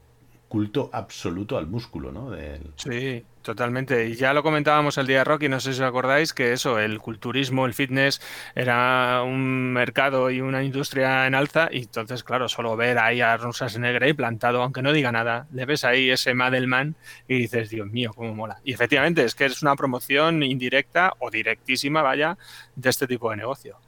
culto 0.49 0.89
absoluto 0.93 1.59
al 1.59 1.67
músculo, 1.67 2.13
¿no? 2.13 2.31
Del- 2.31 2.73
Sí, 2.77 3.25
totalmente. 3.47 4.09
Y 4.09 4.17
ya 4.17 4.35
lo 4.35 4.43
comentábamos 4.43 4.99
el 4.99 5.07
día 5.07 5.23
Rocky, 5.23 5.49
no 5.49 5.61
sé 5.61 5.73
si 5.73 5.81
os 5.81 5.89
acordáis, 5.89 6.35
que 6.35 6.53
eso, 6.53 6.79
el 6.81 6.99
culturismo, 6.99 7.65
el 7.65 7.75
fitness, 7.75 8.21
era 8.57 9.23
un 9.23 9.73
mercado 9.73 10.31
y 10.31 10.41
una 10.41 10.65
industria 10.65 11.27
en 11.27 11.35
alza. 11.35 11.69
Y 11.71 11.83
entonces, 11.83 12.25
claro, 12.25 12.49
solo 12.49 12.77
ver 12.77 12.99
ahí 12.99 13.21
a 13.21 13.33
Arnold 13.33 13.55
Schwarzenegger 13.55 14.03
ahí 14.03 14.13
plantado, 14.13 14.63
aunque 14.63 14.83
no 14.83 14.93
diga 14.93 15.13
nada, 15.13 15.47
le 15.53 15.65
ves 15.65 15.85
ahí 15.85 16.11
ese 16.11 16.35
Madelman 16.35 16.97
y 17.29 17.39
dices, 17.39 17.71
Dios 17.71 17.87
mío, 17.87 18.11
cómo 18.15 18.35
mola. 18.35 18.59
Y 18.65 18.73
efectivamente, 18.73 19.25
es 19.25 19.35
que 19.37 19.45
es 19.45 19.63
una 19.63 19.77
promoción 19.77 20.43
indirecta 20.43 21.13
o 21.21 21.31
directísima, 21.31 22.03
vaya, 22.03 22.37
de 22.75 22.91
este 22.91 23.07
tipo 23.07 23.31
de 23.31 23.37
negocio. 23.37 23.79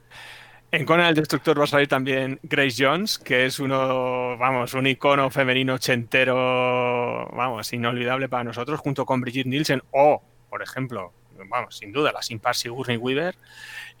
En 0.71 0.85
Conan 0.85 1.07
el 1.07 1.15
Destructor 1.15 1.59
va 1.59 1.63
a 1.63 1.67
salir 1.67 1.87
también 1.87 2.39
Grace 2.43 2.75
Jones, 2.77 3.17
que 3.17 3.45
es 3.47 3.59
uno, 3.59 4.37
vamos, 4.37 4.73
un 4.75 4.85
icono 4.85 5.31
femenino 5.31 5.73
ochentero, 5.73 7.27
vamos, 7.33 7.73
inolvidable 7.73 8.29
para 8.29 8.43
nosotros, 8.43 8.79
junto 8.79 9.03
con 9.03 9.19
Brigitte 9.19 9.47
Nielsen 9.47 9.81
o, 9.91 10.21
por 10.47 10.61
ejemplo, 10.61 11.11
vamos, 11.47 11.75
sin 11.75 11.91
duda, 11.91 12.11
la 12.11 12.21
sin 12.21 12.37
par 12.39 12.55
Sigourney 12.55 12.97
Weaver. 12.97 13.35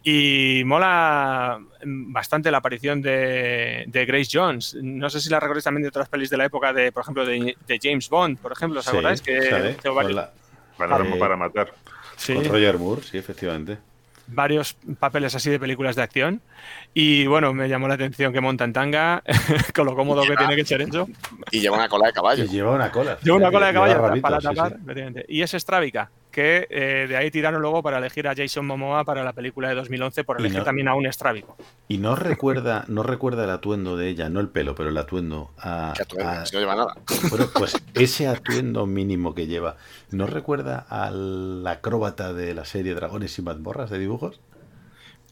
Y 0.03 0.61
mola 0.63 1.59
bastante 1.83 2.51
la 2.51 2.59
aparición 2.59 3.01
de, 3.01 3.85
de 3.87 4.05
Grace 4.05 4.29
Jones. 4.31 4.77
No 4.79 5.09
sé 5.09 5.19
si 5.21 5.29
la 5.29 5.39
recordáis 5.39 5.63
también 5.63 5.81
de 5.81 5.89
otras 5.89 6.07
pelis 6.07 6.29
de 6.29 6.37
la 6.37 6.45
época 6.45 6.71
de, 6.71 6.91
por 6.91 7.01
ejemplo, 7.01 7.25
de, 7.25 7.57
de 7.67 7.79
James 7.81 8.07
Bond, 8.09 8.37
por 8.37 8.51
ejemplo, 8.51 8.79
¿os 8.79 8.85
Sí, 8.85 8.91
acordáis? 8.91 9.21
Que 9.23 9.75
la- 10.13 10.31
Para, 10.77 11.03
Eh, 11.03 11.15
para 11.19 11.35
matar. 11.35 11.73
sí, 12.15 12.35
con 12.35 12.45
Roger 12.45 12.77
Moore, 12.77 13.01
sí, 13.01 13.17
efectivamente. 13.17 13.79
Varios 14.31 14.75
papeles 14.99 15.35
así 15.35 15.49
de 15.49 15.59
películas 15.59 15.95
de 15.95 16.03
acción. 16.03 16.41
Y 16.93 17.27
bueno, 17.27 17.53
me 17.53 17.67
llamó 17.69 17.87
la 17.87 17.95
atención 17.95 18.33
que 18.33 18.41
monta 18.41 18.63
en 18.63 18.73
tanga, 18.73 19.23
con 19.75 19.85
lo 19.85 19.95
cómodo 19.95 20.23
que 20.23 20.35
tiene 20.35 20.55
que 20.55 20.65
ser 20.65 20.81
eso. 20.81 21.07
Y 21.51 21.59
lleva 21.59 21.77
una 21.77 21.89
cola 21.89 22.07
de 22.07 22.13
caballo. 22.13 22.43
Y 22.43 22.47
lleva 22.47 22.71
una 22.71 22.91
cola. 22.91 23.17
Lleva 23.21 23.37
una 23.37 23.51
cola 23.51 23.67
de 23.67 23.73
Lleva 23.73 23.85
caballo 23.85 24.07
rabitos, 24.07 24.21
para 24.21 24.41
tapar, 24.41 24.77
sí. 24.95 25.21
Y 25.27 25.41
es 25.41 25.51
Strávica, 25.51 26.09
que 26.39 26.67
eh, 26.69 27.05
de 27.07 27.17
ahí 27.17 27.29
tiraron 27.31 27.61
luego 27.61 27.83
para 27.83 27.97
elegir 27.97 28.27
a 28.27 28.33
Jason 28.35 28.65
Momoa 28.65 29.03
para 29.03 29.23
la 29.23 29.33
película 29.33 29.67
de 29.67 29.75
2011 29.75 30.23
por 30.23 30.39
elegir 30.39 30.59
no- 30.59 30.63
también 30.63 30.87
a 30.87 30.95
un 30.95 31.05
estrábico. 31.05 31.57
Y 31.89 31.97
no 31.97 32.15
recuerda, 32.15 32.85
no 32.87 33.03
recuerda 33.03 33.43
el 33.43 33.49
atuendo 33.49 33.97
de 33.97 34.07
ella, 34.07 34.29
no 34.29 34.39
el 34.39 34.47
pelo, 34.47 34.75
pero 34.75 34.89
el 34.89 34.97
atuendo 34.97 35.49
a, 35.57 35.93
Que 35.95 36.03
atuendo, 36.03 36.29
a- 36.29 36.45
si 36.45 36.55
no 36.55 36.61
lleva 36.61 36.75
nada. 36.75 36.95
Bueno, 37.29 37.47
pues 37.55 37.81
ese 37.93 38.27
atuendo 38.27 38.85
mínimo 38.85 39.35
que 39.35 39.47
lleva, 39.47 39.75
¿no 40.11 40.27
recuerda 40.27 40.85
al 40.89 41.65
acróbata 41.67 42.31
de 42.31 42.53
la 42.53 42.63
serie 42.63 42.93
Dragones 42.93 43.37
y 43.37 43.41
mazmorras 43.41 43.89
de 43.89 43.99
dibujos? 43.99 44.39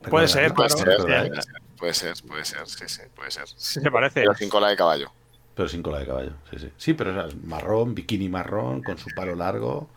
Puede 0.09 0.27
ser, 0.27 0.53
Puede 0.53 0.69
ser, 0.69 0.85
puede 0.97 1.13
ser, 1.17 1.43
puede 1.77 1.93
ser, 1.93 2.13
puede 2.27 2.45
ser, 2.45 2.67
sí, 2.67 2.83
sí, 2.87 3.01
puede 3.15 3.31
ser. 3.31 3.47
Sí, 3.47 3.79
se 3.81 3.91
parece. 3.91 4.21
Pero 4.21 4.35
sin 4.35 4.49
cola 4.49 4.69
de 4.69 4.75
caballo. 4.75 5.11
Pero 5.55 5.67
sin 5.69 5.81
cola 5.81 5.99
de 5.99 6.05
caballo, 6.05 6.31
sí, 6.51 6.59
sí. 6.59 6.69
Sí, 6.77 6.93
pero 6.93 7.11
o 7.11 7.13
sea, 7.13 7.25
es 7.27 7.35
marrón, 7.43 7.95
bikini 7.95 8.29
marrón, 8.29 8.83
con 8.83 8.97
su 8.97 9.09
palo 9.13 9.35
largo. 9.35 9.89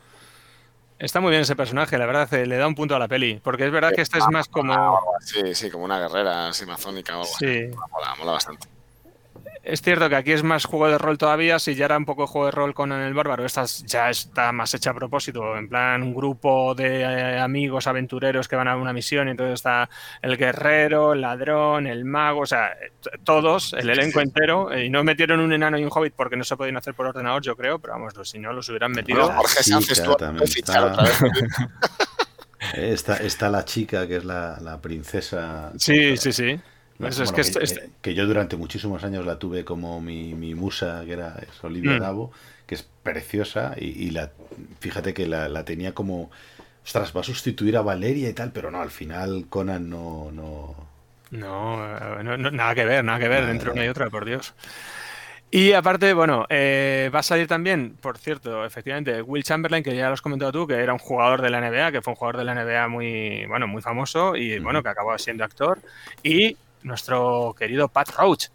Está 1.00 1.20
muy 1.20 1.30
bien 1.30 1.40
ese 1.40 1.56
personaje, 1.56 1.96
la 1.96 2.04
verdad, 2.04 2.32
eh, 2.34 2.44
le 2.44 2.58
da 2.58 2.66
un 2.66 2.74
punto 2.74 2.94
a 2.94 2.98
la 2.98 3.08
peli. 3.08 3.40
Porque 3.42 3.64
es 3.64 3.72
verdad 3.72 3.90
que 3.94 4.02
este 4.02 4.18
es 4.18 4.24
más 4.30 4.48
como. 4.48 5.00
Sí, 5.20 5.54
sí, 5.54 5.70
como 5.70 5.84
una 5.84 5.98
guerrera 5.98 6.48
así 6.48 6.64
amazónica 6.64 7.16
o 7.16 7.22
algo 7.22 7.34
así. 7.34 7.46
Sí. 7.46 7.74
Mola, 7.90 8.14
mola 8.18 8.32
bastante. 8.32 8.68
Es 9.62 9.82
cierto 9.82 10.08
que 10.08 10.16
aquí 10.16 10.32
es 10.32 10.42
más 10.42 10.64
juego 10.64 10.88
de 10.88 10.96
rol 10.96 11.18
todavía, 11.18 11.58
si 11.58 11.74
ya 11.74 11.84
era 11.84 11.98
un 11.98 12.06
poco 12.06 12.26
juego 12.26 12.46
de 12.46 12.52
rol 12.52 12.72
con 12.72 12.92
el 12.92 13.12
bárbaro, 13.12 13.44
esta 13.44 13.62
es- 13.64 13.84
ya 13.84 14.08
está 14.08 14.52
más 14.52 14.72
hecha 14.72 14.90
a 14.90 14.94
propósito, 14.94 15.54
en 15.56 15.68
plan 15.68 16.02
un 16.02 16.14
grupo 16.14 16.74
de 16.74 17.02
eh, 17.02 17.38
amigos 17.38 17.86
aventureros 17.86 18.48
que 18.48 18.56
van 18.56 18.68
a 18.68 18.76
una 18.76 18.94
misión 18.94 19.28
y 19.28 19.32
entonces 19.32 19.54
está 19.54 19.90
el 20.22 20.38
guerrero, 20.38 21.12
el 21.12 21.20
ladrón, 21.20 21.86
el 21.86 22.06
mago, 22.06 22.40
o 22.40 22.46
sea, 22.46 22.70
todos, 23.22 23.74
el 23.74 23.90
elenco 23.90 24.20
entero, 24.20 24.72
eh, 24.72 24.86
y 24.86 24.90
no 24.90 25.04
metieron 25.04 25.40
un 25.40 25.52
enano 25.52 25.78
y 25.78 25.84
un 25.84 25.90
hobbit 25.92 26.14
porque 26.16 26.36
no 26.38 26.44
se 26.44 26.56
podían 26.56 26.78
hacer 26.78 26.94
por 26.94 27.06
ordenador, 27.06 27.42
yo 27.42 27.54
creo, 27.54 27.78
pero 27.78 27.92
vamos, 27.92 28.14
si 28.24 28.38
no 28.38 28.54
los 28.54 28.66
hubieran 28.70 28.92
metido... 28.92 29.20
Bueno, 29.20 29.36
Jorge 29.40 29.62
Sánchez, 29.62 30.02
tú 30.02 30.12
otra 30.12 30.30
vez. 30.32 30.54
Eh, 32.74 32.92
Está, 32.92 33.16
está 33.16 33.48
la 33.48 33.64
chica 33.64 34.06
que 34.06 34.16
es 34.16 34.24
la, 34.24 34.58
la 34.60 34.80
princesa. 34.80 35.72
Sí, 35.78 36.16
sí, 36.18 36.32
sí. 36.32 36.60
Eso 37.08 37.22
es 37.24 37.30
bueno, 37.30 37.34
que 37.34 37.40
esto- 37.42 37.58
que, 37.58 37.64
esto- 37.64 37.80
que 38.02 38.14
yo 38.14 38.26
durante 38.26 38.56
muchísimos 38.56 39.04
años 39.04 39.24
la 39.26 39.38
tuve 39.38 39.64
como 39.64 40.00
mi, 40.00 40.34
mi 40.34 40.54
musa, 40.54 41.02
que 41.06 41.12
era 41.12 41.36
Olivia 41.62 41.96
Mm. 41.96 42.00
Davo, 42.00 42.32
que 42.66 42.74
es 42.74 42.82
preciosa, 43.02 43.74
y, 43.78 43.86
y 44.06 44.10
la 44.10 44.30
fíjate 44.80 45.14
que 45.14 45.26
la, 45.26 45.48
la 45.48 45.64
tenía 45.64 45.94
como. 45.94 46.30
Ostras, 46.84 47.14
va 47.16 47.20
a 47.20 47.24
sustituir 47.24 47.76
a 47.76 47.82
Valeria 47.82 48.28
y 48.30 48.32
tal, 48.32 48.52
pero 48.52 48.70
no, 48.70 48.80
al 48.80 48.90
final 48.90 49.46
Conan 49.48 49.88
no. 49.90 50.30
no 50.32 50.74
No, 51.30 51.84
eh, 51.96 52.24
no- 52.24 52.36
no- 52.36 52.50
nada 52.50 52.74
que 52.74 52.84
ver, 52.84 53.04
nada 53.04 53.18
que 53.20 53.28
ver 53.28 53.40
Nada, 53.42 53.52
entre 53.52 53.70
una 53.70 53.84
y 53.84 53.88
otra, 53.88 54.10
por 54.10 54.24
Dios. 54.24 54.54
Y 55.52 55.72
aparte, 55.72 56.12
bueno, 56.14 56.46
eh, 56.48 57.10
va 57.14 57.20
a 57.20 57.22
salir 57.24 57.48
también, 57.48 57.96
por 58.00 58.18
cierto, 58.18 58.64
efectivamente, 58.64 59.20
Will 59.22 59.42
Chamberlain, 59.42 59.82
que 59.82 59.96
ya 59.96 60.06
lo 60.08 60.14
has 60.14 60.22
comentado 60.22 60.52
tú, 60.52 60.66
que 60.66 60.74
era 60.74 60.92
un 60.92 61.00
jugador 61.00 61.42
de 61.42 61.50
la 61.50 61.58
NBA, 61.58 61.90
que 61.92 62.02
fue 62.02 62.12
un 62.12 62.16
jugador 62.16 62.36
de 62.38 62.44
la 62.44 62.52
NBA 62.52 62.88
muy, 62.88 63.46
bueno, 63.46 63.66
muy 63.66 63.82
famoso 63.82 64.36
y, 64.36 64.60
bueno, 64.60 64.82
que 64.82 64.90
acabó 64.90 65.16
siendo 65.18 65.44
actor. 65.44 65.82
Y 66.22 66.56
nuestro 66.82 67.54
querido 67.58 67.88
Pat 67.88 68.10
Roach, 68.10 68.48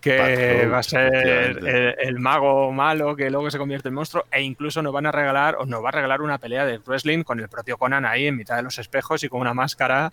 que 0.00 0.16
Pat 0.16 0.62
Roach, 0.62 0.72
va 0.72 0.78
a 0.78 0.82
ser 0.82 1.14
el, 1.14 1.96
el 1.98 2.18
mago 2.18 2.72
malo 2.72 3.14
que 3.16 3.28
luego 3.30 3.50
se 3.50 3.58
convierte 3.58 3.88
en 3.88 3.94
monstruo 3.94 4.24
e 4.30 4.40
incluso 4.42 4.80
nos 4.82 4.92
van 4.92 5.06
a 5.06 5.12
regalar, 5.12 5.56
o 5.56 5.66
nos 5.66 5.84
va 5.84 5.88
a 5.90 5.92
regalar 5.92 6.22
una 6.22 6.38
pelea 6.38 6.64
de 6.64 6.78
wrestling 6.78 7.22
con 7.22 7.38
el 7.40 7.48
propio 7.48 7.76
Conan 7.78 8.04
ahí 8.06 8.26
en 8.26 8.36
mitad 8.36 8.56
de 8.56 8.62
los 8.62 8.78
espejos 8.78 9.22
y 9.24 9.28
con 9.28 9.40
una 9.40 9.54
máscara 9.54 10.12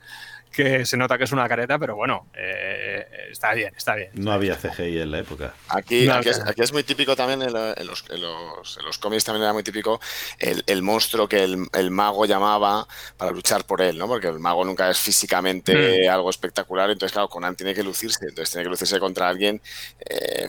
que 0.52 0.86
se 0.86 0.96
nota 0.98 1.18
que 1.18 1.26
es 1.26 1.32
una 1.34 1.48
careta, 1.48 1.78
pero 1.78 1.96
bueno, 1.96 2.28
eh, 2.34 3.06
está 3.30 3.54
bien, 3.54 3.74
está 3.76 3.96
bien. 3.96 4.10
no 4.14 4.32
había 4.32 4.56
CGI 4.56 5.02
en 5.02 5.12
la 5.12 5.20
época. 5.20 5.54
Aquí, 5.70 6.06
Nada. 6.08 6.20
aquí, 6.20 6.30
es, 6.30 6.40
aquí 6.40 6.62
es 6.62 6.72
muy 6.74 6.84
típico 6.84 7.16
también, 7.16 7.42
en, 7.44 7.54
lo- 7.54 7.78
en 7.78 7.86
los, 7.86 8.06
en, 8.10 8.22
los, 8.22 8.78
en 8.78 8.86
los 8.86 8.98
cómics 8.98 9.26
también 9.26 9.44
era 9.44 9.54
muy 9.54 9.62
típico 9.64 10.00
el, 10.40 10.64
el 10.66 10.82
monstruo 10.82 11.28
que 11.28 11.44
el, 11.44 11.68
el 11.74 11.92
mago 11.92 12.26
llamaba 12.26 12.88
para 13.18 13.32
luchar 13.32 13.66
por 13.66 13.82
él, 13.82 13.98
¿no? 13.98 14.08
Porque 14.08 14.28
el 14.28 14.40
mago 14.40 14.64
nunca 14.66 14.90
es 14.90 14.98
físicamente 14.98 16.08
algo 16.10 16.30
espectacular, 16.30 16.90
entonces 16.90 17.12
claro, 17.14 17.28
Conan 17.28 17.56
tiene 17.56 17.76
que 17.76 17.84
lucirse, 17.84 18.26
entonces 18.28 18.50
tiene 18.52 18.64
que 18.64 18.70
lucirse 18.70 19.00
contra 19.00 19.28
alguien 19.28 19.62
eh, 20.00 20.48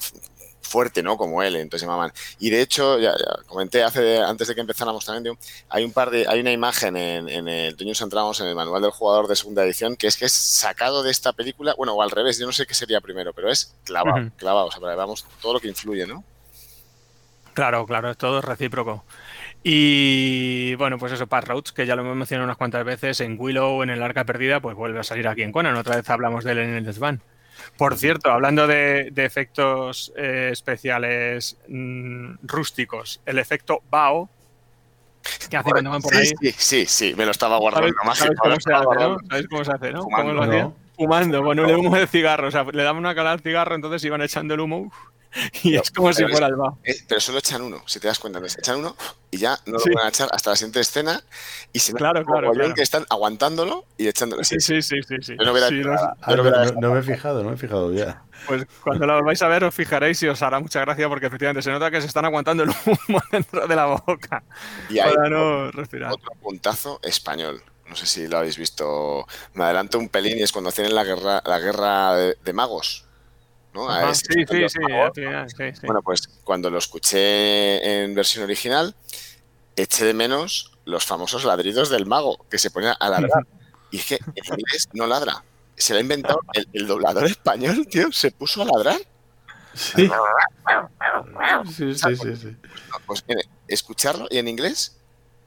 fuerte, 0.68 1.02
¿no? 1.02 1.16
Como 1.16 1.42
él, 1.42 1.56
entonces 1.56 1.86
llamaban. 1.86 2.12
Y 2.38 2.50
de 2.50 2.60
hecho, 2.60 2.98
ya, 2.98 3.12
ya 3.12 3.42
comenté 3.46 3.82
hace, 3.82 4.18
antes 4.18 4.48
de 4.48 4.54
que 4.54 4.60
empezáramos 4.60 5.04
también, 5.04 5.36
hay 5.68 5.84
un 5.84 5.92
par 5.92 6.10
de, 6.10 6.26
hay 6.28 6.40
una 6.40 6.52
imagen 6.52 6.96
en, 6.96 7.28
en 7.28 7.48
el 7.48 7.76
and 7.78 8.12
Dragons, 8.12 8.40
en 8.40 8.48
el 8.48 8.54
manual 8.54 8.82
del 8.82 8.90
jugador 8.90 9.26
de 9.26 9.36
segunda 9.36 9.64
edición, 9.64 9.96
que 9.96 10.06
es 10.06 10.16
que 10.16 10.26
es 10.26 10.32
sacado 10.32 11.02
de 11.02 11.10
esta 11.10 11.32
película, 11.32 11.74
bueno, 11.76 11.94
o 11.94 12.02
al 12.02 12.10
revés, 12.10 12.38
yo 12.38 12.46
no 12.46 12.52
sé 12.52 12.66
qué 12.66 12.74
sería 12.74 13.00
primero, 13.00 13.32
pero 13.32 13.50
es 13.50 13.74
clavado, 13.84 14.26
Ujú. 14.26 14.30
clavado, 14.36 14.66
o 14.66 14.70
sea, 14.70 14.80
para 14.80 14.94
veamos 14.94 15.24
todo 15.40 15.54
lo 15.54 15.60
que 15.60 15.68
influye, 15.68 16.06
¿no? 16.06 16.24
Claro, 17.54 17.86
claro, 17.86 18.14
todo 18.14 18.38
es 18.38 18.44
recíproco. 18.44 19.04
Y 19.64 20.76
bueno, 20.76 20.98
pues 20.98 21.12
eso, 21.12 21.26
Pat 21.26 21.44
Roach, 21.44 21.70
que 21.70 21.86
ya 21.86 21.96
lo 21.96 22.02
hemos 22.02 22.16
mencionado 22.16 22.44
unas 22.44 22.56
cuantas 22.56 22.84
veces 22.84 23.20
en 23.20 23.36
Willow, 23.38 23.82
en 23.82 23.90
el 23.90 24.02
Arca 24.02 24.24
Perdida, 24.24 24.60
pues 24.60 24.76
vuelve 24.76 25.00
a 25.00 25.02
salir 25.02 25.26
aquí 25.26 25.42
en 25.42 25.50
Conan. 25.50 25.76
Otra 25.76 25.96
vez 25.96 26.08
hablamos 26.08 26.44
de 26.44 26.52
él 26.52 26.58
en 26.58 26.74
el 26.74 26.84
desván. 26.84 27.20
Por 27.76 27.96
cierto, 27.96 28.30
hablando 28.30 28.66
de, 28.66 29.10
de 29.12 29.24
efectos 29.24 30.12
eh, 30.16 30.50
especiales 30.52 31.56
mm, 31.68 32.34
rústicos, 32.42 33.20
el 33.26 33.38
efecto 33.38 33.82
Bao, 33.90 34.28
que 35.50 35.56
hace 35.56 35.70
cuando 35.70 35.90
van 35.90 36.02
por 36.02 36.14
sí, 36.14 36.18
ahí. 36.18 36.52
sí, 36.52 36.54
sí, 36.56 36.86
sí, 36.86 37.14
me 37.16 37.24
lo 37.24 37.32
estaba 37.32 37.58
guardando. 37.58 37.88
¿Sabes, 37.88 38.06
más 38.06 38.18
sabes 38.18 38.66
hace, 38.66 38.94
no? 39.04 39.18
¿Sabes 39.28 39.48
cómo 39.48 39.64
se 39.64 39.72
hace, 39.72 39.92
no? 39.92 40.02
Fumando. 40.02 40.28
¿Cómo 40.28 40.32
lo 40.32 40.42
hacía? 40.42 40.62
No. 40.62 40.76
Fumando, 40.96 41.42
con 41.44 41.60
un 41.60 41.70
humo 41.70 41.96
de 41.96 42.06
cigarro. 42.06 42.48
O 42.48 42.50
sea, 42.50 42.64
le 42.64 42.82
daban 42.82 42.98
una 42.98 43.14
cala 43.14 43.32
al 43.32 43.40
cigarro, 43.40 43.74
entonces 43.74 44.02
iban 44.04 44.22
echando 44.22 44.54
el 44.54 44.60
humo 44.60 44.78
uf, 44.78 44.94
y 45.62 45.76
es 45.76 45.90
como 45.90 46.12
si 46.12 46.24
fuera 46.26 46.46
el 46.46 46.56
Bao. 46.56 46.78
Eh, 46.84 46.94
pero 47.06 47.20
solo 47.20 47.38
echan 47.38 47.62
uno, 47.62 47.82
si 47.86 48.00
te 48.00 48.08
das 48.08 48.18
cuenta. 48.18 48.38
¿ves? 48.40 48.56
Echan 48.58 48.76
uno 48.78 48.96
y 49.30 49.38
ya 49.38 49.58
no 49.66 49.74
lo 49.74 49.78
Sí. 49.80 49.90
van 49.94 50.06
a 50.06 50.08
echar 50.08 50.28
hasta 50.32 50.50
la 50.50 50.56
siguiente 50.56 50.80
escena. 50.80 51.22
Y 51.72 51.78
se 51.80 51.92
Claro, 51.92 52.24
claro, 52.24 52.50
claro. 52.52 52.74
que 52.74 52.82
están 52.82 53.04
aguantándolo 53.10 53.84
y 53.96 54.08
echándolo. 54.08 54.42
Sí, 54.44 54.56
sí, 54.60 54.80
sí, 54.82 54.96
sí. 55.06 55.16
sí. 55.22 55.36
Yo 55.38 55.44
no 55.44 55.54
Sí, 55.68 55.82
me 56.92 56.98
he 56.98 57.02
fijado, 57.02 57.42
no 57.42 57.50
me 57.50 57.54
he 57.54 57.58
fijado 57.58 57.92
ya. 57.92 58.22
Pues 58.46 58.66
cuando 58.82 59.06
lo 59.06 59.22
vais 59.24 59.42
a 59.42 59.48
ver 59.48 59.64
os 59.64 59.74
fijaréis 59.74 60.22
y 60.22 60.28
os 60.28 60.40
hará 60.42 60.60
mucha 60.60 60.80
gracia 60.80 61.08
porque 61.08 61.26
efectivamente 61.26 61.62
se 61.62 61.70
nota 61.70 61.90
que 61.90 62.00
se 62.00 62.06
están 62.06 62.24
aguantando 62.24 62.62
el 62.62 62.70
humo 62.70 63.20
dentro 63.32 63.66
de 63.66 63.76
la 63.76 63.86
boca 63.86 64.44
Y 64.88 64.98
hay 64.98 65.12
para 65.14 65.28
no 65.28 65.70
respirar. 65.72 66.12
otro 66.12 66.30
puntazo 66.40 67.00
español. 67.02 67.62
No 67.88 67.96
sé 67.96 68.06
si 68.06 68.28
lo 68.28 68.38
habéis 68.38 68.58
visto. 68.58 69.26
Me 69.54 69.64
adelanto 69.64 69.98
un 69.98 70.08
pelín 70.08 70.38
y 70.38 70.42
es 70.42 70.52
cuando 70.52 70.68
hacen 70.68 70.94
la 70.94 71.04
guerra, 71.04 71.42
la 71.44 71.58
guerra 71.58 72.14
de, 72.14 72.36
de 72.44 72.52
magos. 72.52 73.06
¿No? 73.78 73.90
Ajá, 73.90 74.14
sí, 74.14 74.24
sí, 74.26 74.68
sí, 74.68 74.78
final, 75.14 75.48
sí, 75.50 75.72
sí. 75.74 75.86
Bueno, 75.86 76.02
pues 76.02 76.28
cuando 76.44 76.70
lo 76.70 76.78
escuché 76.78 78.02
en 78.02 78.14
versión 78.14 78.44
original, 78.44 78.94
eché 79.76 80.04
de 80.04 80.14
menos 80.14 80.72
los 80.84 81.04
famosos 81.04 81.44
ladridos 81.44 81.90
del 81.90 82.06
mago 82.06 82.44
que 82.50 82.58
se 82.58 82.70
ponían 82.70 82.96
a 82.98 83.08
ladrar. 83.08 83.46
Y 83.90 83.96
es 83.96 84.04
que 84.04 84.16
en 84.16 84.44
inglés 84.44 84.86
no 84.92 85.06
ladra. 85.06 85.42
Se 85.74 85.94
lo 85.94 85.98
ha 85.98 86.02
inventado 86.02 86.40
el, 86.52 86.68
el 86.74 86.86
doblador 86.86 87.24
español, 87.24 87.86
tío, 87.86 88.12
se 88.12 88.30
puso 88.30 88.60
a 88.60 88.66
ladrar. 88.66 89.00
Sí. 89.74 90.10
Sí, 91.74 91.94
sí, 91.94 92.16
sí, 92.16 92.36
sí. 92.36 92.56
Pues 93.06 93.24
escucharlo 93.66 94.26
y 94.30 94.38
en 94.38 94.48
inglés 94.48 94.98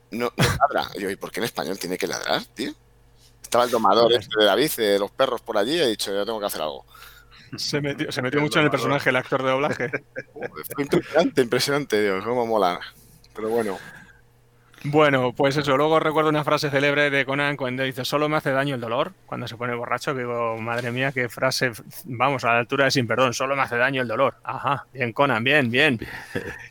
no, 0.10 0.32
no 0.36 0.46
ladra. 0.60 0.90
Y 0.96 1.02
yo, 1.02 1.10
¿y 1.10 1.16
por 1.16 1.32
qué 1.32 1.40
en 1.40 1.46
español 1.46 1.78
tiene 1.78 1.98
que 1.98 2.08
ladrar, 2.08 2.44
tío? 2.46 2.74
Estaba 3.42 3.66
el 3.66 3.72
domador 3.72 4.12
este 4.14 4.40
de 4.40 4.46
David, 4.46 4.72
de 4.78 5.00
los 5.00 5.12
perros 5.12 5.42
por 5.42 5.58
allí, 5.58 5.76
y 5.76 5.82
he 5.82 5.88
dicho, 5.88 6.12
yo 6.14 6.26
tengo 6.26 6.40
que 6.40 6.46
hacer 6.46 6.62
algo. 6.62 6.86
Se 7.58 7.82
metió, 7.82 8.12
se 8.12 8.22
metió 8.22 8.40
mucho 8.42 8.60
en 8.60 8.66
el 8.66 8.72
personaje 8.72 9.10
el 9.10 9.16
actor 9.18 9.44
de 9.44 9.50
doblaje. 9.50 9.90
Fue 10.74 10.84
impresionante, 10.84 11.42
impresionante, 11.42 12.02
Dios, 12.02 12.24
cómo 12.24 12.46
mola. 12.46 12.80
Pero 13.36 13.50
bueno, 13.50 13.78
Bueno, 14.84 15.32
pues 15.34 15.58
eso. 15.58 15.78
Luego 15.78 16.00
recuerdo 16.00 16.30
una 16.30 16.44
frase 16.44 16.70
célebre 16.72 17.10
de 17.10 17.26
Conan 17.26 17.56
cuando 17.58 17.84
dice: 17.84 18.04
Solo 18.04 18.28
me 18.30 18.38
hace 18.38 18.52
daño 18.52 18.76
el 18.76 18.82
dolor. 18.82 19.14
Cuando 19.26 19.48
se 19.48 19.56
pone 19.56 19.76
borracho, 19.76 20.14
que 20.14 20.22
digo, 20.22 20.58
madre 20.60 20.92
mía, 20.92 21.12
qué 21.12 21.30
frase. 21.30 21.72
Vamos, 22.06 22.44
a 22.46 22.54
la 22.54 22.60
altura 22.60 22.86
de 22.86 22.92
sin 22.92 23.06
perdón. 23.06 23.34
Solo 23.34 23.56
me 23.56 23.62
hace 23.62 23.78
daño 23.78 24.02
el 24.02 24.08
dolor. 24.08 24.36
Ajá, 24.44 24.86
bien, 24.94 25.14
Conan, 25.14 25.44
bien, 25.44 25.70
bien. 25.70 26.00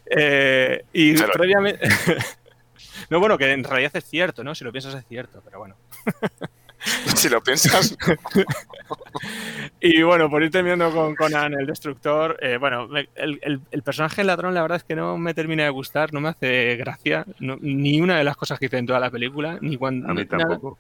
Eh, 0.07 0.85
y 0.93 1.15
Pero- 1.15 1.33
previamente. 1.33 1.89
no, 3.11 3.21
bueno, 3.21 3.39
que 3.39 3.53
en 3.53 3.63
realidad 3.65 3.93
es 3.95 4.05
cierto, 4.05 4.43
¿no? 4.43 4.55
Si 4.55 4.65
lo 4.65 4.73
piensas 4.73 4.95
es 4.95 5.07
cierto, 5.07 5.41
pero 5.45 5.59
bueno. 5.59 5.77
si 7.15 7.29
lo 7.29 7.43
piensas, 7.43 7.97
Y 9.81 10.03
bueno, 10.03 10.29
por 10.29 10.43
ir 10.43 10.51
terminando 10.51 10.91
con 10.93 11.15
Conan 11.15 11.55
el 11.55 11.67
Destructor, 11.67 12.39
eh, 12.43 12.57
bueno, 12.59 12.87
me- 12.89 13.09
el, 13.15 13.39
el- 13.43 13.61
el 13.71 13.83
personaje 13.83 14.25
ladrón 14.25 14.53
la 14.55 14.63
verdad 14.63 14.77
es 14.77 14.85
que 14.85 14.95
no 14.95 15.17
me 15.17 15.33
termina 15.35 15.65
de 15.65 15.71
gustar, 15.71 16.13
no 16.13 16.21
me 16.21 16.29
hace 16.29 16.77
gracia, 16.77 17.25
no- 17.39 17.57
ni 17.61 18.01
una 18.01 18.19
de 18.19 18.25
las 18.25 18.37
cosas 18.37 18.59
que 18.59 18.67
hice 18.67 18.79
en 18.79 18.87
toda 18.87 19.01
la 19.01 19.11
película, 19.11 19.59
ni 19.61 19.77
cuando... 19.77 20.09
A 20.09 20.15
mí 20.15 20.25
nada. 20.31 20.39
tampoco. 20.39 20.79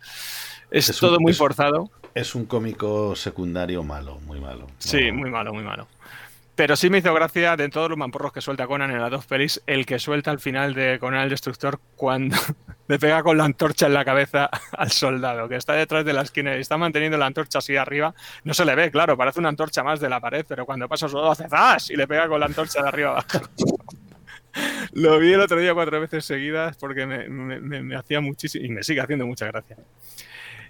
Es, 0.70 0.88
Es 0.90 1.02
un- 1.02 1.08
todo 1.08 1.20
muy 1.20 1.32
es- 1.32 1.38
forzado. 1.38 1.90
Es 2.14 2.34
un 2.34 2.44
cómico 2.44 3.14
secundario 3.16 3.82
malo, 3.84 4.18
muy 4.26 4.40
malo. 4.40 4.66
Sí, 4.78 5.10
No- 5.10 5.18
muy 5.18 5.30
malo, 5.30 5.52
muy 5.54 5.62
malo. 5.64 5.86
Pero 6.60 6.76
sí 6.76 6.90
me 6.90 6.98
hizo 6.98 7.14
gracia 7.14 7.56
de 7.56 7.70
todos 7.70 7.88
los 7.88 7.96
mamporros 7.96 8.34
que 8.34 8.42
suelta 8.42 8.66
Conan 8.66 8.90
en 8.90 9.00
las 9.00 9.10
dos 9.10 9.24
pelis, 9.24 9.62
el 9.66 9.86
que 9.86 9.98
suelta 9.98 10.30
al 10.30 10.40
final 10.40 10.74
de 10.74 10.98
Conan 10.98 11.22
el 11.22 11.30
Destructor 11.30 11.80
cuando 11.96 12.36
le 12.86 12.98
pega 12.98 13.22
con 13.22 13.38
la 13.38 13.44
antorcha 13.44 13.86
en 13.86 13.94
la 13.94 14.04
cabeza 14.04 14.50
al 14.76 14.90
soldado 14.90 15.48
que 15.48 15.56
está 15.56 15.72
detrás 15.72 16.04
de 16.04 16.12
la 16.12 16.20
esquina 16.20 16.54
y 16.54 16.60
está 16.60 16.76
manteniendo 16.76 17.16
la 17.16 17.24
antorcha 17.24 17.60
así 17.60 17.76
arriba. 17.76 18.14
No 18.44 18.52
se 18.52 18.66
le 18.66 18.74
ve, 18.74 18.90
claro, 18.90 19.16
parece 19.16 19.40
una 19.40 19.48
antorcha 19.48 19.82
más 19.82 20.00
de 20.00 20.10
la 20.10 20.20
pared, 20.20 20.44
pero 20.46 20.66
cuando 20.66 20.86
pasa 20.86 21.06
el 21.06 21.12
soldado 21.12 21.32
hace 21.32 21.48
¡zas! 21.48 21.88
y 21.88 21.96
le 21.96 22.06
pega 22.06 22.28
con 22.28 22.38
la 22.38 22.44
antorcha 22.44 22.82
de 22.82 22.88
arriba 22.88 23.10
abajo. 23.12 23.40
Lo 24.92 25.18
vi 25.18 25.32
el 25.32 25.40
otro 25.40 25.58
día 25.58 25.72
cuatro 25.72 25.98
veces 25.98 26.26
seguidas 26.26 26.76
porque 26.76 27.06
me, 27.06 27.26
me- 27.26 27.96
hacía 27.96 28.20
muchísimo 28.20 28.66
y 28.66 28.68
me 28.68 28.82
sigue 28.82 29.00
haciendo 29.00 29.24
mucha 29.24 29.46
gracia. 29.46 29.78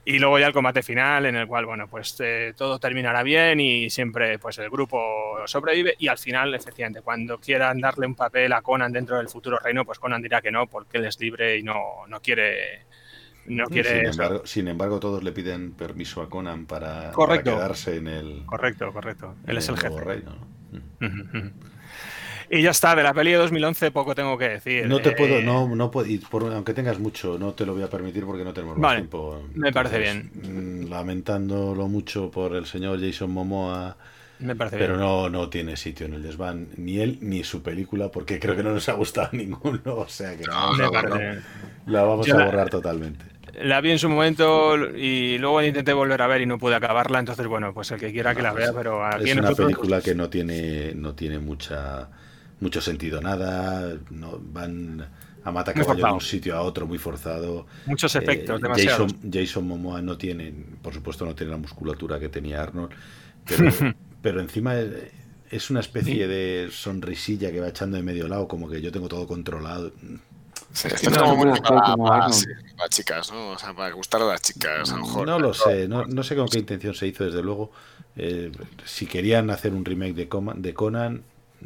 Y 0.05 0.19
luego 0.19 0.39
ya 0.39 0.47
el 0.47 0.53
combate 0.53 0.83
final, 0.83 1.27
en 1.27 1.37
el 1.37 1.47
cual, 1.47 1.67
bueno, 1.67 1.87
pues 1.87 2.17
eh, 2.21 2.55
todo 2.57 2.79
terminará 2.79 3.23
bien 3.23 3.61
y 3.61 3.91
siempre 3.91 4.39
pues 4.39 4.59
el 4.59 4.71
grupo 4.71 4.99
sobrevive. 5.47 5.95
Y 5.99 6.09
al 6.09 6.19
final, 6.19 6.55
efectivamente, 6.55 7.03
cuando 7.03 7.39
quieran 7.39 7.81
darle 7.81 8.07
un 8.07 8.15
papel 8.15 8.53
a 8.53 8.63
Conan 8.63 8.93
dentro 8.93 9.19
del 9.19 9.29
futuro 9.29 9.59
reino, 9.59 9.85
pues 9.85 9.99
Conan 9.99 10.23
dirá 10.23 10.41
que 10.41 10.51
no, 10.51 10.67
porque 10.67 10.99
él 10.99 11.05
es 11.05 11.21
libre 11.21 11.59
y 11.59 11.63
no, 11.63 12.07
no 12.09 12.21
quiere. 12.21 12.87
No 13.47 13.67
quiere. 13.67 13.91
sin, 13.91 14.07
embargo, 14.07 14.47
sin 14.47 14.69
embargo, 14.69 15.01
todos 15.01 15.23
le 15.23 15.33
piden 15.33 15.73
permiso 15.73 16.23
a 16.23 16.29
Conan 16.29 16.67
para, 16.67 17.11
quedarse 17.43 17.97
en 17.97 18.07
el, 18.07 18.47
Correcto, 18.47 18.93
correcto. 18.93 19.35
Él 19.47 19.59
es 19.59 19.69
el 19.69 19.79
jefe. 19.79 20.01
reino, 20.01 20.31
¿no? 20.31 20.81
Mm. 21.01 21.51
Y 22.53 22.63
ya 22.63 22.71
está, 22.71 22.97
de 22.97 23.05
la 23.05 23.15
peli 23.15 23.31
de 23.31 23.37
2011 23.37 23.93
poco 23.93 24.13
tengo 24.15 24.37
que 24.37 24.49
decir. 24.49 24.87
No 24.89 25.01
te 25.01 25.11
Eh, 25.11 25.15
puedo, 25.17 25.41
no, 25.41 25.69
no 25.77 25.91
puedo, 25.91 26.09
y 26.09 26.19
por- 26.19 26.53
aunque 26.53 26.75
tengas 26.75 26.99
mucho, 26.99 27.39
no 27.39 27.53
te 27.55 27.65
lo 27.65 27.75
voy 27.75 27.85
a 27.85 27.89
permitir 27.89 28.25
porque 28.25 28.43
no 28.43 28.53
tenemos 28.53 28.77
más 28.77 28.83
Vale, 28.83 28.97
tiempo. 29.03 29.41
me 29.55 29.73
parece 29.73 29.99
bien. 30.01 30.91
Lamentándolo 30.91 31.87
mucho 31.89 32.31
por 32.31 32.57
el 32.57 32.67
señor 32.67 33.01
Jason 33.01 33.31
Momoa, 33.31 33.97
Me 34.41 34.57
parece 34.57 34.79
pero 34.79 34.95
bien. 34.95 35.07
no, 35.07 35.29
no 35.31 35.49
tiene 35.49 35.77
sitio 35.77 36.07
en 36.07 36.15
el 36.15 36.23
desván, 36.23 36.69
ni 36.77 36.99
él 36.99 37.19
ni 37.21 37.45
su 37.45 37.63
película, 37.63 38.11
porque 38.11 38.41
creo 38.41 38.57
que 38.57 38.63
no 38.65 38.73
nos 38.75 38.89
ha 38.89 38.95
gustado 38.95 39.29
ninguno, 39.33 39.81
o 39.95 40.09
sea 40.09 40.37
que 40.37 40.45
No, 40.45 40.73
Me 40.73 40.85
no, 40.85 40.91
parece- 40.91 41.41
la 41.87 42.03
vamos 42.03 42.27
Yo 42.27 42.35
a 42.35 42.39
la- 42.39 42.45
borrar 42.47 42.69
totalmente. 42.71 43.25
La 43.63 43.81
vi 43.81 43.91
en 43.91 43.99
su 43.99 44.09
momento 44.09 44.77
y 44.97 45.37
luego 45.39 45.63
intenté 45.63 45.93
volver 45.93 46.21
a 46.23 46.27
ver 46.27 46.41
y 46.41 46.47
no 46.47 46.59
pude 46.59 46.75
acabarla, 46.75 47.19
entonces 47.19 47.47
bueno, 47.47 47.73
pues 47.75 47.91
el 47.93 48.01
que 48.01 48.11
quiera 48.13 48.35
que 48.35 48.43
la 48.43 48.53
vea, 48.53 48.73
pero 48.73 49.05
aquí 49.05 49.29
Es 49.31 49.33
una 49.35 49.43
nosotros- 49.43 49.67
película 49.67 50.01
que 50.01 50.15
no 50.15 50.29
tiene, 50.31 50.95
no 50.95 51.15
tiene 51.15 51.39
mucha, 51.39 52.09
mucho 52.61 52.81
sentido 52.81 53.21
nada, 53.21 53.97
no, 54.11 54.39
van 54.43 55.07
a 55.43 55.51
matar 55.51 55.75
Muy 55.75 55.85
caballo 55.87 56.07
de 56.07 56.13
un 56.13 56.21
sitio 56.21 56.57
a 56.57 56.63
otro 56.63 56.87
muy 56.87 56.99
forzado. 56.99 57.67
muchos 57.87 58.15
efectos, 58.15 58.59
Eh, 58.59 58.63
demasiados. 58.63 59.13
Jason, 59.15 59.31
Jason 59.33 59.67
Momoa 59.67 60.03
no 60.03 60.19
tiene, 60.19 60.53
por 60.83 60.93
supuesto, 60.95 61.25
no 61.25 61.35
tiene 61.35 61.53
la 61.53 61.59
musculatura 61.59 62.19
que 62.21 62.29
tenía 62.29 62.63
Arnold, 62.63 62.91
pero, 63.47 63.95
pero 64.23 64.41
encima 64.41 64.75
es, 65.51 65.71
una 65.71 65.81
especie 65.81 66.29
de 66.29 66.69
sonrisilla 66.71 67.51
que 67.51 67.61
va 67.61 67.69
echando 67.69 67.97
de 67.97 68.03
medio 68.03 68.29
lado, 68.29 68.47
como 68.47 68.69
que 68.69 68.81
yo 68.83 68.93
tengo 68.93 69.09
todo 69.09 69.27
controlado. 69.27 69.93
Sí, 70.73 70.87
es 70.89 71.01
como 71.19 71.45
no, 71.47 71.55
para, 71.63 71.81
como 71.93 72.05
para- 72.09 72.25
Arnold. 72.27 72.35
sí, 72.35 72.47
para 72.77 72.89
chicas, 72.91 73.33
¿no? 73.33 73.49
O 73.53 73.59
sea, 73.59 73.75
para 73.75 73.93
gustar 73.95 74.21
a 74.23 74.27
las 74.27 74.43
chicas, 74.43 74.93
a 74.93 74.97
lo 74.97 75.03
mejor. 75.03 75.27
No 75.27 75.39
lo 75.41 75.53
sé, 75.55 75.89
no, 75.89 76.05
no 76.05 76.23
sé 76.23 76.37
con 76.37 76.47
qué 76.49 76.59
intención 76.59 76.95
se 76.95 77.07
hizo, 77.09 77.25
desde 77.25 77.43
luego. 77.43 77.73
Eh, 78.15 78.53
si 78.85 79.07
querían 79.07 79.51
hacer 79.51 79.73
un 79.73 79.85
remake 79.85 80.15
de 80.15 80.29
Conan, 80.75 81.23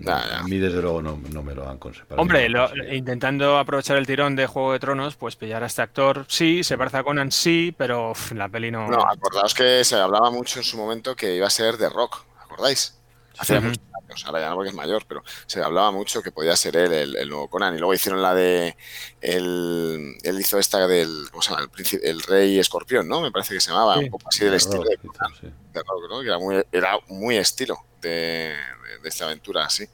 A 0.07 0.43
mí 0.45 0.59
desde 0.59 0.83
luego 0.83 1.01
no, 1.01 1.21
no 1.33 1.43
me 1.43 1.55
lo 1.55 1.69
han 1.69 1.79
conseguido. 1.79 2.17
Hombre, 2.17 2.49
lo- 2.49 2.69
intentando 2.93 3.59
aprovechar 3.59 3.97
el 3.97 4.07
tirón 4.07 4.35
de 4.35 4.47
Juego 4.47 4.73
de 4.73 4.81
Tronos, 4.81 5.15
pues 5.17 5.37
pillar 5.37 5.63
a 5.63 5.67
este 5.67 5.83
actor, 5.83 6.25
sí, 6.29 6.65
se 6.65 6.77
parece 6.77 6.97
a 6.99 7.05
Conan, 7.05 7.31
sí, 7.31 7.75
pero 7.79 8.11
uf, 8.11 8.33
la 8.33 8.49
peli 8.49 8.71
no... 8.71 8.89
No, 8.89 9.03
acordaos 9.09 9.55
que 9.55 9.85
se 9.85 9.97
hablaba 9.97 10.31
mucho 10.31 10.59
en 10.59 10.65
su 10.65 10.77
momento 10.77 11.15
que 11.15 11.37
iba 11.37 11.47
a 11.47 11.51
ser 11.51 11.77
de 11.77 11.89
rock, 11.89 12.25
¿acordáis? 12.43 12.99
Hace 13.37 13.59
muchos 13.59 13.83
años, 14.09 14.25
ahora 14.27 14.41
ya 14.41 14.49
no 14.51 14.55
porque 14.55 14.71
es 14.71 14.77
mayor, 14.77 15.05
pero 15.09 15.23
se 15.47 15.61
hablaba 15.61 15.91
mucho 15.91 16.23
que 16.23 16.31
podía 16.31 16.55
ser 16.55 16.77
él 16.77 16.93
el, 16.93 17.17
el 17.17 17.29
nuevo 17.29 17.49
Conan. 17.51 17.75
Y 17.75 17.79
luego 17.79 17.93
hicieron 17.93 18.23
la 18.23 18.33
de. 18.33 18.77
El, 19.21 20.15
él 20.23 20.39
hizo 20.41 20.57
esta 20.59 20.87
del. 20.87 21.27
¿Cómo 21.33 21.43
se 21.43 21.51
llama? 21.51 21.63
El, 21.65 21.69
príncipe- 21.71 22.01
el 22.05 22.23
Rey 22.23 22.61
Escorpión, 22.61 23.09
¿no? 23.09 23.21
Me 23.21 23.33
parece 23.33 23.55
que 23.55 23.61
se 23.61 23.71
llamaba, 23.73 23.95
Sí. 23.99 24.05
un 24.05 24.11
poco 24.11 24.29
así 24.29 24.45
del 24.45 24.55
estilo 24.55 24.85
de, 24.85 24.97
Conan, 24.99 25.35
Sí. 25.41 25.47
de 25.73 25.81
rock, 25.81 26.05
¿no? 26.09 26.21
Que 26.21 26.29
era 26.29 26.39
muy, 26.39 26.63
era 26.71 26.97
muy 27.09 27.37
estilo 27.37 27.77
de, 28.01 28.55
de- 28.85 28.99
de 28.99 29.09
esta 29.09 29.25
aventura, 29.25 29.65
así. 29.65 29.85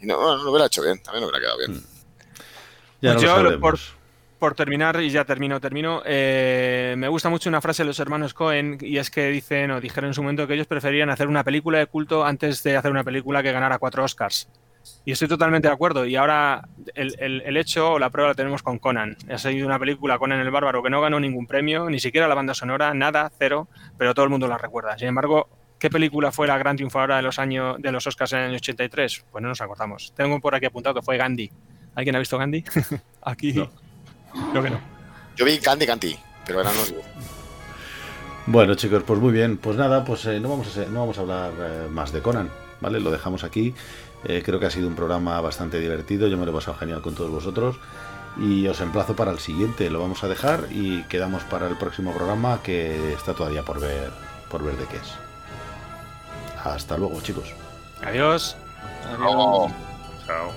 Y 0.00 0.06
no, 0.06 0.20
no, 0.20 0.42
lo 0.44 0.50
hubiera 0.50 0.66
hecho 0.66 0.82
bien, 0.82 1.02
también 1.02 1.22
lo 1.22 1.28
hubiera 1.28 1.40
quedado 1.40 1.58
bien. 1.58 1.82
Ya 3.00 3.12
Pues 3.12 3.14
no 3.14 3.20
yo, 3.22 3.34
sabremos. 3.36 3.92
Por 4.38 4.54
terminar, 4.54 5.00
y 5.00 5.08
ya 5.08 5.24
termino, 5.24 5.58
termino, 5.60 6.02
eh, 6.04 6.94
me 6.98 7.08
gusta 7.08 7.30
mucho 7.30 7.48
una 7.48 7.62
frase 7.62 7.82
de 7.82 7.86
los 7.86 7.98
hermanos 8.00 8.34
Cohen, 8.34 8.76
y 8.82 8.98
es 8.98 9.10
que 9.10 9.28
dicen, 9.28 9.70
o 9.70 9.80
dijeron 9.80 10.08
en 10.08 10.14
su 10.14 10.22
momento, 10.22 10.46
que 10.46 10.52
ellos 10.52 10.66
preferían 10.66 11.08
hacer 11.08 11.26
una 11.28 11.42
película 11.42 11.78
de 11.78 11.86
culto 11.86 12.22
antes 12.22 12.62
de 12.62 12.76
hacer 12.76 12.90
una 12.90 13.02
película 13.02 13.42
que 13.42 13.50
ganara 13.50 13.78
cuatro 13.78 14.04
Oscars. 14.04 14.46
Y 15.06 15.12
estoy 15.12 15.26
totalmente 15.26 15.68
de 15.68 15.74
acuerdo. 15.74 16.04
Y 16.04 16.16
ahora 16.16 16.68
el, 16.94 17.16
el- 17.18 17.42
el 17.46 17.56
hecho 17.56 17.92
o 17.92 17.98
la 17.98 18.10
prueba 18.10 18.28
la 18.30 18.34
tenemos 18.34 18.62
con 18.62 18.78
Conan. 18.78 19.16
Ha 19.30 19.38
sido 19.38 19.66
una 19.66 19.78
película, 19.78 20.18
Conan 20.18 20.38
el 20.40 20.50
Bárbaro, 20.50 20.82
que 20.82 20.90
no 20.90 21.00
ganó 21.00 21.18
ningún 21.18 21.46
premio, 21.46 21.88
ni 21.88 21.98
siquiera 21.98 22.28
la 22.28 22.34
banda 22.34 22.52
sonora, 22.54 22.92
nada, 22.92 23.32
cero, 23.38 23.68
pero 23.96 24.12
todo 24.14 24.24
el 24.24 24.30
mundo 24.30 24.46
la 24.48 24.58
recuerda. 24.58 24.98
Sin 24.98 25.08
embargo, 25.08 25.48
¿qué 25.78 25.90
película 25.90 26.32
fue 26.32 26.46
la 26.46 26.56
gran 26.58 26.76
triunfadora 26.76 27.16
de 27.16 27.22
los, 27.22 27.38
años, 27.38 27.76
de 27.80 27.92
los 27.92 28.06
Oscars 28.06 28.32
en 28.32 28.38
el 28.40 28.44
año 28.46 28.56
83? 28.56 29.24
Pues 29.30 29.42
no 29.42 29.48
nos 29.48 29.60
acordamos. 29.60 30.12
Tengo 30.16 30.40
por 30.40 30.54
aquí 30.54 30.66
apuntado 30.66 30.94
que 30.96 31.02
fue 31.02 31.16
Gandhi. 31.16 31.50
¿Alguien 31.94 32.16
ha 32.16 32.18
visto 32.18 32.38
Gandhi? 32.38 32.64
aquí. 33.22 33.52
No. 33.54 33.70
Creo 34.50 34.62
que 34.62 34.70
no. 34.70 34.80
Yo 35.36 35.44
vi 35.44 35.58
Candy 35.58 35.86
Candy, 35.86 36.16
pero 36.46 36.60
eran 36.60 36.74
los 36.76 36.94
Bueno, 38.46 38.74
chicos, 38.74 39.02
pues 39.06 39.20
muy 39.20 39.32
bien. 39.32 39.56
Pues 39.56 39.76
nada, 39.76 40.04
pues 40.04 40.24
eh, 40.26 40.40
no, 40.40 40.48
vamos 40.50 40.68
a, 40.68 40.70
ser- 40.70 40.88
no 40.90 41.00
vamos 41.00 41.18
a 41.18 41.20
hablar 41.22 41.52
eh, 41.58 41.88
más 41.90 42.12
de 42.12 42.22
Conan, 42.22 42.50
¿vale? 42.80 43.00
Lo 43.00 43.10
dejamos 43.10 43.44
aquí. 43.44 43.74
Eh, 44.24 44.42
creo 44.44 44.58
que 44.60 44.66
ha 44.66 44.70
sido 44.70 44.88
un 44.88 44.94
programa 44.94 45.40
bastante 45.40 45.78
divertido. 45.80 46.26
Yo 46.28 46.36
me 46.38 46.44
lo 46.46 46.52
he 46.52 46.54
pasado 46.54 46.76
genial 46.78 47.02
con 47.02 47.14
todos 47.14 47.30
vosotros. 47.30 47.76
Y 48.38 48.66
os 48.68 48.80
emplazo 48.80 49.16
para 49.16 49.30
el 49.30 49.38
siguiente. 49.38 49.88
Lo 49.90 50.00
vamos 50.00 50.22
a 50.22 50.28
dejar 50.28 50.66
y 50.70 51.02
quedamos 51.04 51.42
para 51.44 51.68
el 51.68 51.76
próximo 51.76 52.12
programa 52.12 52.60
que 52.62 53.12
está 53.14 53.34
todavía 53.34 53.62
por 53.62 53.80
ver, 53.80 54.10
por 54.50 54.62
ver 54.62 54.76
de 54.76 54.84
qué 54.86 54.96
es. 54.96 55.14
Hasta 56.74 56.96
luego, 56.96 57.20
chicos. 57.20 57.52
Adiós. 58.02 58.56
Adiós. 59.04 59.34
Oh. 59.36 59.70
Chao. 60.26 60.52